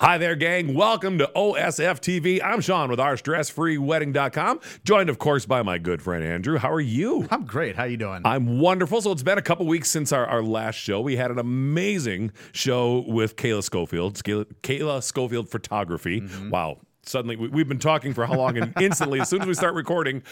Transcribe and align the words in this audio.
Hi 0.00 0.16
there, 0.16 0.34
gang. 0.34 0.72
Welcome 0.72 1.18
to 1.18 1.30
OSF 1.36 2.00
TV. 2.00 2.40
I'm 2.42 2.62
Sean 2.62 2.88
with 2.88 2.98
OurStressFreeWedding.com, 2.98 4.60
joined, 4.82 5.10
of 5.10 5.18
course, 5.18 5.44
by 5.44 5.60
my 5.62 5.76
good 5.76 6.00
friend 6.00 6.24
Andrew. 6.24 6.56
How 6.56 6.72
are 6.72 6.80
you? 6.80 7.28
I'm 7.30 7.44
great. 7.44 7.76
How 7.76 7.84
you 7.84 7.98
doing? 7.98 8.22
I'm 8.24 8.58
wonderful. 8.60 9.02
So 9.02 9.12
it's 9.12 9.22
been 9.22 9.36
a 9.36 9.42
couple 9.42 9.66
weeks 9.66 9.90
since 9.90 10.10
our, 10.10 10.24
our 10.26 10.42
last 10.42 10.76
show. 10.76 11.02
We 11.02 11.16
had 11.16 11.30
an 11.30 11.38
amazing 11.38 12.32
show 12.52 13.04
with 13.08 13.36
Kayla 13.36 13.62
Schofield, 13.62 14.14
Kayla, 14.14 15.02
Schofield 15.02 15.50
Photography. 15.50 16.22
Mm-hmm. 16.22 16.48
Wow. 16.48 16.78
Suddenly, 17.02 17.36
we, 17.36 17.48
we've 17.48 17.68
been 17.68 17.78
talking 17.78 18.14
for 18.14 18.24
how 18.24 18.36
long, 18.36 18.56
and 18.56 18.72
instantly, 18.80 19.20
as 19.20 19.28
soon 19.28 19.42
as 19.42 19.46
we 19.48 19.52
start 19.52 19.74
recording, 19.74 20.22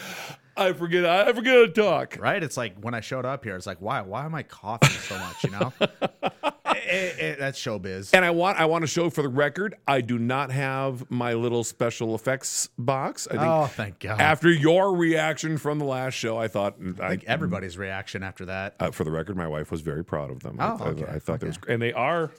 I 0.57 0.73
forget. 0.73 1.05
I 1.05 1.31
forget 1.31 1.53
to 1.53 1.67
talk. 1.69 2.17
right? 2.19 2.41
It's 2.41 2.57
like 2.57 2.75
when 2.79 2.95
I 2.95 3.01
showed 3.01 3.25
up 3.25 3.43
here, 3.43 3.55
it's 3.55 3.67
like, 3.67 3.81
why? 3.81 4.01
Why 4.01 4.25
am 4.25 4.33
I 4.33 4.41
coughing 4.41 4.89
so 4.89 5.15
much? 5.19 5.43
You 5.43 5.51
know, 5.51 5.73
It- 6.85 7.19
it- 7.19 7.39
that's 7.39 7.59
showbiz. 7.59 8.11
And 8.13 8.23
I 8.25 8.31
want 8.31 8.59
I 8.59 8.65
want 8.65 8.83
to 8.83 8.87
show 8.87 9.09
for 9.09 9.21
the 9.21 9.29
record, 9.29 9.75
I 9.87 10.01
do 10.01 10.17
not 10.19 10.51
have 10.51 11.09
my 11.11 11.33
little 11.33 11.63
special 11.63 12.15
effects 12.15 12.69
box. 12.77 13.27
I 13.27 13.31
think 13.31 13.43
Oh, 13.43 13.65
thank 13.67 13.99
God. 13.99 14.19
after 14.21 14.49
your 14.51 14.95
reaction 14.95 15.57
from 15.57 15.79
the 15.79 15.85
last 15.85 16.13
show, 16.13 16.37
I 16.37 16.47
thought 16.47 16.79
mm, 16.79 16.99
I 16.99 17.13
I, 17.13 17.17
everybody's 17.27 17.77
reaction 17.77 18.23
after 18.23 18.45
that. 18.45 18.75
uh, 18.79 18.91
for 18.91 19.03
the 19.03 19.11
record, 19.11 19.35
my 19.37 19.47
wife 19.47 19.71
was 19.71 19.81
very 19.81 20.03
proud 20.03 20.29
of 20.31 20.41
them. 20.41 20.57
Oh, 20.59 20.77
I- 20.81 20.87
okay, 20.89 21.05
I 21.11 21.19
thought 21.19 21.39
they 21.39 21.47
was, 21.47 21.59
and 21.67 21.81
they 21.81 21.93
are. 21.93 22.31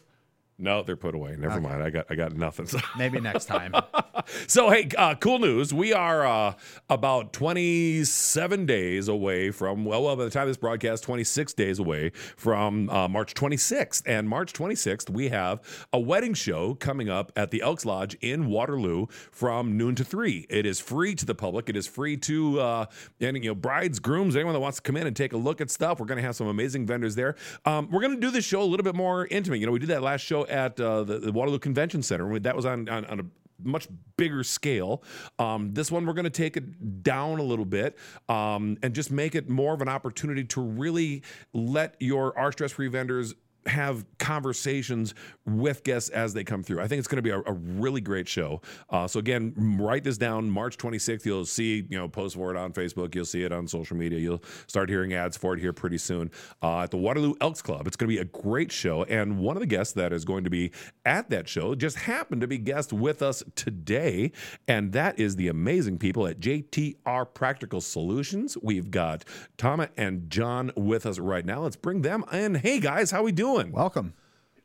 No, 0.61 0.83
they're 0.83 0.97
put 0.97 1.15
away. 1.15 1.37
Never 1.39 1.61
mind. 1.61 1.83
I 1.83 1.89
got 1.89 2.07
I 2.11 2.15
got 2.15 2.37
nothing. 2.37 2.69
Maybe 2.99 3.19
next 3.19 3.47
time. 3.47 3.75
so 4.47 4.71
hey, 4.71 4.89
uh, 4.97 5.15
cool 5.15 5.39
news. 5.39 5.73
We 5.73 5.95
are 5.95 6.27
uh, 6.27 6.55
about 6.91 7.33
27 7.33 8.67
days 8.67 9.09
away 9.09 9.51
from 9.51 9.87
well, 9.87 10.03
well, 10.03 10.17
by 10.17 10.25
the 10.25 10.31
time 10.31 10.49
this 10.49 10.59
broadcast, 10.59 11.03
26 11.05 11.55
days 11.55 11.79
away 11.79 12.11
from 12.37 12.91
uh, 12.91 13.09
March 13.09 13.33
26th. 13.33 14.03
And 14.05 14.29
March 14.29 14.53
26th, 14.53 15.09
we 15.09 15.31
have 15.31 15.61
a 15.95 15.99
wedding 15.99 16.35
show 16.35 16.75
coming 16.75 17.09
up 17.09 17.33
at 17.37 17.51
the 17.51 17.63
Elks 17.63 17.87
Lodge 17.87 18.15
in 18.21 18.47
Waterloo 18.47 19.07
from 19.31 19.79
noon 19.79 19.95
to 19.95 20.05
three. 20.05 20.47
It 20.51 20.67
is 20.67 20.79
free 20.79 21.15
to 21.15 21.25
the 21.25 21.35
public. 21.35 21.71
It 21.71 21.77
is 21.77 21.87
free 21.87 22.19
to 22.19 22.61
uh, 22.61 22.87
any 23.21 23.41
you 23.41 23.51
know 23.51 23.55
brides, 23.55 23.99
grooms, 23.99 24.37
anyone 24.37 24.53
that 24.53 24.61
wants 24.61 24.77
to 24.77 24.83
come 24.83 24.99
in 24.99 25.07
and 25.07 25.17
take 25.17 25.33
a 25.33 25.39
look 25.39 25.63
at 25.63 25.71
stuff. 25.71 26.01
We're 26.01 26.07
going 26.07 26.19
to 26.19 26.23
have 26.23 26.37
some 26.37 26.49
amazing 26.49 26.85
vendors 26.87 27.15
there. 27.15 27.37
Um, 27.65 27.89
we're 27.91 28.03
going 28.03 28.15
to 28.15 28.21
do 28.21 28.31
this 28.31 28.45
show 28.45 28.63
a 28.63 28.65
little 28.65 28.85
bit 28.85 28.95
more 28.95 29.27
intimate. 29.29 29.61
You 29.61 29.67
know, 29.67 29.73
we 29.73 29.79
did 29.79 29.89
that 29.89 30.03
last 30.03 30.21
show 30.21 30.45
at 30.51 30.79
uh, 30.81 31.05
the, 31.05 31.19
the 31.19 31.33
Waterloo 31.33 31.59
Convention 31.59 32.03
Center. 32.03 32.39
That 32.39 32.57
was 32.57 32.67
on 32.67 32.89
on, 32.89 33.05
on 33.07 33.21
a 33.21 33.25
much 33.63 33.89
bigger 34.17 34.43
scale. 34.43 35.03
Um, 35.39 35.73
this 35.75 35.91
one, 35.91 36.07
we're 36.07 36.15
going 36.15 36.25
to 36.25 36.31
take 36.31 36.57
it 36.57 37.03
down 37.03 37.39
a 37.39 37.43
little 37.43 37.65
bit 37.65 37.97
um, 38.29 38.79
and 38.83 38.95
just 38.95 39.11
make 39.11 39.35
it 39.35 39.49
more 39.49 39.75
of 39.75 39.83
an 39.83 39.89
opportunity 39.89 40.45
to 40.45 40.61
really 40.61 41.23
let 41.53 41.95
your 42.01 42.37
our 42.39 42.53
stress 42.53 42.73
free 42.73 42.89
vendors 42.89 43.35
have 43.67 44.05
conversations 44.19 45.15
with 45.47 45.83
guests 45.85 46.11
as 46.11 46.33
they 46.33 46.45
come 46.45 46.63
through. 46.63 46.81
I 46.81 46.89
think 46.89 46.99
it's 46.99 47.09
going 47.09 47.17
to 47.17 47.23
be 47.23 47.31
a, 47.31 47.41
a 47.41 47.53
really 47.53 48.01
great 48.01 48.29
show. 48.29 48.61
Uh, 48.89 49.07
so 49.07 49.19
again, 49.19 49.53
write 49.79 50.05
this 50.05 50.19
down. 50.19 50.49
March 50.49 50.77
26th, 50.79 51.25
you'll 51.25 51.45
see 51.45 51.87
you 51.89 51.99
know 51.99 52.09
post 52.09 52.37
for 52.37 52.51
it 52.51 52.57
on 52.57 52.73
Facebook. 52.73 53.15
You'll 53.15 53.25
see 53.25 53.43
it 53.43 53.53
on 53.53 53.67
social 53.69 53.97
media. 53.97 54.19
You'll 54.19 54.43
start 54.67 54.89
hearing 54.89 55.13
ads 55.13 55.37
for 55.37 55.55
it 55.55 55.61
here 55.61 55.73
pretty 55.73 55.99
soon 55.99 56.31
uh, 56.63 56.81
at 56.81 56.91
the 56.91 56.97
Waterloo 56.97 57.35
Elks 57.41 57.63
Club. 57.63 57.87
It's 57.87 57.97
going 57.97 58.09
to 58.09 58.17
be 58.17 58.21
a 58.21 58.25
great 58.25 58.73
show, 58.73 59.05
and 59.05 59.39
one 59.39 59.57
of 59.57 59.61
the 59.61 59.67
guests 59.67 59.95
that 59.95 60.13
is 60.13 60.25
going 60.25 60.45
to 60.45 60.51
be 60.51 60.73
at 61.05 61.31
that 61.31 61.49
show 61.49 61.75
just 61.75 61.97
happened 61.97 62.41
to 62.41 62.47
be 62.47 62.59
guest 62.59 62.93
with 62.93 63.23
us 63.23 63.43
today, 63.57 64.33
and 64.69 64.93
that 64.93 65.19
is 65.19 65.37
the 65.37 65.49
amazing 65.49 65.99
people 65.99 66.27
at 66.27 66.41
JTR 66.41 67.35
Practical 67.35 67.81
Solutions. 67.81 68.57
We've 68.63 68.91
got 68.91 69.25
Tama 69.59 69.91
and 69.97 70.31
John 70.31 70.73
with 70.77 71.07
us 71.07 71.19
right 71.19 71.45
now. 71.45 71.63
Let's 71.63 71.77
bring 71.77 72.03
them 72.03 72.25
in. 72.33 72.55
Hey 72.55 72.81
guys, 72.81 73.11
how 73.11 73.23
we 73.23 73.33
doing? 73.33 73.50
Welcome. 73.51 74.15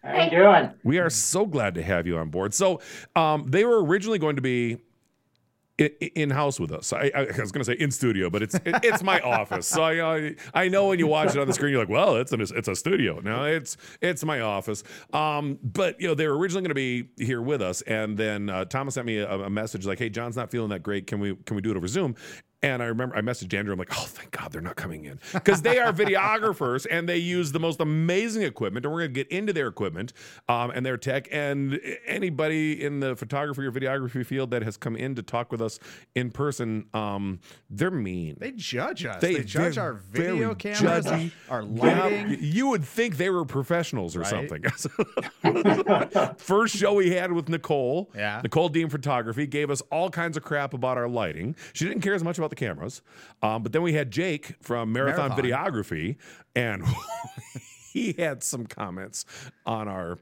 How 0.04 0.24
you 0.24 0.30
doing? 0.30 0.72
We 0.84 1.00
are 1.00 1.10
so 1.10 1.46
glad 1.46 1.74
to 1.76 1.84
have 1.84 2.06
you 2.06 2.18
on 2.18 2.30
board. 2.30 2.54
So, 2.54 2.82
um, 3.16 3.50
they 3.50 3.66
were 3.66 3.84
originally 3.84 4.20
going 4.20 4.36
to 4.36 4.42
be 4.42 4.78
in 5.78 6.30
house 6.30 6.58
with 6.60 6.72
us. 6.72 6.94
I, 6.94 7.12
I 7.14 7.24
was 7.24 7.52
going 7.52 7.66
to 7.66 7.66
say 7.66 7.74
in 7.74 7.92
studio, 7.92 8.30
but 8.30 8.42
it's 8.44 8.56
it, 8.56 8.76
it's 8.84 9.04
my 9.04 9.20
office. 9.20 9.68
So 9.68 9.84
I, 9.84 10.16
I 10.16 10.36
I 10.54 10.68
know 10.70 10.88
when 10.88 11.00
you 11.00 11.08
watch 11.08 11.36
it 11.36 11.38
on 11.38 11.48
the 11.48 11.54
screen, 11.54 11.72
you're 11.72 11.82
like, 11.82 11.90
well, 11.90 12.16
it's 12.16 12.32
an, 12.32 12.42
it's 12.42 12.68
a 12.68 12.76
studio. 12.76 13.20
No, 13.20 13.44
it's 13.44 13.76
it's 14.02 14.24
my 14.24 14.40
office. 14.40 14.84
Um, 15.12 15.60
but 15.64 16.00
you 16.00 16.08
know, 16.08 16.14
they 16.14 16.28
were 16.28 16.38
originally 16.38 16.62
going 16.62 16.70
to 16.70 16.76
be 16.76 17.10
here 17.18 17.42
with 17.42 17.62
us, 17.62 17.82
and 17.82 18.18
then 18.18 18.50
uh, 18.50 18.66
Thomas 18.66 18.94
sent 18.94 19.06
me 19.06 19.18
a, 19.18 19.30
a 19.30 19.50
message 19.50 19.86
like, 19.86 20.00
hey, 20.00 20.10
John's 20.10 20.38
not 20.38 20.50
feeling 20.50 20.70
that 20.70 20.84
great. 20.84 21.08
Can 21.08 21.20
we 21.20 21.36
can 21.36 21.56
we 21.56 21.62
do 21.62 21.72
it 21.72 21.78
over 21.78 21.88
Zoom? 21.88 22.16
And 22.66 22.82
I 22.82 22.88
remember 22.88 23.16
I 23.16 23.22
messaged 23.22 23.54
Andrew. 23.54 23.74
I'm 23.74 23.78
like, 23.78 23.92
oh, 23.96 24.06
thank 24.08 24.32
God 24.32 24.52
they're 24.52 24.60
not 24.60 24.76
coming 24.76 25.06
in 25.06 25.20
because 25.34 25.62
they 25.62 25.78
are 25.78 25.94
videographers 25.94 26.88
and 26.92 27.08
they 27.08 27.18
use 27.18 27.52
the 27.52 27.60
most 27.60 27.80
amazing 27.80 28.42
equipment. 28.42 28.86
And 28.88 28.92
we're 28.94 29.02
going 29.02 29.14
to 29.14 29.24
get 29.24 29.28
into 29.32 29.54
their 29.54 29.68
equipment 29.68 30.14
um, 30.50 30.72
and 30.72 30.84
their 30.84 30.98
tech. 30.98 31.28
And 31.32 31.80
anybody 32.08 32.84
in 32.84 33.02
the 33.02 33.16
photography 33.16 33.62
or 33.66 33.72
videography 33.72 34.26
field 34.26 34.50
that 34.50 34.64
has 34.64 34.78
come 34.78 34.96
in 34.96 35.14
to 35.14 35.22
talk 35.22 35.52
with 35.52 35.62
us 35.62 35.78
in 36.16 36.32
person, 36.32 36.88
um, 36.96 37.40
they're 37.70 37.92
mean. 37.92 38.36
They 38.40 38.52
judge 38.52 39.06
us. 39.06 39.22
They- 39.22 39.36
They, 39.36 39.44
judge 39.44 39.78
our 39.78 39.94
video 39.94 40.56
cameras, 40.56 41.06
judgy. 41.06 41.32
our 41.50 41.62
Yeah, 41.62 41.68
lighting. 42.04 42.38
you 42.42 42.68
would 42.70 42.84
think 42.84 43.18
they 43.18 43.30
were 43.30 43.46
professionals 43.46 44.16
or 44.16 44.22
Right. 44.22 44.28
something. 44.30 44.64
First 46.38 46.76
show 46.76 46.94
we 46.96 47.12
had 47.12 47.32
with 47.32 47.48
Nicole, 47.50 48.10
Yeah. 48.16 48.42
Nicole 48.44 48.70
Dean 48.70 48.90
Photography, 48.90 49.46
gave 49.46 49.70
us 49.70 49.82
all 49.92 50.10
kinds 50.10 50.36
of 50.38 50.44
crap 50.44 50.74
about 50.74 50.98
our 50.98 51.08
lighting. 51.08 51.56
She 51.74 51.86
didn't 51.86 52.02
care 52.02 52.14
as 52.16 52.24
much 52.24 52.38
about 52.38 52.50
the 52.50 52.55
cameras. 52.56 53.02
Um, 53.42 53.64
but 53.64 53.72
then 53.72 53.82
we 53.82 53.94
had 53.94 54.12
Jake 54.12 54.56
from 54.62 54.92
Marathon, 54.92 55.30
Marathon. 55.30 55.46
Videography, 55.46 56.18
and 56.56 56.84
he 57.94 58.14
had 58.14 58.44
some 58.44 58.66
comments 58.66 59.26
on 59.66 59.88
our 59.88 60.18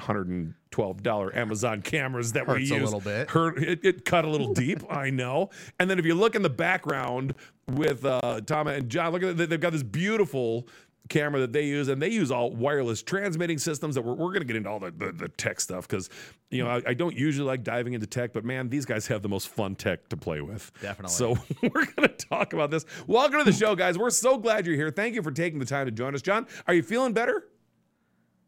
$112 0.00 1.36
Amazon 1.36 1.82
cameras 1.82 2.32
that 2.32 2.46
we 2.46 2.68
Hurts 2.68 2.70
a 2.70 2.76
little 2.76 3.00
bit. 3.00 3.30
Hurt, 3.30 3.58
it, 3.62 3.84
it 3.84 4.04
cut 4.04 4.24
a 4.24 4.28
little 4.28 4.52
deep, 4.52 4.82
I 4.90 5.10
know. 5.10 5.50
And 5.78 5.88
then 5.88 5.98
if 5.98 6.04
you 6.04 6.14
look 6.14 6.34
in 6.34 6.42
the 6.42 6.50
background 6.50 7.34
with 7.68 8.04
uh, 8.04 8.40
Tom 8.44 8.66
and 8.66 8.88
John, 8.88 9.12
look 9.12 9.22
at 9.22 9.36
they've 9.36 9.60
got 9.60 9.72
this 9.72 9.82
beautiful 9.82 10.66
camera 11.08 11.40
that 11.40 11.52
they 11.52 11.64
use, 11.64 11.88
and 11.88 12.00
they 12.00 12.08
use 12.08 12.30
all 12.30 12.50
wireless 12.50 13.02
transmitting 13.02 13.58
systems 13.58 13.94
that 13.94 14.02
we're, 14.02 14.14
we're 14.14 14.28
going 14.28 14.40
to 14.40 14.46
get 14.46 14.56
into 14.56 14.70
all 14.70 14.80
the, 14.80 14.90
the, 14.90 15.12
the 15.12 15.28
tech 15.28 15.60
stuff 15.60 15.86
because, 15.86 16.08
you 16.50 16.62
know, 16.64 16.70
I, 16.70 16.82
I 16.88 16.94
don't 16.94 17.14
usually 17.14 17.46
like 17.46 17.62
diving 17.62 17.92
into 17.92 18.06
tech, 18.06 18.32
but 18.32 18.44
man, 18.44 18.68
these 18.68 18.86
guys 18.86 19.06
have 19.08 19.22
the 19.22 19.28
most 19.28 19.48
fun 19.48 19.74
tech 19.74 20.08
to 20.08 20.16
play 20.16 20.40
with. 20.40 20.72
Definitely. 20.80 21.14
So 21.14 21.36
we're 21.62 21.84
going 21.84 22.08
to 22.08 22.08
talk 22.08 22.52
about 22.52 22.70
this. 22.70 22.86
Welcome 23.06 23.38
to 23.38 23.44
the 23.44 23.52
show, 23.52 23.74
guys. 23.74 23.98
We're 23.98 24.10
so 24.10 24.38
glad 24.38 24.66
you're 24.66 24.76
here. 24.76 24.90
Thank 24.90 25.14
you 25.14 25.22
for 25.22 25.30
taking 25.30 25.58
the 25.58 25.66
time 25.66 25.86
to 25.86 25.92
join 25.92 26.14
us. 26.14 26.22
John, 26.22 26.46
are 26.66 26.74
you 26.74 26.82
feeling 26.82 27.12
better? 27.12 27.44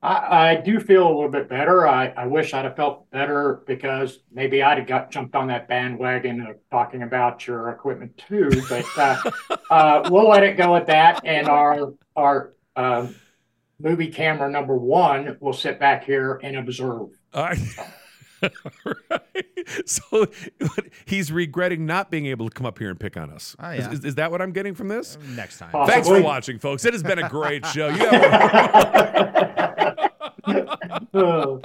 I, 0.07 0.51
I 0.51 0.55
do 0.55 0.79
feel 0.79 1.05
a 1.05 1.13
little 1.13 1.29
bit 1.29 1.49
better. 1.49 1.89
I, 1.89 2.09
I 2.17 2.27
wish 2.27 2.55
I'd 2.55 2.65
have 2.65 2.77
felt 2.77 3.11
better 3.11 3.63
because 3.67 4.21
maybe 4.31 4.63
I'd 4.63 4.79
have 4.79 4.87
got 4.87 5.11
jumped 5.11 5.35
on 5.35 5.49
that 5.49 5.67
bandwagon 5.67 6.43
of 6.43 6.57
talking 6.71 7.03
about 7.03 7.45
your 7.47 7.71
equipment 7.71 8.17
too. 8.17 8.49
But 8.69 8.87
uh, 8.97 9.31
uh, 9.71 10.09
we'll 10.11 10.29
let 10.29 10.45
it 10.45 10.57
go 10.57 10.77
at 10.77 10.87
that. 10.87 11.23
And 11.25 11.49
our 11.49 11.93
our 12.15 12.53
um, 12.77 13.17
movie 13.81 14.09
camera 14.09 14.49
number 14.49 14.77
one 14.77 15.37
will 15.41 15.53
sit 15.53 15.81
back 15.81 16.05
here 16.05 16.39
and 16.43 16.57
observe. 16.57 17.09
All 17.35 17.43
right. 17.43 17.59
right. 18.85 19.23
So 19.87 20.27
he's 21.07 21.33
regretting 21.33 21.87
not 21.87 22.11
being 22.11 22.27
able 22.27 22.49
to 22.49 22.55
come 22.55 22.67
up 22.67 22.79
here 22.79 22.91
and 22.91 22.99
pick 22.99 23.17
on 23.17 23.31
us. 23.31 23.57
Oh, 23.59 23.71
Is- 23.71 23.87
yeah. 23.87 23.93
is, 23.93 24.05
is 24.05 24.15
that 24.17 24.31
what 24.31 24.43
I'm 24.43 24.53
getting 24.53 24.75
from 24.75 24.89
this? 24.89 25.19
Next 25.35 25.59
time. 25.59 25.71
Possibly. 25.71 25.93
Thanks 25.95 26.09
for 26.09 26.23
watching, 26.23 26.59
folks. 26.59 26.85
It 26.85 26.95
has 26.95 27.03
been 27.03 27.19
a 27.19 27.29
great 27.29 27.65
show. 27.67 27.89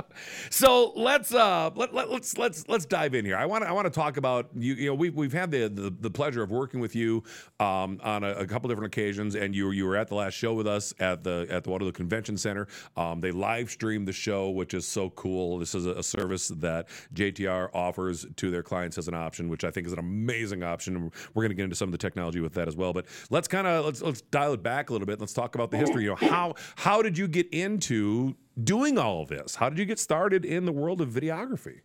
So 0.49 0.93
let's 0.95 1.33
uh 1.33 1.69
let, 1.75 1.93
let, 1.93 2.09
let's 2.09 2.37
let's 2.37 2.67
let's 2.67 2.85
dive 2.85 3.13
in 3.15 3.25
here. 3.25 3.37
I 3.37 3.45
want 3.45 3.63
to 3.63 3.69
I 3.69 3.71
want 3.71 3.85
to 3.85 3.91
talk 3.91 4.17
about 4.17 4.49
you. 4.55 4.73
You 4.73 4.87
know, 4.87 4.95
we've 4.95 5.15
we've 5.15 5.33
had 5.33 5.51
the 5.51 5.69
the, 5.69 5.93
the 5.99 6.09
pleasure 6.09 6.43
of 6.43 6.51
working 6.51 6.79
with 6.79 6.95
you 6.95 7.23
um, 7.59 7.99
on 8.03 8.23
a, 8.23 8.31
a 8.33 8.45
couple 8.45 8.69
different 8.69 8.93
occasions, 8.93 9.35
and 9.35 9.55
you 9.55 9.65
were 9.65 9.73
you 9.73 9.85
were 9.85 9.95
at 9.95 10.07
the 10.07 10.15
last 10.15 10.33
show 10.33 10.53
with 10.53 10.67
us 10.67 10.93
at 10.99 11.23
the 11.23 11.47
at 11.49 11.63
the 11.63 11.69
Waterloo 11.69 11.91
Convention 11.91 12.37
Center. 12.37 12.67
Um, 12.97 13.21
they 13.21 13.31
live 13.31 13.69
streamed 13.69 14.07
the 14.07 14.13
show, 14.13 14.49
which 14.49 14.73
is 14.73 14.85
so 14.85 15.09
cool. 15.11 15.57
This 15.57 15.75
is 15.75 15.85
a, 15.85 15.91
a 15.91 16.03
service 16.03 16.49
that 16.49 16.87
JTR 17.13 17.69
offers 17.73 18.25
to 18.35 18.51
their 18.51 18.63
clients 18.63 18.97
as 18.97 19.07
an 19.07 19.13
option, 19.13 19.49
which 19.49 19.63
I 19.63 19.72
think 19.72 19.87
is 19.87 19.93
an 19.93 19.99
amazing 19.99 20.63
option. 20.63 21.11
We're 21.34 21.43
going 21.43 21.51
to 21.51 21.55
get 21.55 21.63
into 21.63 21.75
some 21.75 21.87
of 21.87 21.93
the 21.93 21.97
technology 21.97 22.40
with 22.40 22.53
that 22.53 22.67
as 22.67 22.75
well. 22.75 22.93
But 22.93 23.05
let's 23.29 23.47
kind 23.47 23.67
of 23.67 23.85
let's 23.85 24.01
let's 24.01 24.22
dial 24.22 24.53
it 24.53 24.63
back 24.63 24.90
a 24.90 24.93
little 24.93 25.07
bit. 25.07 25.19
Let's 25.19 25.34
talk 25.34 25.55
about 25.55 25.72
the 25.72 25.78
history. 25.78 26.03
You 26.03 26.09
know, 26.09 26.16
how 26.16 26.55
how 26.75 27.01
did 27.01 27.17
you 27.17 27.28
get 27.28 27.47
into 27.53 28.35
doing 28.61 28.97
all 28.97 29.21
of 29.21 29.29
this? 29.29 29.55
How 29.55 29.69
did 29.69 29.77
you 29.77 29.85
get 29.85 29.99
started 29.99 30.45
in 30.45 30.65
the 30.65 30.71
world 30.71 31.01
of 31.01 31.09
videography? 31.09 31.81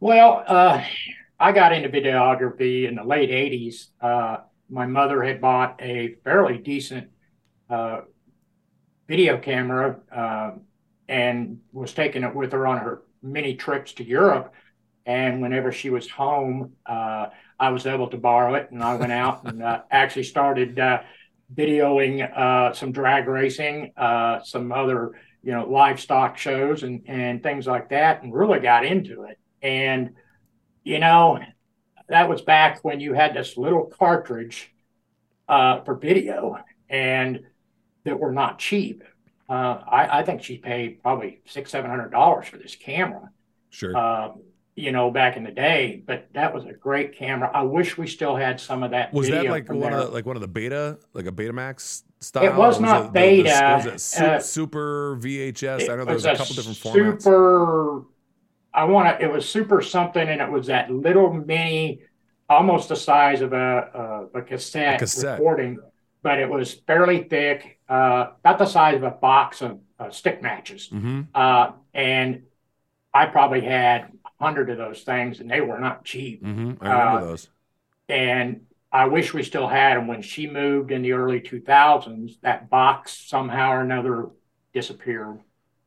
Well, 0.00 0.44
uh, 0.46 0.84
I 1.38 1.52
got 1.52 1.72
into 1.72 1.88
videography 1.88 2.88
in 2.88 2.96
the 2.96 3.04
late 3.04 3.30
80s. 3.30 3.88
Uh, 4.00 4.38
my 4.68 4.86
mother 4.86 5.22
had 5.22 5.40
bought 5.40 5.80
a 5.80 6.16
fairly 6.24 6.58
decent 6.58 7.08
uh, 7.68 8.00
video 9.08 9.38
camera 9.38 10.00
uh, 10.14 10.52
and 11.08 11.60
was 11.72 11.92
taking 11.92 12.22
it 12.22 12.34
with 12.34 12.52
her 12.52 12.66
on 12.66 12.78
her 12.78 13.02
many 13.22 13.54
trips 13.54 13.92
to 13.94 14.04
Europe. 14.04 14.52
And 15.04 15.42
whenever 15.42 15.72
she 15.72 15.90
was 15.90 16.08
home, 16.08 16.72
uh, 16.86 17.26
I 17.58 17.70
was 17.70 17.86
able 17.86 18.08
to 18.08 18.16
borrow 18.16 18.54
it. 18.54 18.70
And 18.70 18.82
I 18.82 18.94
went 18.96 19.12
out 19.12 19.44
and 19.44 19.62
uh, 19.62 19.82
actually 19.90 20.24
started 20.24 20.78
uh, 20.78 21.02
videoing 21.54 22.22
uh, 22.36 22.72
some 22.72 22.92
drag 22.92 23.28
racing, 23.28 23.92
uh, 23.96 24.42
some 24.42 24.72
other 24.72 25.12
you 25.42 25.52
know, 25.52 25.68
livestock 25.68 26.38
shows 26.38 26.82
and, 26.82 27.02
and 27.06 27.42
things 27.42 27.66
like 27.66 27.90
that 27.90 28.22
and 28.22 28.32
really 28.32 28.60
got 28.60 28.84
into 28.84 29.24
it. 29.24 29.38
And, 29.60 30.14
you 30.84 30.98
know, 30.98 31.38
that 32.08 32.28
was 32.28 32.42
back 32.42 32.84
when 32.84 33.00
you 33.00 33.12
had 33.14 33.34
this 33.34 33.56
little 33.56 33.86
cartridge 33.86 34.72
uh, 35.48 35.82
for 35.82 35.94
video 35.96 36.58
and 36.88 37.40
that 38.04 38.18
were 38.18 38.32
not 38.32 38.58
cheap. 38.58 39.02
Uh, 39.48 39.82
I, 39.86 40.20
I, 40.20 40.22
think 40.22 40.42
she 40.42 40.56
paid 40.56 41.02
probably 41.02 41.42
six, 41.46 41.70
seven 41.70 41.90
hundred 41.90 42.10
dollars 42.10 42.46
for 42.48 42.56
this 42.56 42.74
camera. 42.74 43.30
Sure. 43.70 43.96
Uh, 43.96 44.32
you 44.74 44.92
know, 44.92 45.10
back 45.10 45.36
in 45.36 45.44
the 45.44 45.50
day, 45.50 46.02
but 46.06 46.28
that 46.32 46.54
was 46.54 46.64
a 46.64 46.72
great 46.72 47.14
camera. 47.14 47.50
I 47.52 47.62
wish 47.62 47.98
we 47.98 48.06
still 48.06 48.34
had 48.34 48.58
some 48.58 48.82
of 48.82 48.92
that. 48.92 49.12
Was 49.12 49.28
that 49.28 49.44
like 49.44 49.68
one 49.68 49.80
there. 49.80 49.92
of 49.92 50.06
the, 50.06 50.12
like 50.14 50.24
one 50.24 50.36
of 50.36 50.40
the 50.40 50.48
beta, 50.48 50.98
like 51.12 51.26
a 51.26 51.32
Betamax 51.32 52.04
style? 52.22 52.44
It 52.44 52.54
was 52.54 52.80
not 52.80 53.06
it, 53.06 53.12
beta. 53.12 53.80
The, 53.82 53.88
the, 53.88 53.92
was 53.94 54.14
it 54.14 54.22
uh, 54.22 54.40
super 54.40 55.16
VHS? 55.20 55.88
I 55.88 55.96
know 55.96 56.04
there's 56.04 56.24
a, 56.24 56.32
a 56.32 56.36
couple 56.36 56.54
different 56.54 56.78
formats. 56.78 57.22
Super. 57.22 58.02
I 58.74 58.84
want 58.84 59.18
to. 59.18 59.24
It 59.24 59.30
was 59.30 59.48
super 59.48 59.82
something, 59.82 60.26
and 60.26 60.40
it 60.40 60.50
was 60.50 60.66
that 60.68 60.90
little 60.90 61.32
mini, 61.32 62.00
almost 62.48 62.88
the 62.88 62.96
size 62.96 63.40
of 63.40 63.52
a 63.52 64.28
a, 64.34 64.38
a, 64.38 64.42
cassette, 64.42 64.96
a 64.96 64.98
cassette, 64.98 65.38
recording, 65.38 65.78
but 66.22 66.38
it 66.38 66.48
was 66.48 66.72
fairly 66.72 67.24
thick, 67.24 67.78
uh, 67.88 68.28
about 68.40 68.58
the 68.58 68.66
size 68.66 68.96
of 68.96 69.02
a 69.02 69.10
box 69.10 69.60
of 69.60 69.78
uh, 69.98 70.10
stick 70.10 70.42
matches, 70.42 70.88
mm-hmm. 70.92 71.22
uh, 71.34 71.72
and 71.92 72.42
I 73.12 73.26
probably 73.26 73.60
had 73.60 74.12
hundred 74.42 74.70
of 74.70 74.78
those 74.78 75.02
things, 75.02 75.40
and 75.40 75.48
they 75.50 75.60
were 75.60 75.78
not 75.78 76.04
cheap. 76.04 76.42
Mm-hmm. 76.42 76.84
I 76.84 76.92
remember 76.92 77.18
Uh, 77.18 77.20
those. 77.20 77.48
And 78.08 78.62
I 78.92 79.06
wish 79.06 79.32
we 79.32 79.42
still 79.42 79.66
had 79.68 79.96
them. 79.96 80.06
When 80.06 80.20
she 80.22 80.46
moved 80.46 80.90
in 80.90 81.02
the 81.02 81.12
early 81.12 81.40
2000s, 81.40 82.38
that 82.42 82.68
box 82.68 83.12
somehow 83.12 83.70
or 83.72 83.80
another 83.80 84.28
disappeared, 84.74 85.40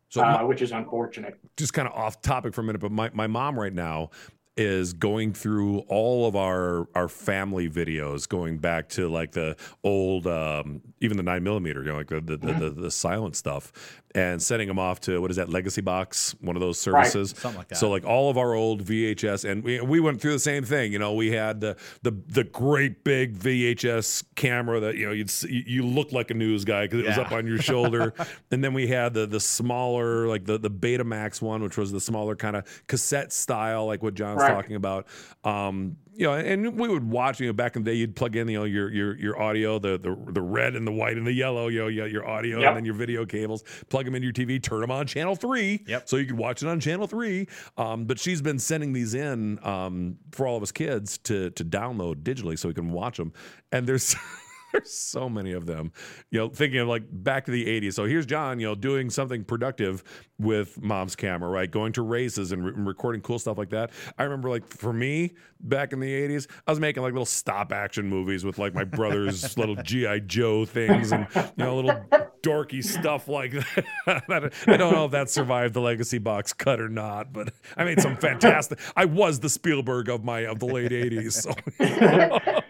So 0.10 0.22
uh, 0.24 0.26
my- 0.26 0.44
which 0.44 0.62
is 0.62 0.72
unfortunate. 0.72 1.38
just 1.58 1.74
kind 1.74 1.88
of 1.88 1.94
off 1.94 2.22
topic 2.22 2.54
for 2.54 2.62
a 2.62 2.64
minute, 2.64 2.82
but 2.82 2.92
my, 2.92 3.10
my 3.14 3.28
mom 3.28 3.60
right 3.60 3.74
now 3.74 4.10
is 4.58 4.94
going 4.94 5.34
through 5.34 5.80
all 5.90 6.28
of 6.28 6.36
our 6.36 6.88
our 6.96 7.08
family 7.10 7.70
videos, 7.70 8.28
going 8.28 8.58
back 8.58 8.88
to 8.90 9.10
like 9.10 9.32
the 9.34 9.56
old, 9.84 10.28
um, 10.28 10.82
even 11.02 11.18
the 11.18 11.24
nine 11.24 11.44
millimeter, 11.44 11.82
you 11.84 11.90
know, 11.92 11.98
like 11.98 12.08
the 12.08 12.22
the, 12.22 12.38
the, 12.38 12.54
the, 12.54 12.70
the 12.70 12.92
silent 12.92 13.36
stuff, 13.36 13.74
and 14.14 14.42
sending 14.42 14.68
them 14.70 14.80
off 14.80 15.02
to 15.02 15.20
what 15.22 15.30
is 15.30 15.36
that 15.38 15.50
Legacy 15.50 15.82
Box, 15.82 16.36
one 16.40 16.56
of 16.56 16.62
those 16.62 16.86
Right. 16.88 17.06
services. 17.06 17.38
Something 17.38 17.58
like 17.58 17.68
that. 17.70 17.78
So 17.78 17.90
like 17.90 18.06
all 18.06 18.30
of 18.30 18.38
our 18.38 18.54
old 18.54 18.84
VHS, 18.86 19.50
and 19.50 19.62
we, 19.64 19.82
we 19.82 20.00
went 20.00 20.22
through 20.22 20.32
the 20.34 20.40
same 20.40 20.64
thing. 20.64 20.94
You 20.94 21.00
know, 21.00 21.14
we 21.14 21.32
had 21.32 21.60
the 21.60 21.76
the 22.04 22.12
the 22.28 22.46
great 22.46 23.04
big 23.04 23.38
VHS 23.38 24.24
camera 24.36 24.80
that 24.80 24.96
you 24.96 25.06
know 25.06 25.12
you'd 25.12 25.30
see, 25.30 25.64
you 25.68 25.86
looked 25.86 26.14
like 26.14 26.32
a 26.32 26.34
news 26.34 26.64
guy 26.64 26.86
because 26.86 27.02
it 27.02 27.08
was 27.08 27.18
up 27.18 27.32
on 27.34 27.46
your 27.46 27.58
shoulder, 27.60 28.14
and 28.52 28.64
then 28.64 28.74
we 28.74 28.88
had 28.88 29.14
the 29.14 29.26
the 29.28 29.40
smaller 29.42 30.28
like 30.28 30.46
the 30.46 30.58
the 30.58 30.72
Betamax 30.72 31.42
one, 31.42 31.62
which 31.62 31.76
was 31.78 31.92
the 31.92 32.00
smaller 32.00 32.36
kind 32.38 32.56
of 32.56 32.84
cassette 32.88 33.34
style, 33.34 33.86
like 33.86 34.02
what 34.02 34.14
John. 34.14 34.38
Right. 34.38 34.45
Talking 34.48 34.76
about. 34.76 35.08
Um, 35.44 35.98
you 36.18 36.26
know, 36.26 36.34
and 36.34 36.80
we 36.80 36.88
would 36.88 37.10
watch. 37.10 37.42
You 37.42 37.48
know, 37.48 37.54
back 37.54 37.76
in 37.76 37.84
the 37.84 37.92
day, 37.92 37.98
you'd 37.98 38.16
plug 38.16 38.38
in 38.38 38.48
you 38.48 38.58
know 38.60 38.64
your 38.64 38.90
your 38.92 39.18
your 39.18 39.42
audio, 39.42 39.80
the 39.80 39.98
the 39.98 40.16
the 40.32 40.42
red 40.42 40.76
and 40.76 40.88
the 40.88 40.92
white 40.92 41.18
and 41.18 41.28
the 41.28 41.34
yellow. 41.34 41.68
You 41.68 41.80
know, 41.80 41.88
you 41.88 42.06
your 42.06 42.26
audio 42.28 42.60
Yep. 42.60 42.68
and 42.70 42.78
then 42.78 42.86
your 42.86 42.94
video 42.94 43.26
cables. 43.26 43.64
Plug 43.90 44.06
them 44.06 44.16
in 44.16 44.24
your 44.24 44.32
TV, 44.32 44.62
turn 44.64 44.80
them 44.80 44.92
on 44.92 45.08
channel 45.08 45.36
three, 45.36 45.84
Yep. 45.88 46.08
so 46.08 46.16
you 46.16 46.26
could 46.26 46.38
watch 46.38 46.64
it 46.64 46.70
on 46.70 46.80
channel 46.80 47.06
three. 47.06 47.48
Um, 47.78 48.06
but 48.06 48.18
she's 48.18 48.42
been 48.42 48.60
sending 48.60 48.94
these 48.94 49.14
in 49.14 49.60
um, 49.66 50.18
for 50.32 50.48
all 50.48 50.56
of 50.56 50.64
us 50.64 50.72
kids 50.72 51.18
to 51.20 51.50
to 51.52 51.66
download 51.66 52.24
digitally 52.24 52.58
so 52.58 52.70
we 52.70 52.74
can 52.74 52.92
watch 52.92 53.18
them. 53.18 53.34
And 53.74 53.86
there's 53.86 54.16
there's 54.76 54.94
so 54.94 55.30
many 55.30 55.54
of 55.54 55.66
them. 55.66 55.92
You 56.32 56.40
know, 56.40 56.50
thinking 56.50 56.80
of 56.80 56.88
like 56.88 57.04
back 57.12 57.46
to 57.46 57.52
the 57.52 57.66
80s. 57.66 57.94
So 57.94 58.06
here's 58.06 58.26
John, 58.26 58.60
you 58.60 58.68
know, 58.68 58.76
doing 58.76 59.10
something 59.10 59.44
productive 59.44 60.04
with 60.38 60.82
mom's 60.82 61.16
camera, 61.16 61.50
right? 61.50 61.70
Going 61.70 61.94
to 61.94 62.02
races 62.02 62.52
and, 62.52 62.66
re- 62.66 62.74
and 62.76 62.88
recording 62.88 63.22
cool 63.22 63.40
stuff 63.40 63.58
like 63.58 63.70
that. 63.70 63.92
I 64.18 64.24
remember 64.24 64.50
like 64.50 64.68
for 64.68 64.94
me 64.94 65.34
back 65.62 65.94
in 65.94 66.00
the 66.00 66.12
80s, 66.12 66.48
I 66.68 66.72
was 66.72 66.80
making 66.80 67.04
like 67.04 67.14
little 67.14 67.26
stop 67.26 67.72
action 67.72 68.08
movies 68.08 68.44
with 68.44 68.58
like 68.58 68.74
my 68.74 68.84
brother's 68.84 69.58
little 69.58 69.76
GI 69.76 70.22
Joe 70.22 70.66
things 70.66 71.12
and 71.12 71.28
you 71.36 71.44
know 71.58 71.76
little 71.76 72.06
dorky 72.44 72.84
stuff 72.84 73.28
like 73.28 73.52
that. 74.06 74.54
I 74.68 74.78
don't 74.78 74.94
know 74.94 75.06
if 75.06 75.12
that 75.12 75.30
survived 75.30 75.74
the 75.74 75.82
legacy 75.82 76.18
box 76.18 76.54
cut 76.54 76.80
or 76.80 76.90
not, 76.90 77.34
but 77.34 77.54
I 77.78 77.84
made 77.86 78.02
some 78.02 78.16
fantastic. 78.18 78.80
I 78.96 79.06
was 79.06 79.40
the 79.40 79.50
Spielberg 79.50 80.10
of 80.10 80.24
my 80.24 80.42
of 80.42 80.60
the 80.60 80.68
late 80.68 80.92
80s. 80.92 81.34
So 81.34 82.62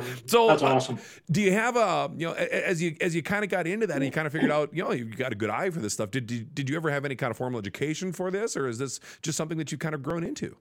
So 0.26 0.46
that's 0.48 0.62
uh, 0.62 0.74
awesome. 0.74 0.98
do 1.30 1.40
you 1.40 1.52
have 1.52 1.76
a 1.76 2.10
you 2.16 2.26
know 2.26 2.34
as 2.34 2.82
you 2.82 2.96
as 3.00 3.14
you 3.14 3.22
kind 3.22 3.44
of 3.44 3.50
got 3.50 3.66
into 3.66 3.86
that 3.86 3.96
and 3.96 4.04
you 4.04 4.10
kind 4.10 4.26
of 4.26 4.32
figured 4.32 4.50
out 4.50 4.72
you 4.74 4.82
know 4.82 4.92
you 4.92 5.04
got 5.06 5.32
a 5.32 5.36
good 5.36 5.50
eye 5.50 5.70
for 5.70 5.80
this 5.80 5.94
stuff? 5.94 6.10
Did, 6.10 6.26
did 6.26 6.54
did 6.54 6.70
you 6.70 6.76
ever 6.76 6.90
have 6.90 7.04
any 7.04 7.16
kind 7.16 7.30
of 7.30 7.36
formal 7.36 7.58
education 7.58 8.12
for 8.12 8.30
this, 8.30 8.56
or 8.56 8.68
is 8.68 8.78
this 8.78 9.00
just 9.22 9.36
something 9.36 9.58
that 9.58 9.70
you've 9.72 9.80
kind 9.80 9.94
of 9.94 10.02
grown 10.02 10.24
into? 10.24 10.56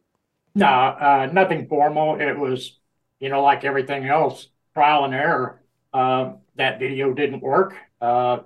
No, 0.56 0.68
uh, 0.68 1.30
nothing 1.32 1.68
formal. 1.68 2.20
It 2.20 2.38
was, 2.38 2.80
you 3.20 3.30
know, 3.30 3.44
like 3.44 3.64
everything 3.64 4.06
else, 4.06 4.48
trial 4.74 5.06
and 5.06 5.14
error. 5.14 5.62
Uh, 5.94 6.34
that 6.56 6.80
video 6.80 7.14
didn't 7.14 7.42
work. 7.42 7.76
Uh, 8.02 8.40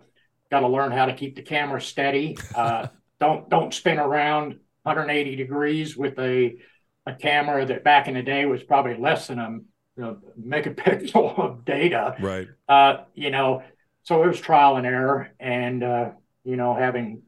Got 0.51 0.59
to 0.59 0.67
learn 0.67 0.91
how 0.91 1.05
to 1.05 1.13
keep 1.13 1.37
the 1.37 1.41
camera 1.41 1.81
steady. 1.81 2.37
Uh, 2.53 2.87
don't 3.19 3.49
don't 3.49 3.73
spin 3.73 3.97
around 3.97 4.59
180 4.83 5.37
degrees 5.37 5.95
with 5.95 6.19
a 6.19 6.57
a 7.05 7.13
camera 7.15 7.65
that 7.65 7.83
back 7.83 8.07
in 8.07 8.15
the 8.15 8.21
day 8.21 8.45
was 8.45 8.61
probably 8.61 8.97
less 8.97 9.27
than 9.27 9.39
a, 9.39 9.59
you 10.01 10.07
know, 10.07 10.18
megapixel 10.44 11.38
of 11.39 11.65
data. 11.65 12.15
Right. 12.19 12.48
Uh, 12.68 13.03
you 13.13 13.30
know, 13.30 13.63
so 14.03 14.24
it 14.24 14.27
was 14.27 14.39
trial 14.39 14.77
and 14.77 14.88
error, 14.88 15.31
and 15.39 15.83
uh, 15.83 16.12
you 16.44 16.56
know, 16.56 16.74
having 16.74 17.21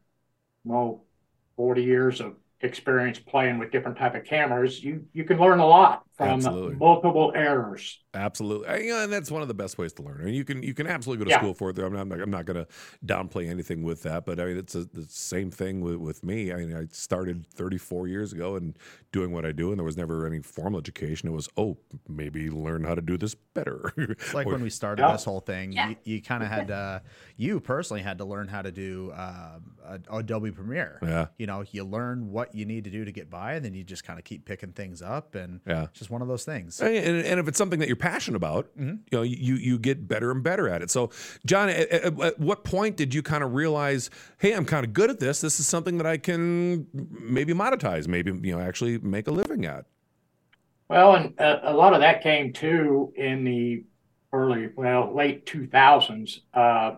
well, 0.63 1.05
40 1.55 1.83
years 1.83 2.19
of 2.19 2.35
experience 2.61 3.19
playing 3.19 3.59
with 3.59 3.71
different 3.71 3.97
type 3.97 4.15
of 4.15 4.23
cameras, 4.23 4.83
you 4.83 5.05
you 5.13 5.23
can 5.23 5.37
learn 5.37 5.59
a 5.59 5.67
lot 5.67 6.03
from 6.15 6.29
Absolutely. 6.29 6.75
multiple 6.75 7.31
errors. 7.35 7.99
Absolutely, 8.13 8.67
I- 8.67 8.77
you 8.77 8.89
know, 8.91 9.03
and 9.03 9.11
that's 9.11 9.31
one 9.31 9.41
of 9.41 9.47
the 9.47 9.55
best 9.55 9.79
ways 9.79 9.91
to 9.93 10.03
learn. 10.03 10.19
I 10.21 10.25
mean, 10.25 10.35
you 10.35 10.45
can 10.45 10.61
you 10.61 10.75
can 10.75 10.85
absolutely 10.85 11.25
go 11.25 11.29
to 11.29 11.31
Yeah. 11.31 11.39
school 11.39 11.55
for 11.55 11.71
it. 11.71 11.79
I'm 11.79 11.91
not, 11.93 12.01
I'm 12.01 12.09
not, 12.09 12.21
I'm 12.21 12.29
not 12.29 12.45
going 12.45 12.63
to 12.63 12.67
downplay 13.03 13.49
anything 13.49 13.81
with 13.81 14.03
that, 14.03 14.23
but 14.23 14.39
I 14.39 14.45
mean, 14.45 14.57
it's 14.57 14.75
a, 14.75 14.85
the 14.85 15.05
same 15.09 15.49
thing 15.49 15.81
with, 15.81 15.95
with 15.95 16.23
me. 16.23 16.53
I 16.53 16.57
mean, 16.57 16.75
I 16.75 16.85
started 16.91 17.47
34 17.47 18.07
years 18.07 18.31
ago 18.31 18.55
and 18.55 18.77
doing 19.11 19.31
what 19.31 19.43
I 19.45 19.51
do, 19.51 19.69
and 19.71 19.79
there 19.79 19.83
was 19.85 19.97
never 19.97 20.27
any 20.27 20.41
formal 20.43 20.79
education. 20.79 21.27
It 21.27 21.31
was 21.31 21.49
oh, 21.57 21.77
maybe 22.07 22.51
learn 22.51 22.83
how 22.83 22.93
to 22.93 23.01
do 23.01 23.17
this 23.17 23.33
better. 23.33 23.91
It's 23.97 24.33
like 24.35 24.45
Or- 24.47 24.51
when 24.53 24.61
we 24.61 24.69
started 24.69 25.01
Yeah. 25.01 25.13
this 25.13 25.23
whole 25.25 25.39
thing, 25.39 25.71
Yeah. 25.71 25.89
you, 25.89 25.95
you 26.03 26.21
kind 26.21 26.43
of 26.43 26.49
had 26.49 26.67
to, 26.67 27.01
you 27.37 27.59
personally 27.59 28.03
had 28.03 28.19
to 28.19 28.25
learn 28.25 28.47
how 28.47 28.61
to 28.61 28.71
do 28.71 29.11
um, 29.15 29.73
a- 29.83 30.17
Adobe 30.17 30.51
Premiere. 30.51 30.99
Yeah. 31.01 31.27
You 31.39 31.47
know, 31.47 31.63
you 31.71 31.83
learn 31.83 32.29
what 32.31 32.53
you 32.53 32.65
need 32.65 32.83
to 32.83 32.91
do 32.91 33.03
to 33.05 33.11
get 33.11 33.31
by, 33.31 33.53
and 33.53 33.65
then 33.65 33.73
you 33.73 33.83
just 33.83 34.03
kind 34.03 34.19
of 34.19 34.25
keep 34.25 34.45
picking 34.45 34.71
things 34.73 35.01
up, 35.01 35.33
and 35.33 35.59
Yeah. 35.65 35.87
It's 36.03 36.09
just 36.09 36.11
one 36.11 36.21
of 36.21 36.27
those 36.27 36.43
things. 36.43 36.79
And, 36.81 37.25
and 37.25 37.39
if 37.39 37.47
it's 37.47 37.57
something 37.57 37.79
that 37.79 37.87
you're 37.87 37.95
passionate 37.95 38.35
about, 38.35 38.69
you 38.77 38.99
know, 39.11 39.21
you 39.21 39.55
you 39.55 39.79
get 39.79 40.07
better 40.07 40.31
and 40.31 40.43
better 40.43 40.67
at 40.67 40.81
it. 40.81 40.91
So, 40.91 41.09
John, 41.45 41.69
at, 41.69 41.89
at, 41.89 42.19
at 42.21 42.39
what 42.39 42.63
point 42.63 42.97
did 42.97 43.13
you 43.13 43.23
kind 43.23 43.43
of 43.43 43.53
realize, 43.53 44.09
hey, 44.37 44.53
I'm 44.53 44.65
kind 44.65 44.85
of 44.85 44.93
good 44.93 45.09
at 45.09 45.19
this. 45.19 45.41
This 45.41 45.59
is 45.59 45.67
something 45.67 45.97
that 45.97 46.05
I 46.05 46.17
can 46.17 46.87
maybe 46.93 47.53
monetize, 47.53 48.07
maybe 48.07 48.31
you 48.45 48.55
know, 48.55 48.61
actually 48.61 48.97
make 48.99 49.27
a 49.27 49.31
living 49.31 49.65
at. 49.65 49.85
Well, 50.89 51.15
and 51.15 51.33
a, 51.39 51.71
a 51.71 51.73
lot 51.73 51.93
of 51.93 52.01
that 52.01 52.21
came 52.21 52.51
too 52.51 53.13
in 53.15 53.45
the 53.45 53.83
early, 54.33 54.69
well, 54.75 55.15
late 55.15 55.45
2000s 55.45 56.41
uh, 56.53 56.95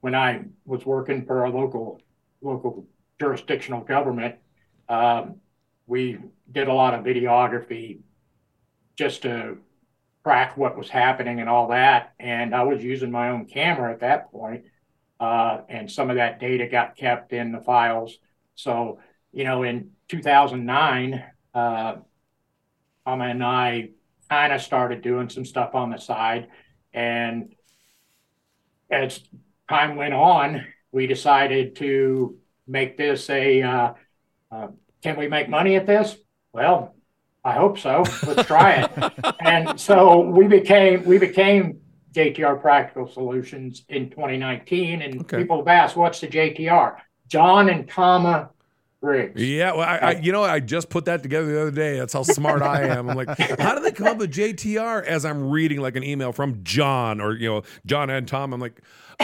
when 0.00 0.14
I 0.14 0.42
was 0.66 0.84
working 0.84 1.24
for 1.24 1.44
a 1.44 1.50
local 1.50 2.00
local 2.42 2.86
jurisdictional 3.18 3.80
government. 3.80 4.36
Um, 4.88 5.36
we 5.86 6.18
did 6.52 6.68
a 6.68 6.72
lot 6.72 6.94
of 6.94 7.04
videography 7.04 8.00
just 8.96 9.22
to 9.22 9.58
track 10.24 10.56
what 10.56 10.76
was 10.76 10.88
happening 10.88 11.40
and 11.40 11.48
all 11.48 11.68
that. 11.68 12.14
And 12.18 12.54
I 12.54 12.62
was 12.64 12.82
using 12.82 13.10
my 13.10 13.30
own 13.30 13.46
camera 13.46 13.92
at 13.92 14.00
that 14.00 14.30
point, 14.32 14.64
uh, 15.20 15.60
and 15.68 15.90
some 15.90 16.10
of 16.10 16.16
that 16.16 16.40
data 16.40 16.66
got 16.66 16.96
kept 16.96 17.32
in 17.32 17.52
the 17.52 17.60
files. 17.60 18.18
So, 18.54 18.98
you 19.32 19.44
know, 19.44 19.62
in 19.62 19.90
2009. 20.08 21.24
Uh, 21.54 21.96
Mama 23.06 23.26
and 23.26 23.44
I 23.44 23.90
kind 24.28 24.52
of 24.52 24.60
started 24.60 25.00
doing 25.00 25.28
some 25.28 25.44
stuff 25.44 25.76
on 25.76 25.90
the 25.90 25.98
side. 25.98 26.48
And 26.92 27.54
as 28.90 29.20
time 29.68 29.94
went 29.94 30.12
on, 30.12 30.66
we 30.90 31.06
decided 31.06 31.76
to 31.76 32.36
make 32.66 32.96
this 32.96 33.30
a 33.30 33.62
uh, 33.62 33.92
uh, 34.50 34.68
can 35.02 35.16
we 35.16 35.28
make 35.28 35.48
money 35.48 35.76
at 35.76 35.86
this? 35.86 36.16
Well, 36.52 36.95
I 37.46 37.52
hope 37.52 37.78
so. 37.78 38.02
Let's 38.26 38.44
try 38.46 38.72
it. 38.72 39.34
and 39.40 39.80
so 39.80 40.18
we 40.20 40.48
became 40.48 41.04
we 41.04 41.16
became 41.16 41.78
JTR 42.12 42.60
Practical 42.60 43.06
Solutions 43.06 43.84
in 43.88 44.10
2019. 44.10 45.02
And 45.02 45.20
Okay. 45.20 45.38
people 45.38 45.58
have 45.58 45.68
asked, 45.68 45.96
what's 45.96 46.20
the 46.20 46.26
JTR? 46.26 46.96
John 47.28 47.68
and 47.68 47.88
Tama 47.88 48.50
Briggs. 49.00 49.40
Yeah, 49.40 49.72
well, 49.74 49.82
I, 49.88 49.96
I 49.98 50.10
you 50.12 50.32
know, 50.32 50.42
I 50.42 50.58
just 50.58 50.88
put 50.90 51.04
that 51.04 51.22
together 51.22 51.46
the 51.46 51.60
other 51.62 51.70
day. 51.70 51.98
That's 51.98 52.14
how 52.14 52.24
smart 52.24 52.62
I 52.62 52.82
am. 52.82 53.08
I'm 53.08 53.16
like, 53.16 53.38
how 53.60 53.76
do 53.76 53.80
they 53.80 53.92
come 53.92 54.08
up 54.08 54.16
with 54.16 54.32
JTR? 54.32 55.04
As 55.04 55.24
I'm 55.24 55.48
reading 55.48 55.80
like 55.80 55.94
an 55.94 56.02
email 56.02 56.32
from 56.32 56.64
John 56.64 57.20
or 57.20 57.34
you 57.36 57.48
know 57.48 57.62
John 57.84 58.10
and 58.10 58.26
Tom, 58.26 58.52
I'm 58.54 58.60
like, 58.60 58.80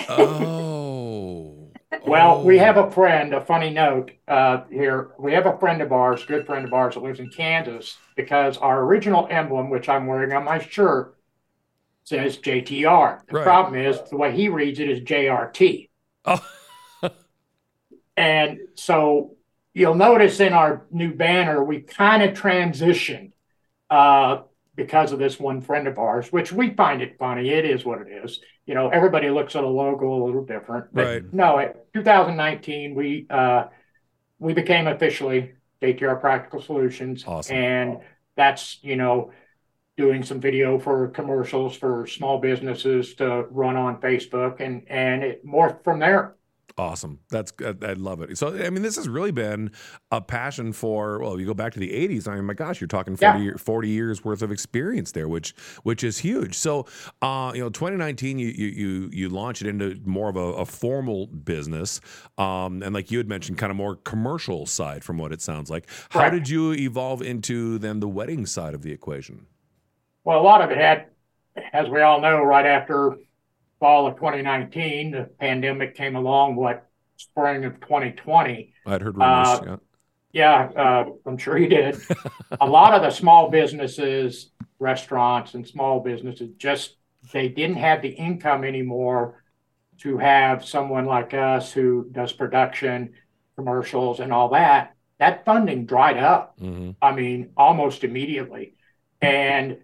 oh, 0.09 1.57
Well, 2.00 2.42
we 2.42 2.58
Oh. 2.58 2.64
have 2.64 2.76
a 2.78 2.90
friend, 2.90 3.34
a 3.34 3.40
funny 3.40 3.70
note 3.70 4.12
uh, 4.26 4.64
here. 4.70 5.12
We 5.18 5.32
have 5.34 5.46
a 5.46 5.58
friend 5.58 5.82
of 5.82 5.92
ours, 5.92 6.25
good 6.25 6.46
friend 6.46 6.64
of 6.64 6.72
ours 6.72 6.94
that 6.94 7.02
lives 7.02 7.20
in 7.20 7.28
Kansas, 7.30 7.99
because 8.16 8.56
our 8.58 8.82
original 8.82 9.26
emblem, 9.30 9.68
which 9.70 9.88
I'm 9.88 10.06
wearing 10.06 10.32
on 10.32 10.44
my 10.44 10.58
shirt, 10.58 11.16
says 12.04 12.38
JTR. 12.38 13.22
The 13.28 13.34
Right. 13.34 13.44
problem 13.44 13.80
is 13.80 14.00
the 14.11 14.16
way 14.16 14.32
he 14.34 14.49
reads 14.49 14.80
it 14.80 14.90
is 14.90 15.00
JRT. 15.00 15.90
Oh. 16.25 16.40
And 18.16 18.61
so 18.75 19.37
you'll 19.75 19.94
notice 19.94 20.40
in 20.40 20.52
our 20.52 20.87
new 20.90 21.14
banner, 21.14 21.62
we 21.64 21.80
kind 21.80 22.22
of 22.22 22.37
transitioned 22.37 23.32
uh, 23.90 24.42
because 24.82 25.12
of 25.12 25.18
this 25.18 25.38
one 25.38 25.60
friend 25.60 25.86
of 25.86 25.98
ours, 25.98 26.32
which 26.32 26.52
we 26.52 26.70
find 26.70 27.02
it 27.02 27.16
funny. 27.18 27.50
It 27.50 27.64
is 27.64 27.84
what 27.84 28.00
it 28.00 28.08
is. 28.24 28.40
You 28.66 28.74
know, 28.74 28.88
everybody 28.88 29.30
looks 29.30 29.54
at 29.54 29.62
a 29.62 29.68
logo 29.68 30.12
a 30.12 30.20
little 30.24 30.44
different. 30.44 30.86
But 30.92 31.06
Right. 31.06 31.32
No, 31.32 31.58
in 31.58 31.72
2019, 31.94 32.94
we 32.94 33.26
uh, 33.30 33.64
we 34.38 34.54
became 34.54 34.88
officially 34.88 35.52
JTR 35.80 36.20
Practical 36.20 36.60
Solutions, 36.60 37.24
Awesome. 37.26 37.56
and 37.56 37.98
that's 38.36 38.78
you 38.82 38.96
know 38.96 39.30
doing 39.96 40.22
some 40.24 40.40
video 40.40 40.78
for 40.78 41.08
commercials 41.08 41.76
for 41.76 42.06
small 42.06 42.38
businesses 42.40 43.14
to 43.16 43.44
run 43.50 43.76
on 43.76 44.00
Facebook, 44.00 44.60
and 44.60 44.82
and 44.88 45.22
it 45.22 45.46
morphed 45.46 45.84
from 45.84 46.00
there. 46.00 46.34
Awesome. 46.79 47.19
That's 47.31 47.52
I 47.61 47.75
I 47.83 47.93
love 47.93 48.23
it. 48.23 48.38
So 48.38 48.49
I 48.49 48.71
mean, 48.71 48.83
this 48.83 48.97
has 48.97 49.07
really 49.09 49.31
been 49.31 49.71
a 50.11 50.21
passion 50.23 50.73
for. 50.73 51.19
Well, 51.19 51.38
you 51.38 51.45
go 51.47 51.52
back 51.55 51.75
to 51.75 51.79
the 51.81 51.91
'80s. 51.93 52.26
I 52.26 52.35
mean, 52.37 52.45
my 52.47 52.55
gosh, 52.55 52.81
you're 52.81 52.88
talking 52.88 53.14
40, 53.14 53.38
Yeah. 53.38 53.45
year- 53.45 53.59
40 53.59 53.88
years 53.91 54.25
worth 54.25 54.41
of 54.41 54.50
experience 54.50 55.12
there, 55.12 55.29
which 55.29 55.55
which 55.83 56.02
is 56.02 56.19
huge. 56.19 56.55
So, 56.57 56.87
uh, 57.21 57.52
you 57.55 57.61
know, 57.61 57.69
2019, 57.69 58.38
you 58.38 58.49
you 58.49 58.67
you 58.69 59.11
you 59.12 59.29
launch 59.29 59.61
it 59.61 59.67
into 59.69 60.00
more 60.07 60.31
of 60.31 60.37
a, 60.37 60.41
a 60.62 60.64
formal 60.64 61.26
business, 61.26 62.00
um, 62.38 62.83
and 62.83 62.95
like 62.95 63.11
you 63.11 63.19
had 63.19 63.29
mentioned, 63.29 63.59
kind 63.59 63.71
of 63.71 63.76
more 63.76 63.97
commercial 63.97 64.64
side 64.64 65.05
from 65.05 65.19
what 65.19 65.31
it 65.31 65.43
sounds 65.43 65.69
like. 65.71 65.87
How 66.11 66.31
did 66.31 66.49
you 66.49 66.73
evolve 66.73 67.21
into 67.21 67.79
then 67.79 68.00
the 68.00 68.09
wedding 68.09 68.47
side 68.47 68.73
of 68.73 68.81
the 68.83 68.93
equation? 68.93 69.47
Well, 70.25 70.41
a 70.41 70.43
lot 70.43 70.62
of 70.62 70.71
it 70.71 70.79
had, 70.79 71.07
as 71.75 71.88
we 71.91 72.00
all 72.00 72.21
know, 72.21 72.43
right 72.43 72.64
after 72.64 73.19
fall 73.82 74.06
of 74.06 74.14
2019, 74.14 75.10
the 75.10 75.24
pandemic 75.40 75.96
came 75.96 76.14
along. 76.14 76.54
What 76.54 76.86
spring 77.16 77.64
of 77.64 77.80
2020? 77.80 78.72
I'd 78.86 79.02
heard 79.02 79.16
rumors. 79.16 79.48
Uh, 79.48 79.60
yeah. 79.66 79.76
Yeah, 80.34 80.70
uh, 80.74 81.04
I'm 81.26 81.36
sure 81.36 81.58
you 81.58 81.68
did. 81.68 82.00
a 82.60 82.66
lot 82.66 82.94
of 82.94 83.02
the 83.02 83.10
small 83.10 83.50
businesses, 83.50 84.50
restaurants, 84.78 85.54
and 85.54 85.66
small 85.66 85.98
businesses 86.00 86.50
just 86.56 86.96
they 87.32 87.48
didn't 87.48 87.76
have 87.76 88.02
the 88.02 88.08
income 88.08 88.64
anymore 88.64 89.42
to 89.98 90.16
have 90.16 90.64
someone 90.64 91.04
like 91.04 91.34
us 91.34 91.72
who 91.72 92.08
does 92.12 92.32
production, 92.32 93.12
commercials, 93.56 94.20
and 94.20 94.32
all 94.32 94.50
that. 94.50 94.94
That 95.18 95.44
funding 95.44 95.86
dried 95.86 96.18
up. 96.18 96.54
hmm 96.58 96.92
I 97.02 97.12
mean, 97.12 97.50
almost 97.56 98.04
immediately. 98.04 98.76
And, 99.20 99.78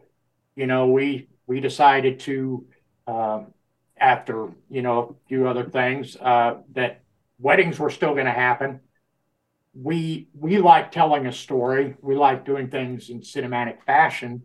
you 0.55 0.67
know, 0.67 0.87
we, 0.87 1.29
we 1.49 1.61
decided 1.61 2.21
to, 2.21 2.65
um, 3.09 3.53
after, 4.01 4.49
you 4.71 4.83
know, 4.83 5.17
a 5.25 5.29
few 5.29 5.49
other 5.49 5.65
things, 5.65 6.17
uh, 6.17 6.59
that 6.73 7.03
weddings 7.39 7.79
were 7.79 7.91
still 7.91 8.15
going 8.15 8.27
to 8.27 8.33
happen. 8.33 8.81
We, 9.75 10.29
we 10.35 10.59
like 10.59 10.91
telling 10.91 11.27
a 11.27 11.33
story. 11.33 11.97
We 12.01 12.17
like 12.17 12.45
doing 12.45 12.69
things 12.69 13.11
in 13.11 13.21
cinematic 13.21 13.83
fashion. 13.85 14.43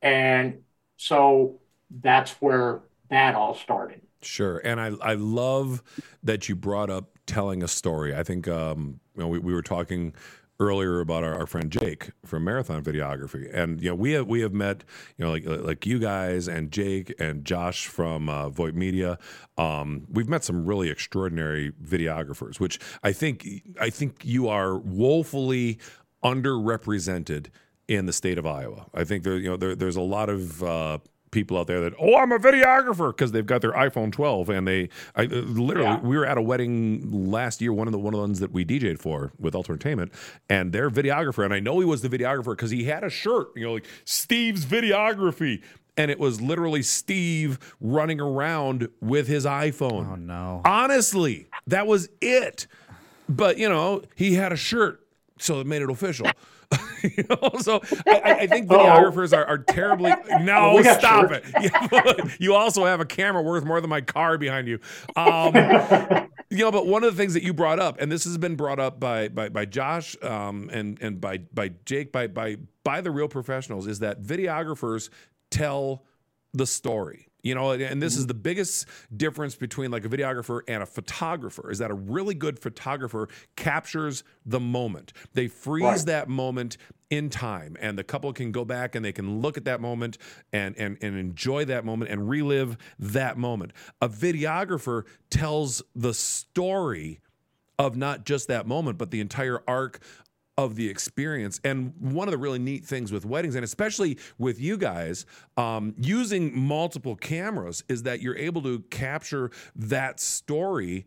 And 0.00 0.62
so 0.96 1.60
that's 2.02 2.32
where 2.40 2.80
that 3.10 3.34
all 3.34 3.54
started. 3.54 4.00
Sure, 4.22 4.58
and 4.64 4.80
I 4.80 4.92
I 5.00 5.14
love 5.14 5.82
that 6.22 6.48
you 6.48 6.54
brought 6.54 6.90
up 6.90 7.18
telling 7.26 7.62
a 7.62 7.68
story. 7.68 8.14
I 8.14 8.22
think 8.22 8.48
um, 8.48 9.00
you 9.14 9.22
know 9.22 9.28
we, 9.28 9.38
we 9.38 9.54
were 9.54 9.62
talking 9.62 10.14
earlier 10.60 11.00
about 11.00 11.24
our, 11.24 11.34
our 11.34 11.46
friend 11.46 11.72
Jake 11.72 12.10
from 12.24 12.44
Marathon 12.44 12.84
Videography, 12.84 13.52
and 13.52 13.82
you 13.82 13.88
know 13.88 13.94
we 13.94 14.12
have 14.12 14.28
we 14.28 14.42
have 14.42 14.52
met 14.52 14.84
you 15.16 15.24
know 15.24 15.32
like 15.32 15.44
like 15.46 15.86
you 15.86 15.98
guys 15.98 16.46
and 16.46 16.70
Jake 16.70 17.12
and 17.18 17.44
Josh 17.44 17.86
from 17.86 18.28
uh, 18.28 18.50
Voight 18.50 18.74
Media. 18.74 19.18
Um, 19.58 20.06
we've 20.08 20.28
met 20.28 20.44
some 20.44 20.64
really 20.66 20.90
extraordinary 20.90 21.72
videographers, 21.82 22.60
which 22.60 22.78
I 23.02 23.12
think 23.12 23.48
I 23.80 23.90
think 23.90 24.24
you 24.24 24.48
are 24.48 24.78
woefully 24.78 25.78
underrepresented 26.22 27.46
in 27.88 28.06
the 28.06 28.12
state 28.12 28.38
of 28.38 28.46
Iowa. 28.46 28.86
I 28.94 29.04
think 29.04 29.24
there 29.24 29.38
you 29.38 29.48
know 29.48 29.56
there, 29.56 29.74
there's 29.74 29.96
a 29.96 30.02
lot 30.02 30.28
of 30.28 30.62
uh, 30.62 30.98
people 31.30 31.56
out 31.56 31.66
there 31.68 31.80
that 31.80 31.92
oh 32.00 32.16
I'm 32.16 32.32
a 32.32 32.38
videographer 32.38 33.10
because 33.10 33.32
they've 33.32 33.46
got 33.46 33.60
their 33.62 33.72
iPhone 33.72 34.10
12 34.12 34.48
and 34.50 34.66
they 34.66 34.88
I 35.14 35.24
uh, 35.24 35.28
literally 35.28 35.88
Yeah. 35.88 36.00
we 36.00 36.16
were 36.18 36.26
at 36.26 36.36
a 36.38 36.42
wedding 36.42 37.08
last 37.30 37.60
year 37.60 37.72
one 37.72 37.86
of 37.86 37.92
the 37.92 37.98
one 37.98 38.12
of 38.14 38.18
the 38.18 38.22
ones 38.22 38.40
that 38.40 38.52
we 38.52 38.64
DJ'd 38.64 38.98
for 38.98 39.32
with 39.38 39.54
Ultra 39.54 39.74
Entertainment 39.74 40.12
and 40.48 40.72
their 40.72 40.90
videographer 40.90 41.44
and 41.44 41.54
I 41.54 41.60
know 41.60 41.78
he 41.78 41.84
was 41.84 42.02
the 42.02 42.08
videographer 42.08 42.56
because 42.56 42.70
he 42.70 42.84
had 42.84 43.04
a 43.04 43.10
shirt 43.10 43.48
you 43.54 43.64
know 43.66 43.74
like 43.74 43.86
Steve's 44.04 44.64
videography 44.66 45.62
and 45.96 46.10
it 46.10 46.18
was 46.18 46.40
literally 46.40 46.82
Steve 46.82 47.58
running 47.80 48.20
around 48.20 48.88
with 49.00 49.28
his 49.28 49.44
iPhone 49.44 50.10
Oh 50.12 50.16
no. 50.16 50.62
Honestly, 50.64 51.48
that 51.66 51.86
was 51.86 52.08
it. 52.20 52.66
But 53.28 53.58
you 53.58 53.68
know, 53.68 54.02
he 54.16 54.34
had 54.34 54.50
a 54.52 54.56
shirt, 54.56 55.06
so 55.38 55.60
it 55.60 55.66
made 55.66 55.82
it 55.82 55.90
official. 55.90 56.26
you 57.02 57.24
know, 57.28 57.50
so 57.60 57.80
I, 58.06 58.36
I- 58.40 58.46
think 58.46 58.68
videographers 58.70 59.36
are, 59.36 59.44
are 59.44 59.58
terribly. 59.58 60.12
No, 60.40 60.80
stop 60.82 61.30
it. 61.32 61.44
You 62.40 62.54
also 62.54 62.84
have 62.84 63.00
a 63.00 63.04
camera 63.04 63.42
worth 63.42 63.64
more 63.64 63.80
than 63.80 63.90
my 63.90 64.00
car 64.00 64.38
behind 64.38 64.68
you. 64.68 64.78
Um, 65.16 65.54
you 66.50 66.58
know, 66.58 66.70
but 66.70 66.86
one 66.86 67.04
of 67.04 67.14
the 67.14 67.16
things 67.20 67.34
that 67.34 67.42
you 67.42 67.52
brought 67.52 67.78
up, 67.78 68.00
and 68.00 68.10
this 68.10 68.24
has 68.24 68.38
been 68.38 68.56
brought 68.56 68.78
up 68.78 68.98
by 69.00 69.28
by, 69.28 69.48
by 69.48 69.64
Josh 69.64 70.16
um, 70.22 70.70
and 70.72 70.98
and 71.00 71.20
by 71.20 71.38
by 71.38 71.70
Jake, 71.84 72.12
by 72.12 72.26
by 72.26 72.56
by 72.84 73.00
the 73.00 73.10
real 73.10 73.28
professionals, 73.28 73.86
is 73.86 73.98
that 74.00 74.22
videographers 74.22 75.10
tell 75.50 76.04
the 76.52 76.66
story. 76.66 77.29
You 77.42 77.54
know, 77.54 77.72
and 77.72 78.02
this 78.02 78.14
is 78.14 78.22
mm-hmm. 78.22 78.28
the 78.28 78.34
biggest 78.34 78.86
difference 79.16 79.54
between 79.54 79.90
like 79.90 80.04
a 80.04 80.08
videographer 80.08 80.60
and 80.68 80.82
a 80.82 80.86
photographer 80.86 81.70
is 81.70 81.78
that 81.78 81.90
a 81.90 81.94
really 81.94 82.34
good 82.34 82.58
photographer 82.58 83.28
captures 83.56 84.24
the 84.44 84.60
moment. 84.60 85.12
They 85.34 85.48
freeze 85.48 85.80
Right. 85.80 86.06
that 86.06 86.28
moment 86.28 86.76
in 87.08 87.28
time 87.28 87.76
and 87.80 87.98
the 87.98 88.04
couple 88.04 88.32
can 88.32 88.52
go 88.52 88.64
back 88.64 88.94
and 88.94 89.04
they 89.04 89.12
can 89.12 89.40
look 89.40 89.56
at 89.56 89.64
that 89.64 89.80
moment 89.80 90.16
and 90.52 90.76
and 90.78 90.96
and 91.02 91.18
enjoy 91.18 91.64
that 91.64 91.84
moment 91.84 92.10
and 92.10 92.28
relive 92.28 92.76
that 92.98 93.36
moment. 93.36 93.72
A 94.00 94.08
videographer 94.08 95.04
tells 95.28 95.82
the 95.94 96.14
story 96.14 97.20
of 97.78 97.96
not 97.96 98.24
just 98.24 98.46
that 98.48 98.66
moment, 98.66 98.98
but 98.98 99.10
the 99.10 99.20
entire 99.20 99.62
arc 99.66 100.00
of 100.58 100.76
the 100.76 100.88
experience. 100.88 101.60
And 101.64 101.94
one 101.98 102.28
of 102.28 102.32
the 102.32 102.38
really 102.38 102.58
neat 102.58 102.84
things 102.84 103.12
with 103.12 103.24
weddings, 103.24 103.54
and 103.54 103.64
especially 103.64 104.18
with 104.38 104.60
you 104.60 104.76
guys 104.76 105.24
um, 105.56 105.94
using 105.98 106.58
multiple 106.58 107.16
cameras, 107.16 107.82
is 107.88 108.02
that 108.02 108.20
you're 108.20 108.36
able 108.36 108.62
to 108.62 108.80
capture 108.90 109.50
that 109.76 110.20
story. 110.20 111.06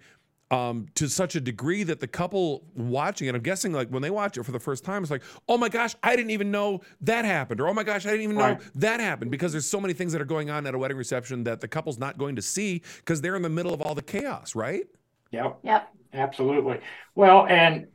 Um, 0.52 0.86
to 0.96 1.10
such 1.10 1.36
a 1.36 1.42
degree 1.42 1.82
that 1.82 2.00
the 2.00 2.06
couple 2.06 2.64
watching 2.76 3.28
it, 3.28 3.34
I'm 3.34 3.42
guessing, 3.42 3.74
like 3.74 3.90
when 3.90 4.04
they 4.04 4.12
watch 4.12 4.38
it 4.38 4.44
for 4.44 4.52
the 4.52 4.60
first 4.60 4.84
time, 4.84 5.02
it's 5.02 5.10
like, 5.10 5.24
oh 5.50 5.58
my 5.58 5.68
gosh, 5.68 5.96
I 6.04 6.16
didn't 6.16 6.30
even 6.30 6.52
know 6.52 6.82
that 7.02 7.26
happened, 7.26 7.60
or 7.60 7.70
oh 7.70 7.74
my 7.74 7.82
gosh, 7.82 8.06
I 8.06 8.12
didn't 8.12 8.26
even 8.26 8.36
know 8.38 8.50
Right. 8.50 8.62
that 8.76 9.00
happened, 9.00 9.32
because 9.32 9.52
there's 9.52 9.66
so 9.66 9.82
many 9.82 9.96
things 9.96 10.12
that 10.12 10.22
are 10.22 10.26
going 10.26 10.52
on 10.52 10.68
at 10.68 10.76
a 10.76 10.78
wedding 10.78 10.98
reception 10.98 11.44
that 11.46 11.60
the 11.60 11.68
couple's 11.68 11.98
not 11.98 12.20
going 12.20 12.36
to 12.36 12.42
see 12.44 12.84
because 12.98 13.20
they're 13.20 13.36
in 13.36 13.42
the 13.42 13.50
middle 13.50 13.74
of 13.74 13.82
all 13.82 13.96
the 13.96 14.04
chaos, 14.04 14.54
right? 14.54 14.84
Yep. 15.32 15.58
Yep. 15.64 15.90
Absolutely. 16.14 16.80
Well, 17.16 17.48
and 17.48 17.88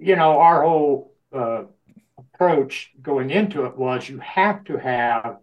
you 0.00 0.16
know, 0.16 0.38
our 0.40 0.62
whole 0.62 1.14
uh, 1.32 1.64
approach 2.18 2.90
going 3.02 3.30
into 3.30 3.66
it 3.66 3.76
was 3.76 4.08
you 4.08 4.18
have 4.18 4.64
to 4.64 4.76
have, 4.78 5.38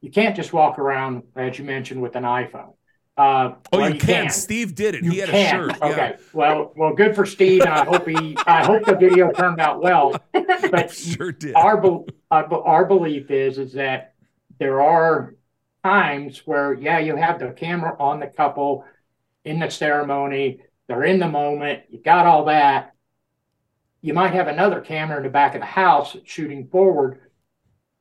you 0.00 0.10
can't 0.10 0.36
just 0.36 0.52
walk 0.52 0.78
around, 0.78 1.22
as 1.36 1.58
you 1.58 1.64
mentioned, 1.64 2.02
with 2.02 2.16
an 2.16 2.24
iPhone. 2.24 2.74
Uh, 3.16 3.54
Oh, 3.72 3.78
well, 3.78 3.94
you, 3.94 4.00
can. 4.00 4.28
Steve 4.30 4.74
did 4.74 4.96
it. 4.96 5.04
You 5.04 5.12
he 5.12 5.18
had 5.18 5.28
can. 5.28 5.46
a 5.46 5.48
shirt. 5.72 5.78
Yeah. 5.80 5.86
Okay. 5.88 6.16
Well, 6.32 6.72
well, 6.76 6.94
good 6.94 7.14
for 7.14 7.24
Steve. 7.24 7.60
And 7.62 7.70
I 7.70 7.84
hope 7.84 8.08
he, 8.08 8.36
I 8.46 8.64
hope 8.64 8.84
the 8.84 8.96
video 8.96 9.30
turned 9.30 9.60
out 9.60 9.80
well. 9.80 10.16
But 10.70 10.90
sure 10.90 11.30
did. 11.30 11.54
our 11.54 12.04
our, 12.30 12.62
our 12.64 12.84
belief 12.86 13.30
is 13.30 13.58
is 13.58 13.74
that 13.74 14.14
there 14.58 14.80
are 14.82 15.36
times 15.84 16.42
where 16.46 16.72
yeah 16.74 16.98
you 16.98 17.14
have 17.16 17.38
the 17.38 17.50
camera 17.50 17.94
on 18.00 18.18
the 18.20 18.26
couple 18.26 18.84
in 19.44 19.58
the 19.60 19.68
ceremony 19.70 20.60
they're 20.88 21.04
in 21.04 21.18
the 21.18 21.28
moment 21.28 21.82
you 21.90 22.00
got 22.02 22.26
all 22.26 22.46
that 22.46 22.93
you 24.04 24.12
might 24.12 24.34
have 24.34 24.48
another 24.48 24.80
camera 24.82 25.16
in 25.16 25.22
the 25.22 25.30
back 25.30 25.54
of 25.54 25.60
the 25.60 25.66
house 25.66 26.16
shooting 26.24 26.68
forward 26.68 27.20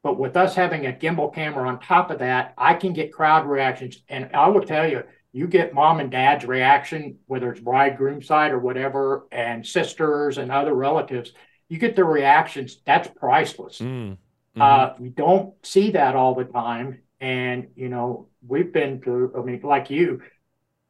but 0.03 0.19
with 0.19 0.35
us 0.35 0.53
having 0.53 0.85
a 0.85 0.91
gimbal 0.91 1.33
camera 1.33 1.67
on 1.67 1.79
top 1.79 2.11
of 2.11 2.19
that 2.19 2.53
i 2.57 2.73
can 2.73 2.93
get 2.93 3.13
crowd 3.13 3.45
reactions 3.47 4.03
and 4.09 4.29
i 4.33 4.47
will 4.47 4.61
tell 4.65 4.87
you 4.87 5.01
you 5.31 5.47
get 5.47 5.73
mom 5.73 5.99
and 5.99 6.11
dad's 6.11 6.45
reaction 6.45 7.17
whether 7.27 7.51
it's 7.51 7.61
bridegroom 7.61 8.21
side 8.21 8.51
or 8.51 8.59
whatever 8.59 9.25
and 9.31 9.65
sisters 9.65 10.37
and 10.37 10.51
other 10.51 10.73
relatives 10.73 11.31
you 11.69 11.77
get 11.77 11.95
the 11.95 12.03
reactions 12.03 12.79
that's 12.85 13.07
priceless 13.07 13.79
Mm. 13.79 14.17
Mhm. 14.55 14.61
uh, 14.61 14.93
you 14.99 15.09
don't 15.09 15.53
see 15.65 15.91
that 15.91 16.15
all 16.15 16.35
the 16.35 16.43
time. 16.45 17.01
And, 17.19 17.69
you 17.75 17.89
know, 17.89 18.27
we've 18.45 18.71
been 18.71 19.01
to, 19.01 19.33
I 19.35 19.41
mean, 19.41 19.61
like 19.63 19.89
you, 19.89 20.21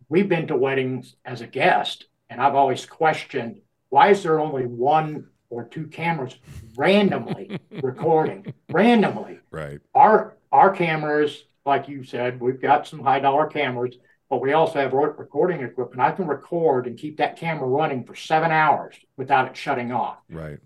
we've 0.09 0.27
been 0.27 0.47
to 0.47 0.57
weddings 0.57 1.15
as 1.23 1.39
a 1.41 1.47
guest 1.47 2.07
and 2.29 2.41
I've 2.41 2.55
always 2.55 2.85
questioned 2.85 3.61
why 3.93 4.09
is 4.09 4.23
there 4.23 4.39
only 4.39 4.65
one 4.65 5.27
or 5.51 5.65
two 5.65 5.85
cameras 5.85 6.35
randomly 6.75 7.59
recording 7.83 8.51
randomly. 8.71 9.39
Right. 9.51 9.79
Our 9.93 10.35
our 10.51 10.71
cameras, 10.75 11.43
like 11.63 11.87
you 11.87 12.03
said, 12.03 12.41
we've 12.41 12.59
got 12.59 12.87
some 12.87 13.03
high 13.03 13.19
dollar 13.19 13.45
cameras, 13.45 13.95
but 14.31 14.41
we 14.41 14.53
also 14.53 14.79
have 14.79 14.93
recording 14.93 15.61
equipment. 15.61 16.01
I 16.01 16.11
can 16.11 16.25
record 16.25 16.87
and 16.87 16.97
keep 16.97 17.17
that 17.17 17.37
camera 17.37 17.67
running 17.67 18.03
for 18.03 18.15
seven 18.15 18.49
hours 18.49 18.95
without 19.15 19.47
it 19.47 19.55
shutting 19.55 19.91
off. 19.91 20.17
Right. 20.27 20.57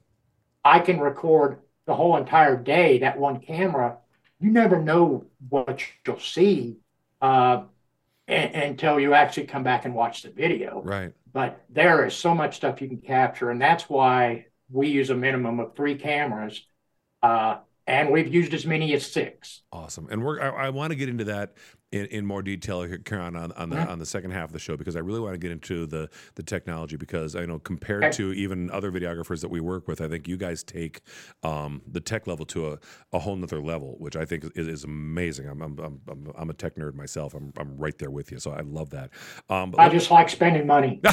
I 0.64 0.80
can 0.80 0.98
record 1.02 1.60
the 1.86 1.96
whole 1.96 2.16
entire 2.16 2.56
day. 2.56 3.00
That 3.00 3.20
one 3.20 3.42
camera, 3.42 3.98
you 4.40 4.52
never 4.52 4.82
know 4.82 5.26
what 5.50 5.84
you'll 6.06 6.20
see 6.20 6.78
uh, 7.22 7.64
until 8.28 9.00
you 9.00 9.14
actually 9.14 9.48
come 9.48 9.64
back 9.64 9.86
and 9.86 9.94
watch 9.94 10.24
the 10.24 10.30
video. 10.30 10.82
Right. 10.84 11.14
But 11.32 11.64
there 11.70 12.06
is 12.06 12.16
so 12.16 12.34
much 12.34 12.56
stuff 12.56 12.82
you 12.82 12.88
can 12.88 13.02
capture, 13.02 13.50
and 13.52 13.62
that's 13.62 13.90
why 13.90 14.48
we 14.70 14.90
use 14.90 15.10
a 15.10 15.16
minimum 15.16 15.60
of 15.60 15.76
three 15.76 15.96
cameras, 15.96 16.66
uh, 17.22 17.58
and 17.88 18.12
we've 18.12 18.34
used 18.34 18.53
as 18.53 18.65
many 18.65 18.94
as 18.94 19.10
six. 19.10 19.63
Awesome, 19.72 20.08
and 20.12 20.24
we're 20.24 20.41
I, 20.41 20.67
I 20.67 20.70
want 20.70 20.91
to 20.91 20.96
get 20.96 21.10
into 21.10 21.24
that 21.25 21.53
in, 21.91 22.06
in 22.08 22.25
more 22.25 22.41
detail 22.41 22.82
here, 22.82 22.98
Karen, 22.98 23.38
on, 23.38 23.53
on 23.53 23.70
the 23.70 23.77
on 23.77 23.98
the 23.98 24.06
second 24.06 24.32
half 24.32 24.46
of 24.46 24.51
the 24.51 24.60
show 24.60 24.75
because 24.75 24.98
I 24.98 25.00
really 25.00 25.22
want 25.22 25.34
to 25.34 25.38
get 25.38 25.51
into 25.51 25.86
the 25.86 26.10
the 26.36 26.44
technology 26.44 26.98
because 26.98 27.36
I 27.36 27.46
know 27.46 27.60
compared 27.60 28.03
okay. 28.03 28.17
to 28.17 28.34
even 28.34 28.70
other 28.72 28.91
videographers 28.91 29.41
that 29.41 29.50
we 29.50 29.62
work 29.62 29.88
with, 29.88 30.01
I 30.01 30.10
think 30.10 30.27
you 30.27 30.36
guys 30.36 30.63
take 30.63 31.01
um, 31.44 31.82
the 31.89 32.01
tech 32.01 32.27
level 32.27 32.46
to 32.48 32.74
a, 32.74 32.79
a 33.13 33.20
whole 33.20 33.38
nother 33.38 33.62
level, 33.62 33.96
which 34.00 34.17
I 34.17 34.25
think 34.25 34.44
is, 34.56 34.67
is 34.67 34.84
amazing. 34.84 35.48
I'm, 35.48 35.62
I'm 35.62 35.79
I'm, 35.79 36.34
I'm 36.38 36.50
a 36.50 36.53
tech 36.53 36.75
nerd 36.75 36.94
myself. 36.94 37.34
I'm 37.34 37.53
I'm 37.58 37.77
right 37.77 37.98
there 37.98 38.12
with 38.12 38.32
you, 38.32 38.39
so 38.39 38.51
I 38.51 38.62
love 38.62 38.89
that. 38.89 39.12
Um, 39.50 39.74
I 39.77 39.88
just 39.88 40.12
like 40.12 40.29
spending 40.29 40.67
money. 40.67 41.00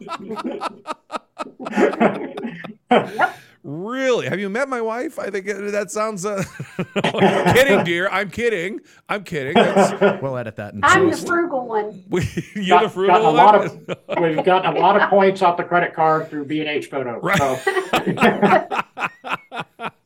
really? 3.68 4.28
Have 4.28 4.40
you 4.40 4.48
met 4.48 4.68
my 4.68 4.80
wife? 4.80 5.18
I 5.18 5.30
think 5.30 5.46
that 5.46 5.90
sounds. 5.90 6.24
Uh, 6.24 6.42
kidding, 7.54 7.84
dear. 7.84 8.08
I'm 8.08 8.30
kidding. 8.30 8.80
I'm 9.08 9.24
kidding. 9.24 9.54
That's... 9.54 10.22
We'll 10.22 10.36
edit 10.36 10.56
that. 10.56 10.74
In. 10.74 10.80
I'm 10.82 11.10
the 11.10 11.16
frugal 11.16 11.66
one. 11.66 12.02
you're 12.10 12.66
got, 12.66 12.82
the 12.82 12.88
frugal 12.88 13.22
one. 13.22 13.34
Lot 13.34 13.54
of, 13.54 13.88
we've 14.20 14.44
gotten 14.44 14.76
a 14.76 14.80
lot 14.80 15.00
of 15.00 15.08
points 15.10 15.42
off 15.42 15.56
the 15.56 15.64
credit 15.64 15.94
card 15.94 16.28
through 16.28 16.46
B 16.46 16.60
and 16.60 16.68
H 16.68 16.86
photo. 16.86 17.20
Right. 17.20 17.38
So. 17.38 17.60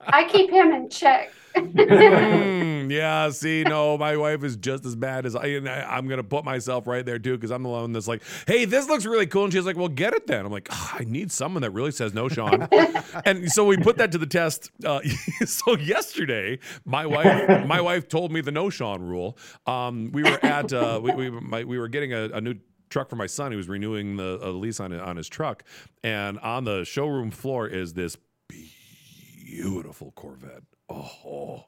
I 0.00 0.28
keep 0.28 0.50
him 0.50 0.72
in 0.72 0.90
check 0.90 1.32
mm, 1.54 2.90
yeah, 2.90 3.30
see, 3.30 3.64
no, 3.64 3.96
my 3.98 4.16
wife 4.16 4.44
is 4.44 4.56
just 4.56 4.84
as 4.84 4.94
bad 4.96 5.26
as 5.26 5.34
I. 5.36 5.46
And 5.46 5.68
I 5.68 5.98
am 5.98 6.08
gonna 6.08 6.22
put 6.22 6.44
myself 6.44 6.86
right 6.86 7.04
there 7.04 7.18
too 7.18 7.36
because 7.36 7.50
I'm 7.50 7.62
the 7.62 7.68
one 7.68 7.92
that's 7.92 8.08
like, 8.08 8.22
"Hey, 8.46 8.64
this 8.64 8.88
looks 8.88 9.04
really 9.04 9.26
cool," 9.26 9.44
and 9.44 9.52
she's 9.52 9.66
like, 9.66 9.76
"Well, 9.76 9.88
get 9.88 10.14
it 10.14 10.26
then." 10.26 10.44
I'm 10.44 10.52
like, 10.52 10.68
oh, 10.70 10.90
"I 10.98 11.04
need 11.04 11.30
someone 11.32 11.62
that 11.62 11.70
really 11.70 11.90
says 11.90 12.14
no, 12.14 12.28
Sean." 12.28 12.68
and 13.24 13.50
so 13.50 13.64
we 13.64 13.76
put 13.76 13.96
that 13.98 14.12
to 14.12 14.18
the 14.18 14.26
test. 14.26 14.70
Uh, 14.84 15.00
so 15.44 15.76
yesterday, 15.76 16.58
my 16.84 17.06
wife, 17.06 17.66
my 17.66 17.80
wife 17.80 18.08
told 18.08 18.32
me 18.32 18.40
the 18.40 18.52
no, 18.52 18.70
Sean 18.70 19.02
rule. 19.02 19.38
Um, 19.66 20.10
we 20.12 20.22
were 20.22 20.38
at, 20.44 20.72
uh, 20.72 21.00
we 21.02 21.12
we, 21.14 21.30
my, 21.30 21.64
we 21.64 21.78
were 21.78 21.88
getting 21.88 22.12
a, 22.12 22.24
a 22.34 22.40
new 22.40 22.54
truck 22.90 23.08
for 23.10 23.16
my 23.16 23.26
son. 23.26 23.50
He 23.52 23.56
was 23.56 23.68
renewing 23.68 24.16
the 24.16 24.38
lease 24.52 24.80
on 24.80 24.92
on 24.92 25.16
his 25.16 25.28
truck, 25.28 25.64
and 26.02 26.38
on 26.40 26.64
the 26.64 26.84
showroom 26.84 27.30
floor 27.30 27.66
is 27.66 27.94
this 27.94 28.16
beautiful 28.48 30.12
Corvette 30.12 30.62
oh, 30.92 31.64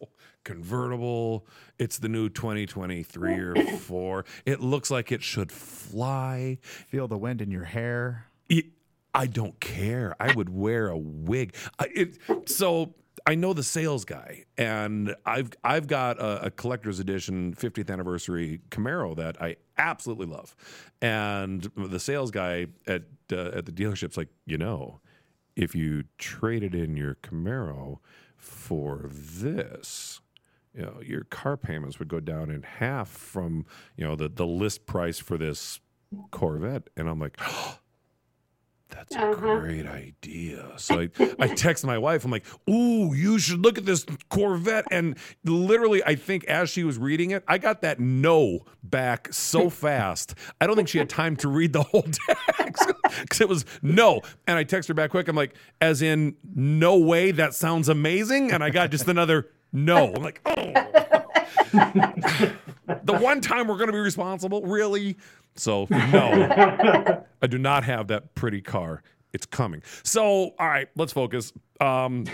convertible. 0.44 1.46
It's 1.78 1.98
the 1.98 2.08
new 2.08 2.28
2023 2.28 3.32
or 3.32 3.54
4. 3.78 4.24
It 4.46 4.60
looks 4.60 4.90
like 4.90 5.12
it 5.12 5.22
should 5.22 5.52
fly. 5.52 6.58
Feel 6.62 7.08
the 7.08 7.18
wind 7.18 7.40
in 7.40 7.50
your 7.50 7.64
hair. 7.64 8.26
It, 8.48 8.66
I 9.14 9.26
don't 9.26 9.58
care. 9.60 10.14
I 10.20 10.34
would 10.34 10.48
wear 10.48 10.88
a 10.88 10.98
wig. 10.98 11.54
I, 11.78 11.88
it, 11.94 12.18
so 12.46 12.94
I 13.26 13.34
know 13.36 13.52
the 13.52 13.62
sales 13.62 14.04
guy, 14.04 14.44
and 14.58 15.14
I've 15.24 15.50
I've 15.62 15.86
got 15.86 16.18
a, 16.18 16.46
a, 16.46 16.50
collector's 16.50 17.00
edition 17.00 17.54
50th 17.54 17.90
anniversary 17.90 18.60
Camaro 18.70 19.16
that 19.16 19.40
I 19.40 19.56
absolutely 19.78 20.26
love, 20.26 20.54
and 21.00 21.70
the 21.76 22.00
sales 22.00 22.30
guy 22.30 22.66
at 22.86 23.04
uh, 23.32 23.50
at 23.54 23.66
the 23.66 23.72
dealership's 23.72 24.16
like, 24.16 24.28
you 24.44 24.58
know, 24.58 25.00
if 25.56 25.74
you 25.74 26.04
traded 26.18 26.74
in 26.74 26.96
your 26.96 27.14
Camaro 27.16 27.98
for 28.44 29.06
this, 29.10 30.20
you 30.74 30.82
know, 30.82 31.00
your 31.04 31.24
car 31.24 31.56
payments 31.56 31.98
would 31.98 32.08
go 32.08 32.20
down 32.20 32.50
in 32.50 32.62
half 32.62 33.08
from, 33.08 33.66
you 33.96 34.04
know, 34.04 34.16
the, 34.16 34.28
the 34.28 34.46
list 34.46 34.86
price 34.86 35.18
for 35.18 35.38
this 35.38 35.80
Corvette. 36.30 36.88
And 36.96 37.08
I'm 37.08 37.18
like, 37.18 37.36
oh, 37.40 37.78
that's 38.90 39.14
a 39.16 39.20
uh-huh. 39.20 39.58
great 39.58 39.86
idea. 39.86 40.72
So 40.76 41.00
I, 41.00 41.08
I 41.38 41.48
text 41.54 41.84
my 41.84 41.98
wife. 41.98 42.24
I'm 42.24 42.30
like, 42.30 42.46
"Ooh, 42.68 43.14
you 43.14 43.38
should 43.38 43.60
look 43.60 43.78
at 43.78 43.84
this 43.84 44.06
Corvette." 44.28 44.86
And 44.90 45.16
literally, 45.44 46.02
I 46.04 46.14
think 46.14 46.44
as 46.44 46.70
she 46.70 46.84
was 46.84 46.98
reading 46.98 47.30
it, 47.30 47.42
I 47.48 47.58
got 47.58 47.82
that 47.82 47.98
no 48.00 48.60
back 48.82 49.32
so 49.32 49.70
fast. 49.84 50.34
I 50.60 50.66
don't 50.66 50.76
think 50.76 50.88
she 50.88 50.98
had 50.98 51.08
time 51.08 51.36
to 51.36 51.48
read 51.48 51.72
the 51.72 51.82
whole 51.82 52.06
text 52.56 52.90
because 53.20 53.40
it 53.40 53.48
was 53.48 53.64
no. 53.82 54.20
And 54.46 54.58
I 54.58 54.64
text 54.64 54.88
her 54.88 54.94
back 54.94 55.10
quick. 55.10 55.28
I'm 55.28 55.36
like, 55.36 55.54
"As 55.80 56.02
in, 56.02 56.36
no 56.54 56.98
way. 56.98 57.30
That 57.30 57.54
sounds 57.54 57.88
amazing." 57.88 58.52
And 58.52 58.62
I 58.62 58.70
got 58.70 58.90
just 58.90 59.08
another 59.08 59.50
no. 59.72 60.14
I'm 60.14 60.22
like, 60.22 60.40
"Oh." 60.44 61.20
The 61.72 63.18
one 63.20 63.40
time 63.40 63.68
we're 63.68 63.76
going 63.76 63.88
to 63.88 63.92
be 63.92 63.98
responsible, 63.98 64.62
really? 64.62 65.16
So 65.56 65.86
no, 65.90 67.24
I 67.42 67.46
do 67.46 67.58
not 67.58 67.84
have 67.84 68.08
that 68.08 68.34
pretty 68.34 68.60
car. 68.60 69.02
It's 69.32 69.46
coming. 69.46 69.82
So 70.02 70.54
all 70.58 70.68
right, 70.68 70.88
let's 70.96 71.12
focus. 71.12 71.52
Um, 71.80 72.24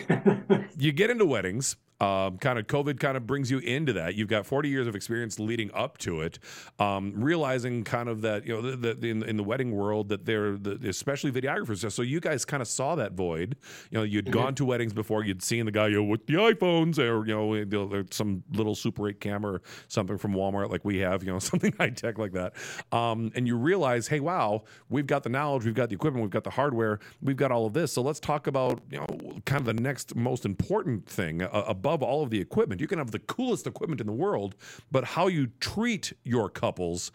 you 0.78 0.92
get 0.92 1.11
into 1.11 1.24
weddings 1.24 1.76
um, 2.00 2.38
kind 2.38 2.58
of 2.58 2.66
COVID 2.66 2.98
kind 2.98 3.16
of 3.16 3.26
brings 3.26 3.50
you 3.50 3.58
into 3.58 3.92
that. 3.94 4.14
You've 4.14 4.28
got 4.28 4.46
40 4.46 4.68
years 4.68 4.86
of 4.86 4.96
experience 4.96 5.38
leading 5.38 5.70
up 5.74 5.98
to 5.98 6.22
it, 6.22 6.38
um, 6.78 7.12
realizing 7.14 7.84
kind 7.84 8.08
of 8.08 8.22
that 8.22 8.46
you 8.46 8.54
know 8.54 8.62
the, 8.62 8.94
the, 8.94 9.08
in, 9.08 9.22
in 9.22 9.36
the 9.36 9.42
wedding 9.42 9.72
world 9.72 10.08
that 10.08 10.24
they're 10.24 10.56
the, 10.56 10.78
especially 10.88 11.30
videographers. 11.30 11.90
So 11.92 12.02
you 12.02 12.20
guys 12.20 12.44
kind 12.44 12.62
of 12.62 12.68
saw 12.68 12.94
that 12.94 13.12
void. 13.12 13.56
You 13.90 13.98
know, 13.98 14.04
you 14.04 14.18
had 14.18 14.26
mm-hmm. 14.26 14.34
gone 14.34 14.54
to 14.54 14.64
weddings 14.64 14.94
before. 14.94 15.24
You'd 15.24 15.42
seen 15.42 15.66
the 15.66 15.72
guy 15.72 15.88
you 15.88 15.96
know, 15.96 16.04
with 16.04 16.26
the 16.26 16.34
iPhones 16.34 16.98
or 16.98 17.26
you 17.26 17.68
know 17.68 18.04
some 18.10 18.42
little 18.52 18.74
Super 18.74 19.08
8 19.08 19.20
camera 19.20 19.54
or 19.54 19.62
something 19.88 20.16
from 20.16 20.32
Walmart 20.32 20.70
like 20.70 20.84
we 20.84 20.98
have. 20.98 21.22
You 21.22 21.32
know, 21.32 21.38
something 21.50 21.74
high 21.78 21.90
tech 21.90 22.18
like 22.18 22.32
that. 22.32 22.54
Um, 22.92 23.30
and 23.34 23.46
you 23.46 23.56
realize, 23.56 24.08
hey, 24.08 24.20
wow, 24.20 24.64
we've 24.88 25.06
got 25.06 25.22
the 25.22 25.28
knowledge, 25.28 25.66
we've 25.66 25.74
got 25.74 25.90
the 25.90 25.96
equipment, 25.96 26.22
we've 26.22 26.30
got 26.30 26.44
the 26.44 26.50
hardware, 26.50 26.98
we've 27.20 27.36
got 27.36 27.52
all 27.52 27.66
of 27.66 27.74
this. 27.74 27.92
So 27.92 28.00
let's 28.00 28.20
talk 28.20 28.46
about 28.46 28.80
you 28.90 28.98
know 28.98 29.06
kind 29.44 29.60
of 29.60 29.66
the 29.66 29.82
next 29.82 30.16
most 30.16 30.46
important 30.46 31.06
thing 31.06 31.42
uh, 31.42 31.64
above 31.66 31.89
above 31.90 32.09
all 32.09 32.22
of 32.22 32.31
the 32.31 32.40
equipment. 32.40 32.81
You 32.81 32.87
can 32.87 32.98
have 32.98 33.11
the 33.11 33.18
coolest 33.18 33.66
equipment 33.66 34.00
in 34.00 34.07
the 34.07 34.12
world, 34.12 34.55
but 34.90 35.05
how 35.05 35.26
you 35.26 35.48
treat 35.59 36.12
your 36.22 36.48
couples 36.48 37.11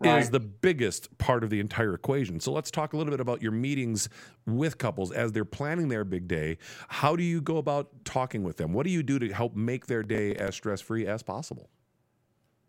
right. 0.00 0.20
is 0.20 0.30
the 0.30 0.40
biggest 0.40 1.16
part 1.18 1.44
of 1.44 1.50
the 1.50 1.60
entire 1.60 1.94
equation. 1.94 2.40
So 2.40 2.52
let's 2.52 2.70
talk 2.70 2.92
a 2.92 2.96
little 2.96 3.12
bit 3.12 3.20
about 3.20 3.42
your 3.42 3.52
meetings 3.52 4.08
with 4.46 4.78
couples 4.78 5.12
as 5.12 5.32
they're 5.32 5.44
planning 5.44 5.88
their 5.88 6.04
big 6.04 6.26
day. 6.26 6.58
How 6.88 7.14
do 7.14 7.22
you 7.22 7.40
go 7.40 7.58
about 7.58 8.04
talking 8.04 8.42
with 8.42 8.56
them? 8.56 8.72
What 8.72 8.84
do 8.84 8.90
you 8.90 9.02
do 9.02 9.18
to 9.20 9.32
help 9.32 9.54
make 9.54 9.86
their 9.86 10.02
day 10.02 10.34
as 10.34 10.54
stress 10.56 10.80
free 10.80 11.06
as 11.06 11.22
possible? 11.22 11.70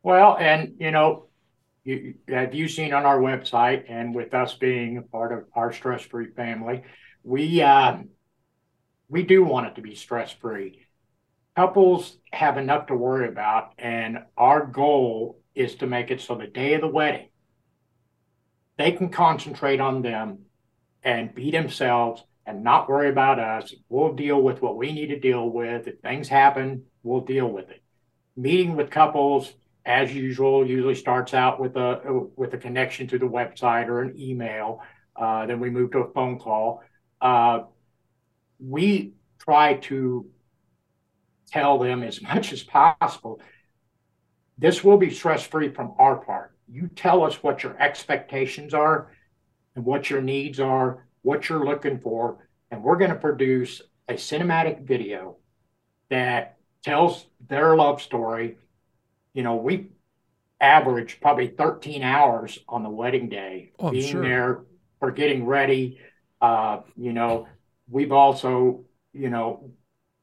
Well, 0.04 0.38
and 0.38 0.74
you 0.80 0.92
know, 0.92 1.28
you, 1.84 2.16
have 2.30 2.54
you 2.54 2.68
seen 2.68 2.94
on 2.94 3.06
our 3.06 3.20
website, 3.20 3.86
and 3.90 4.14
with 4.14 4.34
us 4.34 4.54
being 4.54 4.98
a 4.98 5.02
part 5.02 5.34
of 5.34 5.46
our 5.56 5.74
stress 5.74 6.02
free 6.02 6.28
family, 6.28 6.84
we 7.24 7.62
uh, 7.62 7.98
we 9.10 9.24
do 9.24 9.44
want 9.44 9.68
it 9.68 9.76
to 9.76 9.82
be 9.82 9.96
stress 9.96 10.32
free 10.32 10.83
couples 11.56 12.18
have 12.32 12.58
enough 12.58 12.88
to 12.88 12.96
worry 12.96 13.28
about, 13.28 13.74
and 13.78 14.20
our 14.38 14.66
goal 14.66 15.40
is 15.56 15.76
to 15.76 15.88
make 15.88 16.12
it 16.12 16.22
so 16.22 16.36
the 16.36 16.48
day 16.48 16.74
of 16.74 16.82
the 16.82 16.88
wedding, 16.88 17.30
they 18.78 18.92
can 18.92 19.10
concentrate 19.10 19.80
on 19.80 20.02
them 20.02 20.40
and 21.04 21.34
be 21.36 21.52
themselves 21.52 22.24
and 22.46 22.64
not 22.64 22.90
worry 22.90 23.10
about 23.10 23.40
us. 23.40 23.74
We'll 23.88 24.14
deal 24.14 24.42
with 24.42 24.62
what 24.62 24.78
we 24.78 24.92
need 24.92 25.08
to 25.08 25.20
deal 25.20 25.50
with. 25.50 25.88
If 25.88 26.00
things 26.00 26.28
happen, 26.28 26.84
we'll 27.04 27.22
deal 27.22 27.48
with 27.48 27.70
it. 27.70 27.84
Meeting 28.36 28.76
with 28.76 28.90
couples, 28.90 29.54
as 29.86 30.14
usual, 30.14 30.66
usually 30.66 30.96
starts 30.96 31.34
out 31.34 31.60
with 31.60 31.76
a 31.76 32.28
with 32.36 32.54
a 32.54 32.58
connection 32.58 33.06
to 33.08 33.20
the 33.20 33.26
website 33.26 33.88
or 33.88 34.02
an 34.02 34.16
email. 34.18 34.82
Uh, 35.16 35.46
then 35.46 35.60
we 35.60 35.70
move 35.70 35.92
to 35.92 36.00
a 36.00 36.12
phone 36.14 36.40
call. 36.40 36.82
Uh, 37.22 37.64
we 38.60 39.14
try 39.40 39.76
to 39.76 40.26
tell 41.52 41.80
them 41.80 42.04
as 42.04 42.22
much 42.22 42.54
as 42.54 42.64
possible 42.64 43.40
this 44.58 44.84
will 44.84 44.98
be 44.98 45.10
stress 45.10 45.44
free 45.46 45.70
from 45.70 45.94
our 45.98 46.18
part. 46.18 46.56
You 46.68 46.88
tell 46.88 47.24
us 47.24 47.42
what 47.44 47.64
your 47.64 47.80
expectations 47.82 48.74
are 48.74 49.12
and 49.76 49.84
what 49.84 50.10
your 50.10 50.22
needs 50.22 50.60
are, 50.60 51.08
what 51.22 51.50
you're 51.50 51.66
looking 51.66 52.00
for, 52.00 52.48
and 52.72 52.84
we're 52.84 52.98
going 52.98 53.12
to 53.12 53.18
produce 53.18 53.82
a 54.08 54.14
cinematic 54.14 54.84
video 54.84 55.38
that 56.10 56.58
tells 56.84 57.26
their 57.48 57.76
love 57.76 58.02
story. 58.02 58.58
You 59.34 59.44
know, 59.44 59.56
we 59.56 59.88
averaged 60.62 61.20
probably 61.22 61.48
13 61.48 62.04
hours 62.04 62.60
on 62.70 62.84
the 62.84 62.90
wedding 62.90 63.30
day, 63.30 63.72
Oh, 63.80 63.92
being 63.92 64.12
sure. 64.12 64.22
there 64.22 64.64
for 65.00 65.12
getting 65.12 65.46
ready. 65.46 66.00
Uh, 66.42 66.82
you 66.96 67.14
know, 67.14 67.48
we've 67.90 68.12
also, 68.12 68.86
you 69.14 69.30
know, 69.30 69.72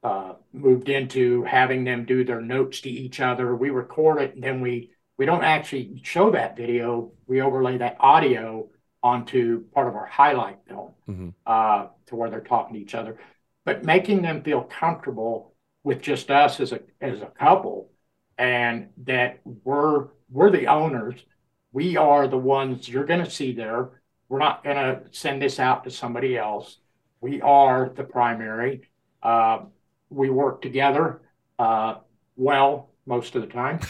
uh, 0.03 0.33
moved 0.51 0.89
into 0.89 1.43
having 1.43 1.83
them 1.83 2.05
do 2.05 2.23
their 2.23 2.41
notes 2.41 2.81
to 2.81 2.89
each 2.89 3.19
other. 3.19 3.55
We 3.55 3.69
record 3.69 4.21
it 4.21 4.35
and 4.35 4.43
then 4.43 4.61
we 4.61 4.91
we 5.17 5.25
don't 5.27 5.43
actually 5.43 6.01
show 6.03 6.31
that 6.31 6.57
video. 6.57 7.11
We 7.27 7.41
overlay 7.41 7.77
that 7.77 7.97
audio 7.99 8.69
onto 9.03 9.65
part 9.73 9.87
of 9.87 9.95
our 9.95 10.07
highlight 10.07 10.57
film 10.67 10.93
Mhm. 11.07 11.33
uh, 11.45 11.87
to 12.07 12.15
where 12.15 12.29
they're 12.31 12.41
talking 12.41 12.73
to 12.73 12.79
each 12.79 12.95
other, 12.95 13.17
but 13.63 13.83
making 13.83 14.21
them 14.23 14.41
feel 14.41 14.63
comfortable 14.63 15.53
with 15.83 16.01
just 16.01 16.31
us 16.31 16.59
as 16.59 16.71
a 16.71 16.79
as 16.99 17.21
a 17.21 17.27
couple, 17.27 17.91
and 18.37 18.89
that 19.03 19.39
we're 19.63 20.07
we're 20.31 20.49
the 20.49 20.67
owners. 20.67 21.23
We 21.73 21.97
are 21.97 22.27
the 22.27 22.37
ones 22.37 22.89
you're 22.89 23.05
going 23.05 23.23
to 23.23 23.29
see 23.29 23.53
there. 23.53 24.01
We're 24.29 24.39
not 24.39 24.63
going 24.63 24.77
to 24.77 25.03
send 25.11 25.41
this 25.41 25.59
out 25.59 25.83
to 25.83 25.91
somebody 25.91 26.37
else. 26.37 26.77
We 27.19 27.41
are 27.41 27.89
the 27.95 28.03
primary. 28.03 28.89
Uh, 29.21 29.65
we 30.11 30.29
work 30.29 30.61
together 30.61 31.21
uh, 31.57 31.95
well 32.35 32.89
most 33.05 33.35
of 33.35 33.41
the 33.41 33.47
time. 33.47 33.79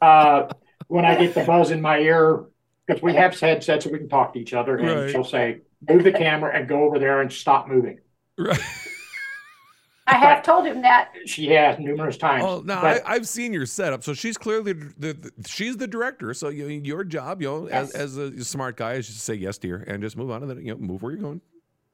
Uh, 0.00 0.48
when 0.88 1.04
I 1.04 1.14
get 1.16 1.34
the 1.34 1.44
buzz 1.44 1.70
in 1.70 1.80
my 1.80 1.98
ear, 1.98 2.44
because 2.86 3.02
we 3.02 3.14
have 3.14 3.38
headsets 3.38 3.84
so 3.84 3.90
we 3.90 3.98
can 3.98 4.08
talk 4.08 4.34
to 4.34 4.40
each 4.40 4.52
other, 4.52 4.76
and 4.76 4.88
Right. 4.88 5.10
she'll 5.10 5.24
say, 5.24 5.60
"Move 5.88 6.04
the 6.04 6.12
camera 6.12 6.54
and 6.54 6.68
go 6.68 6.82
over 6.82 6.98
there 6.98 7.20
and 7.22 7.32
stop 7.32 7.68
moving." 7.68 8.00
Right. 8.36 8.60
I 10.06 10.16
have 10.18 10.42
told 10.42 10.66
him 10.66 10.82
that. 10.82 11.12
She 11.24 11.46
has 11.52 11.78
numerous 11.78 12.18
times. 12.18 12.44
Oh, 12.44 12.60
no, 12.60 12.78
but 12.82 13.02
I, 13.06 13.14
I've 13.14 13.26
seen 13.26 13.54
your 13.54 13.64
setup. 13.64 14.04
So 14.04 14.12
she's 14.12 14.36
clearly 14.36 14.74
the, 14.74 14.92
the, 14.98 15.12
the- 15.14 15.48
she's 15.48 15.78
the 15.78 15.86
director. 15.86 16.34
So 16.34 16.48
you, 16.50 16.66
your 16.66 17.04
job, 17.04 17.40
you 17.40 17.48
know, 17.48 17.68
Yes. 17.68 17.92
as, 17.94 18.18
as 18.18 18.34
a 18.34 18.44
smart 18.44 18.76
guy, 18.76 18.94
is 18.94 19.06
just 19.06 19.20
to 19.20 19.24
say 19.24 19.34
yes, 19.34 19.56
dear, 19.56 19.82
and 19.86 20.02
just 20.02 20.16
move 20.18 20.30
on 20.30 20.42
and 20.42 20.50
then 20.50 20.58
you 20.60 20.74
know 20.74 20.78
move 20.78 21.02
where 21.02 21.12
you're 21.12 21.22
going, 21.22 21.40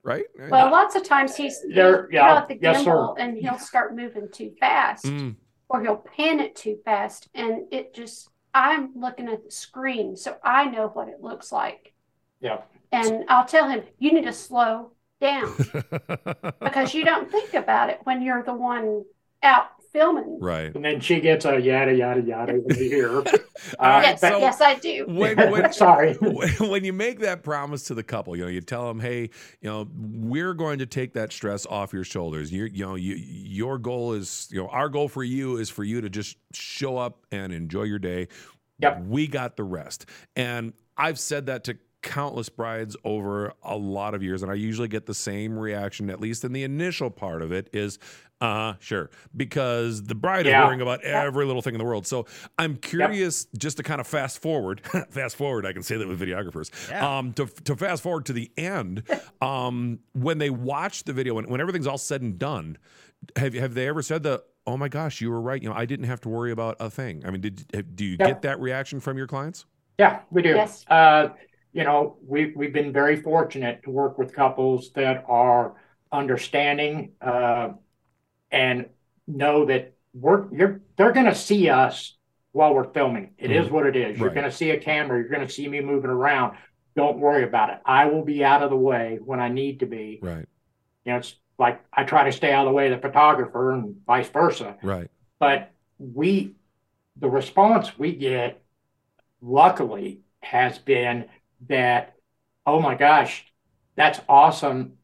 right? 0.03 0.25
Well, 0.49 0.71
lots 0.71 0.97
of 0.97 1.05
times 1.05 1.37
he's 1.37 1.61
There- 1.63 2.07
he's 2.07 2.15
yeah, 2.15 2.35
got 2.35 2.49
the 2.49 2.59
yes, 2.61 2.85
sir. 2.85 2.91
gimbal 2.91 3.17
and 3.19 3.37
he'll 3.39 3.59
start 3.59 3.95
moving 3.95 4.29
too 4.31 4.53
fast, 4.61 5.05
Mm, 5.05 5.37
or 5.69 5.81
he'll 5.83 5.97
pan 5.99 6.41
it 6.41 6.57
too 6.57 6.79
fast, 6.85 7.29
and 7.35 7.73
it 7.73 7.95
just 7.95 8.29
I'm 8.53 8.93
looking 8.97 9.29
at 9.29 9.45
the 9.45 9.51
screen, 9.51 10.17
so 10.17 10.37
I 10.43 10.65
know 10.67 10.89
what 10.89 11.09
it 11.09 11.21
looks 11.23 11.53
like, 11.53 11.93
yeah, 12.41 12.63
and 12.93 13.25
I'll 13.29 13.45
tell 13.47 13.69
him 13.69 13.83
you 13.99 14.13
need 14.13 14.25
to 14.25 14.33
slow 14.33 14.93
down. 15.21 15.55
Because 16.61 16.95
you 16.95 17.05
don't 17.05 17.31
think 17.31 17.55
about 17.55 17.91
it 17.91 18.01
when 18.05 18.23
you're 18.23 18.43
the 18.43 18.55
one 18.55 19.05
out 19.43 19.67
filming. 19.93 20.39
right. 20.41 20.75
and 20.75 20.85
then 20.85 21.01
she 21.01 21.21
gets 21.21 21.45
a 21.45 21.61
yada 21.61 21.95
yada 21.95 22.21
yada 22.21 22.55
in 22.55 22.65
the 22.67 23.41
Uh, 23.79 24.01
yes, 24.03 24.21
so- 24.21 24.39
yes, 24.39 24.61
I 24.61 24.77
do. 24.77 25.05
When, 25.07 25.37
when, 25.51 25.73
Sorry. 25.73 26.15
when 26.21 26.49
when 26.71 26.85
you 26.85 26.93
make 26.93 27.21
that 27.21 27.43
promise 27.43 27.83
to 27.85 27.95
the 27.95 28.03
couple, 28.03 28.35
you 28.37 28.45
know, 28.45 28.49
you 28.49 28.61
tell 28.63 28.89
them, 28.89 29.01
"Hey, 29.01 29.23
you 29.61 29.69
know, 29.71 29.87
we're 29.95 30.55
going 30.55 30.79
to 30.79 30.87
take 30.87 31.13
that 31.15 31.33
stress 31.33 31.67
off 31.67 31.93
your 31.93 32.05
shoulders. 32.05 32.51
You, 32.51 32.65
you 32.65 32.87
know, 32.87 32.95
you, 32.95 33.15
your 33.17 33.79
goal 33.79 34.15
is, 34.15 34.49
you 34.51 34.61
know, 34.63 34.69
our 34.69 34.89
goal 34.89 35.09
for 35.09 35.23
you 35.23 35.57
is 35.59 35.69
for 35.69 35.85
you 35.85 36.01
to 36.01 36.09
just 36.09 36.37
show 36.55 36.97
up 36.97 37.27
and 37.31 37.53
enjoy 37.53 37.83
your 37.83 37.99
day. 37.99 38.29
Yep. 38.79 39.03
We 39.07 39.27
got 39.27 39.57
the 39.57 39.65
rest." 39.65 40.07
And 40.37 40.73
I've 40.97 41.19
said 41.19 41.47
that 41.47 41.65
to 41.65 41.77
countless 42.03 42.49
brides 42.49 42.97
over 43.05 43.53
a 43.63 43.77
lot 43.77 44.15
of 44.15 44.23
years, 44.23 44.43
and 44.43 44.51
I 44.51 44.55
usually 44.55 44.89
get 44.89 45.07
the 45.07 45.15
same 45.15 45.59
reaction, 45.59 46.11
at 46.11 46.21
least 46.21 46.45
in 46.45 46.53
the 46.53 46.63
initial 46.65 47.11
part 47.11 47.43
of 47.43 47.53
it, 47.53 47.69
is. 47.73 47.99
Uh, 48.43 48.73
sure. 48.81 49.11
Because 49.37 50.03
the 50.05 50.15
bride 50.15 50.47
is 50.47 50.55
worrying 50.55 50.81
about 50.81 51.03
every 51.05 51.45
little 51.45 51.61
thing 51.61 51.75
in 51.75 51.79
the 51.79 51.85
world. 51.85 52.07
So 52.07 52.25
I'm 52.59 52.77
curious, 52.77 53.47
just 53.59 53.77
to 53.77 53.83
kind 53.83 54.01
of 54.01 54.07
fast 54.07 54.41
forward, 54.41 54.81
fast 55.11 55.37
forward, 55.37 55.67
I 55.67 55.75
can 55.75 55.83
say 55.83 55.99
that 55.99 56.09
with 56.09 56.19
videographers. 56.19 56.71
Yeah. 56.89 57.19
Um, 57.19 57.35
to, 57.35 57.45
to 57.65 57.77
fast 57.77 58.03
forward 58.03 58.25
to 58.27 58.33
the 58.33 58.51
end, 58.57 59.03
um, 59.43 59.99
when 60.15 60.39
they 60.39 60.49
watch 60.49 61.05
the 61.05 61.13
video, 61.13 61.35
when, 61.35 61.51
when 61.51 61.61
everything's 61.61 61.87
all 61.87 61.99
said 61.99 62.23
and 62.23 62.39
done, 62.39 62.79
have 63.37 63.53
have 63.53 63.75
they 63.75 63.87
ever 63.87 64.01
said 64.01 64.23
the, 64.23 64.43
oh 64.67 64.79
my 64.79 64.89
gosh, 64.89 65.21
you 65.21 65.31
were 65.31 65.43
right. 65.43 65.63
You 65.63 65.69
know, 65.69 65.75
I 65.75 65.85
didn't 65.85 66.07
have 66.07 66.23
to 66.23 66.31
worry 66.31 66.51
about 66.51 66.77
a 66.81 66.89
thing. 66.89 67.23
I 67.27 67.31
mean, 67.31 67.43
did 67.43 67.67
have- 67.75 67.95
do 67.95 68.07
you 68.07 68.17
Yeah. 68.19 68.29
get 68.29 68.41
that 68.41 68.59
reaction 68.59 69.01
from 69.01 69.19
your 69.19 69.27
clients? 69.27 69.67
Yeah, 69.99 70.21
we 70.31 70.41
do. 70.41 70.55
Yes. 70.55 70.87
Uh, 70.89 71.29
you 71.73 71.85
know, 71.85 72.17
we 72.27 72.53
we've 72.55 72.73
been 72.73 72.93
very 72.93 73.17
fortunate 73.23 73.83
to 73.85 73.91
work 73.91 74.19
with 74.19 74.35
couples 74.35 74.91
that 74.95 75.25
are 75.29 75.75
understanding 76.13 77.13
uh, 77.21 77.71
and 78.51 78.87
know 79.27 79.65
that 79.67 79.95
we're 80.13 80.53
you're 80.55 80.81
they're 80.97 81.13
going 81.13 81.27
to 81.27 81.35
see 81.35 81.69
us 81.69 82.17
while 82.53 82.75
we're 82.75 82.93
filming. 82.93 83.31
It 83.39 83.53
is 83.53 83.71
what 83.71 83.87
it 83.87 83.95
is. 83.95 84.19
You're 84.19 84.29
Right. 84.29 84.35
going 84.35 84.51
to 84.51 84.57
see 84.57 84.71
a 84.71 84.79
camera. 84.79 85.19
You're 85.19 85.29
going 85.29 85.47
to 85.47 85.53
see 85.53 85.69
me 85.69 85.81
moving 85.81 86.11
around. 86.11 86.57
Don't 86.97 87.21
worry 87.21 87.45
about 87.45 87.71
it. 87.71 87.79
I 87.85 88.07
will 88.07 88.25
be 88.25 88.45
out 88.45 88.63
of 88.65 88.71
the 88.71 88.77
way 88.77 89.21
when 89.25 89.39
I 89.39 89.49
need 89.49 89.81
to 89.81 89.87
be. 89.87 90.19
Right, 90.21 90.47
You 91.05 91.13
know, 91.13 91.19
it's 91.19 91.37
like 91.59 91.81
I 91.93 92.03
try 92.03 92.25
to 92.25 92.33
stay 92.33 92.53
out 92.53 92.67
of 92.67 92.73
the 92.73 92.75
way 92.75 92.91
of 92.91 93.01
the 93.01 93.07
photographer 93.07 93.71
and 93.71 93.95
vice 94.05 94.29
versa 94.29 94.77
right, 94.83 95.09
but 95.39 95.71
we 95.99 96.57
the 97.17 97.29
response 97.29 97.97
we 97.99 98.15
get 98.17 98.63
luckily 99.41 100.21
has 100.43 100.79
been 100.79 101.27
that 101.69 102.15
oh 102.67 102.81
my 102.81 102.95
gosh 102.95 103.45
that's 103.97 104.21
awesome. 104.29 104.95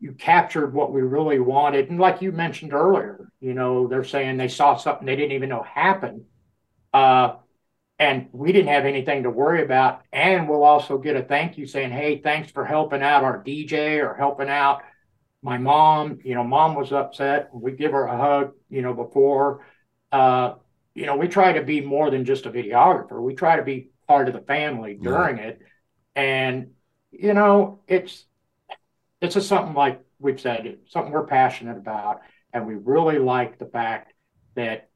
You 0.00 0.12
captured 0.12 0.74
what 0.74 0.92
we 0.92 1.02
really 1.02 1.38
wanted. 1.38 1.88
And 1.88 2.00
like 2.00 2.20
you 2.20 2.32
mentioned 2.32 2.72
earlier 2.72 3.30
you 3.40 3.54
know 3.54 3.86
they're 3.86 4.04
saying 4.04 4.36
they 4.36 4.48
saw 4.48 4.76
something 4.76 5.06
they 5.06 5.16
didn't 5.16 5.32
even 5.32 5.48
know 5.48 5.62
happened. 5.62 6.24
Uh, 6.92 7.36
and 7.98 8.28
we 8.32 8.52
didn't 8.52 8.68
have 8.68 8.86
anything 8.86 9.22
to 9.22 9.30
worry 9.30 9.62
about. 9.62 10.02
And 10.12 10.48
we'll 10.48 10.64
also 10.64 10.98
get 10.98 11.16
a 11.16 11.22
thank 11.22 11.58
you 11.58 11.66
saying 11.66 11.90
hey 11.90 12.18
thanks 12.18 12.50
for 12.50 12.64
helping 12.64 13.02
out 13.02 13.24
our 13.24 13.42
dj 13.42 14.02
or 14.02 14.14
helping 14.14 14.48
out 14.48 14.82
my 15.42 15.58
mom. 15.58 16.18
You 16.24 16.34
know 16.34 16.44
mom 16.44 16.74
was 16.74 16.92
upset. 16.92 17.50
We 17.52 17.72
give 17.72 17.92
her 17.92 18.06
a 18.06 18.16
hug 18.16 18.52
you 18.68 18.82
know 18.82 18.94
before 18.94 19.64
uh, 20.14 20.54
you 20.94 21.06
know, 21.06 21.16
we 21.16 21.26
try 21.26 21.52
to 21.52 21.62
be 21.62 21.80
more 21.80 22.08
than 22.10 22.24
just 22.24 22.46
a 22.46 22.50
videographer. 22.50 23.20
We 23.20 23.34
try 23.34 23.56
to 23.56 23.62
be 23.62 23.90
part 24.06 24.28
of 24.28 24.34
the 24.34 24.40
family 24.40 24.96
during 25.00 25.38
it. 25.38 25.60
And, 26.16 26.72
you 27.12 27.34
know, 27.34 27.80
it's 27.88 28.26
it's 29.20 29.34
just 29.34 29.48
something 29.48 29.74
like 29.74 30.02
we've 30.18 30.40
said, 30.40 30.78
something 30.88 31.12
we're 31.12 31.26
passionate 31.26 31.76
about. 31.78 32.20
And 32.52 32.66
we 32.66 32.74
really 32.74 33.18
like 33.18 33.58
the 33.58 33.66
fact 33.66 34.12
that 34.54 34.90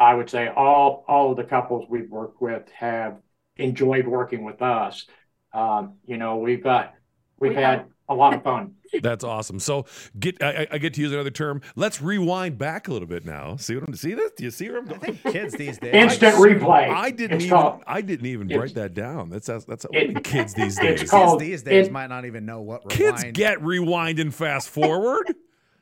I 0.00 0.14
would 0.14 0.30
say 0.30 0.48
all 0.48 1.04
all 1.08 1.32
of 1.32 1.38
the 1.38 1.44
couples 1.44 1.86
we've 1.90 2.10
worked 2.10 2.42
with 2.42 2.70
have 2.72 3.20
enjoyed 3.58 4.08
working 4.08 4.44
with 4.44 4.62
us. 4.62 5.06
Um, 5.54 5.96
you 6.06 6.18
know, 6.18 6.38
we've 6.38 6.64
got 6.64 6.94
we've 7.40 7.54
We 7.54 7.56
had 7.56 7.84
have. 7.84 7.88
a 8.08 8.14
lot 8.16 8.34
of 8.34 8.44
fun. 8.44 8.75
That's 9.02 9.24
awesome. 9.24 9.58
So 9.60 9.86
get 10.18 10.42
I, 10.42 10.62
I- 10.62 10.66
I 10.72 10.78
get 10.78 10.94
to 10.94 11.00
use 11.00 11.12
another 11.12 11.30
term. 11.30 11.60
Let's 11.76 12.00
rewind 12.02 12.58
back 12.58 12.88
a 12.88 12.92
little 12.92 13.08
bit 13.08 13.24
now. 13.24 13.56
See 13.56 13.74
what 13.74 13.84
I'm 13.88 13.94
see 13.94 14.14
this? 14.14 14.32
Do 14.36 14.44
you 14.44 14.50
see 14.50 14.68
where 14.68 14.78
I'm 14.78 14.88
I 14.90 14.98
think 14.98 15.22
kids 15.22 15.54
these 15.54 15.78
days. 15.78 15.94
Instant 15.94 16.34
replay. 16.36 16.88
I 16.90 17.10
didn't 17.10 17.36
It's 17.36 17.44
even 17.46 17.56
called- 17.56 17.82
I 17.86 18.00
didn't 18.00 18.26
even 18.26 18.50
it's- 18.50 18.60
wait 18.60 18.74
that 18.74 18.94
down. 18.94 19.30
That's 19.30 19.46
that's, 19.46 19.64
that's 19.64 19.86
It- 19.92 20.08
only 20.08 20.20
kids 20.22 20.54
these 20.54 20.78
it's 20.78 21.02
days. 21.02 21.10
Kids 21.10 21.36
these 21.38 21.62
days 21.62 21.86
it- 21.86 21.92
might 21.92 22.08
not 22.08 22.24
even 22.24 22.44
know 22.46 22.60
what 22.60 22.88
Kids 22.88 23.24
get 23.32 23.62
rewind 23.62 24.18
and 24.18 24.34
fast 24.34 24.68
forward. 24.68 25.34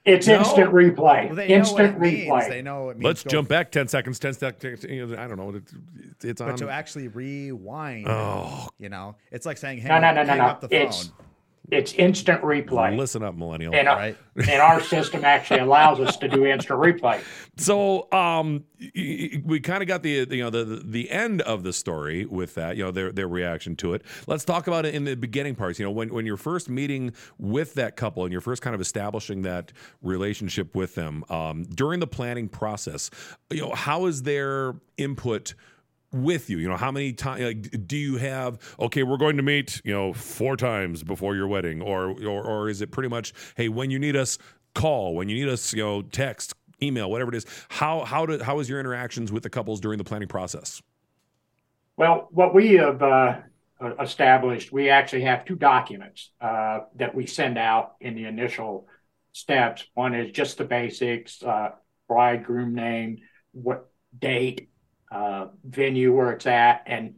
It's 0.04 0.26
No. 0.26 0.34
instant 0.40 0.70
replay. 0.70 1.28
Well, 1.28 1.34
they 1.34 1.48
know 1.48 1.54
what 1.72 1.80
instant 1.84 1.94
it 1.96 1.98
means. 2.00 2.28
replay. 2.30 2.48
They 2.50 2.60
know 2.60 2.90
it 2.90 2.98
means. 2.98 3.04
Let's 3.06 3.24
jump 3.24 3.48
back 3.48 3.70
10 3.72 3.88
seconds, 3.88 4.18
10 4.18 4.34
seconds. 4.34 4.84
You 4.84 5.06
know, 5.06 5.18
I 5.18 5.26
don't 5.26 5.38
know. 5.38 5.54
It's, 5.54 6.24
it's 6.26 6.40
on. 6.42 6.48
But 6.50 6.58
to 6.58 6.68
actually 6.68 7.08
rewind, 7.08 8.06
Oh. 8.06 8.68
you 8.78 8.90
know, 8.90 9.16
it's 9.32 9.46
like 9.46 9.56
saying, 9.56 9.78
"Hang, 9.78 9.88
No, 10.02 10.08
no, 10.08 10.14
no, 10.16 10.22
no, 10.24 10.28
hang 10.28 10.38
no. 10.40 10.44
up 10.44 10.60
the 10.60 10.68
phone." 10.68 10.78
It's 10.82 11.10
it's 11.74 11.92
instant 11.94 12.42
replay, 12.42 12.96
Listen 12.96 13.22
up, 13.22 13.34
millennial. 13.34 13.74
and, 13.74 13.88
uh, 13.88 13.94
right? 13.94 14.16
and 14.36 14.60
our 14.60 14.80
system 14.80 15.24
actually 15.24 15.60
allows 15.60 16.00
us 16.00 16.16
to 16.16 16.28
do 16.28 16.44
instant 16.46 16.78
replay. 16.80 17.22
So 17.56 18.10
um, 18.12 18.64
we 18.78 19.60
kind 19.60 19.82
of 19.82 19.88
got 19.88 20.02
the 20.02 20.26
you 20.30 20.42
know 20.42 20.50
the 20.50 20.82
the 20.84 21.10
end 21.10 21.42
of 21.42 21.62
the 21.62 21.72
story 21.72 22.24
with 22.24 22.54
that 22.54 22.76
you 22.76 22.84
know 22.84 22.90
their 22.90 23.12
their 23.12 23.28
reaction 23.28 23.76
to 23.76 23.94
it. 23.94 24.02
Let's 24.26 24.44
talk 24.44 24.66
about 24.66 24.86
it 24.86 24.94
in 24.94 25.04
the 25.04 25.14
beginning 25.14 25.54
parts. 25.54 25.78
You 25.78 25.84
know 25.84 25.92
when 25.92 26.12
when 26.12 26.26
you're 26.26 26.36
first 26.36 26.68
meeting 26.68 27.12
with 27.38 27.74
that 27.74 27.96
couple 27.96 28.24
and 28.24 28.32
you're 28.32 28.40
first 28.40 28.62
kind 28.62 28.74
of 28.74 28.80
establishing 28.80 29.42
that 29.42 29.72
relationship 30.02 30.74
with 30.74 30.94
them 30.94 31.24
um, 31.28 31.64
during 31.64 32.00
the 32.00 32.06
planning 32.06 32.48
process. 32.48 33.10
You 33.50 33.62
know 33.62 33.74
how 33.74 34.06
is 34.06 34.22
their 34.22 34.74
input? 34.96 35.54
With 36.14 36.48
you 36.48 36.58
you 36.58 36.68
know 36.68 36.76
how 36.76 36.90
many 36.90 37.12
times 37.12 37.42
like, 37.42 37.86
do 37.86 37.96
you 37.96 38.16
have 38.16 38.58
okay 38.78 39.02
we're 39.02 39.16
going 39.16 39.36
to 39.36 39.42
meet 39.42 39.80
you 39.84 39.92
know 39.92 40.12
four 40.12 40.56
times 40.56 41.02
before 41.02 41.34
your 41.34 41.46
wedding 41.46 41.82
or, 41.82 42.10
or 42.24 42.42
or 42.42 42.68
is 42.68 42.80
it 42.80 42.90
pretty 42.90 43.08
much 43.08 43.32
hey 43.56 43.68
when 43.68 43.90
you 43.90 43.98
need 43.98 44.16
us 44.16 44.38
call 44.74 45.14
when 45.14 45.28
you 45.28 45.34
need 45.34 45.48
us 45.50 45.72
you 45.72 45.82
know 45.82 46.02
text 46.02 46.54
email 46.82 47.10
whatever 47.10 47.30
it 47.30 47.36
is 47.36 47.46
how 47.68 48.04
how 48.04 48.24
do 48.26 48.42
how 48.42 48.58
is 48.58 48.68
your 48.68 48.80
interactions 48.80 49.32
with 49.32 49.42
the 49.42 49.50
couples 49.50 49.80
during 49.80 49.98
the 49.98 50.04
planning 50.04 50.28
process 50.28 50.82
Well, 51.96 52.28
what 52.30 52.54
we 52.54 52.74
have 52.74 53.02
uh, 53.02 53.40
uh, 53.80 53.94
established, 54.00 54.72
we 54.72 54.88
actually 54.90 55.22
have 55.22 55.44
two 55.44 55.56
documents 55.56 56.30
uh, 56.40 56.80
that 56.96 57.14
we 57.14 57.26
send 57.26 57.58
out 57.58 57.94
in 58.00 58.14
the 58.14 58.24
initial 58.24 58.88
steps. 59.32 59.84
One 59.94 60.14
is 60.14 60.32
just 60.32 60.58
the 60.58 60.64
basics 60.64 61.42
uh, 61.42 61.70
for 62.06 62.16
bridegroom 62.16 62.74
name, 62.74 63.18
what 63.52 63.90
date, 64.18 64.70
venue 65.64 66.14
where 66.14 66.32
it's 66.32 66.46
at, 66.46 66.82
and 66.86 67.14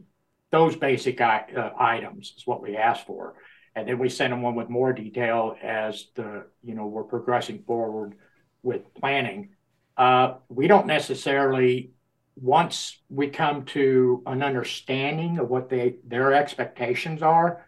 those 0.51 0.75
basic 0.75 1.19
uh, 1.21 1.43
items 1.77 2.33
is 2.37 2.47
what 2.47 2.61
we 2.61 2.77
ask 2.77 3.05
for. 3.05 3.35
And 3.75 3.87
then 3.87 3.99
we 3.99 4.09
send 4.09 4.33
them 4.33 4.41
one 4.41 4.55
with 4.55 4.69
more 4.69 4.91
detail 4.93 5.55
as 5.61 6.07
the 6.15 6.47
you 6.63 6.73
know 6.73 6.87
we're 6.87 7.03
progressing 7.03 7.63
forward 7.63 8.15
with 8.63 8.93
planning. 8.95 9.49
Uh, 9.95 10.35
we 10.49 10.67
don't 10.67 10.87
necessarily 10.87 11.91
once 12.35 12.99
we 13.09 13.29
come 13.29 13.65
to 13.65 14.23
an 14.25 14.43
understanding 14.43 15.39
of 15.39 15.49
what 15.49 15.69
they 15.69 15.97
their 16.05 16.33
expectations 16.33 17.21
are. 17.21 17.65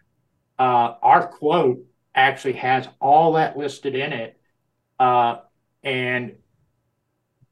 Uh, 0.58 0.94
our 1.02 1.28
quote 1.28 1.84
actually 2.14 2.54
has 2.54 2.88
all 3.00 3.34
that 3.34 3.56
listed 3.56 3.94
in 3.94 4.12
it, 4.12 4.40
uh, 4.98 5.36
and 5.82 6.36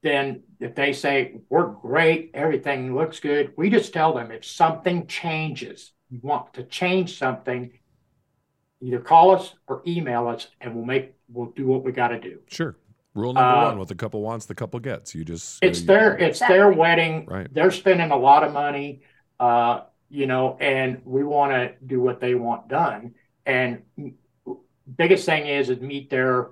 then 0.03 0.43
if 0.61 0.75
they 0.75 0.93
say 0.93 1.41
we're 1.49 1.67
great, 1.67 2.31
everything 2.35 2.95
looks 2.95 3.21
good, 3.21 3.53
we 3.57 3.71
just 3.71 3.93
tell 3.93 4.15
them 4.15 4.31
if 4.31 4.45
something 4.45 5.07
changes, 5.07 5.93
you 6.11 6.21
want 6.23 6.55
to 6.55 6.63
change 6.65 7.19
something, 7.19 7.71
either 8.81 9.01
call 9.01 9.35
us 9.35 9.55
or 9.67 9.83
email 9.87 10.29
us, 10.29 10.49
and 10.61 10.75
we'll 10.75 10.85
make 10.85 11.15
we'll 11.29 11.51
do 11.51 11.67
what 11.67 11.85
we 11.85 11.93
got 11.93 12.09
to 12.09 12.21
do. 12.21 12.39
Sure. 12.49 12.77
Rule 13.15 13.33
number 13.33 13.49
uh, 13.49 13.65
one: 13.71 13.79
what 13.79 13.89
the 13.89 13.95
couple 13.97 14.23
wants, 14.23 14.47
the 14.47 14.55
couple 14.55 14.79
gets. 14.79 15.15
You 15.15 15.25
just 15.25 15.59
it's 15.63 15.81
you, 15.81 15.87
their 15.87 16.17
it's 16.17 16.39
their 16.39 16.71
wedding. 16.71 17.27
Right. 17.27 17.53
They're 17.53 17.73
spending 17.73 18.13
a 18.13 18.17
lot 18.17 18.45
of 18.45 18.53
money, 18.53 19.03
uh, 19.41 19.81
you 20.09 20.27
know, 20.27 20.57
and 20.61 21.03
we 21.05 21.25
want 21.25 21.53
to 21.53 21.75
do 21.85 22.01
what 22.01 22.21
they 22.21 22.35
want 22.35 22.69
done. 22.69 23.15
And 23.45 23.83
biggest 24.97 25.27
thing 25.27 25.47
is 25.47 25.69
is 25.69 25.81
meet 25.81 26.11
their 26.11 26.51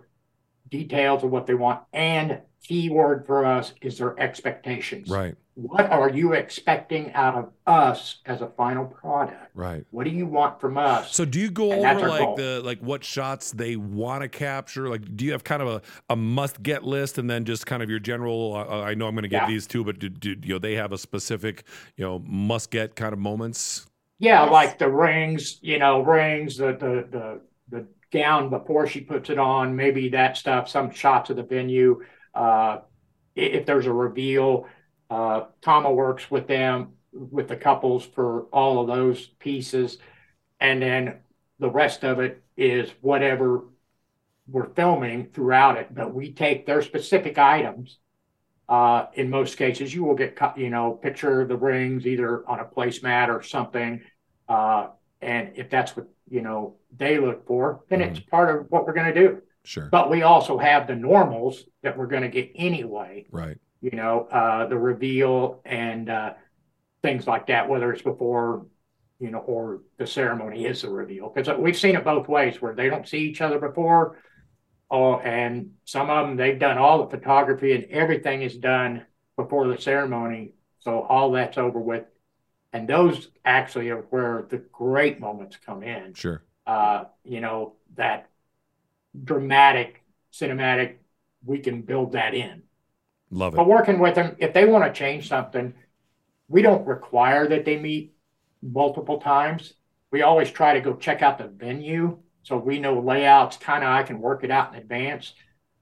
details 0.68 1.22
of 1.22 1.30
what 1.30 1.46
they 1.46 1.54
want 1.54 1.80
and 1.92 2.40
key 2.62 2.88
word 2.90 3.26
for 3.26 3.44
us 3.44 3.72
is 3.80 3.98
their 3.98 4.18
expectations. 4.18 5.08
Right. 5.08 5.34
What 5.54 5.90
are 5.90 6.10
you 6.10 6.34
expecting 6.34 7.14
out 7.14 7.34
of 7.34 7.50
us 7.66 8.18
as 8.26 8.42
a 8.42 8.48
final 8.48 8.84
product? 8.84 9.50
Right. 9.54 9.86
What 9.90 10.04
do 10.04 10.10
you 10.10 10.26
want 10.26 10.60
from 10.60 10.76
us? 10.76 11.14
So 11.14 11.24
do 11.24 11.40
you 11.40 11.50
go 11.50 11.72
and 11.72 11.96
over 11.96 12.08
like 12.08 12.20
goal. 12.20 12.36
the 12.36 12.60
like 12.62 12.78
what 12.80 13.02
shots 13.02 13.52
they 13.52 13.76
want 13.76 14.22
to 14.22 14.28
capture? 14.28 14.90
Like 14.90 15.16
do 15.16 15.24
you 15.24 15.32
have 15.32 15.44
kind 15.44 15.62
of 15.62 15.68
a, 15.68 15.82
a 16.10 16.16
must 16.16 16.62
get 16.62 16.84
list 16.84 17.16
and 17.16 17.30
then 17.30 17.46
just 17.46 17.64
kind 17.64 17.82
of 17.82 17.88
your 17.88 18.00
general 18.00 18.54
uh, 18.54 18.64
uh 18.64 18.82
I 18.82 18.92
know 18.92 19.06
I'm 19.06 19.14
going 19.14 19.22
to 19.22 19.28
get 19.28 19.42
yeah. 19.42 19.48
these 19.48 19.66
two 19.66 19.82
but 19.82 19.98
do, 19.98 20.10
do, 20.10 20.36
you 20.42 20.54
know 20.54 20.58
they 20.58 20.74
have 20.74 20.92
a 20.92 20.98
specific, 20.98 21.64
you 21.96 22.04
know, 22.04 22.18
must 22.26 22.70
get 22.70 22.94
kind 22.94 23.14
of 23.14 23.18
moments? 23.18 23.86
Yeah, 24.18 24.44
yes. 24.44 24.52
like 24.52 24.78
the 24.78 24.90
rings, 24.90 25.58
you 25.62 25.78
know, 25.78 26.02
rings, 26.02 26.58
the 26.58 26.72
the 26.72 27.08
the 27.10 27.40
the 27.68 27.86
gown 28.10 28.50
before 28.50 28.86
she 28.86 29.00
puts 29.00 29.30
it 29.30 29.38
on, 29.38 29.74
maybe 29.74 30.10
that 30.10 30.36
stuff, 30.36 30.68
some 30.68 30.90
shots 30.90 31.30
of 31.30 31.36
the 31.36 31.42
venue 31.42 32.02
if 33.34 33.66
there's 33.66 33.86
a 33.86 33.92
reveal, 33.92 34.66
uh, 35.10 35.44
Tama 35.60 35.92
works 35.92 36.30
with 36.30 36.46
them, 36.46 36.92
with 37.12 37.48
the 37.48 37.56
couples 37.56 38.04
for 38.04 38.42
all 38.52 38.80
of 38.80 38.86
those 38.86 39.26
pieces. 39.26 39.98
And 40.60 40.82
then 40.82 41.18
the 41.58 41.70
rest 41.70 42.04
of 42.04 42.20
it 42.20 42.42
is 42.56 42.90
whatever 43.00 43.64
we're 44.48 44.70
filming 44.74 45.28
throughout 45.32 45.76
it. 45.76 45.94
But 45.94 46.14
we 46.14 46.32
take 46.32 46.66
their 46.66 46.82
specific 46.82 47.38
items. 47.38 47.98
Uh, 48.68 49.06
in 49.14 49.30
most 49.30 49.56
cases, 49.56 49.94
you 49.94 50.02
will 50.02 50.14
get, 50.14 50.36
you 50.56 50.70
know, 50.70 50.92
picture 50.92 51.46
the 51.46 51.56
rings 51.56 52.06
either 52.06 52.48
on 52.48 52.58
a 52.58 52.64
placemat 52.64 53.28
or 53.28 53.42
something. 53.42 54.00
Uh, 54.48 54.88
and 55.20 55.52
if 55.54 55.70
that's 55.70 55.96
what, 55.96 56.08
you 56.28 56.40
know, 56.40 56.74
they 56.96 57.18
look 57.18 57.46
for, 57.46 57.84
then 57.88 58.00
mm-hmm. 58.00 58.10
it's 58.10 58.20
part 58.20 58.54
of 58.54 58.66
what 58.70 58.86
we're 58.86 58.92
going 58.92 59.12
to 59.12 59.20
do. 59.20 59.42
Sure. 59.66 59.88
But 59.90 60.10
we 60.10 60.22
also 60.22 60.58
have 60.58 60.86
the 60.86 60.94
normals 60.94 61.64
that 61.82 61.98
we're 61.98 62.06
going 62.06 62.22
to 62.22 62.28
get 62.28 62.52
anyway. 62.54 63.26
Right. 63.32 63.58
You 63.80 63.90
know, 63.90 64.28
uh, 64.30 64.66
the 64.68 64.78
reveal 64.78 65.60
and 65.64 66.08
uh, 66.08 66.34
things 67.02 67.26
like 67.26 67.48
that, 67.48 67.68
whether 67.68 67.92
it's 67.92 68.02
before, 68.02 68.66
you 69.18 69.30
know, 69.30 69.38
or 69.40 69.80
the 69.98 70.06
ceremony 70.06 70.66
is 70.66 70.82
the 70.82 70.88
reveal. 70.88 71.30
Because 71.30 71.58
we've 71.58 71.76
seen 71.76 71.96
it 71.96 72.04
both 72.04 72.28
ways 72.28 72.62
where 72.62 72.74
they 72.74 72.88
don't 72.88 73.08
see 73.08 73.18
each 73.18 73.40
other 73.40 73.58
before. 73.58 74.18
Oh, 74.88 75.18
and 75.18 75.72
some 75.84 76.10
of 76.10 76.28
them, 76.28 76.36
they've 76.36 76.60
done 76.60 76.78
all 76.78 77.04
the 77.04 77.10
photography 77.10 77.72
and 77.72 77.84
everything 77.86 78.42
is 78.42 78.56
done 78.56 79.04
before 79.36 79.66
the 79.66 79.80
ceremony. 79.80 80.52
So 80.78 81.02
all 81.02 81.32
that's 81.32 81.58
over 81.58 81.80
with. 81.80 82.04
And 82.72 82.88
those 82.88 83.30
actually 83.44 83.90
are 83.90 84.02
where 84.10 84.46
the 84.48 84.58
great 84.58 85.18
moments 85.18 85.56
come 85.56 85.82
in. 85.82 86.14
Sure. 86.14 86.44
Uh, 86.66 87.04
you 87.24 87.40
know, 87.40 87.74
that 87.96 88.28
dramatic, 89.24 90.02
cinematic, 90.32 90.96
we 91.44 91.58
can 91.58 91.82
build 91.82 92.12
that 92.12 92.34
in. 92.34 92.62
Love 93.30 93.54
it. 93.54 93.56
But 93.56 93.66
working 93.66 93.98
with 93.98 94.14
them, 94.14 94.36
if 94.38 94.52
they 94.52 94.64
want 94.64 94.84
to 94.84 94.98
change 94.98 95.28
something, 95.28 95.74
we 96.48 96.62
don't 96.62 96.86
require 96.86 97.46
that 97.48 97.64
they 97.64 97.78
meet 97.78 98.14
multiple 98.62 99.18
times. 99.18 99.74
We 100.10 100.22
always 100.22 100.50
try 100.50 100.74
to 100.74 100.80
go 100.80 100.94
check 100.94 101.22
out 101.22 101.38
the 101.38 101.48
venue 101.48 102.18
so 102.46 102.56
we 102.56 102.78
know 102.78 103.00
layouts, 103.00 103.56
kind 103.56 103.82
of 103.82 103.90
I 103.90 104.04
can 104.04 104.20
work 104.20 104.44
it 104.44 104.52
out 104.52 104.72
in 104.72 104.80
advance. 104.80 105.34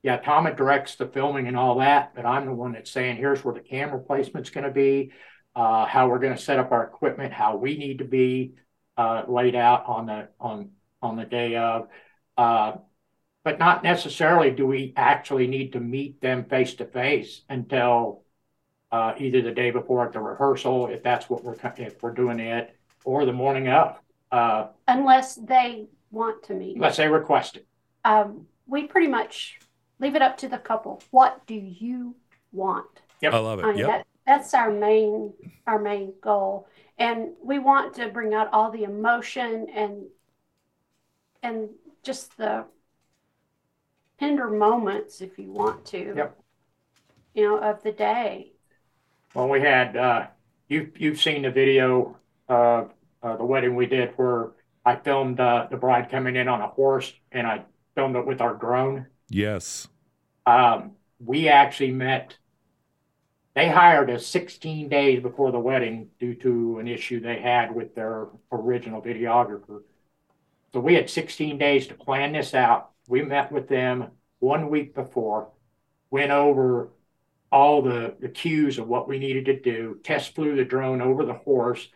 Yeah, 0.03 0.17
Tom 0.17 0.45
directs 0.57 0.97
the 0.97 1.07
filming 1.07 1.47
and 1.47 1.59
all 1.59 1.79
that, 1.81 2.15
but 2.15 2.25
I'm 2.25 2.47
the 2.47 2.55
one 2.55 2.73
that's 2.73 2.91
saying 2.91 3.17
here's 3.17 3.45
where 3.45 3.53
the 3.53 3.61
camera 3.61 4.01
placement's 4.01 4.49
going 4.49 4.65
to 4.65 4.71
be, 4.71 5.13
uh, 5.55 5.85
how 5.85 6.09
we're 6.09 6.19
going 6.19 6.35
to 6.35 6.41
set 6.41 6.59
up 6.59 6.73
our 6.73 6.85
equipment, 6.85 7.35
how 7.35 7.57
we 7.57 7.77
need 7.77 7.99
to 7.99 8.07
be 8.07 8.55
uh, 8.97 9.25
laid 9.29 9.55
out 9.55 9.85
on 9.87 10.07
the 10.07 10.29
on 10.41 10.71
on 11.03 11.17
the 11.17 11.27
day 11.27 11.57
of. 11.57 11.89
Uh, 12.39 12.73
but 13.45 13.59
not 13.59 13.85
necessarily 13.85 14.51
do 14.51 14.67
we 14.67 14.93
actually 14.97 15.47
need 15.47 15.73
to 15.75 15.81
meet 15.81 16.21
them 16.21 16.45
face 16.45 16.75
to 16.75 16.87
face 16.87 17.43
until 17.49 18.23
uh, 18.91 19.15
either 19.19 19.43
the 19.43 19.53
day 19.53 19.71
before 19.71 20.05
at 20.05 20.13
the 20.13 20.21
rehearsal, 20.21 20.87
if 20.87 21.03
that's 21.03 21.29
what 21.29 21.45
we're 21.45 21.57
if 21.77 22.03
we're 22.03 22.13
doing 22.13 22.41
it, 22.41 22.75
or 23.05 23.25
the 23.25 23.33
morning 23.33 23.69
of. 23.69 24.01
Uh, 24.33 24.69
unless 24.89 25.37
they 25.37 25.87
want 26.11 26.43
to 26.45 26.55
meet. 26.55 26.77
Unless 26.77 26.97
they 26.97 27.09
request 27.09 27.57
it. 27.57 27.67
Um, 28.05 28.47
we 28.67 28.85
pretty 28.87 29.09
much 29.09 29.59
leave 29.99 30.15
it 30.15 30.23
up 30.23 30.37
to 30.39 30.49
the 30.49 30.59
couple. 30.59 31.03
What 31.11 31.47
do 31.47 31.55
you 31.55 32.15
want? 32.53 32.87
Yep. 33.21 33.33
I 33.35 33.39
love 33.39 33.59
it. 33.59 33.65
I 33.65 33.69
mean, 33.69 33.79
yep. 33.79 33.89
that, 33.89 34.07
that's 34.27 34.55
our 34.55 34.71
main 34.71 35.33
our 35.67 35.79
main 35.79 36.15
goal, 36.23 36.67
and 36.97 37.31
we 37.43 37.59
want 37.59 37.95
to 37.97 38.09
bring 38.09 38.33
out 38.33 38.49
all 38.53 38.71
the 38.71 38.85
emotion 38.85 39.67
and 39.75 40.05
and 41.43 41.69
just 42.03 42.37
the 42.39 42.65
tender 44.19 44.51
moments, 44.51 45.21
if 45.21 45.39
you 45.39 45.51
want 45.51 45.85
to. 45.87 46.15
Yep. 46.17 46.41
You 47.35 47.43
know, 47.45 47.59
of 47.59 47.83
the 47.83 47.93
day. 47.93 48.53
Well, 49.35 49.49
we 49.49 49.61
had 49.61 49.97
uh, 49.97 50.27
you 50.69 50.93
you've 50.97 51.21
seen 51.21 51.43
the 51.43 51.51
video 51.51 52.17
of 52.49 52.93
uh, 53.23 53.37
the 53.37 53.45
wedding 53.45 53.75
we 53.75 53.87
did 53.87 54.11
where 54.17 54.53
I 54.85 54.97
filmed 54.97 55.41
uh, 55.41 55.67
the 55.71 55.77
bride 55.77 56.11
coming 56.11 56.37
in 56.37 56.47
on 56.47 56.61
a 56.61 56.69
horse 56.69 57.13
and 57.33 57.47
I 57.47 57.65
filmed 57.95 58.17
it 58.17 58.27
with 58.27 58.41
our 58.41 58.55
drone. 58.55 59.07
Yes. 59.29 59.89
Um, 60.47 60.93
we 61.19 61.49
actually 61.49 61.91
met. 61.91 62.37
They 63.55 63.69
hired 63.69 64.11
us 64.11 64.27
16 64.27 64.89
days 64.89 65.23
before 65.23 65.53
the 65.53 65.61
wedding 65.61 66.09
due 66.19 66.35
to 66.37 66.79
an 66.81 66.89
issue 66.89 67.21
they 67.21 67.41
had 67.41 67.75
with 67.75 67.95
their 67.95 68.27
original 68.51 69.01
videographer. 69.01 69.83
So 70.73 70.81
we 70.81 70.95
had 70.95 71.09
16 71.09 71.57
days 71.57 71.87
to 71.87 71.95
plan 71.95 72.33
this 72.33 72.53
out 72.53 72.91
we 73.09 73.23
met 73.23 73.53
with 73.53 73.69
them 73.69 74.09
one 74.39 74.69
week 74.71 74.95
before, 74.95 75.51
went 76.11 76.31
over 76.31 76.91
all 77.51 77.83
the, 77.83 78.15
the 78.21 78.29
cues 78.29 78.79
of 78.79 78.89
what 78.89 79.09
we 79.09 79.19
needed 79.19 79.45
to 79.47 79.61
do, 79.61 80.01
test 80.03 80.35
flew 80.35 80.57
the 80.57 80.65
drone 80.65 81.01
over 81.01 81.25
the 81.25 81.35
horse. 81.35 81.89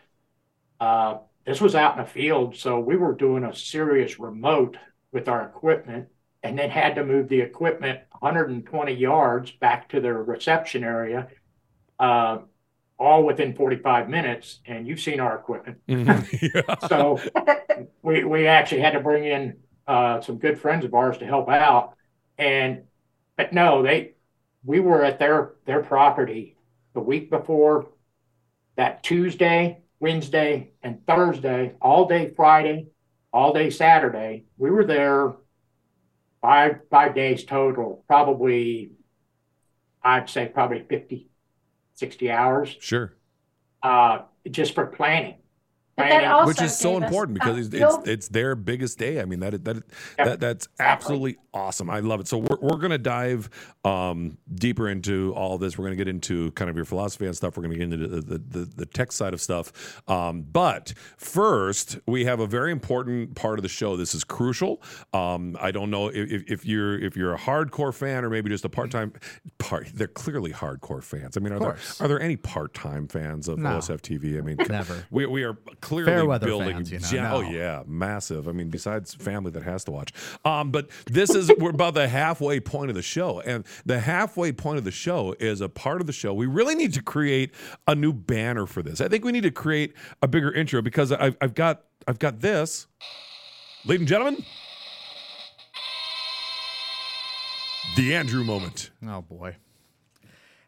Uh, 0.79 1.17
this 1.45 1.59
was 1.59 1.75
out 1.75 1.97
in 1.97 2.03
the 2.03 2.09
field, 2.09 2.55
so 2.55 2.79
we 2.79 2.95
were 2.95 3.13
doing 3.13 3.43
a 3.43 3.53
serious 3.53 4.19
remote 4.19 4.77
with 5.11 5.27
our 5.27 5.45
equipment 5.45 6.07
and 6.43 6.57
then 6.57 6.69
had 6.69 6.95
to 6.95 7.03
move 7.03 7.27
the 7.27 7.41
equipment 7.41 7.99
120 8.19 8.93
yards 8.93 9.51
back 9.51 9.89
to 9.89 9.99
their 9.99 10.21
reception 10.23 10.83
area, 10.83 11.27
uh, 11.99 12.39
all 12.97 13.23
within 13.23 13.53
45 13.53 14.09
minutes. 14.09 14.59
And 14.65 14.87
you've 14.87 15.01
seen 15.01 15.19
our 15.19 15.35
equipment. 15.35 15.79
Mm-hmm. 15.87 16.45
Yeah. 16.55 16.87
so 16.87 17.19
we, 18.01 18.23
we 18.23 18.47
actually 18.47 18.81
had 18.81 18.91
to 18.91 18.99
bring 19.01 19.25
in 19.25 19.57
uh, 19.89 20.21
some 20.21 20.37
good 20.37 20.61
friends 20.61 20.85
of 20.85 20.93
ours 20.93 21.17
to 21.17 21.25
help 21.25 21.49
out. 21.49 21.95
And 22.37 22.83
but 23.35 23.51
no, 23.51 23.81
they 23.81 24.13
we 24.63 24.79
were 24.79 25.03
at 25.03 25.17
their 25.17 25.55
their 25.65 25.81
property 25.81 26.55
the 26.93 26.99
week 26.99 27.31
before 27.31 27.89
that 28.75 29.03
Tuesday, 29.03 29.81
Wednesday, 29.99 30.71
and 30.83 31.05
Thursday, 31.07 31.73
all 31.81 32.07
day 32.07 32.31
Friday, 32.35 32.87
all 33.33 33.51
day 33.51 33.71
Saturday. 33.71 34.45
We 34.57 34.69
were 34.69 34.85
there 34.85 35.33
five 36.39 36.81
five 36.91 37.15
days 37.15 37.43
total, 37.43 38.03
probably 38.07 38.91
I'd 40.03 40.29
say 40.29 40.45
probably 40.45 40.85
50, 40.87 41.29
60 41.95 42.31
hours. 42.31 42.77
Sure. 42.79 43.13
Uh, 43.81 44.19
just 44.49 44.75
for 44.75 44.85
planning. 44.85 45.35
But 45.99 46.09
that 46.09 46.23
also 46.25 46.47
which 46.47 46.61
is 46.61 46.77
so 46.77 46.97
important 46.97 47.35
because 47.39 47.67
it's, 47.67 47.73
it's 47.75 48.07
it's 48.07 48.27
their 48.29 48.55
biggest 48.55 48.97
day. 48.97 49.21
I 49.21 49.25
mean 49.25 49.39
that 49.41 49.63
that 49.65 49.75
Yep. 49.75 49.83
that 50.17 50.39
that's 50.39 50.67
absolutely 50.79 51.37
awesome. 51.53 51.89
I 51.89 51.99
love 51.99 52.19
it. 52.21 52.27
So 52.27 52.37
we're 52.39 52.57
we're 52.61 52.77
gonna 52.77 52.97
dive 52.97 53.49
um, 53.85 54.37
deeper 54.53 54.87
into 54.89 55.33
all 55.35 55.57
this. 55.57 55.77
We're 55.77 55.85
gonna 55.85 55.95
get 55.95 56.07
into 56.07 56.51
kind 56.51 56.69
of 56.69 56.75
your 56.75 56.85
philosophy 56.85 57.25
and 57.25 57.35
stuff. 57.35 57.57
We're 57.57 57.63
gonna 57.63 57.75
get 57.75 57.83
into 57.93 58.07
the 58.07 58.21
the, 58.21 58.37
the, 58.37 58.65
the 58.77 58.85
tech 58.85 59.11
side 59.11 59.33
of 59.33 59.41
stuff. 59.41 60.01
Um, 60.09 60.41
but 60.43 60.93
first, 61.17 61.99
we 62.07 62.25
have 62.25 62.39
a 62.39 62.47
very 62.47 62.71
important 62.71 63.35
part 63.35 63.59
of 63.59 63.63
the 63.63 63.69
show. 63.69 63.95
This 63.95 64.15
is 64.15 64.23
crucial. 64.23 64.81
Um, 65.13 65.57
I 65.61 65.71
don't 65.71 65.89
know 65.89 66.07
if, 66.07 66.15
if- 66.31 66.49
if 66.49 66.65
you're 66.65 66.97
if 66.99 67.15
you're 67.15 67.33
a 67.33 67.37
hardcore 67.37 67.93
fan 67.93 68.25
or 68.25 68.29
maybe 68.29 68.49
just 68.49 68.65
a 68.65 68.69
part 68.69 68.89
time 68.91 69.13
part. 69.59 69.87
They're 69.93 70.07
clearly 70.07 70.51
hardcore 70.51 71.03
fans. 71.03 71.37
I 71.37 71.41
mean, 71.41 71.53
are 71.53 71.59
there 71.59 71.77
are 71.99 72.07
there 72.07 72.19
any 72.19 72.35
part 72.37 72.73
time 72.73 73.07
fans 73.07 73.47
of 73.47 73.59
No. 73.59 73.69
OSF 73.77 74.01
TV? 74.01 74.37
I 74.37 74.41
mean, 74.41 74.57
Never. 74.69 75.05
we, 75.11 75.25
we 75.25 75.43
are 75.43 75.53
clearly 75.89 76.11
Fairweather 76.11 76.45
building. 76.47 76.73
fans, 76.75 76.91
you 76.91 76.99
know, 76.99 77.07
gen- 77.09 77.23
no. 77.23 77.35
Oh 77.37 77.41
yeah, 77.41 77.83
massive. 77.87 78.47
I 78.47 78.51
mean, 78.51 78.69
besides 78.69 79.13
family 79.15 79.51
that 79.51 79.63
has 79.63 79.83
to 79.85 79.91
watch. 79.91 80.13
Um, 80.45 80.71
but 80.71 80.89
this 81.07 81.31
is 81.31 81.51
we're 81.57 81.71
about 81.71 81.95
the 81.95 82.07
halfway 82.07 82.59
point 82.59 82.89
of 82.89 82.95
the 82.95 83.01
show, 83.01 83.39
and 83.41 83.65
the 83.85 83.99
halfway 83.99 84.51
point 84.51 84.77
of 84.77 84.83
the 84.83 84.91
show 84.91 85.35
is 85.39 85.61
a 85.61 85.67
part 85.69 85.99
of 86.01 86.07
the 86.07 86.13
show. 86.13 86.33
We 86.33 86.45
really 86.45 86.75
need 86.75 86.93
to 86.93 87.01
create 87.01 87.53
a 87.87 87.95
new 87.95 88.13
banner 88.13 88.65
for 88.65 88.81
this. 88.83 89.01
I 89.01 89.07
think 89.07 89.25
we 89.25 89.31
need 89.31 89.43
to 89.43 89.51
create 89.51 89.93
a 90.21 90.27
bigger 90.27 90.51
intro 90.53 90.81
because 90.81 91.11
I've, 91.11 91.35
I've 91.41 91.55
got 91.55 91.83
I've 92.07 92.19
got 92.19 92.39
this, 92.39 92.87
ladies 93.85 94.01
and 94.01 94.07
gentlemen, 94.07 94.45
the 97.95 98.15
Andrew 98.15 98.43
moment. 98.43 98.91
Oh 99.07 99.21
boy. 99.21 99.55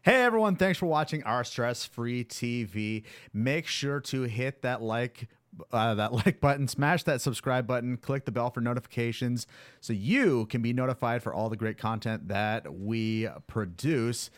Hey 0.02 0.22
everyone, 0.22 0.56
thanks 0.56 0.78
for 0.80 0.86
watching 0.86 1.22
our 1.22 1.44
stress-free 1.44 2.24
TV. 2.24 3.04
Make 3.32 3.68
sure 3.68 4.00
to 4.00 4.22
hit 4.22 4.62
that 4.62 4.82
like 4.82 5.28
uh, 5.70 5.94
that 5.94 6.12
like 6.26 6.40
button, 6.40 6.66
smash 6.66 7.04
that 7.04 7.20
subscribe 7.20 7.66
button, 7.68 7.96
click 7.96 8.24
the 8.24 8.32
bell 8.32 8.50
for 8.50 8.60
notifications 8.60 9.46
so 9.80 9.92
you 9.92 10.46
can 10.46 10.60
be 10.60 10.72
notified 10.72 11.22
for 11.22 11.32
all 11.32 11.48
the 11.48 11.56
great 11.56 11.78
content 11.78 12.28
that 12.28 12.74
we 12.74 13.28
produce. 13.46 14.30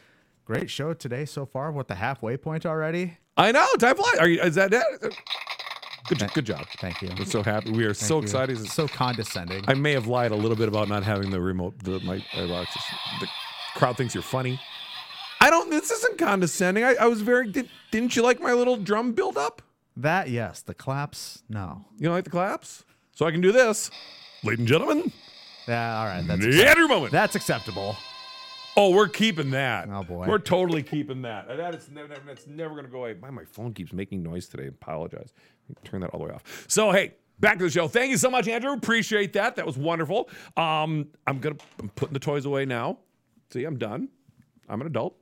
Great 0.45 0.69
show 0.69 0.93
today 0.93 1.25
so 1.25 1.47
far. 1.47 1.73
What 1.73 1.89
the 1.89 1.95
halfway 1.95 2.37
point 2.37 2.67
already? 2.67 3.17
I 3.39 3.51
know. 3.51 3.67
Time 3.79 3.97
flies. 3.97 4.19
Are 4.19 4.29
you? 4.29 4.43
Is 4.43 4.57
that 4.57 4.75
it? 4.75 4.85
Good, 6.09 6.31
good 6.35 6.45
job. 6.45 6.67
Thank 6.79 7.01
you. 7.01 7.09
We're 7.19 7.25
so 7.25 7.43
happy. 7.43 7.71
We 7.71 7.85
are 7.87 7.95
so 7.95 8.07
Thank 8.07 8.11
you. 8.11 8.25
excited. 8.25 8.59
So 8.69 8.87
condescending. 8.87 9.65
I 9.67 9.73
may 9.73 9.93
have 9.93 10.07
lied 10.07 10.33
a 10.33 10.37
little 10.37 10.59
bit 10.59 10.69
about 10.69 10.91
not 10.91 11.03
having 11.05 11.31
the 11.31 11.41
remote. 11.41 11.79
The 11.83 12.01
my 12.01 12.17
uh, 12.35 12.65
just- 12.67 12.79
the 13.21 13.29
crowd 13.77 13.97
thinks 13.97 14.13
you're 14.15 14.23
funny. 14.23 14.61
I 15.45 15.51
don't. 15.51 15.69
This 15.69 15.91
isn't 15.91 16.17
condescending. 16.17 16.85
I, 16.85 16.95
I 16.95 17.07
was 17.07 17.21
very. 17.21 17.51
Did, 17.51 17.69
didn't 17.91 18.17
you 18.17 18.23
like 18.23 18.41
my 18.41 18.55
little 18.55 18.79
drum 18.79 19.13
build 19.13 19.37
up? 19.37 19.61
that 19.99 20.31
yes, 20.31 20.63
the 20.63 20.73
claps. 20.73 21.43
No. 21.51 21.85
You 21.99 22.05
don't 22.05 22.15
like 22.15 22.25
the 22.25 22.31
claps? 22.31 22.83
So 23.13 23.27
I 23.27 23.31
can 23.31 23.43
do 23.43 23.53
this, 23.53 23.91
ladies 24.43 24.61
and 24.61 24.69
gentlemen. 24.69 25.13
Yeah, 25.69 25.99
all 25.99 26.07
right. 26.07 26.27
That's 26.27 26.47
accept- 26.47 26.67
Andrew 26.67 26.89
moment. 26.89 27.13
that's 27.13 27.35
acceptable. 27.37 27.95
Oh, 28.75 28.91
we're 28.91 29.07
keeping 29.07 29.51
that. 29.51 29.87
Oh, 29.93 30.03
boy. 30.03 30.27
we're 30.27 30.39
totally 30.39 30.83
keeping 30.83 31.21
that. 31.23 31.47
That 31.47 31.75
is 31.75 31.91
never. 31.91 32.09
That's 32.27 32.47
never 32.47 32.71
going 32.71 32.87
to 32.87 32.91
go 32.91 33.01
away. 33.01 33.15
My 33.21 33.29
my 33.29 33.45
phone 33.45 33.75
keeps 33.75 33.93
making 33.93 34.23
noise 34.23 34.49
today. 34.49 34.69
Apologize. 34.69 35.35
Turn 35.85 36.01
that 36.01 36.11
all 36.11 36.21
the 36.21 36.27
way 36.27 36.33
off. 36.33 36.65
So 36.69 36.91
hey. 36.91 37.13
Back 37.41 37.59
to 37.59 37.65
the 37.65 37.71
show. 37.71 37.89
Thank 37.89 38.13
you 38.13 38.17
so 38.17 38.31
much, 38.31 38.47
Andrew. 38.47 38.73
Appreciate 38.73 39.33
that. 39.33 39.57
That 39.57 39.67
was 39.67 39.77
wonderful. 39.77 40.31
Um, 40.57 41.09
I'm 41.27 41.41
gonna 41.41 41.57
I'm 41.81 41.89
putting 41.91 42.15
the 42.15 42.21
toys 42.21 42.47
away 42.47 42.65
now. 42.65 42.99
See, 43.53 43.65
I'm 43.65 43.77
done. 43.77 44.09
I'm 44.69 44.81
an 44.81 44.87
adult. 44.87 45.17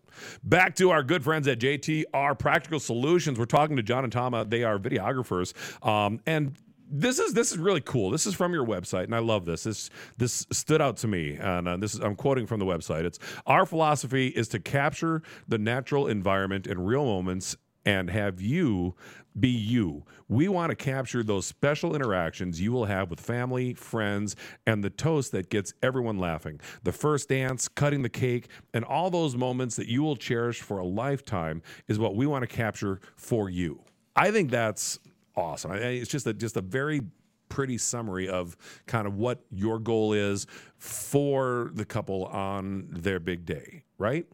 Back 0.45 0.75
to 0.77 0.91
our 0.91 1.03
good 1.03 1.25
friends 1.25 1.49
at 1.49 1.59
JTR 1.59 2.39
Practical 2.39 2.81
Solutions. 2.81 3.39
We're 3.39 3.45
talking 3.47 3.77
to 3.77 3.83
John 3.83 4.05
and 4.05 4.13
Tomma. 4.13 4.49
They 4.49 4.63
are 4.63 4.79
videographers. 4.79 5.55
Um, 5.87 6.21
and 6.27 6.55
this 6.93 7.19
is 7.19 7.33
this 7.33 7.51
is 7.53 7.59
really 7.59 7.81
cool. 7.81 8.11
This 8.11 8.27
is 8.27 8.35
from 8.35 8.53
your 8.53 8.67
website, 8.67 9.05
and 9.05 9.15
I 9.15 9.21
love 9.21 9.47
this. 9.47 9.65
This 9.65 9.89
this 10.19 10.47
stood 10.53 10.83
out 10.83 10.99
to 10.99 11.09
me, 11.09 11.37
and 11.41 11.67
uh, 11.67 11.77
this 11.79 11.95
is 11.95 12.01
I'm 12.01 12.15
quoting 12.15 12.47
from 12.47 12.61
the 12.61 12.67
website. 12.67 13.05
It's 13.05 13.19
our 13.47 13.65
philosophy 13.65 14.29
is 14.29 14.47
to 14.49 14.61
capture 14.61 15.23
the 15.49 15.57
natural 15.57 16.07
environment 16.07 16.67
in 16.67 16.79
real 16.79 17.07
moments 17.07 17.57
and 17.85 18.11
have 18.11 18.41
you 18.41 18.95
be 19.39 19.49
you. 19.49 20.05
We 20.29 20.49
want 20.49 20.71
to 20.71 20.77
capture 20.77 21.23
those 21.23 21.47
special 21.47 21.95
interactions 21.95 22.61
you 22.61 22.73
will 22.73 22.85
have 22.85 23.11
with 23.11 23.21
family, 23.21 23.75
friends, 23.75 24.37
and 24.67 24.83
the 24.83 24.91
toast 24.91 25.33
that 25.33 25.49
gets 25.51 25.73
everyone 25.83 26.19
laughing. 26.19 26.61
The 26.83 26.93
first 26.93 27.29
dance, 27.29 27.69
cutting 27.69 28.03
the 28.03 28.09
cake, 28.09 28.49
and 28.75 28.85
all 28.85 29.11
those 29.11 29.37
moments 29.37 29.77
that 29.77 29.89
you 29.89 30.03
will 30.03 30.17
cherish 30.17 30.61
for 30.61 30.79
a 30.79 30.85
lifetime 30.85 31.63
is 31.89 31.99
what 31.99 32.15
we 32.15 32.27
want 32.27 32.43
to 32.43 32.47
capture 32.47 33.01
for 33.17 33.49
you. 33.49 33.81
I 34.17 34.31
think 34.31 34.51
that's 34.51 34.99
awesome. 35.37 35.73
It's 35.73 36.11
just 36.11 36.27
a 36.27 36.35
just 36.35 36.57
a 36.57 36.63
very 36.63 37.01
pretty 37.49 37.77
summary 37.77 38.29
of 38.29 38.57
kind 38.87 39.07
of 39.07 39.17
what 39.17 39.45
your 39.51 39.79
goal 39.79 40.15
is 40.15 40.47
for 40.79 41.71
the 41.75 41.85
couple 41.85 42.25
on 42.27 42.89
their 42.91 43.21
big 43.21 43.45
day, 43.45 43.83
right? 43.99 44.27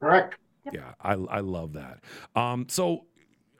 Correct. 0.00 0.36
Yeah, 0.70 0.94
I, 1.00 1.12
I 1.12 1.40
love 1.40 1.74
that. 1.74 2.00
Um, 2.34 2.66
so 2.68 3.04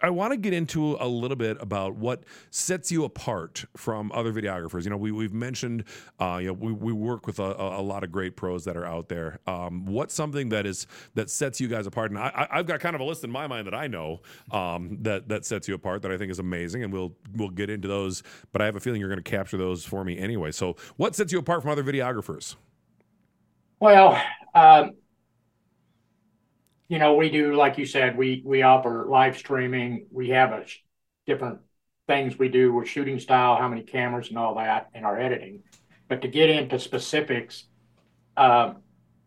I 0.02 0.10
want 0.10 0.32
to 0.32 0.36
get 0.36 0.52
into 0.52 0.96
a 1.00 1.08
little 1.08 1.36
bit 1.36 1.56
about 1.60 1.94
what 1.94 2.24
sets 2.50 2.92
you 2.92 3.04
apart 3.04 3.64
from 3.76 4.12
other 4.12 4.32
videographers. 4.32 4.84
You 4.84 4.90
know, 4.90 4.96
we, 4.98 5.10
we've 5.10 5.32
mentioned, 5.32 5.84
uh, 6.20 6.38
you 6.40 6.48
know, 6.48 6.52
we, 6.52 6.72
we 6.72 6.92
work 6.92 7.26
with 7.26 7.38
a, 7.38 7.44
a 7.44 7.80
a 7.80 7.82
lot 7.82 8.04
of 8.04 8.12
great 8.12 8.36
pros 8.36 8.64
that 8.66 8.76
are 8.76 8.84
out 8.84 9.08
there. 9.08 9.38
Um, 9.46 9.86
what's 9.86 10.12
something 10.12 10.50
that 10.50 10.66
is 10.66 10.86
that 11.14 11.30
sets 11.30 11.60
you 11.60 11.68
guys 11.68 11.86
apart? 11.86 12.10
And 12.10 12.18
I, 12.18 12.28
I- 12.50 12.58
I've 12.58 12.66
got 12.66 12.80
kind 12.80 12.94
of 12.94 13.00
a 13.00 13.04
list 13.04 13.24
in 13.24 13.30
my 13.30 13.46
mind 13.46 13.66
that 13.68 13.74
I 13.74 13.86
know 13.86 14.20
um, 14.50 14.98
that 15.02 15.28
that 15.28 15.46
sets 15.46 15.66
you 15.68 15.74
apart 15.74 16.02
that 16.02 16.10
I 16.12 16.18
think 16.18 16.30
is 16.30 16.40
amazing, 16.40 16.82
and 16.82 16.92
we'll 16.92 17.14
we'll 17.36 17.50
get 17.50 17.70
into 17.70 17.88
those. 17.88 18.22
But 18.52 18.60
I 18.62 18.66
have 18.66 18.76
a 18.76 18.80
feeling 18.80 19.00
you're 19.00 19.10
going 19.10 19.22
to 19.22 19.30
capture 19.30 19.56
those 19.56 19.84
for 19.84 20.04
me 20.04 20.18
anyway. 20.18 20.50
So, 20.52 20.76
what 20.96 21.14
sets 21.14 21.32
you 21.32 21.38
apart 21.38 21.62
from 21.62 21.70
other 21.70 21.84
videographers? 21.84 22.56
Well, 23.80 24.20
um, 24.54 24.92
you 26.88 26.98
know, 26.98 27.14
we 27.14 27.30
do, 27.30 27.54
like 27.54 27.78
you 27.78 27.86
said, 27.86 28.16
we 28.16 28.42
we 28.44 28.62
offer 28.62 29.06
live 29.08 29.36
streaming. 29.36 30.06
We 30.10 30.30
have 30.30 30.52
a 30.52 30.66
sh- 30.66 30.78
different 31.26 31.60
things 32.06 32.38
we 32.38 32.48
do 32.48 32.72
with 32.72 32.88
shooting 32.88 33.18
style, 33.18 33.56
how 33.56 33.68
many 33.68 33.82
cameras 33.82 34.28
and 34.28 34.38
all 34.38 34.54
that, 34.56 34.90
and 34.94 35.04
our 35.04 35.18
editing. 35.18 35.62
But 36.08 36.22
to 36.22 36.28
get 36.28 36.50
into 36.50 36.78
specifics, 36.78 37.64
um, 38.36 38.76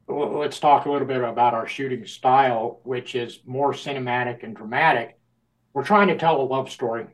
l- 0.10 0.40
let's 0.40 0.60
talk 0.60 0.86
a 0.86 0.92
little 0.92 1.08
bit 1.08 1.22
about 1.22 1.54
our 1.54 1.68
shooting 1.68 2.06
style, 2.06 2.80
which 2.84 3.16
is 3.16 3.42
more 3.46 3.74
cinematic 3.74 4.44
and 4.44 4.56
dramatic. 4.56 5.20
We're 5.74 5.84
trying 5.84 6.08
to 6.08 6.18
tell 6.18 6.42
a 6.42 6.44
love 6.44 6.70
story. 6.72 7.08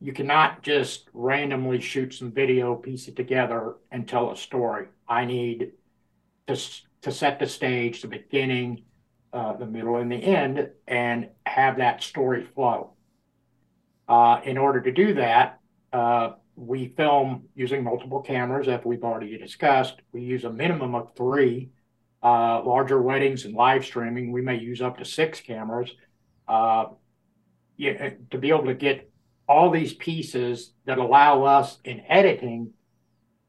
You 0.00 0.12
cannot 0.12 0.62
just 0.62 1.08
randomly 1.12 1.80
shoot 1.80 2.14
some 2.14 2.30
video, 2.30 2.76
piece 2.76 3.08
it 3.08 3.16
together, 3.16 3.74
and 3.90 4.06
tell 4.06 4.30
a 4.30 4.36
story. 4.36 4.86
I 5.08 5.24
need 5.24 5.72
to, 6.46 6.56
to 7.02 7.10
set 7.10 7.40
the 7.40 7.46
stage, 7.48 8.02
the 8.02 8.08
beginning, 8.08 8.84
uh, 9.32 9.56
the 9.56 9.66
middle, 9.66 9.96
and 9.96 10.10
the 10.10 10.16
end, 10.16 10.70
and 10.86 11.28
have 11.44 11.78
that 11.78 12.02
story 12.02 12.46
flow. 12.54 12.94
Uh, 14.08 14.40
in 14.44 14.56
order 14.56 14.80
to 14.80 14.92
do 14.92 15.14
that, 15.14 15.60
uh, 15.92 16.30
we 16.56 16.88
film 16.96 17.44
using 17.54 17.84
multiple 17.84 18.20
cameras, 18.20 18.68
as 18.68 18.84
we've 18.84 19.04
already 19.04 19.36
discussed. 19.38 20.00
We 20.12 20.22
use 20.22 20.44
a 20.44 20.50
minimum 20.50 20.94
of 20.94 21.14
three. 21.16 21.70
Uh, 22.20 22.60
larger 22.64 23.00
weddings 23.00 23.44
and 23.44 23.54
live 23.54 23.84
streaming, 23.84 24.32
we 24.32 24.42
may 24.42 24.58
use 24.58 24.82
up 24.82 24.98
to 24.98 25.04
six 25.04 25.40
cameras. 25.40 25.88
Uh, 26.48 26.86
yeah, 27.76 28.10
to 28.32 28.38
be 28.38 28.48
able 28.48 28.64
to 28.64 28.74
get 28.74 29.08
all 29.48 29.70
these 29.70 29.94
pieces 29.94 30.72
that 30.84 30.98
allow 30.98 31.44
us 31.44 31.78
in 31.84 32.02
editing 32.08 32.72